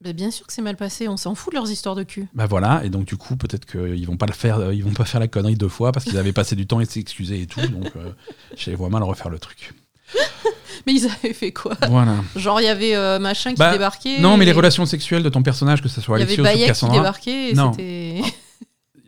bien 0.00 0.30
sûr 0.30 0.46
que 0.46 0.52
c'est 0.52 0.62
mal 0.62 0.76
passé, 0.76 1.08
on 1.08 1.16
s'en 1.16 1.34
fout 1.34 1.52
de 1.52 1.58
leurs 1.58 1.70
histoires 1.70 1.94
de 1.94 2.02
cul. 2.02 2.28
Bah 2.34 2.46
voilà, 2.46 2.82
et 2.84 2.90
donc 2.90 3.04
du 3.04 3.16
coup 3.16 3.36
peut-être 3.36 3.66
qu'ils 3.66 4.06
vont 4.06 4.16
pas 4.16 4.26
le 4.26 4.32
faire, 4.32 4.58
euh, 4.58 4.74
ils 4.74 4.84
vont 4.84 4.92
pas 4.92 5.04
faire 5.04 5.20
la 5.20 5.28
connerie 5.28 5.56
deux 5.56 5.68
fois 5.68 5.92
parce 5.92 6.04
qu'ils 6.04 6.18
avaient 6.18 6.32
passé 6.32 6.56
du 6.56 6.66
temps 6.66 6.80
et 6.80 6.84
s'excuser 6.84 7.42
et 7.42 7.46
tout, 7.46 7.60
donc 7.60 7.90
euh, 7.96 8.12
je 8.56 8.70
les 8.70 8.76
vois 8.76 8.88
mal 8.88 9.02
refaire 9.02 9.28
le 9.28 9.38
truc. 9.38 9.72
mais 10.86 10.94
ils 10.94 11.06
avaient 11.06 11.34
fait 11.34 11.52
quoi? 11.52 11.76
Voilà. 11.88 12.16
Genre 12.36 12.60
il 12.60 12.64
y 12.64 12.68
avait 12.68 12.94
euh, 12.94 13.18
machin 13.18 13.50
qui 13.50 13.58
bah, 13.58 13.72
débarquait. 13.72 14.20
Non, 14.20 14.36
mais 14.36 14.44
les 14.44 14.52
relations 14.52 14.86
sexuelles 14.86 15.22
de 15.22 15.28
ton 15.28 15.42
personnage, 15.42 15.82
que 15.82 15.88
ce 15.88 16.00
soit 16.00 16.16
Alexis 16.16 16.40
ou 16.40 16.44
Cassandra. 16.44 16.54
Il 16.54 16.60
y 16.60 16.64
avait 16.64 16.74
qui 16.74 16.90
débarquait 16.90 17.50
et 17.50 17.54
c'était 17.54 18.34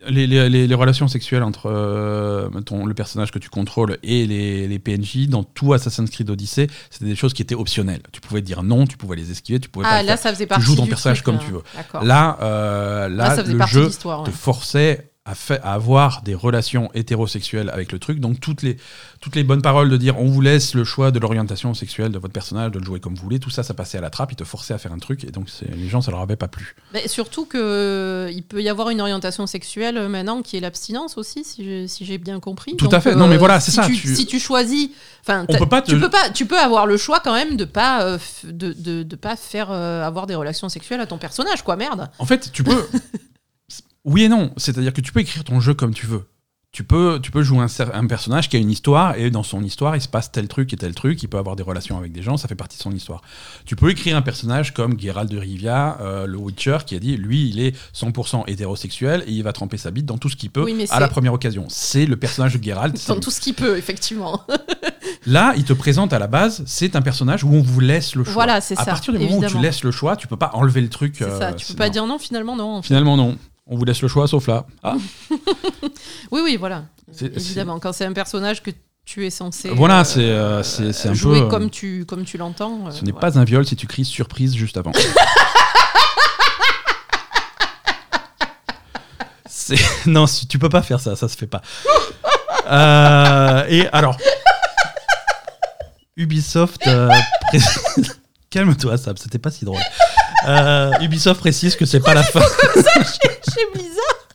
les, 0.08 0.26
les, 0.26 0.66
les, 0.66 0.74
relations 0.74 1.08
sexuelles 1.08 1.42
entre 1.42 1.66
euh, 1.66 2.48
le 2.52 2.94
personnage 2.94 3.30
que 3.30 3.38
tu 3.38 3.48
contrôles 3.48 3.98
et 4.02 4.26
les, 4.26 4.66
les, 4.66 4.78
PNJ 4.78 5.28
dans 5.28 5.44
tout 5.44 5.72
Assassin's 5.72 6.10
Creed 6.10 6.30
Odyssey, 6.30 6.68
c'était 6.90 7.04
des 7.04 7.16
choses 7.16 7.34
qui 7.34 7.42
étaient 7.42 7.54
optionnelles. 7.54 8.02
Tu 8.12 8.20
pouvais 8.20 8.42
dire 8.42 8.62
non, 8.62 8.86
tu 8.86 8.96
pouvais 8.96 9.16
les 9.16 9.30
esquiver, 9.30 9.60
tu 9.60 9.68
pouvais 9.68 9.86
ah, 9.88 9.96
pas. 9.96 10.02
là, 10.02 10.16
ça 10.16 10.32
faisait 10.32 10.46
partie 10.46 10.64
tu 10.64 10.70
joues 10.70 10.76
ton 10.76 10.86
personnage 10.86 11.22
comme 11.22 11.38
tu 11.38 11.50
veux. 11.50 11.62
Là, 12.02 12.38
euh, 12.42 13.08
là, 13.08 13.42
le 13.42 13.66
jeu 13.66 13.90
te 13.90 14.30
forçait 14.30 15.09
à, 15.26 15.34
fait, 15.34 15.60
à, 15.62 15.74
avoir 15.74 16.22
des 16.22 16.34
relations 16.34 16.90
hétérosexuelles 16.94 17.70
avec 17.70 17.92
le 17.92 17.98
truc. 17.98 18.20
Donc 18.20 18.40
toutes 18.40 18.62
les, 18.62 18.78
toutes 19.20 19.36
les 19.36 19.44
bonnes 19.44 19.60
paroles 19.60 19.90
de 19.90 19.96
dire 19.96 20.18
on 20.18 20.26
vous 20.26 20.40
laisse 20.40 20.74
le 20.74 20.84
choix 20.84 21.10
de 21.10 21.18
l'orientation 21.18 21.74
sexuelle 21.74 22.10
de 22.10 22.18
votre 22.18 22.32
personnage, 22.32 22.70
de 22.72 22.78
le 22.78 22.84
jouer 22.84 23.00
comme 23.00 23.14
vous 23.14 23.22
voulez, 23.22 23.38
tout 23.38 23.50
ça, 23.50 23.62
ça 23.62 23.74
passait 23.74 23.98
à 23.98 24.00
la 24.00 24.08
trappe, 24.08 24.32
ils 24.32 24.36
te 24.36 24.44
forçaient 24.44 24.72
à 24.72 24.78
faire 24.78 24.92
un 24.92 24.98
truc, 24.98 25.24
et 25.24 25.30
donc 25.30 25.48
les 25.60 25.88
gens, 25.88 26.00
ça 26.00 26.10
leur 26.10 26.20
avait 26.20 26.36
pas 26.36 26.48
plu. 26.48 26.74
Mais 26.94 27.06
surtout 27.06 27.44
qu'il 27.44 27.60
euh, 27.62 28.32
peut 28.48 28.62
y 28.62 28.68
avoir 28.70 28.88
une 28.88 29.00
orientation 29.00 29.46
sexuelle 29.46 29.98
euh, 29.98 30.08
maintenant 30.08 30.40
qui 30.40 30.56
est 30.56 30.60
l'absence 30.60 31.18
aussi, 31.18 31.44
si 31.44 32.04
j'ai 32.04 32.18
bien 32.18 32.40
compris. 32.40 32.76
Tout 32.76 32.88
à 32.90 33.00
fait, 33.00 33.14
non 33.14 33.28
mais 33.28 33.34
euh, 33.34 33.38
voilà, 33.38 33.60
c'est 33.60 33.72
ça. 33.72 33.86
Si 33.86 34.26
tu 34.26 34.40
choisis, 34.40 34.88
enfin, 35.22 35.44
tu 35.46 35.58
peux 35.58 35.66
pas, 35.66 35.82
tu 36.30 36.46
peux 36.46 36.58
avoir 36.58 36.86
le 36.86 36.96
choix 36.96 37.20
quand 37.20 37.34
même 37.34 37.56
de 37.56 37.66
pas, 37.66 38.16
de, 38.44 38.72
de, 38.72 39.02
de, 39.02 39.16
pas 39.16 39.36
faire 39.36 39.70
avoir 39.70 40.26
des 40.26 40.34
relations 40.34 40.70
sexuelles 40.70 41.00
à 41.00 41.06
ton 41.06 41.18
personnage, 41.18 41.62
quoi, 41.62 41.76
merde. 41.76 42.10
En 42.18 42.24
fait, 42.24 42.50
tu 42.52 42.64
peux. 42.64 42.86
Oui 44.10 44.24
et 44.24 44.28
non. 44.28 44.50
C'est-à-dire 44.56 44.92
que 44.92 45.00
tu 45.00 45.12
peux 45.12 45.20
écrire 45.20 45.44
ton 45.44 45.60
jeu 45.60 45.72
comme 45.72 45.94
tu 45.94 46.06
veux. 46.06 46.24
Tu 46.72 46.84
peux, 46.84 47.18
tu 47.20 47.32
peux 47.32 47.42
jouer 47.42 47.58
un, 47.58 47.90
un, 47.94 48.06
personnage 48.06 48.48
qui 48.48 48.56
a 48.56 48.60
une 48.60 48.70
histoire 48.70 49.16
et 49.16 49.32
dans 49.32 49.42
son 49.42 49.64
histoire 49.64 49.96
il 49.96 50.00
se 50.00 50.06
passe 50.06 50.30
tel 50.30 50.46
truc 50.46 50.72
et 50.72 50.76
tel 50.76 50.94
truc, 50.94 51.20
il 51.20 51.28
peut 51.28 51.38
avoir 51.38 51.56
des 51.56 51.64
relations 51.64 51.98
avec 51.98 52.12
des 52.12 52.22
gens, 52.22 52.36
ça 52.36 52.46
fait 52.46 52.54
partie 52.54 52.76
de 52.76 52.82
son 52.82 52.92
histoire. 52.92 53.22
Tu 53.64 53.74
peux 53.74 53.90
écrire 53.90 54.16
un 54.16 54.22
personnage 54.22 54.72
comme 54.72 54.98
Geralt 54.98 55.28
de 55.28 55.36
Rivia, 55.36 55.98
euh, 56.00 56.26
le 56.28 56.38
Witcher, 56.38 56.78
qui 56.86 56.94
a 56.94 57.00
dit 57.00 57.16
lui 57.16 57.48
il 57.48 57.58
est 57.58 57.76
100% 57.92 58.44
hétérosexuel 58.46 59.24
et 59.26 59.32
il 59.32 59.42
va 59.42 59.52
tremper 59.52 59.78
sa 59.78 59.90
bite 59.90 60.06
dans 60.06 60.16
tout 60.16 60.28
ce 60.28 60.36
qu'il 60.36 60.50
peut 60.50 60.64
à 60.90 61.00
la 61.00 61.08
première 61.08 61.32
occasion. 61.32 61.66
C'est 61.68 62.06
le 62.06 62.16
personnage 62.16 62.56
de 62.56 62.62
Geralt. 62.62 63.04
dans 63.08 63.18
tout 63.18 63.32
ce 63.32 63.40
qu'il 63.40 63.54
peut, 63.54 63.76
effectivement. 63.76 64.40
Là, 65.26 65.54
il 65.56 65.64
te 65.64 65.72
présente 65.72 66.12
à 66.12 66.20
la 66.20 66.28
base, 66.28 66.62
c'est 66.66 66.94
un 66.94 67.02
personnage 67.02 67.42
où 67.42 67.52
on 67.52 67.62
vous 67.62 67.80
laisse 67.80 68.14
le 68.14 68.22
choix. 68.22 68.32
Voilà, 68.32 68.60
c'est 68.60 68.76
ça. 68.76 68.82
À 68.82 68.84
partir 68.84 69.12
du 69.12 69.18
moment 69.18 69.38
où 69.38 69.44
tu 69.44 69.58
laisses 69.58 69.82
le 69.82 69.90
choix, 69.90 70.16
tu 70.16 70.28
peux 70.28 70.36
pas 70.36 70.50
enlever 70.54 70.80
le 70.80 70.88
truc. 70.88 71.16
C'est 71.18 71.24
ça, 71.24 71.48
euh, 71.48 71.52
tu 71.52 71.66
peux 71.66 71.74
pas 71.74 71.90
dire 71.90 72.06
non, 72.06 72.18
finalement 72.18 72.54
non. 72.54 72.80
Finalement 72.80 73.16
non. 73.16 73.36
On 73.72 73.76
vous 73.76 73.84
laisse 73.84 74.02
le 74.02 74.08
choix, 74.08 74.26
sauf 74.26 74.48
là. 74.48 74.66
Ah. 74.82 74.96
oui, 76.32 76.40
oui, 76.42 76.56
voilà. 76.56 76.86
Évidemment, 77.20 77.78
quand 77.78 77.92
c'est 77.92 78.04
un 78.04 78.12
personnage 78.12 78.64
que 78.64 78.72
tu 79.04 79.24
es 79.24 79.30
censé. 79.30 79.70
Voilà, 79.70 80.02
c'est 80.02 80.20
euh, 80.20 80.64
c'est 80.64 81.08
un 81.08 81.14
jouer 81.14 81.40
peu. 81.42 81.46
comme 81.48 81.70
tu 81.70 82.04
comme 82.04 82.24
tu 82.24 82.36
l'entends. 82.36 82.88
Euh, 82.88 82.90
ce 82.90 83.04
n'est 83.04 83.12
pas 83.12 83.38
un 83.38 83.44
viol 83.44 83.64
si 83.64 83.76
tu 83.76 83.86
cries 83.86 84.04
surprise 84.04 84.56
juste 84.56 84.76
avant. 84.76 84.90
non, 90.06 90.24
tu 90.48 90.58
peux 90.58 90.68
pas 90.68 90.82
faire 90.82 90.98
ça, 90.98 91.14
ça 91.14 91.28
se 91.28 91.36
fait 91.36 91.46
pas. 91.46 91.62
Euh, 92.66 93.64
et 93.68 93.86
alors, 93.92 94.16
Ubisoft. 96.16 96.82
Calme-toi, 98.50 98.98
ça, 98.98 99.12
c'était 99.16 99.38
pas 99.38 99.52
si 99.52 99.64
drôle. 99.64 99.80
Euh, 100.46 100.90
Ubisoft 101.00 101.40
précise 101.40 101.76
que 101.76 101.84
c'est 101.84 102.00
pas 102.00 102.14
la 102.14 102.22
fin. 102.22 102.40
chez 102.40 103.66
Blizzard 103.72 104.28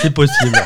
C'est 0.00 0.10
possible. 0.10 0.58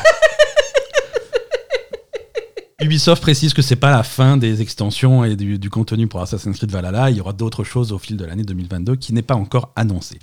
Ubisoft 2.81 3.21
précise 3.21 3.53
que 3.53 3.61
c'est 3.61 3.75
pas 3.75 3.89
la 3.89 4.03
fin 4.03 4.37
des 4.37 4.61
extensions 4.61 5.23
et 5.23 5.35
du, 5.35 5.69
contenu 5.69 6.07
pour 6.07 6.21
Assassin's 6.21 6.57
Creed 6.57 6.71
Valhalla. 6.71 7.09
Il 7.09 7.17
y 7.17 7.21
aura 7.21 7.33
d'autres 7.33 7.63
choses 7.63 7.91
au 7.91 7.97
fil 7.97 8.17
de 8.17 8.25
l'année 8.25 8.43
2022 8.43 8.95
qui 8.95 9.13
n'est 9.13 9.23
pas 9.23 9.35
encore 9.35 9.71
annoncé. 9.75 10.19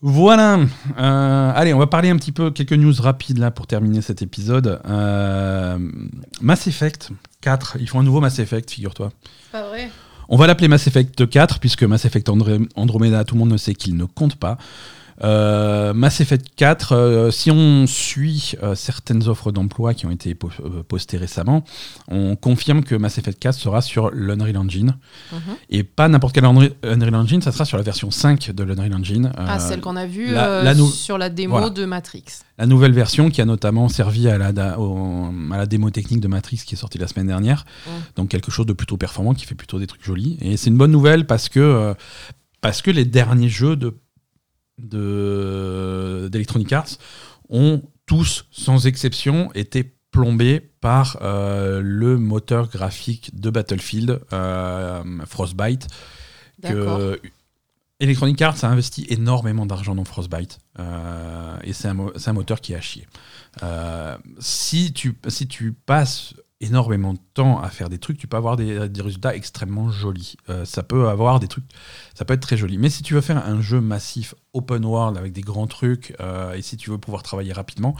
Voilà. 0.00 0.58
Euh, 0.98 1.52
allez, 1.54 1.72
on 1.74 1.78
va 1.78 1.86
parler 1.86 2.10
un 2.10 2.16
petit 2.16 2.32
peu 2.32 2.50
quelques 2.50 2.72
news 2.72 2.94
rapides 2.98 3.38
là 3.38 3.50
pour 3.50 3.66
terminer 3.66 4.00
cet 4.00 4.22
épisode. 4.22 4.80
Euh, 4.86 5.78
Mass 6.40 6.66
Effect 6.66 7.10
4. 7.40 7.76
Ils 7.80 7.88
font 7.88 8.00
un 8.00 8.04
nouveau 8.04 8.20
Mass 8.20 8.38
Effect, 8.38 8.70
figure-toi. 8.70 9.10
Pas 9.52 9.68
vrai. 9.68 9.90
On 10.28 10.36
va 10.36 10.46
l'appeler 10.46 10.68
Mass 10.68 10.86
Effect 10.86 11.26
4, 11.28 11.58
puisque 11.58 11.84
Mass 11.84 12.04
Effect 12.04 12.28
Andromeda, 12.28 13.24
tout 13.24 13.34
le 13.34 13.38
monde 13.38 13.50
ne 13.50 13.56
sait 13.56 13.74
qu'il 13.74 13.96
ne 13.96 14.04
compte 14.04 14.36
pas. 14.36 14.58
Euh, 15.24 15.92
Mass 15.94 16.20
Effect 16.20 16.46
4, 16.56 16.92
euh, 16.92 17.30
si 17.30 17.50
on 17.50 17.86
suit 17.86 18.54
euh, 18.62 18.74
certaines 18.74 19.26
offres 19.28 19.50
d'emploi 19.50 19.94
qui 19.94 20.06
ont 20.06 20.10
été 20.10 20.34
postées 20.34 21.16
récemment, 21.16 21.64
on 22.08 22.36
confirme 22.36 22.84
que 22.84 22.94
Mass 22.94 23.18
Effect 23.18 23.38
4 23.38 23.54
sera 23.54 23.82
sur 23.82 24.10
l'Unreal 24.10 24.56
Engine. 24.56 24.96
Mhm. 25.32 25.38
Et 25.70 25.82
pas 25.82 26.08
n'importe 26.08 26.34
quel 26.34 26.44
Unreal 26.44 27.14
Engine, 27.14 27.42
ça 27.42 27.52
sera 27.52 27.64
sur 27.64 27.76
la 27.76 27.82
version 27.82 28.10
5 28.10 28.52
de 28.52 28.62
l'Unreal 28.62 28.94
Engine. 28.94 29.32
ah, 29.36 29.58
celle 29.58 29.80
qu'on 29.80 29.96
a 29.96 30.06
vue 30.06 30.34
sur 30.92 31.18
la 31.18 31.28
démo 31.30 31.70
de 31.70 31.84
Matrix. 31.84 32.24
La 32.58 32.66
nouvelle 32.66 32.92
version 32.92 33.30
qui 33.30 33.40
a 33.40 33.44
notamment 33.44 33.88
servi 33.88 34.28
à 34.28 34.38
la, 34.38 34.48
à 34.48 35.56
la 35.56 35.66
démo 35.66 35.90
technique 35.90 36.20
de 36.20 36.28
Matrix 36.28 36.62
qui 36.66 36.74
est 36.74 36.78
sortie 36.78 36.98
la 36.98 37.08
semaine 37.08 37.26
dernière. 37.26 37.64
Donc 38.16 38.28
quelque 38.28 38.50
chose 38.50 38.66
de 38.66 38.72
plutôt 38.72 38.96
performant 38.96 39.34
qui 39.34 39.46
fait 39.46 39.54
plutôt 39.54 39.78
des 39.78 39.86
trucs 39.86 40.04
jolis. 40.04 40.38
Et 40.40 40.56
c'est 40.56 40.70
une 40.70 40.76
bonne 40.78 40.92
nouvelle 40.92 41.26
parce 41.26 41.48
que, 41.48 41.94
parce 42.60 42.82
que 42.82 42.90
les 42.90 43.04
derniers 43.04 43.48
jeux 43.48 43.76
de 43.76 43.94
d'Electronic 44.78 46.72
Arts 46.72 46.98
ont 47.48 47.82
tous, 48.06 48.46
sans 48.50 48.86
exception, 48.86 49.50
été 49.54 49.98
plombés 50.10 50.60
par 50.80 51.18
euh, 51.20 51.80
le 51.82 52.16
moteur 52.18 52.68
graphique 52.68 53.38
de 53.38 53.50
Battlefield, 53.50 54.20
euh, 54.32 55.02
Frostbite, 55.26 55.86
que 56.62 57.20
Electronic 58.00 58.40
Arts 58.42 58.64
a 58.64 58.68
investi 58.68 59.06
énormément 59.10 59.66
d'argent 59.66 59.94
dans 59.94 60.04
Frostbite 60.04 60.60
euh, 60.78 61.56
et 61.62 61.72
c'est 61.72 61.88
un, 61.88 62.32
moteur 62.32 62.60
qui 62.60 62.72
est 62.72 62.76
à 62.76 62.80
chier. 62.80 63.06
Si, 64.38 64.92
tu, 64.92 65.16
si 65.28 65.46
tu 65.46 65.72
passes 65.72 66.34
énormément 66.60 67.12
de 67.12 67.20
temps 67.34 67.60
à 67.60 67.68
faire 67.70 67.88
des 67.88 67.98
trucs, 67.98 68.18
tu 68.18 68.26
peux 68.26 68.36
avoir 68.36 68.56
des, 68.56 68.78
résultats 69.00 69.34
extrêmement 69.34 69.90
jolis. 69.90 70.36
Euh, 70.48 70.64
ça 70.64 70.82
peut 70.82 71.08
avoir 71.08 71.38
des 71.38 71.46
trucs, 71.46 71.64
ça 72.14 72.24
peut 72.24 72.34
être 72.34 72.42
très 72.42 72.56
joli. 72.56 72.78
Mais 72.78 72.90
si 72.90 73.02
tu 73.02 73.14
veux 73.14 73.20
faire 73.20 73.46
un 73.46 73.60
jeu 73.60 73.80
massif 73.80 74.34
open 74.54 74.84
world 74.84 75.16
avec 75.16 75.32
des 75.32 75.40
grands 75.40 75.68
trucs 75.68 76.16
euh, 76.20 76.54
et 76.54 76.62
si 76.62 76.76
tu 76.76 76.90
veux 76.90 76.98
pouvoir 76.98 77.22
travailler 77.22 77.52
rapidement, 77.52 77.94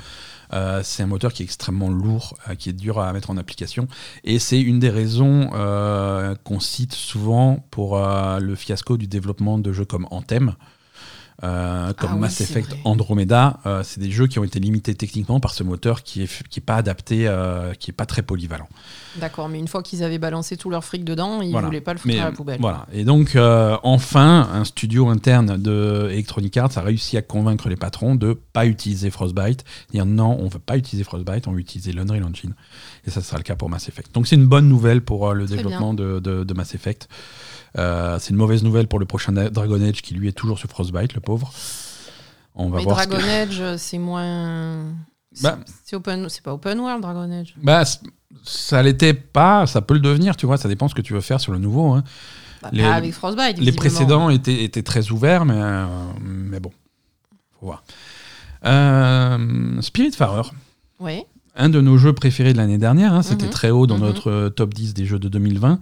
euh, 0.53 0.81
c'est 0.83 1.05
un 1.05 1.07
moteur 1.07 1.33
qui 1.33 1.43
est 1.43 1.45
extrêmement 1.45 1.91
lourd, 1.91 2.37
qui 2.59 2.71
est 2.71 2.73
dur 2.73 2.99
à 2.99 3.13
mettre 3.13 3.31
en 3.31 3.37
application. 3.37 3.87
Et 4.25 4.39
c'est 4.41 4.61
une 4.61 4.81
des 4.81 4.91
raisons 4.91 5.51
qu'on 6.45 6.61
cite 6.61 6.95
souvent 6.95 7.65
pour 7.71 7.99
le 7.99 8.55
fiasco 8.55 8.97
du 8.97 9.07
développement 9.07 9.59
de 9.59 9.73
jeux 9.73 9.85
comme 9.85 10.07
Anthem. 10.11 10.55
Euh, 11.45 11.93
comme 11.93 12.11
ah 12.15 12.17
Mass 12.17 12.41
Effect 12.41 12.75
Andromeda, 12.85 13.61
euh, 13.65 13.85
c'est 13.85 14.01
des 14.01 14.11
jeux 14.11 14.27
qui 14.27 14.41
ont 14.41 14.45
été 14.45 14.59
limités 14.59 14.97
techniquement 14.97 15.39
par 15.39 15.55
ce 15.55 15.63
moteur 15.63 16.03
qui 16.03 16.23
est 16.23 16.49
qui 16.49 16.59
est 16.59 16.63
pas 16.63 16.75
adapté, 16.75 17.29
euh, 17.29 17.75
qui 17.75 17.93
est 17.93 17.95
pas 17.95 18.07
très 18.07 18.23
polyvalent. 18.23 18.69
D'accord, 19.21 19.49
mais 19.49 19.61
une 19.61 19.69
fois 19.69 19.85
qu'ils 19.85 20.03
avaient 20.03 20.19
balancé 20.19 20.57
tout 20.57 20.69
leur 20.69 20.85
fric 20.85 21.05
dedans, 21.05 21.41
ils 21.41 21.53
ne 21.53 21.61
voulaient 21.61 21.81
pas 21.81 21.93
le 21.93 22.01
foutre 22.01 22.21
à 22.21 22.25
la 22.25 22.33
poubelle. 22.33 22.61
Voilà. 22.61 22.87
Et 22.93 23.05
donc 23.05 23.37
enfin, 23.37 24.49
un 24.53 24.65
studio 24.65 25.09
interne 25.09 25.57
de 25.57 26.09
Electronic 26.11 26.57
Arts 26.57 26.77
a 26.77 26.81
réussi 26.81 27.17
à 27.17 27.23
convaincre 27.23 27.69
les 27.69 27.77
patrons 27.77 28.17
de 28.17 28.33
pas 28.53 28.67
utiliser 28.67 29.11
Frostbite, 29.11 29.65
dire 29.93 30.07
non, 30.07 30.37
on 30.41 30.49
veut 30.49 30.59
pas 30.59 30.77
utiliser 30.77 31.05
Frostbite, 31.05 31.47
on 31.47 31.53
veut 31.53 31.61
utiliser 31.61 31.93
l'Unreal 31.93 32.25
Engine. 32.25 32.55
Et 33.07 33.11
ça 33.11 33.23
sera 33.23 33.37
le 33.37 33.45
cas 33.45 33.55
pour 33.55 33.71
Mass 33.71 33.89
Effect. 33.89 34.13
Donc 34.13 34.27
c'est 34.27 34.37
une 34.37 34.47
bonne 34.47 34.69
nouvelle 34.69 35.03
pour 35.03 35.33
le 35.35 35.47
développement 35.47 35.95
de, 35.95 36.19
de 36.19 36.55
Mass 36.55 36.75
Effect. 36.75 37.09
Euh, 37.77 38.19
c'est 38.19 38.31
une 38.31 38.37
mauvaise 38.37 38.63
nouvelle 38.63 38.89
pour 38.89 38.99
le 38.99 39.07
prochain 39.07 39.33
Dragon 39.33 39.83
Age 39.83 40.03
qui 40.03 40.15
lui 40.15 40.29
est 40.29 40.33
toujours 40.33 40.59
sur 40.59 40.69
Frostbite, 40.69 41.15
le 41.15 41.21
pauvre. 41.21 41.53
On 42.55 42.71
va 42.71 42.79
Mais 42.79 42.85
Dragon 42.85 43.17
Age, 43.17 43.63
c'est 43.77 43.99
moins. 43.99 44.85
Bah, 45.43 45.59
c'est 45.85 45.97
open, 45.97 46.29
c'est 46.29 46.43
pas 46.43 46.55
open 46.55 46.81
world 46.81 47.03
Dragon 47.03 47.31
Age. 47.31 47.55
Bah, 47.63 47.85
ça 48.45 48.83
l'était 48.83 49.15
pas, 49.15 49.67
ça 49.67 49.83
peut 49.83 49.95
le 49.95 50.01
devenir, 50.01 50.37
tu 50.37 50.47
vois, 50.47 50.57
ça 50.57 50.69
dépend 50.69 50.89
ce 50.89 50.95
que 50.95 51.03
tu 51.03 51.13
veux 51.13 51.21
faire 51.21 51.41
sur 51.41 51.53
le 51.53 51.59
nouveau. 51.59 51.93
Hein. 51.93 52.05
Bah, 52.63 52.71
les, 52.73 52.83
avec 52.83 53.13
Frostbite. 53.13 53.59
Les 53.59 53.73
précédents 53.73 54.31
étaient, 54.31 54.65
étaient, 54.65 54.83
très 54.83 55.11
ouverts, 55.11 55.45
mais, 55.45 55.55
euh, 55.57 55.87
mais 56.25 56.59
bon, 56.59 56.73
faut 57.61 57.67
voir. 57.67 57.85
Euh, 58.65 59.81
Spiritfarer. 59.81 60.51
Oui. 60.99 61.25
Un 61.59 61.69
de 61.69 61.81
nos 61.81 61.99
jeux 61.99 62.13
préférés 62.13 62.53
de 62.53 62.59
l'année 62.59 62.79
dernière, 62.79 63.13
hein, 63.13 63.23
c'était 63.23 63.47
mhm. 63.47 63.51
très 63.51 63.71
haut 63.71 63.87
dans 63.87 63.99
mhm. 63.99 64.05
notre 64.05 64.31
euh, 64.31 64.49
top 64.49 64.73
10 64.73 64.95
des 64.95 65.05
jeux 65.05 65.19
de 65.19 65.29
2020. 65.29 65.81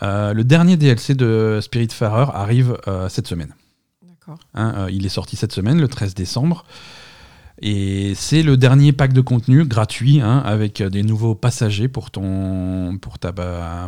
le 0.00 0.42
dernier 0.42 0.76
DLC 0.76 1.14
de 1.14 1.58
Spiritfarer 1.60 2.26
arrive 2.32 2.78
cette 3.08 3.26
semaine. 3.26 3.54
D'accord. 4.08 4.38
Hein, 4.54 4.86
il 4.90 5.04
est 5.04 5.10
sorti 5.10 5.36
cette 5.36 5.52
semaine, 5.52 5.80
le 5.80 5.88
13 5.88 6.14
décembre. 6.14 6.64
Et 7.62 8.12
c'est 8.14 8.42
le 8.42 8.56
dernier 8.56 8.92
pack 8.92 9.12
de 9.12 9.20
contenu 9.22 9.64
gratuit 9.64 10.20
hein, 10.20 10.42
avec 10.44 10.82
des 10.82 11.02
nouveaux 11.02 11.34
passagers 11.34 11.88
pour 11.88 12.10
ton, 12.10 12.98
pour 13.00 13.18
ta, 13.18 13.32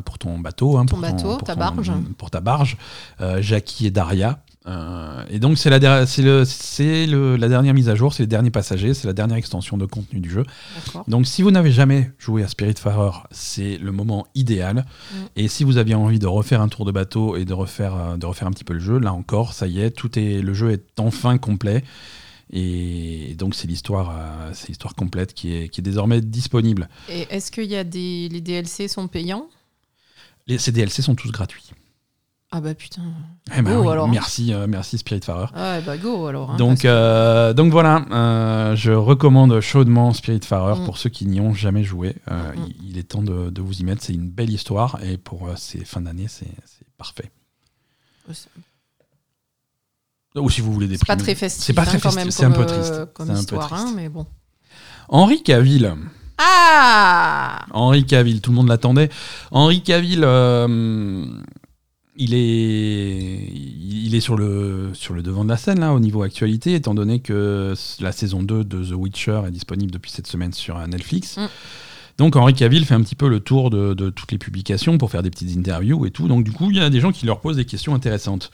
pour 0.05 0.19
ton 0.19 0.39
bateau. 0.39 0.79
Hein, 0.79 0.87
pour 0.87 0.99
bateau, 0.99 1.37
ta 1.37 1.55
barge. 1.55 1.93
Pour 2.17 2.31
ta 2.31 2.41
barge, 2.41 2.79
euh, 3.21 3.43
Jackie 3.43 3.87
et 3.87 3.91
Daria. 3.91 4.41
Euh, 4.67 5.25
et 5.31 5.39
donc 5.39 5.57
c'est 5.57 5.71
la, 5.71 5.79
dernière 5.79 7.75
mise 7.75 7.89
à 7.89 7.95
jour, 7.95 8.13
c'est 8.13 8.25
les 8.25 8.29
derniers 8.29 8.51
passagers, 8.51 8.93
c'est 8.93 9.07
la 9.07 9.13
dernière 9.13 9.37
extension 9.37 9.79
de 9.79 9.87
contenu 9.87 10.21
du 10.21 10.31
jeu. 10.31 10.45
Donc 11.07 11.27
si 11.27 11.43
vous 11.43 11.51
n'avez 11.51 11.73
jamais 11.73 12.11
joué 12.19 12.43
à 12.43 12.49
Spiritfarer, 12.49 13.19
c'est 13.31 13.79
le 13.79 13.93
moment 13.93 14.27
idéal. 14.35 14.85
Mm. 14.85 15.17
Et 15.37 15.49
si 15.49 15.65
vous 15.65 15.79
aviez 15.79 15.95
envie 15.95 16.19
de 16.19 16.27
refaire 16.27 16.61
un 16.61 16.69
tour 16.69 16.85
de 16.85 16.93
bateau 16.93 17.37
et 17.37 17.45
de 17.45 17.55
refaire, 17.55 17.95
euh, 17.95 18.17
de 18.17 18.27
refaire 18.27 18.49
un 18.49 18.53
petit 18.53 18.65
peu 18.65 18.75
le 18.75 18.81
jeu, 18.81 18.99
là 18.99 19.13
encore, 19.13 19.53
ça 19.53 19.67
y 19.67 19.81
est, 19.81 19.91
tout 19.91 20.19
est, 20.19 20.43
le 20.43 20.55
jeu 20.55 20.73
est 20.73 20.85
enfin 20.99 21.39
complet. 21.39 21.85
Et 22.51 23.35
donc 23.39 23.55
c'est 23.55 23.69
l'histoire, 23.69 24.11
euh, 24.11 24.51
c'est 24.55 24.69
l'histoire 24.69 24.95
complète 24.95 25.35
qui 25.35 25.55
est, 25.55 25.69
qui 25.69 25.81
est 25.81 25.83
désormais 25.83 26.21
disponible. 26.21 26.89
Et 27.09 27.27
est-ce 27.31 27.51
qu'il 27.51 27.67
y 27.67 27.77
a 27.77 27.85
des 27.85 28.29
les 28.29 28.41
DLC 28.41 28.89
sont 28.89 29.07
payants? 29.07 29.49
Les, 30.47 30.59
Ces 30.59 30.73
DLC 30.73 31.03
sont 31.03 31.15
tous 31.15 31.31
gratuits. 31.31 31.73
Ah 32.51 32.63
bah 32.63 32.75
putain. 32.75 33.03
Eh 33.57 33.61
ben 33.61 33.87
alors. 33.87 34.09
Merci, 34.09 34.55
euh, 34.55 34.67
merci 34.67 34.97
Spiritfarer. 34.97 35.49
Ah 35.55 35.81
bah 35.83 35.99
go 35.99 36.27
alors. 36.27 36.53
Hein, 36.53 36.57
donc, 36.57 36.85
euh, 36.85 37.53
donc 37.53 37.71
voilà, 37.71 38.05
je 38.75 38.93
recommande 38.93 39.61
chaudement 39.61 40.13
Spiritfarer 40.15 40.81
mm. 40.81 40.85
pour 40.85 40.97
ceux 40.97 41.11
qui 41.11 41.27
n'y 41.27 41.41
ont 41.41 41.53
jamais 41.53 41.85
joué. 41.85 42.17
Mm, 42.31 42.35
mm. 42.35 42.69
il, 42.85 42.99
est 42.99 43.03
temps 43.03 43.23
de, 43.23 43.51
de, 43.51 43.61
vous 43.61 43.81
y 43.81 43.85
mettre. 43.85 44.03
C'est 44.03 44.15
une 44.15 44.31
belle 44.31 44.51
histoire 44.51 44.99
et 45.03 45.19
pour 45.19 45.51
ces 45.57 45.85
fins 45.85 46.01
d'année, 46.01 46.27
c'est 46.29 46.47
parfait. 46.97 47.31
Ou 50.37 50.51
si 50.51 50.61
vous 50.61 50.73
voulez 50.73 50.89
des 50.89 50.97
C'est 50.97 51.07
pas 51.07 51.17
très 51.17 51.35
festif. 51.35 51.65
C'est 51.65 51.73
pas 51.73 51.87
très 51.87 51.99
festif, 51.99 52.31
c'est 52.31 52.45
un 52.45 52.51
peu 52.51 52.67
triste. 52.67 52.93
Euh, 52.93 53.07
comme 53.07 53.33
histoire, 53.33 53.73
hein, 53.73 53.93
mais 53.95 54.09
bon. 54.09 54.27
Henri 55.09 55.43
Cavill. 55.43 55.95
Ah 56.39 57.65
Henri 57.73 58.05
Cavill, 58.05 58.41
tout 58.41 58.51
le 58.51 58.57
monde 58.57 58.69
l'attendait. 58.69 59.09
Henri 59.51 59.83
Cavill, 59.83 60.21
euh, 60.23 61.25
il 62.19 62.35
est, 62.35 63.51
il 63.55 64.15
est 64.15 64.21
sur, 64.21 64.37
le, 64.37 64.91
sur 64.93 65.15
le 65.15 65.23
devant 65.23 65.45
de 65.45 65.49
la 65.49 65.57
scène 65.57 65.81
là, 65.81 65.95
au 65.95 66.01
niveau 66.01 66.23
actualité, 66.23 66.75
étant 66.75 66.95
donné 66.95 67.21
que 67.21 67.75
la 68.01 68.13
saison 68.13 68.43
2 68.43 68.65
de 68.65 68.85
The 68.85 68.93
Witcher 68.93 69.43
est 69.47 69.53
disponible 69.53 69.91
depuis 69.91 70.11
cette 70.11 70.27
semaine 70.27 70.53
sur 70.53 70.79
Netflix. 70.87 71.37
Mm. 71.37 71.47
Donc 72.19 72.35
Henri 72.35 72.53
Cavill 72.53 72.85
fait 72.85 72.95
un 72.95 73.01
petit 73.01 73.15
peu 73.15 73.29
le 73.29 73.39
tour 73.39 73.71
de, 73.71 73.95
toutes 74.11 74.33
les 74.33 74.39
publications 74.39 74.99
pour 74.99 75.09
faire 75.09 75.23
des 75.23 75.31
petites 75.31 75.57
interviews 75.57 76.05
et 76.05 76.11
tout. 76.11 76.27
Donc 76.27 76.43
du 76.43 76.51
coup, 76.51 76.71
il 76.71 76.77
y 76.77 76.81
a 76.81 76.91
des 76.91 77.01
gens 77.01 77.13
qui 77.13 77.27
leur 77.27 77.41
posent 77.41 77.57
des 77.57 77.65
questions 77.65 77.95
intéressantes. 77.95 78.51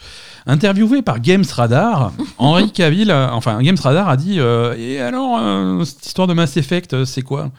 Interviewé 0.47 1.01
par 1.01 1.19
Games 1.21 1.45
Radar, 1.51 2.13
Henri 2.39 2.71
Cavill, 2.71 3.11
enfin 3.11 3.63
Games 3.63 3.79
Radar 3.83 4.11
a 4.11 4.19
dit 4.19 4.39
euh, 4.39 4.77
Et 4.77 5.01
alors, 5.01 5.39
euh, 5.41 5.83
cette 5.85 6.05
histoire 6.05 6.29
de 6.29 6.35
Mass 6.35 6.59
Effect, 6.59 6.93
euh, 6.93 7.05
c'est 7.07 7.23
quoi? 7.23 7.51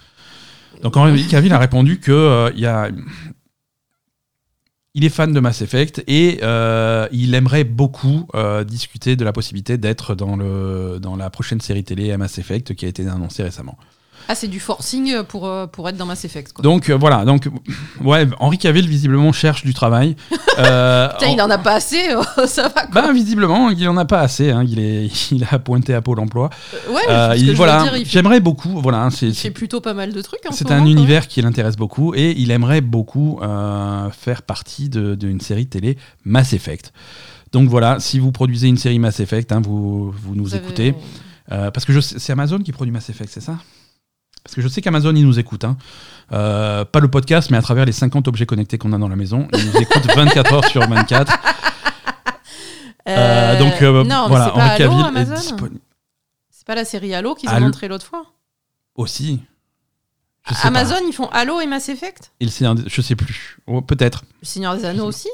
Donc 0.83 0.95
Henri 0.95 1.25
Cavill 1.25 1.53
a 1.53 1.57
répondu 1.57 1.99
que 1.99 2.51
il 2.53 2.61
y 2.61 2.67
a 2.67 2.89
il 4.95 5.03
est 5.03 5.09
fan 5.09 5.31
de 5.31 5.39
Mass 5.39 5.61
Effect 5.61 6.03
et 6.07 6.39
il 7.11 7.35
aimerait 7.35 7.65
beaucoup 7.65 8.27
discuter 8.65 9.15
de 9.15 9.23
la 9.23 9.33
possibilité 9.33 9.77
d'être 9.77 10.15
dans, 10.15 10.37
dans 10.37 11.15
la 11.15 11.29
prochaine 11.29 11.61
série 11.61 11.83
télé 11.83 12.15
Mass 12.17 12.39
Effect 12.39 12.73
qui 12.73 12.85
a 12.85 12.87
été 12.87 13.05
annoncée 13.07 13.43
récemment. 13.43 13.77
Ah, 14.27 14.35
c'est 14.35 14.47
du 14.47 14.59
forcing 14.59 15.23
pour, 15.23 15.45
euh, 15.45 15.67
pour 15.67 15.87
être 15.87 15.97
dans 15.97 16.05
Mass 16.05 16.25
Effect. 16.25 16.53
Quoi. 16.53 16.63
Donc 16.63 16.89
euh, 16.89 16.97
voilà, 16.97 17.25
donc 17.25 17.47
ouais, 18.03 18.27
Henri 18.39 18.57
Cavill 18.57 18.87
visiblement 18.87 19.31
cherche 19.31 19.63
du 19.63 19.73
travail. 19.73 20.15
Euh, 20.57 21.09
Putain, 21.09 21.31
il 21.31 21.41
en 21.41 21.49
a 21.49 21.57
pas 21.57 21.73
assez, 21.73 22.15
oh, 22.15 22.45
ça 22.47 22.69
va. 22.69 22.85
Quoi. 22.85 23.01
Bah 23.01 23.11
visiblement, 23.11 23.71
il 23.71 23.89
en 23.89 23.97
a 23.97 24.05
pas 24.05 24.21
assez. 24.21 24.51
Hein, 24.51 24.63
il 24.65 24.79
est, 24.79 25.31
il 25.31 25.45
a 25.51 25.59
pointé 25.59 25.93
à 25.93 26.01
Pôle 26.01 26.17
Emploi. 26.21 26.49
ouais. 26.89 27.37
il, 27.37 27.53
voilà, 27.55 27.83
j'aimerais 28.05 28.39
beaucoup. 28.39 28.79
Voilà, 28.79 29.09
c'est. 29.11 29.27
Il 29.27 29.35
fait 29.35 29.51
plutôt 29.51 29.81
pas 29.81 29.93
mal 29.93 30.13
de 30.13 30.21
trucs. 30.21 30.39
C'est 30.51 30.71
un 30.71 30.85
univers 30.85 31.27
qui 31.27 31.41
l'intéresse 31.41 31.75
beaucoup 31.75 32.15
et 32.15 32.31
il 32.37 32.51
aimerait 32.51 32.79
beaucoup 32.79 33.41
faire 34.13 34.43
partie 34.43 34.87
d'une 34.87 35.41
série 35.41 35.67
télé 35.67 35.97
Mass 36.23 36.53
Effect. 36.53 36.93
Donc 37.51 37.67
voilà, 37.67 37.99
si 37.99 38.19
vous 38.19 38.31
produisez 38.31 38.69
une 38.69 38.77
série 38.77 38.97
Mass 38.97 39.19
Effect, 39.19 39.51
hein, 39.51 39.59
vous, 39.61 40.09
vous 40.11 40.35
nous 40.35 40.55
écoutez. 40.55 40.95
parce 41.49 41.83
que 41.83 41.99
c'est 41.99 42.31
Amazon 42.31 42.59
qui 42.59 42.71
produit 42.71 42.93
Mass 42.93 43.09
Effect, 43.09 43.29
c'est 43.29 43.41
ça? 43.41 43.57
Parce 44.45 44.53
que 44.53 44.61
je 44.61 44.67
sais 44.67 44.79
qu'Amazon, 44.79 45.15
ils 45.15 45.25
nous 45.25 45.39
écoutent. 45.39 45.63
Hein. 45.63 45.75
Euh, 46.31 46.85
pas 46.85 46.99
le 46.99 47.07
podcast, 47.07 47.49
mais 47.49 47.57
à 47.57 47.63
travers 47.63 47.83
les 47.83 47.91
50 47.91 48.27
objets 48.27 48.45
connectés 48.45 48.77
qu'on 48.77 48.93
a 48.93 48.97
dans 48.99 49.07
la 49.07 49.15
maison. 49.15 49.47
Ils 49.53 49.65
nous 49.65 49.77
écoutent 49.77 50.05
24 50.15 50.53
heures 50.53 50.65
sur 50.65 50.87
24. 50.87 51.33
Euh, 53.07 53.09
euh, 53.09 53.59
donc 53.59 53.81
non, 54.07 54.27
voilà, 54.27 54.55
Henri 54.55 54.77
Cavill 54.77 55.17
est 55.17 55.25
disponible. 55.25 55.79
C'est 56.51 56.67
pas 56.67 56.75
la 56.75 56.85
série 56.85 57.15
Halo 57.15 57.33
qu'ils 57.33 57.49
ont 57.49 57.59
montré 57.59 57.87
l'autre 57.87 58.05
fois 58.05 58.23
Aussi. 58.93 59.41
Amazon, 60.61 60.97
ils 61.07 61.13
font 61.13 61.27
Halo 61.29 61.59
et 61.59 61.65
Mass 61.65 61.89
Effect 61.89 62.31
et 62.39 62.45
le 62.45 62.51
Je 62.85 63.01
sais 63.01 63.15
plus. 63.15 63.57
Oh, 63.65 63.81
peut-être. 63.81 64.25
Le 64.43 64.45
Seigneur 64.45 64.77
des 64.77 64.85
Anneaux 64.85 65.05
aussi 65.05 65.29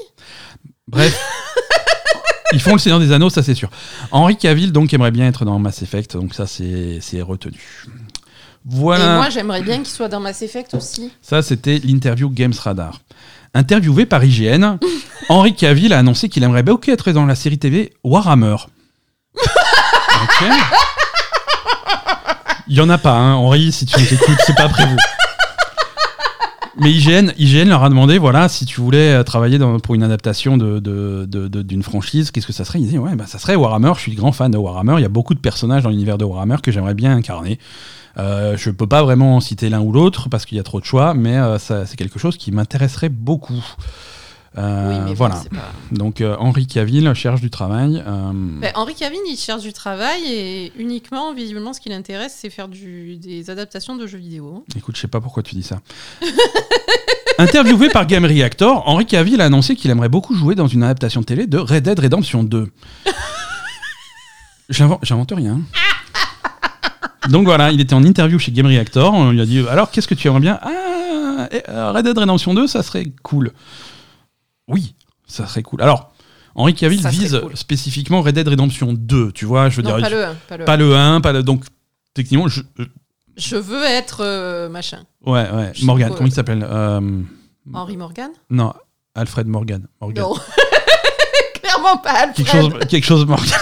Bref. 0.88 1.22
Ils 2.54 2.62
font 2.62 2.74
le 2.74 2.80
Seigneur 2.80 3.00
des 3.00 3.12
Anneaux, 3.12 3.30
ça 3.30 3.44
c'est 3.44 3.56
sûr. 3.56 3.70
Henri 4.12 4.36
Cavill 4.38 4.72
donc 4.72 4.94
aimerait 4.94 5.12
bien 5.12 5.28
être 5.28 5.46
dans 5.46 5.58
Mass 5.60 5.82
Effect, 5.82 6.16
donc 6.16 6.34
ça 6.34 6.46
c'est 6.48 7.22
retenu. 7.22 7.86
Voilà. 8.66 9.16
Et 9.16 9.18
moi, 9.18 9.30
j'aimerais 9.30 9.62
bien 9.62 9.78
qu'il 9.78 9.88
soit 9.88 10.08
dans 10.08 10.20
Mass 10.20 10.42
Effect 10.42 10.74
aussi. 10.74 11.12
Ça, 11.22 11.42
c'était 11.42 11.80
l'interview 11.84 12.30
Games 12.30 12.54
Radar. 12.62 13.00
Interviewé 13.54 14.06
par 14.06 14.24
IGN, 14.24 14.78
Henri 15.30 15.56
Cavill 15.56 15.94
a 15.94 16.00
annoncé 16.00 16.30
qu'il 16.30 16.44
aimerait 16.44 16.64
beaucoup 16.64 16.90
être 16.92 17.12
dans 17.12 17.26
la 17.26 17.36
série 17.36 17.58
TV 17.58 17.94
Warhammer. 18.04 18.56
Il 22.68 22.78
y 22.78 22.82
en 22.82 22.90
a 22.90 22.98
pas, 22.98 23.14
hein. 23.14 23.34
Henri, 23.34 23.72
si 23.72 23.86
tu 23.86 24.00
nous 24.00 24.14
écoutes, 24.14 24.38
c'est 24.46 24.56
pas 24.56 24.70
prévu. 24.70 24.96
Mais 26.80 26.92
IGN, 26.92 27.32
IGN 27.38 27.68
leur 27.68 27.84
a 27.84 27.90
demandé, 27.90 28.18
voilà, 28.18 28.48
si 28.48 28.66
tu 28.66 28.80
voulais 28.80 29.14
euh, 29.14 29.24
travailler 29.24 29.60
pour 29.84 29.96
une 29.96 30.04
adaptation 30.04 30.58
d'une 30.58 30.80
de, 30.80 31.26
de, 31.26 31.82
franchise, 31.82 32.32
qu'est-ce 32.32 32.48
que 32.48 32.54
ça 32.54 32.64
serait? 32.64 32.80
Ils 32.80 32.86
disaient, 32.86 32.98
ouais, 32.98 33.16
bah, 33.16 33.26
ça 33.28 33.40
serait 33.40 33.56
Warhammer, 33.56 33.92
je 33.96 34.02
suis 34.02 34.16
grand 34.16 34.32
fan 34.32 34.52
de 34.52 34.58
Warhammer, 34.58 34.96
il 34.98 35.02
y 35.02 35.06
a 35.06 35.10
beaucoup 35.10 35.34
de 35.34 35.40
personnages 35.40 35.84
dans 35.84 35.90
l'univers 35.90 36.18
de 36.18 36.24
Warhammer 36.26 36.58
que 36.64 36.72
j'aimerais 36.72 36.94
bien 36.94 37.16
incarner. 37.16 37.60
Euh, 38.18 38.58
je 38.58 38.70
peux 38.70 38.88
pas 38.88 39.04
vraiment 39.04 39.40
citer 39.40 39.70
l'un 39.70 39.82
ou 39.82 39.92
l'autre 39.92 40.30
parce 40.30 40.46
qu'il 40.46 40.58
y 40.58 40.60
a 40.60 40.64
trop 40.64 40.80
de 40.80 40.86
choix, 40.86 41.14
mais 41.14 41.38
euh, 41.38 41.58
c'est 41.58 41.96
quelque 41.96 42.20
chose 42.20 42.38
qui 42.38 42.52
m'intéresserait 42.52 43.10
beaucoup. 43.10 43.64
Euh, 44.58 45.14
voilà. 45.16 45.42
Donc 45.92 46.20
euh, 46.20 46.36
Henri 46.38 46.68
Cavill 46.68 47.14
cherche 47.14 47.42
du 47.42 47.50
travail. 47.50 48.04
Ben, 48.06 48.72
Henri 48.76 48.96
Cavill, 48.96 49.20
il 49.30 49.38
cherche 49.38 49.62
du 49.62 49.74
travail 49.74 50.22
et 50.26 50.74
uniquement, 50.78 51.34
visiblement, 51.34 51.74
ce 51.74 51.80
qui 51.80 51.90
l'intéresse, 51.90 52.38
c'est 52.38 52.50
faire 52.50 52.68
du, 52.68 53.18
des 53.18 53.50
adaptations 53.50 53.96
de 53.96 54.06
jeux 54.08 54.18
vidéo. 54.18 54.66
Écoute, 54.76 54.96
je 54.96 55.02
sais 55.02 55.08
pas 55.08 55.22
pourquoi 55.22 55.44
tu 55.44 55.56
dis 55.56 55.64
ça. 55.64 55.80
Interviewé 57.38 57.90
par 57.90 58.06
Game 58.06 58.26
Reactor, 58.26 58.88
Henri 58.88 59.06
Cavill 59.06 59.42
a 59.42 59.46
annoncé 59.46 59.76
qu'il 59.76 59.90
aimerait 59.90 60.10
beaucoup 60.10 60.36
jouer 60.36 60.54
dans 60.54 60.68
une 60.68 60.84
adaptation 60.84 61.24
télé 61.24 61.48
de 61.48 61.58
Red 61.58 61.84
Dead 61.84 62.00
Redemption 62.00 62.44
2. 62.44 62.72
J'invente 64.70 65.34
rien. 65.36 65.62
Donc 67.30 67.46
voilà, 67.46 67.72
il 67.72 67.80
était 67.80 67.94
en 67.94 68.04
interview 68.04 68.40
chez 68.40 68.52
Game 68.52 68.66
Reactor. 68.66 69.14
On 69.14 69.32
lui 69.32 69.42
a 69.42 69.46
dit 69.46 69.64
Alors, 69.70 69.92
qu'est-ce 69.92 70.08
que 70.08 70.16
tu 70.16 70.28
aimerais 70.28 70.40
bien? 70.40 70.60
Ah, 70.62 71.48
euh, 71.70 71.92
Red 71.92 72.06
Dead 72.06 72.18
Redemption 72.18 72.54
2, 72.54 72.68
ça 72.68 72.84
serait 72.84 73.12
cool. 73.24 73.52
Oui, 74.72 74.96
ça 75.28 75.46
serait 75.48 75.64
cool. 75.64 75.82
Alors, 75.82 76.12
Henri 76.56 76.74
Cavill 76.74 77.06
vise 77.08 77.40
spécifiquement 77.54 78.22
Red 78.22 78.36
Dead 78.36 78.48
Redemption 78.48 78.94
2, 78.94 79.32
tu 79.32 79.46
vois, 79.46 79.70
je 79.70 79.78
veux 79.78 79.84
non, 79.84 79.98
dire. 79.98 80.04
Pas 80.04 80.10
le 80.10 80.26
1. 80.26 80.36
Pas 80.48 80.58
le, 80.58 80.66
pas 80.66 80.78
le 80.78 80.96
1, 80.96 81.22
pas 81.22 81.32
le, 81.32 81.44
donc 81.44 81.66
techniquement, 82.14 82.48
je. 82.48 82.62
Je 83.38 83.56
veux 83.56 83.84
être 83.86 84.22
euh, 84.22 84.68
machin. 84.70 85.04
Ouais, 85.26 85.50
ouais. 85.50 85.72
Morgan, 85.84 86.12
comment 86.14 86.28
il 86.28 86.34
s'appelle 86.34 86.66
euh, 86.68 87.22
Henri 87.74 87.96
Morgan 87.96 88.32
Non, 88.50 88.74
Alfred 89.16 89.48
Morgan. 89.48 89.88
Morgan. 90.02 90.24
Non. 90.24 90.36
Clairement 91.62 91.98
pas 91.98 92.12
Alfred. 92.12 92.36
Quelque 92.36 92.52
chose, 92.52 92.74
quelque 92.90 93.06
chose 93.06 93.26
Morgan. 93.26 93.48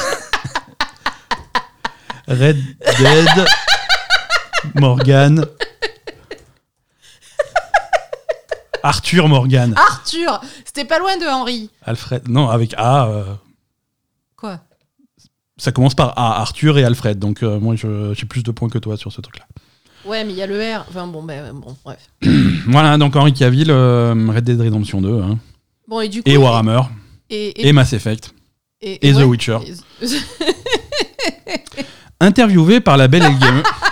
Red 2.27 2.57
Dead, 2.99 3.45
Morgan. 4.75 5.45
Arthur 8.83 9.27
Morgan. 9.27 9.73
Arthur 9.75 10.41
C'était 10.65 10.85
pas 10.85 10.99
loin 10.99 11.17
de 11.17 11.25
Henri. 11.25 11.69
Alfred. 11.83 12.27
Non, 12.27 12.49
avec 12.49 12.73
A. 12.77 13.07
Euh, 13.07 13.23
Quoi? 14.35 14.59
Ça 15.57 15.71
commence 15.71 15.93
par 15.93 16.17
A, 16.17 16.39
Arthur 16.41 16.77
et 16.77 16.83
Alfred. 16.83 17.19
Donc 17.19 17.43
euh, 17.43 17.59
moi, 17.59 17.75
j'ai 17.75 18.25
plus 18.25 18.43
de 18.43 18.51
points 18.51 18.69
que 18.69 18.77
toi 18.77 18.97
sur 18.97 19.11
ce 19.11 19.21
truc-là. 19.21 19.45
Ouais, 20.05 20.23
mais 20.23 20.31
il 20.31 20.37
y 20.37 20.41
a 20.41 20.47
le 20.47 20.57
R. 20.57 20.85
Enfin 20.87 21.07
bon, 21.07 21.23
ben, 21.23 21.53
bon 21.53 21.75
bref. 21.83 22.09
voilà, 22.67 22.97
donc 22.97 23.15
Henri 23.15 23.33
Cavill, 23.33 23.69
euh, 23.69 24.13
Red 24.29 24.45
Dead 24.45 24.59
Redemption 24.59 25.01
2. 25.01 25.21
Hein. 25.21 25.37
Bon, 25.87 25.99
et 25.99 26.07
du 26.07 26.23
coup. 26.23 26.29
Et 26.29 26.37
Warhammer. 26.37 26.81
Et, 27.29 27.67
et, 27.67 27.73
Mass 27.73 27.93
Effect. 27.93 28.33
Et, 28.81 29.07
et 29.07 29.13
The 29.13 29.23
Witcher. 29.23 29.59
Interviewé 32.21 32.79
par 32.79 32.97
la 32.97 33.07
belle 33.07 33.37
Gamer. 33.37 33.63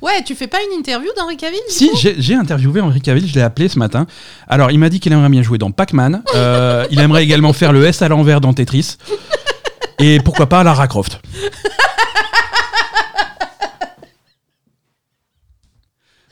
Ouais, 0.00 0.22
tu 0.24 0.34
fais 0.34 0.46
pas 0.46 0.58
une 0.62 0.78
interview 0.78 1.10
d'Henri 1.16 1.36
Cavill 1.36 1.60
Si, 1.68 1.90
j'ai 1.94 2.34
interviewé 2.34 2.80
Henri 2.80 3.00
Cavill, 3.00 3.26
je 3.26 3.34
l'ai 3.34 3.42
appelé 3.42 3.68
ce 3.68 3.78
matin. 3.78 4.06
Alors, 4.46 4.70
il 4.70 4.78
m'a 4.78 4.88
dit 4.88 5.00
qu'il 5.00 5.12
aimerait 5.12 5.28
bien 5.28 5.42
jouer 5.42 5.58
dans 5.58 5.70
Pac-Man. 5.70 6.22
Euh, 6.34 6.86
il 6.90 7.00
aimerait 7.00 7.24
également 7.24 7.52
faire 7.52 7.72
le 7.72 7.84
S 7.84 8.02
à 8.02 8.08
l'envers 8.08 8.40
dans 8.40 8.52
Tetris. 8.52 8.96
Et 9.98 10.20
pourquoi 10.20 10.46
pas 10.46 10.62
Lara 10.62 10.86
Croft. 10.86 11.20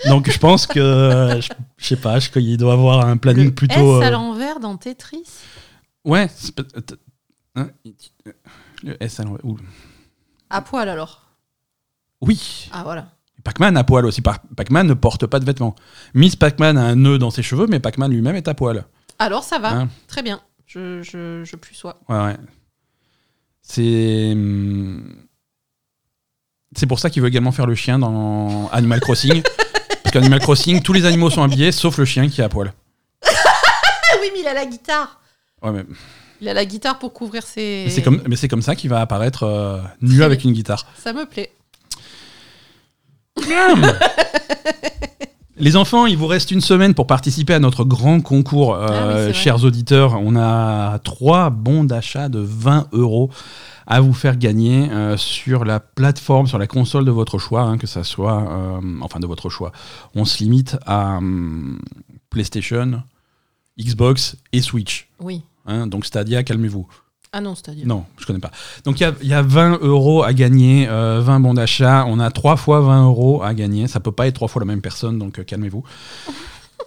Donc 0.07 0.31
je 0.31 0.39
pense 0.39 0.69
que 0.69 1.41
je, 1.41 1.85
sais 1.85 1.97
pas, 1.97 2.21
je, 2.21 2.31
il 2.37 2.57
doit 2.57 2.75
avoir 2.75 3.07
un 3.07 3.17
planning 3.17 3.53
plutôt. 3.53 4.01
S 4.01 4.05
à 4.05 4.07
euh, 4.07 4.11
l'envers 4.11 4.61
dans 4.61 4.77
Tetris? 4.77 5.25
Ouais. 6.05 6.29
Hein, 7.57 7.71
le 8.85 9.03
S 9.03 9.19
à 9.19 9.25
l'envers. 9.25 9.43
À 10.49 10.63
poil 10.63 10.89
alors? 10.89 11.23
Oui. 12.21 12.69
Ah 12.73 12.83
voilà. 12.85 13.09
Pac-Man 13.47 13.77
à 13.77 13.85
poil 13.85 14.05
aussi. 14.07 14.23
Pac-Man 14.23 14.89
ne 14.89 14.95
porte 14.95 15.25
pas 15.27 15.39
de 15.39 15.45
vêtements. 15.45 15.77
Miss 16.15 16.35
Pac-Man 16.35 16.77
a 16.77 16.83
un 16.83 16.97
nœud 16.97 17.17
dans 17.17 17.31
ses 17.31 17.45
cheveux, 17.45 17.69
mais 17.69 17.79
Pac-Man 17.79 18.11
lui-même 18.11 18.35
est 18.35 18.49
à 18.49 18.55
poil. 18.55 18.85
Alors 19.21 19.45
ça 19.45 19.61
va, 19.61 19.71
hein 19.71 19.89
très 20.09 20.25
bien. 20.25 20.41
Je, 20.67 21.01
je, 21.05 21.45
je 21.45 21.55
plus 21.55 21.77
sois. 21.77 22.01
Ouais, 22.09 22.17
ouais. 22.17 22.37
C'est. 23.63 24.33
Hmm, 24.35 25.01
c'est 26.75 26.87
pour 26.87 26.99
ça 26.99 27.09
qu'il 27.09 27.23
veut 27.23 27.29
également 27.29 27.53
faire 27.53 27.67
le 27.67 27.77
chien 27.77 28.01
dans 28.01 28.69
Animal 28.73 28.99
Crossing. 28.99 29.41
Parce 30.03 30.13
qu'Animal 30.13 30.41
Crossing, 30.41 30.83
tous 30.83 30.93
les 30.93 31.05
animaux 31.05 31.31
sont 31.31 31.45
habillés, 31.45 31.71
sauf 31.71 31.99
le 31.99 32.05
chien 32.05 32.29
qui 32.29 32.41
est 32.41 32.45
à 32.45 32.49
poil. 32.49 32.75
oui, 33.23 34.29
mais 34.35 34.41
il 34.41 34.49
a 34.49 34.55
la 34.55 34.67
guitare. 34.67 35.21
Ouais, 35.63 35.71
mais. 35.71 35.85
Il 36.41 36.49
a 36.49 36.53
la 36.55 36.65
guitare 36.65 36.99
pour 36.99 37.13
couvrir 37.13 37.45
ses. 37.45 37.85
Mais 37.87 37.91
c'est 37.91 38.03
comme, 38.03 38.23
mais 38.27 38.35
c'est 38.35 38.49
comme 38.49 38.63
ça 38.63 38.75
qu'il 38.75 38.91
va 38.91 39.01
apparaître 39.01 39.45
euh, 39.45 39.79
nu 40.01 40.25
avec 40.25 40.43
une 40.43 40.53
guitare. 40.53 40.85
Ça 40.99 41.13
me 41.13 41.27
plaît. 41.27 41.53
Les 45.59 45.77
enfants, 45.77 46.05
il 46.05 46.19
vous 46.19 46.27
reste 46.27 46.51
une 46.51 46.61
semaine 46.61 46.93
pour 46.93 47.07
participer 47.07 47.55
à 47.55 47.59
notre 47.59 47.85
grand 47.85 48.21
concours, 48.21 48.75
euh, 48.75 49.29
ah 49.31 49.33
chers 49.33 49.65
auditeurs. 49.65 50.21
On 50.21 50.37
a 50.37 50.99
trois 50.99 51.49
bons 51.49 51.85
d'achat 51.85 52.29
de 52.29 52.41
20 52.41 52.89
euros 52.93 53.31
à 53.87 54.01
vous 54.01 54.13
faire 54.13 54.37
gagner 54.37 54.91
euh, 54.91 55.17
sur 55.17 55.65
la 55.65 55.81
plateforme, 55.81 56.47
sur 56.47 56.59
la 56.59 56.67
console 56.67 57.07
de 57.07 57.11
votre 57.11 57.39
choix, 57.39 57.63
hein, 57.63 57.79
que 57.79 57.87
ça 57.87 58.05
soit, 58.05 58.43
euh, 58.51 58.81
enfin 59.01 59.19
de 59.19 59.27
votre 59.27 59.49
choix. 59.49 59.73
On 60.15 60.27
se 60.27 60.43
limite 60.43 60.77
à 60.85 61.17
hum, 61.17 61.81
PlayStation, 62.29 63.03
Xbox 63.81 64.37
et 64.53 64.61
Switch. 64.61 65.09
Oui. 65.21 65.43
Hein, 65.65 65.87
donc 65.87 66.05
Stadia, 66.05 66.43
calmez-vous. 66.43 66.87
Ah 67.33 67.41
non, 67.41 67.55
Stadia. 67.55 67.85
Non, 67.85 68.05
je 68.19 68.27
connais 68.27 68.39
pas. 68.39 68.51
Donc 68.85 69.01
il 69.01 69.13
y, 69.23 69.35
a 69.35 69.43
20 69.43 69.81
euros 69.83 70.23
à 70.23 70.33
gagner, 70.33 70.87
20 70.87 70.93
euh, 70.93 71.39
bons 71.39 71.55
d'achat. 71.55 72.05
On 72.09 72.19
a 72.19 72.31
trois 72.31 72.57
fois 72.57 72.81
20 72.81 73.05
euros 73.05 73.43
à 73.43 73.53
gagner. 73.53 73.89
Ça 73.89 74.01
peut 74.01 74.13
pas 74.13 74.27
être 74.27 74.35
trois 74.35 74.49
fois 74.49 74.61
la 74.61 74.67
même 74.67 74.81
personne, 74.81 75.19
donc 75.19 75.45
calmez-vous. 75.45 75.85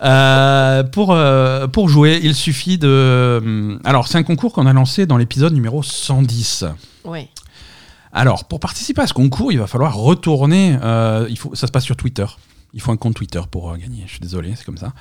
Euh, 0.01 0.83
pour, 0.83 1.11
euh, 1.11 1.67
pour 1.67 1.89
jouer, 1.89 2.19
il 2.23 2.35
suffit 2.35 2.77
de. 2.77 3.39
Hum, 3.43 3.79
alors, 3.83 4.07
c'est 4.07 4.17
un 4.17 4.23
concours 4.23 4.53
qu'on 4.53 4.65
a 4.65 4.73
lancé 4.73 5.05
dans 5.05 5.17
l'épisode 5.17 5.53
numéro 5.53 5.83
110. 5.83 6.65
Oui. 7.05 7.27
Alors, 8.11 8.45
pour 8.45 8.59
participer 8.59 9.01
à 9.01 9.07
ce 9.07 9.13
concours, 9.13 9.51
il 9.51 9.59
va 9.59 9.67
falloir 9.67 9.95
retourner. 9.95 10.77
Euh, 10.81 11.27
il 11.29 11.37
faut, 11.37 11.53
ça 11.53 11.67
se 11.67 11.71
passe 11.71 11.83
sur 11.83 11.95
Twitter. 11.95 12.25
Il 12.73 12.81
faut 12.81 12.91
un 12.91 12.97
compte 12.97 13.15
Twitter 13.15 13.41
pour 13.49 13.75
gagner. 13.77 14.03
Je 14.05 14.11
suis 14.11 14.19
désolé, 14.19 14.53
c'est 14.55 14.65
comme 14.65 14.77
ça. 14.77 14.93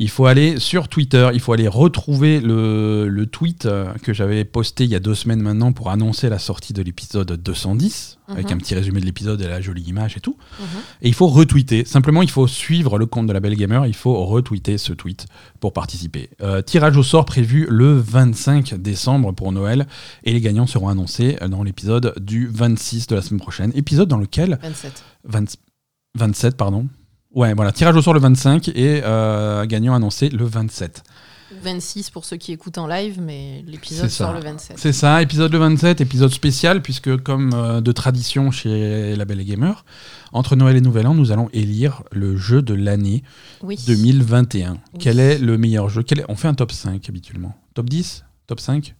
Il 0.00 0.08
faut 0.08 0.26
aller 0.26 0.60
sur 0.60 0.86
Twitter, 0.86 1.28
il 1.34 1.40
faut 1.40 1.52
aller 1.52 1.66
retrouver 1.66 2.40
le, 2.40 3.24
tweet 3.26 3.66
euh, 3.66 3.92
que 3.94 4.12
j'avais 4.12 4.44
posté 4.44 4.84
il 4.84 4.90
y 4.90 4.94
a 4.94 5.00
deux 5.00 5.16
semaines 5.16 5.42
maintenant 5.42 5.72
pour 5.72 5.90
annoncer 5.90 6.28
la 6.28 6.38
sortie 6.38 6.72
de 6.72 6.82
l'épisode 6.82 7.32
210, 7.32 8.18
avec 8.28 8.46
mhm. 8.46 8.52
un 8.52 8.56
petit 8.58 8.76
résumé 8.76 9.00
de 9.00 9.06
l'épisode 9.06 9.42
et 9.42 9.48
la 9.48 9.60
jolie 9.60 9.82
image 9.82 10.16
et 10.16 10.20
tout. 10.20 10.36
Mhm. 10.60 10.66
Et 11.02 11.08
il 11.08 11.14
faut 11.14 11.26
retweeter. 11.26 11.84
Simplement, 11.84 12.22
il 12.22 12.30
faut 12.30 12.46
suivre 12.46 12.96
le 12.96 13.06
compte 13.06 13.26
de 13.26 13.32
la 13.32 13.40
Belle 13.40 13.56
Gamer, 13.56 13.86
il 13.86 13.94
faut 13.94 14.24
retweeter 14.24 14.78
ce 14.78 14.92
tweet 14.92 15.26
pour 15.58 15.72
participer. 15.72 16.30
Euh, 16.42 16.62
tirage 16.62 16.96
au 16.96 17.02
sort 17.02 17.24
prévu 17.24 17.66
le 17.68 17.98
25 17.98 18.74
décembre 18.76 19.32
pour 19.32 19.50
Noël, 19.50 19.88
et 20.22 20.32
les 20.32 20.40
gagnants 20.40 20.68
seront 20.68 20.90
annoncés 20.90 21.38
dans 21.48 21.64
l'épisode 21.64 22.14
du 22.20 22.46
26 22.46 23.08
de 23.08 23.16
la 23.16 23.22
semaine 23.22 23.40
prochaine. 23.40 23.72
Épisode 23.74 24.08
dans 24.08 24.18
lequel... 24.18 24.60
27. 25.24 25.58
27, 26.16 26.56
pardon. 26.56 26.88
Ouais, 27.34 27.54
voilà, 27.54 27.72
tirage 27.72 27.94
au 27.94 28.02
sort 28.02 28.14
le 28.14 28.20
25 28.20 28.68
et 28.68 29.02
euh, 29.04 29.66
gagnant 29.66 29.94
annoncé 29.94 30.28
le 30.28 30.44
27. 30.44 31.02
26 31.62 32.10
pour 32.10 32.24
ceux 32.24 32.36
qui 32.36 32.52
écoutent 32.52 32.78
en 32.78 32.86
live, 32.86 33.20
mais 33.20 33.64
l'épisode 33.66 34.08
sort 34.08 34.32
le 34.32 34.40
27. 34.40 34.78
C'est 34.78 34.92
ça, 34.92 35.22
épisode 35.22 35.52
le 35.52 35.58
27, 35.58 36.00
épisode 36.00 36.32
spécial, 36.32 36.82
puisque 36.82 37.16
comme 37.22 37.52
euh, 37.54 37.80
de 37.80 37.92
tradition 37.92 38.50
chez 38.50 39.16
La 39.16 39.24
Belle 39.24 39.44
Gamer, 39.44 39.84
entre 40.32 40.56
Noël 40.56 40.76
et 40.76 40.80
Nouvel 40.80 41.06
An, 41.06 41.14
nous 41.14 41.32
allons 41.32 41.48
élire 41.52 42.02
le 42.12 42.36
jeu 42.36 42.62
de 42.62 42.74
l'année 42.74 43.22
2021. 43.62 44.78
Quel 44.98 45.20
est 45.20 45.38
le 45.38 45.58
meilleur 45.58 45.88
jeu? 45.88 46.04
On 46.28 46.34
fait 46.34 46.48
un 46.48 46.54
top 46.54 46.72
5 46.72 47.08
habituellement. 47.08 47.54
Top 47.74 47.88
10 47.88 48.24
Top 48.46 48.60
5 48.60 48.94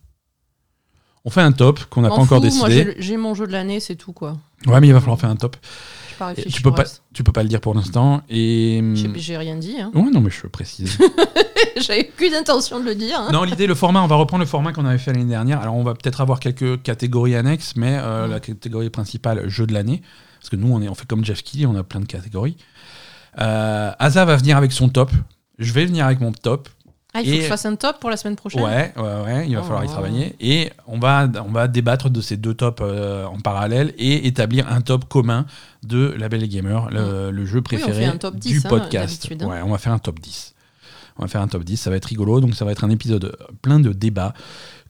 On 1.25 1.31
fait 1.31 1.41
un 1.41 1.53
top 1.53 1.85
qu'on 1.87 2.03
n'a 2.03 2.09
pas 2.09 2.17
encore 2.17 2.41
décidé. 2.41 2.95
J'ai 2.99 3.17
mon 3.17 3.35
jeu 3.35 3.47
de 3.47 3.53
l'année, 3.53 3.81
c'est 3.81 3.97
tout 3.97 4.13
quoi. 4.13 4.37
Ouais, 4.67 4.81
mais 4.81 4.89
il 4.89 4.93
va 4.93 5.01
falloir 5.01 5.19
faire 5.19 5.31
un 5.31 5.37
top 5.37 5.57
tu 6.49 6.63
peux 6.63 6.73
pas, 6.73 6.85
tu 7.13 7.23
peux 7.23 7.33
pas 7.33 7.43
le 7.43 7.49
dire 7.49 7.61
pour 7.61 7.75
l'instant. 7.75 8.23
Et 8.29 8.83
j'ai 9.17 9.37
rien 9.37 9.57
dit. 9.57 9.77
Hein. 9.79 9.91
Ouais, 9.95 10.11
non, 10.11 10.21
mais 10.21 10.31
je 10.31 10.47
précise. 10.47 10.99
J'avais 11.77 12.11
aucune 12.13 12.35
intention 12.35 12.81
de 12.81 12.85
le 12.85 12.95
dire. 12.95 13.21
Hein. 13.21 13.31
Non, 13.33 13.45
l'idée, 13.45 13.67
le 13.67 13.75
format, 13.75 14.03
on 14.03 14.07
va 14.07 14.17
reprendre 14.17 14.43
le 14.43 14.49
format 14.49 14.73
qu'on 14.73 14.85
avait 14.85 14.99
fait 14.99 15.13
l'année 15.13 15.25
dernière. 15.25 15.61
Alors, 15.61 15.77
on 15.77 15.83
va 15.83 15.95
peut-être 15.95 16.21
avoir 16.21 16.41
quelques 16.41 16.83
catégories 16.83 17.37
annexes, 17.37 17.75
mais 17.77 17.99
euh, 18.01 18.27
la 18.27 18.41
catégorie 18.41 18.91
principale, 18.91 19.49
jeu 19.49 19.67
de 19.67 19.75
l'année, 19.75 20.03
parce 20.41 20.51
que 20.51 20.57
nous, 20.57 20.73
on 20.73 20.81
est, 20.83 20.89
on 20.89 20.95
fait 20.95 21.07
comme 21.07 21.25
Jeff 21.25 21.43
Kelly, 21.43 21.67
on 21.67 21.77
a 21.77 21.83
plein 21.83 22.01
de 22.01 22.07
catégories. 22.07 22.57
Euh, 23.41 23.93
Asa 23.99 24.25
va 24.25 24.37
venir 24.37 24.57
avec 24.57 24.73
son 24.73 24.89
top. 24.89 25.11
Je 25.59 25.73
vais 25.73 25.87
venir 25.87 26.07
avec 26.07 26.21
mon 26.21 26.33
top. 26.33 26.69
Ah, 27.19 27.23
il 27.23 27.31
faut 27.31 27.37
que 27.37 27.43
je 27.43 27.49
fasse 27.49 27.67
un 27.67 27.75
top 27.75 27.99
pour 27.99 28.11
la 28.11 28.17
semaine 28.17 28.37
prochaine 28.37 28.63
Ouais, 28.63 28.93
ouais, 28.97 29.25
ouais 29.25 29.49
il 29.49 29.57
va 29.57 29.63
falloir 29.63 29.85
y 29.85 29.89
oh. 29.89 29.91
travailler. 29.91 30.37
Et 30.41 30.71
on 30.87 30.99
va, 30.99 31.29
on 31.45 31.51
va 31.51 31.67
débattre 31.69 32.11
de 32.11 32.21
ces 32.21 32.37
deux 32.37 32.55
tops 32.55 32.81
euh, 32.81 33.25
en 33.25 33.41
parallèle 33.41 33.93
et 33.99 34.27
établir 34.27 34.71
un 34.71 34.81
top 34.81 35.09
commun 35.09 35.47
de 35.83 36.15
La 36.19 36.29
Belle 36.29 36.47
Gamer, 36.49 36.89
le, 36.91 37.33
mm. 37.33 37.45
jeu 37.45 37.61
préféré 37.61 38.11
du 38.35 38.59
hein, 38.59 38.69
podcast. 38.69 39.29
Hein. 39.33 39.47
Ouais, 39.47 39.63
on 39.63 39.71
va 39.71 39.79
faire 39.79 39.93
un 39.93 39.99
top 39.99 40.21
10. 40.21 40.55
On 41.19 41.23
va 41.23 41.29
faire 41.29 41.41
un 41.41 41.49
top 41.49 41.65
10, 41.65 41.77
ça 41.77 41.91
va 41.91 41.97
être 41.97 42.05
rigolo, 42.05 42.41
donc 42.41 42.55
ça 42.55 42.65
va 42.65 42.71
être 42.71 42.85
un 42.85 42.91
épisode 42.91 43.37
plein 43.61 43.81
de 43.81 43.93
débats 43.93 44.35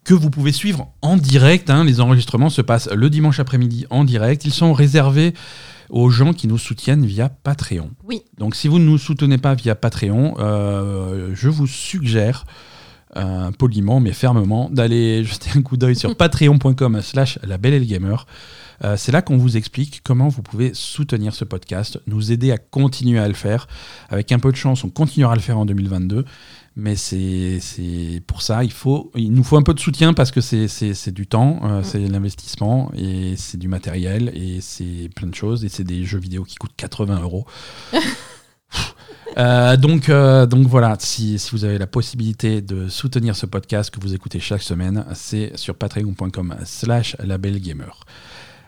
que 0.04 0.12
vous 0.12 0.28
pouvez 0.28 0.52
suivre 0.52 0.88
en 1.00 1.16
direct. 1.16 1.70
Hein. 1.70 1.84
Les 1.84 2.00
enregistrements 2.00 2.50
se 2.50 2.60
passent 2.60 2.90
le 2.90 3.08
dimanche 3.08 3.40
après-midi 3.40 3.86
en 3.88 4.04
direct. 4.04 4.44
Ils 4.44 4.52
sont 4.52 4.74
réservés 4.74 5.32
aux 5.90 6.10
gens 6.10 6.32
qui 6.32 6.46
nous 6.48 6.58
soutiennent 6.58 7.06
via 7.06 7.28
Patreon. 7.28 7.90
Oui. 8.04 8.22
Donc 8.38 8.54
si 8.54 8.68
vous 8.68 8.78
ne 8.78 8.84
nous 8.84 8.98
soutenez 8.98 9.38
pas 9.38 9.54
via 9.54 9.74
Patreon, 9.74 10.36
euh, 10.38 11.30
je 11.34 11.48
vous 11.48 11.66
suggère 11.66 12.44
euh, 13.16 13.50
poliment 13.52 14.00
mais 14.00 14.12
fermement 14.12 14.68
d'aller 14.70 15.24
jeter 15.24 15.50
un 15.56 15.62
coup 15.62 15.76
d'œil 15.76 15.96
sur 15.96 16.14
patreon.com 16.16 17.00
slash 17.00 17.38
la 17.42 17.58
belle 17.58 17.86
gamer. 17.86 18.26
Euh, 18.84 18.96
c'est 18.96 19.12
là 19.12 19.22
qu'on 19.22 19.36
vous 19.36 19.56
explique 19.56 20.02
comment 20.04 20.28
vous 20.28 20.42
pouvez 20.42 20.72
soutenir 20.72 21.34
ce 21.34 21.44
podcast, 21.44 21.98
nous 22.06 22.30
aider 22.30 22.52
à 22.52 22.58
continuer 22.58 23.18
à 23.18 23.26
le 23.26 23.34
faire. 23.34 23.66
Avec 24.08 24.30
un 24.30 24.38
peu 24.38 24.52
de 24.52 24.56
chance, 24.56 24.84
on 24.84 24.88
continuera 24.88 25.32
à 25.32 25.36
le 25.36 25.40
faire 25.40 25.58
en 25.58 25.66
2022. 25.66 26.24
Mais 26.80 26.94
c'est 26.94 28.22
pour 28.28 28.40
ça, 28.40 28.62
il, 28.62 28.70
faut, 28.70 29.10
il 29.16 29.32
nous 29.32 29.42
faut 29.42 29.56
un 29.56 29.62
peu 29.62 29.74
de 29.74 29.80
soutien 29.80 30.14
parce 30.14 30.30
que 30.30 30.40
c'est 30.40 31.10
du 31.10 31.26
temps, 31.26 31.58
euh, 31.64 31.80
mm. 31.80 31.84
c'est 31.84 31.98
l'investissement 31.98 32.92
et 32.96 33.34
c'est 33.36 33.58
du 33.58 33.66
matériel 33.66 34.30
et 34.32 34.60
c'est 34.60 35.10
plein 35.16 35.26
de 35.26 35.34
choses 35.34 35.64
et 35.64 35.68
c'est 35.68 35.82
des 35.82 36.04
jeux 36.04 36.20
vidéo 36.20 36.44
qui 36.44 36.54
coûtent 36.54 36.76
80 36.76 37.20
euros. 37.20 37.44
Euh, 39.36 39.76
donc, 39.76 40.08
euh, 40.08 40.46
donc 40.46 40.66
voilà, 40.66 40.96
si, 40.98 41.38
si, 41.38 41.50
vous 41.52 41.64
avez 41.64 41.78
la 41.78 41.86
possibilité 41.86 42.60
de 42.60 42.88
soutenir 42.88 43.36
ce 43.36 43.46
podcast 43.46 43.90
que 43.90 44.00
vous 44.00 44.12
écoutez 44.12 44.40
chaque 44.40 44.62
semaine, 44.62 45.04
c'est 45.14 45.56
sur 45.56 45.76
patreon.com 45.76 46.56
slash 46.64 47.14
labelgamer. 47.20 47.92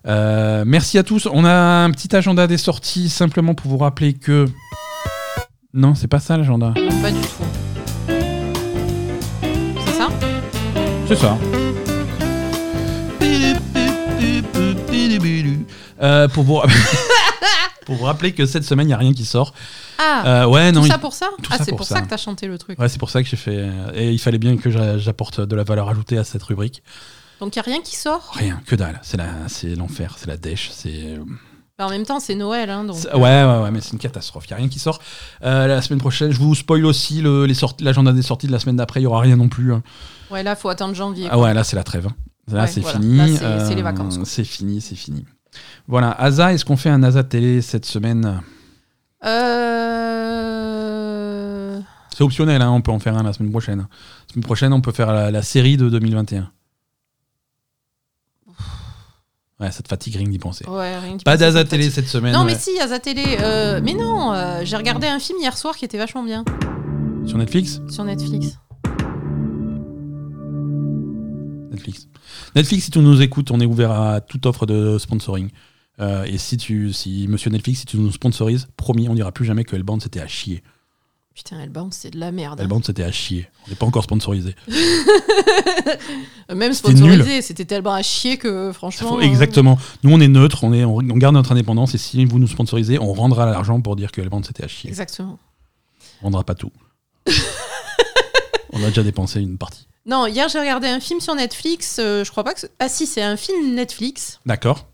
merci 0.05 0.99
à 0.99 1.03
tous. 1.03 1.27
On 1.33 1.45
a 1.45 1.85
un 1.85 1.91
petit 1.91 2.15
agenda 2.15 2.47
des 2.47 2.59
sorties 2.59 3.09
simplement 3.09 3.55
pour 3.55 3.69
vous 3.69 3.79
rappeler 3.79 4.13
que... 4.13 4.45
Non, 5.73 5.97
c'est 5.97 6.09
pas 6.09 6.21
ça 6.21 6.37
l'agenda. 6.37 6.73
Pas 7.03 7.11
du 7.11 7.21
tout. 7.21 7.60
C'est 11.11 11.17
ça. 11.17 11.37
Euh, 16.01 16.29
pour, 16.29 16.45
vous... 16.45 16.61
pour 17.85 17.97
vous 17.97 18.05
rappeler 18.05 18.33
que 18.33 18.47
cette 18.47 18.63
semaine, 18.63 18.87
il 18.87 18.91
n'y 18.91 18.95
a 18.95 18.97
rien 18.97 19.13
qui 19.13 19.25
sort. 19.25 19.53
Ah, 19.99 20.43
euh, 20.45 20.47
ouais, 20.47 20.71
non, 20.71 20.83
tout 20.83 20.87
ça 20.87 20.99
pour 20.99 21.13
ça 21.13 21.31
Ah, 21.51 21.59
c'est 21.65 21.73
pour, 21.73 21.85
ça, 21.85 22.01
que 22.01 22.07
tu 22.07 22.15
as 22.15 22.17
chanté 22.17 22.47
le 22.47 22.59
truc. 22.59 22.79
Ouais, 22.79 22.89
c'est 22.89 23.01
pour 23.01 23.11
ça 23.11 23.25
que 23.25 23.29
j'ai 23.29 23.37
fait. 23.37 23.69
Et 23.95 24.13
il 24.13 24.21
fallait 24.21 24.39
bien 24.39 24.57
que 24.57 24.71
j'apporte 24.99 25.41
de 25.41 25.57
la 25.57 25.65
valeur 25.65 25.89
ajoutée 25.89 26.17
à 26.17 26.23
cette 26.23 26.45
rubrique. 26.45 26.81
Donc 27.41 27.57
il 27.57 27.59
n'y 27.59 27.61
a 27.61 27.65
rien 27.65 27.83
qui 27.83 27.97
sort? 27.97 28.31
Rien, 28.35 28.61
que 28.65 28.77
dalle. 28.77 29.01
C'est 29.03 29.75
l'enfer, 29.75 30.15
c'est 30.17 30.29
la 30.29 30.37
dèche. 30.37 30.71
C'est. 30.73 31.19
En 31.87 31.91
même 31.91 32.05
temps, 32.05 32.21
c'est 32.21 32.35
Noël. 32.35 32.71
Hein, 32.71 32.85
donc... 32.85 32.97
Ouais, 33.15 33.21
ouais, 33.21 33.59
ouais, 33.63 33.71
mais 33.71 33.81
c'est 33.81 33.93
une 33.93 33.99
catastrophe. 33.99 34.45
Il 34.47 34.51
n'y 34.51 34.55
a 34.55 34.57
rien 34.59 34.69
qui 34.69 34.79
sort. 34.79 35.01
la 35.43 35.83
semaine 35.83 36.01
prochaine, 36.01 36.31
je 36.31 36.39
vous 36.39 36.55
spoil 36.55 36.85
aussi 36.87 37.23
l'agenda 37.81 38.13
des 38.13 38.23
sorties 38.23 38.47
de 38.47 38.53
la 38.53 38.59
semaine 38.59 38.77
d'après. 38.77 39.01
Il 39.01 39.05
n'y 39.05 39.07
aura 39.07 39.21
rien 39.21 39.37
non 39.37 39.49
plus. 39.49 39.73
Hein. 39.73 39.83
Ouais, 40.31 40.43
là, 40.43 40.57
faut 40.57 40.69
attendre 40.69 40.95
janvier. 40.95 41.29
Ah 41.31 41.39
ouais, 41.39 41.53
là, 41.55 41.65
c'est 41.65 41.77
la 41.77 41.85
trève. 41.85 42.07
Hein. 42.07 42.15
Là, 42.53 42.67
c'est 42.67 42.83
fini. 42.83 43.37
c'est 43.39 43.75
les 43.75 43.83
vacances. 43.83 44.19
c'est 44.25 44.45
fini, 44.45 44.81
c'est 44.81 44.97
fini. 44.97 45.25
Voilà. 45.89 46.11
Asa, 46.13 46.53
est-ce 46.53 46.65
qu'on 46.65 46.77
fait 46.77 46.91
un 46.91 47.03
Asa 47.03 47.25
télé 47.25 47.61
cette 47.63 47.85
semaine? 47.87 48.41
Euh... 49.25 50.21
C'est 52.15 52.23
optionnel, 52.25 52.63
hein, 52.63 52.71
on 52.71 52.81
peut 52.81 52.93
en 52.93 52.99
faire 52.99 53.17
un 53.17 53.23
la 53.23 53.33
semaine 53.33 53.51
prochaine. 53.51 53.79
La 53.79 53.87
semaine 54.33 54.45
prochaine, 54.45 54.73
on 54.73 54.81
peut 54.81 54.93
faire 54.93 55.13
la, 55.31 55.43
série 55.43 55.77
de 55.77 55.89
2021. 55.89 56.51
Ouais, 59.61 59.71
ça 59.71 59.83
te 59.83 59.89
fatigue 59.89 60.17
rien 60.17 60.29
d'y 60.29 60.39
penser. 60.39 60.67
Ouais, 60.67 60.95
Pas 61.23 61.37
d'Asa 61.37 61.65
télé 61.65 61.91
cette 61.91 62.09
semaine. 62.09 62.33
Non, 62.33 62.45
mais 62.45 62.55
si, 62.55 62.79
Asa 62.81 62.99
télé. 62.99 63.37
Euh, 63.41 63.81
mais 63.83 63.93
non, 63.93 64.33
euh, 64.33 64.63
j'ai 64.65 64.77
regardé 64.77 65.07
un 65.07 65.19
film 65.19 65.39
hier 65.39 65.57
soir 65.57 65.77
qui 65.77 65.85
était 65.85 65.99
vachement 65.99 66.23
bien. 66.23 66.45
Sur 67.27 67.37
Netflix? 67.37 67.83
Sur 67.91 68.05
Netflix. 68.05 68.59
Netflix. 71.71 72.09
Netflix, 72.57 72.85
si 72.85 72.91
tu 72.91 72.99
nous 73.01 73.21
écoutes, 73.21 73.51
on 73.51 73.61
est 73.61 73.67
ouvert 73.67 73.93
à 73.93 74.21
toute 74.23 74.47
offre 74.47 74.65
de 74.65 74.97
sponsoring. 74.99 75.51
Euh, 76.01 76.25
et 76.25 76.39
si 76.39 76.57
tu, 76.57 76.95
si 76.95 77.27
Monsieur 77.29 77.51
Netflix, 77.51 77.81
si 77.81 77.87
tu 77.87 77.99
nous 77.99 78.11
sponsorises, 78.11 78.69
promis, 78.79 79.09
on 79.11 79.15
dira 79.15 79.31
plus 79.31 79.45
jamais 79.45 79.65
que 79.65 79.77
Hellbound 79.77 80.03
c'était 80.03 80.21
à 80.21 80.27
chier. 80.27 80.63
Putain, 81.43 81.59
Hellbound, 81.59 81.95
c'est 81.95 82.11
de 82.11 82.21
la 82.21 82.33
merde. 82.33 82.61
Hein. 82.61 82.65
Hellbound, 82.65 82.85
c'était 82.85 83.03
à 83.03 83.11
chier. 83.11 83.49
On 83.67 83.71
n'est 83.71 83.75
pas 83.75 83.87
encore 83.87 84.05
sponsorisé. 84.05 84.55
Même 86.55 86.75
sponsorisé, 86.75 87.41
c'était 87.41 87.65
tellement 87.65 87.95
à 87.95 88.03
chier 88.03 88.37
que 88.37 88.73
franchement. 88.73 89.17
Euh, 89.17 89.23
exactement. 89.23 89.79
Nous, 90.03 90.13
on 90.13 90.21
est 90.21 90.29
neutre, 90.29 90.65
on, 90.65 90.75
est, 90.75 90.85
on, 90.85 90.99
garde 90.99 91.35
notre 91.35 91.53
indépendance 91.53 91.95
et 91.95 91.99
si 91.99 92.27
vous 92.27 92.39
nous 92.39 92.47
sponsorisez, 92.47 92.99
on 92.99 93.15
rendra 93.15 93.47
l'argent 93.47 93.81
pour 93.81 93.97
dire 93.97 94.13
que 94.13 94.21
Hellbound, 94.21 94.45
c'était 94.45 94.65
à 94.65 94.69
chier. 94.69 94.91
Exactement. 94.91 95.39
On 96.21 96.25
rendra 96.25 96.45
pas 96.45 96.55
tout. 96.55 96.73
on 98.75 98.85
a 98.85 98.89
déjà 98.89 99.03
dépensé 99.03 99.41
une 99.41 99.57
partie. 99.57 99.87
Non, 100.05 100.27
hier 100.27 100.51
j'ai 100.51 100.61
regardé 100.61 100.89
un 100.89 101.01
film 101.01 101.21
sur 101.21 101.35
Netflix. 101.35 101.97
Euh, 102.01 102.23
je 102.23 102.31
crois 102.31 102.45
pas 102.45 102.53
que. 102.53 102.67
Ah 102.81 102.91
si, 102.91 103.07
c'est 103.07 103.23
un 103.23 103.39
film 103.39 103.75
Netflix. 103.75 104.41
D'accord. 104.45 104.89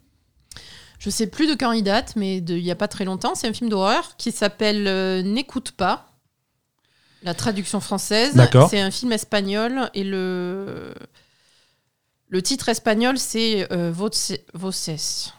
Je 1.00 1.10
sais 1.10 1.26
plus 1.26 1.48
de 1.48 1.54
quand 1.54 1.72
il 1.72 1.82
date, 1.82 2.14
mais 2.14 2.36
il 2.36 2.58
y 2.58 2.70
a 2.70 2.76
pas 2.76 2.86
très 2.86 3.04
longtemps. 3.04 3.34
C'est 3.34 3.48
un 3.48 3.52
film 3.52 3.68
d'horreur 3.68 4.16
qui 4.16 4.30
s'appelle 4.30 4.86
euh, 4.86 5.22
N'écoute 5.22 5.72
pas. 5.72 6.12
La 7.22 7.34
traduction 7.34 7.80
française. 7.80 8.34
D'accord. 8.34 8.70
C'est 8.70 8.80
un 8.80 8.90
film 8.90 9.12
espagnol 9.12 9.90
et 9.94 10.04
le 10.04 10.94
le 12.28 12.42
titre 12.42 12.68
espagnol 12.68 13.18
c'est 13.18 13.70
euh, 13.72 13.90
Voces. 13.92 14.32
Voces. 14.54 15.32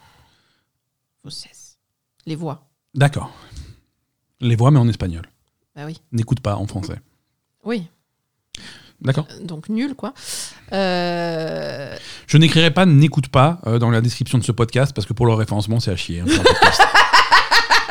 Les 2.26 2.34
voix. 2.36 2.68
D'accord. 2.94 3.32
Les 4.40 4.56
voix, 4.56 4.70
mais 4.70 4.78
en 4.78 4.88
espagnol. 4.88 5.22
Bah 5.74 5.82
oui. 5.86 6.00
N'écoute 6.12 6.40
pas 6.40 6.56
en 6.56 6.66
français. 6.66 7.00
Oui. 7.64 7.88
D'accord. 9.00 9.26
Euh, 9.30 9.44
donc 9.44 9.68
nul, 9.68 9.94
quoi. 9.94 10.12
Euh, 10.72 11.96
Je 12.26 12.36
n'écrirai 12.38 12.72
pas 12.72 12.86
n'écoute 12.86 13.28
pas 13.28 13.60
euh, 13.66 13.78
dans 13.78 13.90
la 13.90 14.00
description 14.00 14.38
de 14.38 14.44
ce 14.44 14.52
podcast 14.52 14.92
parce 14.94 15.06
que 15.06 15.12
pour 15.12 15.26
le 15.26 15.34
référencement, 15.34 15.80
c'est 15.80 15.90
à 15.90 15.96
chier. 15.96 16.20
Hein, 16.20 16.26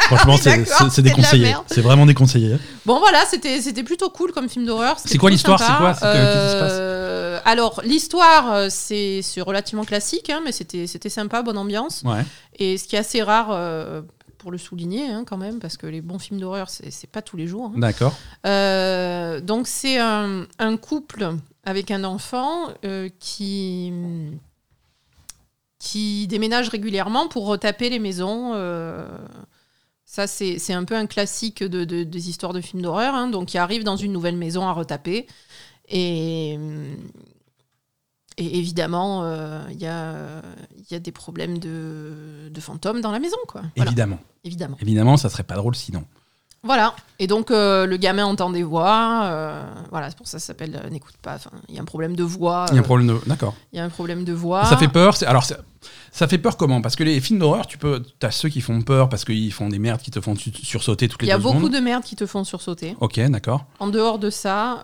Franchement, 0.08 0.38
c'est 0.38 1.02
déconseillé. 1.02 1.56
C'est 1.68 1.82
vraiment 1.82 2.06
déconseillé. 2.06 2.58
Bon, 2.86 3.00
voilà, 3.00 3.20
c'était 3.26 3.84
plutôt 3.84 4.10
cool 4.10 4.32
comme 4.32 4.50
film 4.50 4.66
d'horreur. 4.66 4.98
C'est 5.04 5.18
quoi 5.18 5.30
l'histoire 5.30 5.60
C'est 5.60 5.78
quoi 5.78 5.94
passe 5.94 7.42
Alors, 7.46 7.82
l'histoire, 7.84 8.70
c'est 8.72 9.22
relativement 9.38 9.84
classique, 9.84 10.30
hein, 10.30 10.42
mais 10.44 10.52
c'était 10.52 11.10
sympa, 11.10 11.42
bonne 11.42 11.58
ambiance. 11.58 12.04
Ouais. 12.06 12.26
Et 12.60 12.78
ce 12.78 12.88
qui 12.88 12.96
est 12.96 13.00
assez 13.00 13.22
rare 13.22 14.04
pour 14.38 14.52
le 14.52 14.58
souligner 14.58 15.10
hein, 15.10 15.24
quand 15.26 15.38
même, 15.38 15.60
parce 15.60 15.78
que 15.78 15.88
les 15.88 16.02
bons 16.02 16.20
films 16.20 16.40
d'horreur, 16.40 16.70
c'est 16.70 17.10
pas 17.12 17.22
tous 17.22 17.38
les 17.38 17.48
jours. 17.48 17.72
Hein. 17.76 17.80
D'accord. 17.80 18.16
Euh, 18.46 19.42
donc 19.42 19.68
c'est 19.68 19.98
un, 20.00 20.46
couple 20.82 21.34
avec 21.66 21.92
un 21.92 22.04
enfant 22.04 22.70
euh, 22.86 23.10
qui 23.20 23.92
qui 25.80 26.28
déménage 26.28 26.70
régulièrement 26.70 27.28
pour 27.28 27.46
retaper 27.46 27.90
les 27.90 28.00
maisons. 28.00 28.54
Euh, 28.56 29.06
ça, 30.10 30.26
c'est 30.26 30.72
un 30.72 30.86
peu 30.86 30.96
un 30.96 31.06
classique 31.06 31.64
de, 31.64 31.84
des 31.84 32.30
histoires 32.30 32.54
de 32.54 32.62
films 32.62 32.82
d'horreur. 32.82 33.14
Hein. 33.14 33.28
donc, 33.28 33.54
il 33.54 33.58
arrive 33.58 33.84
dans 33.84 33.98
une 33.98 34.14
nouvelle 34.14 34.38
maison 34.38 34.66
à 34.66 34.72
retaper. 34.72 35.28
Et, 35.90 36.58
et 38.38 38.58
évidemment, 38.58 39.24
euh, 39.24 39.62
il 39.70 39.82
y, 39.82 39.86
a, 39.86 40.42
y, 40.90 40.96
a, 40.96 41.00
des 41.00 41.12
problèmes 41.12 41.60
de, 41.60 42.48
de, 42.50 42.62
fantômes 42.62 43.02
dans 43.02 43.12
la 43.12 43.20
maison. 43.20 43.38
Quoi. 43.50 43.64
Évidemment. 43.76 44.20
Évidemment. 44.46 44.78
Évidemment, 44.80 45.18
ça 45.18 45.30
serait 45.30 45.44
pas 45.44 45.56
drôle 45.56 45.76
sinon. 45.76 46.06
Voilà. 46.64 46.96
Et 47.20 47.28
donc, 47.28 47.52
euh, 47.52 47.86
le 47.86 47.98
gamin 47.98 48.26
entend 48.26 48.50
des 48.50 48.64
voix. 48.64 49.22
Euh, 49.26 49.64
voilà, 49.92 50.10
c'est 50.10 50.18
pour 50.18 50.28
ça 50.28 50.38
que 50.38 50.42
ça 50.42 50.48
s'appelle 50.48 50.82
N'écoute 50.92 51.16
pas. 51.22 51.38
Il 51.70 51.76
y 51.76 51.80
a 51.80 51.82
un 51.82 51.86
problème 51.86 52.16
de 52.16 52.24
voix. 52.24 52.66
Il 52.70 52.76
y 52.76 52.78
a 52.78 52.82
un 52.82 52.84
problème 52.84 53.08
de. 53.08 53.20
D'accord. 53.26 53.56
Il 53.74 53.78
y 53.78 53.80
a 53.80 53.84
un 53.84 53.90
problème 53.90 54.24
de 54.24 54.34
voix. 54.34 54.66
Ça 54.66 54.78
fait 54.78 54.88
peur. 54.88 55.16
Alors, 55.26 55.46
ça 56.12 56.28
fait 56.28 56.38
peur 56.38 56.58
comment? 56.58 56.82
Parce 56.82 56.96
que 56.96 57.04
les 57.04 57.20
films 57.22 57.40
d'horreur, 57.40 57.68
tu 57.68 57.78
peux. 57.78 58.04
As 58.22 58.32
ceux 58.32 58.50
qui 58.50 58.62
font 58.62 58.82
peur 58.82 59.10
parce 59.10 59.26
qu'ils 59.26 59.54
font 59.54 59.70
des 59.70 59.80
merdes 59.80 60.02
qui 60.02 60.12
te 60.12 60.20
font 60.22 60.36
sursauter 60.36 61.08
toutes 61.08 61.22
les 61.22 61.28
Il 61.28 61.30
y 61.30 61.34
a 61.34 61.38
beaucoup 61.38 61.70
de 61.70 61.80
merdes 61.80 62.04
qui 62.04 62.16
te 62.16 62.26
font 62.26 62.44
sursauter. 62.44 62.96
Ok, 63.00 63.20
d'accord. 63.20 63.66
En 63.80 63.88
dehors 63.88 64.20
de 64.20 64.30
ça, 64.30 64.84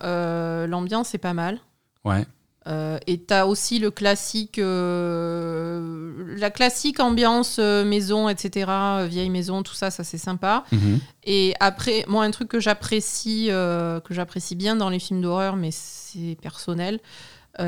l'ambiance 0.68 1.14
est 1.14 1.20
pas 1.20 1.34
mal. 1.34 1.60
Ouais. 2.06 2.26
Euh, 2.68 2.98
et 3.08 3.22
tu 3.22 3.34
as 3.34 3.46
aussi 3.46 3.80
le 3.80 3.92
classique, 3.92 4.58
euh, 4.58 6.36
la 6.38 6.50
classique 6.50 7.00
ambiance 7.00 7.58
euh, 7.60 7.84
maison, 7.84 8.30
etc., 8.30 8.72
vieille 9.08 9.30
maison, 9.30 9.64
tout 9.64 9.74
ça, 9.74 9.92
ça 9.92 10.04
c'est 10.04 10.18
sympa. 10.18 10.64
Mhm. 10.72 11.00
Et 11.26 11.54
après, 11.60 12.06
moi, 12.08 12.24
un 12.24 12.32
truc 12.32 12.48
que 12.48 12.60
j'apprécie, 12.60 13.48
que 13.50 14.02
j'apprécie 14.12 14.56
bien 14.56 14.76
dans 14.76 14.90
les 14.90 15.00
films 15.00 15.22
d'horreur, 15.22 15.56
mais 15.56 15.70
c'est 15.72 16.38
personnel. 16.42 17.00
Il 17.60 17.64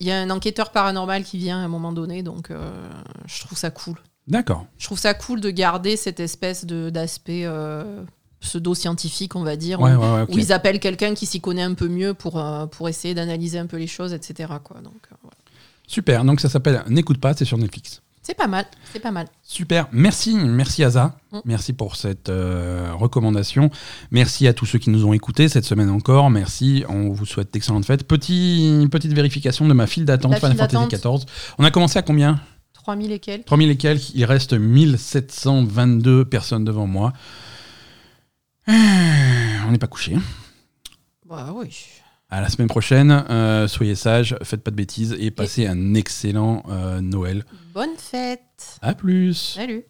y 0.00 0.10
a 0.10 0.20
un 0.20 0.30
enquêteur 0.30 0.70
paranormal 0.70 1.24
qui 1.24 1.38
vient 1.38 1.60
à 1.60 1.64
un 1.64 1.68
moment 1.68 1.92
donné, 1.92 2.22
donc 2.22 2.50
je 3.26 3.40
trouve 3.40 3.58
ça 3.58 3.70
cool. 3.70 3.96
D'accord. 4.26 4.66
Je 4.78 4.86
trouve 4.86 4.98
ça 4.98 5.14
cool 5.14 5.40
de 5.40 5.50
garder 5.50 5.96
cette 5.96 6.20
espèce 6.20 6.64
d'aspect 6.64 7.46
pseudo-scientifique, 8.40 9.36
on 9.36 9.42
va 9.42 9.56
dire, 9.56 9.80
où, 9.80 10.38
ils 10.38 10.52
appellent 10.52 10.80
quelqu'un 10.80 11.14
qui 11.14 11.26
s'y 11.26 11.40
connaît 11.40 11.62
un 11.62 11.74
peu 11.74 11.88
mieux 11.88 12.14
pour, 12.14 12.38
euh, 12.38 12.66
pour 12.66 12.88
essayer 12.88 13.14
d'analyser 13.14 13.58
un 13.58 13.66
peu 13.66 13.76
les 13.76 13.86
choses, 13.86 14.12
etc. 14.12 14.52
Quoi. 14.64 14.80
Donc, 14.80 15.08
euh, 15.12 15.28
Super, 15.86 16.24
donc 16.24 16.40
ça 16.40 16.48
s'appelle 16.48 16.82
N'écoute 16.88 17.20
pas, 17.20 17.34
c'est 17.34 17.44
sur 17.44 17.58
Netflix. 17.58 18.00
C'est 18.22 18.36
pas 18.36 18.46
mal, 18.46 18.66
c'est 18.92 19.00
pas 19.00 19.10
mal. 19.10 19.26
Super, 19.42 19.88
merci, 19.92 20.34
merci 20.34 20.84
Aza, 20.84 21.16
mm. 21.32 21.38
merci 21.46 21.72
pour 21.72 21.96
cette 21.96 22.28
euh, 22.28 22.92
recommandation. 22.94 23.70
Merci 24.10 24.46
à 24.46 24.52
tous 24.52 24.66
ceux 24.66 24.78
qui 24.78 24.90
nous 24.90 25.04
ont 25.04 25.12
écoutés 25.12 25.48
cette 25.48 25.64
semaine 25.64 25.90
encore. 25.90 26.30
Merci, 26.30 26.84
on 26.88 27.08
vous 27.08 27.26
souhaite 27.26 27.52
d'excellentes 27.52 27.86
fêtes. 27.86 28.06
Petit, 28.06 28.86
petite 28.90 29.14
vérification 29.14 29.66
de 29.66 29.72
ma 29.72 29.86
file 29.86 30.04
d'attente 30.04 30.34
Final 30.36 30.56
Fantasy 30.56 30.86
XIV. 30.88 31.24
On 31.58 31.64
a 31.64 31.70
commencé 31.70 31.98
à 31.98 32.02
combien? 32.02 32.40
3000 32.74 33.12
et 33.12 33.18
quelques. 33.18 33.46
3000 33.46 33.70
et 33.70 33.76
quelques, 33.76 34.10
il 34.14 34.24
reste 34.24 34.52
1722 34.52 36.24
personnes 36.24 36.64
devant 36.64 36.86
moi. 36.86 37.12
Euh, 38.70 39.66
on 39.66 39.72
n'est 39.72 39.78
pas 39.78 39.88
couché. 39.88 40.16
Bah 41.26 41.52
oui. 41.54 41.76
À 42.28 42.40
la 42.40 42.48
semaine 42.48 42.68
prochaine. 42.68 43.10
Euh, 43.10 43.66
soyez 43.66 43.96
sages, 43.96 44.36
faites 44.42 44.62
pas 44.62 44.70
de 44.70 44.76
bêtises 44.76 45.16
et 45.18 45.32
passez 45.32 45.66
un 45.66 45.94
excellent 45.94 46.62
euh, 46.68 47.00
Noël. 47.00 47.44
Bonne 47.74 47.96
fête. 47.96 48.78
À 48.80 48.94
plus. 48.94 49.54
Salut. 49.56 49.84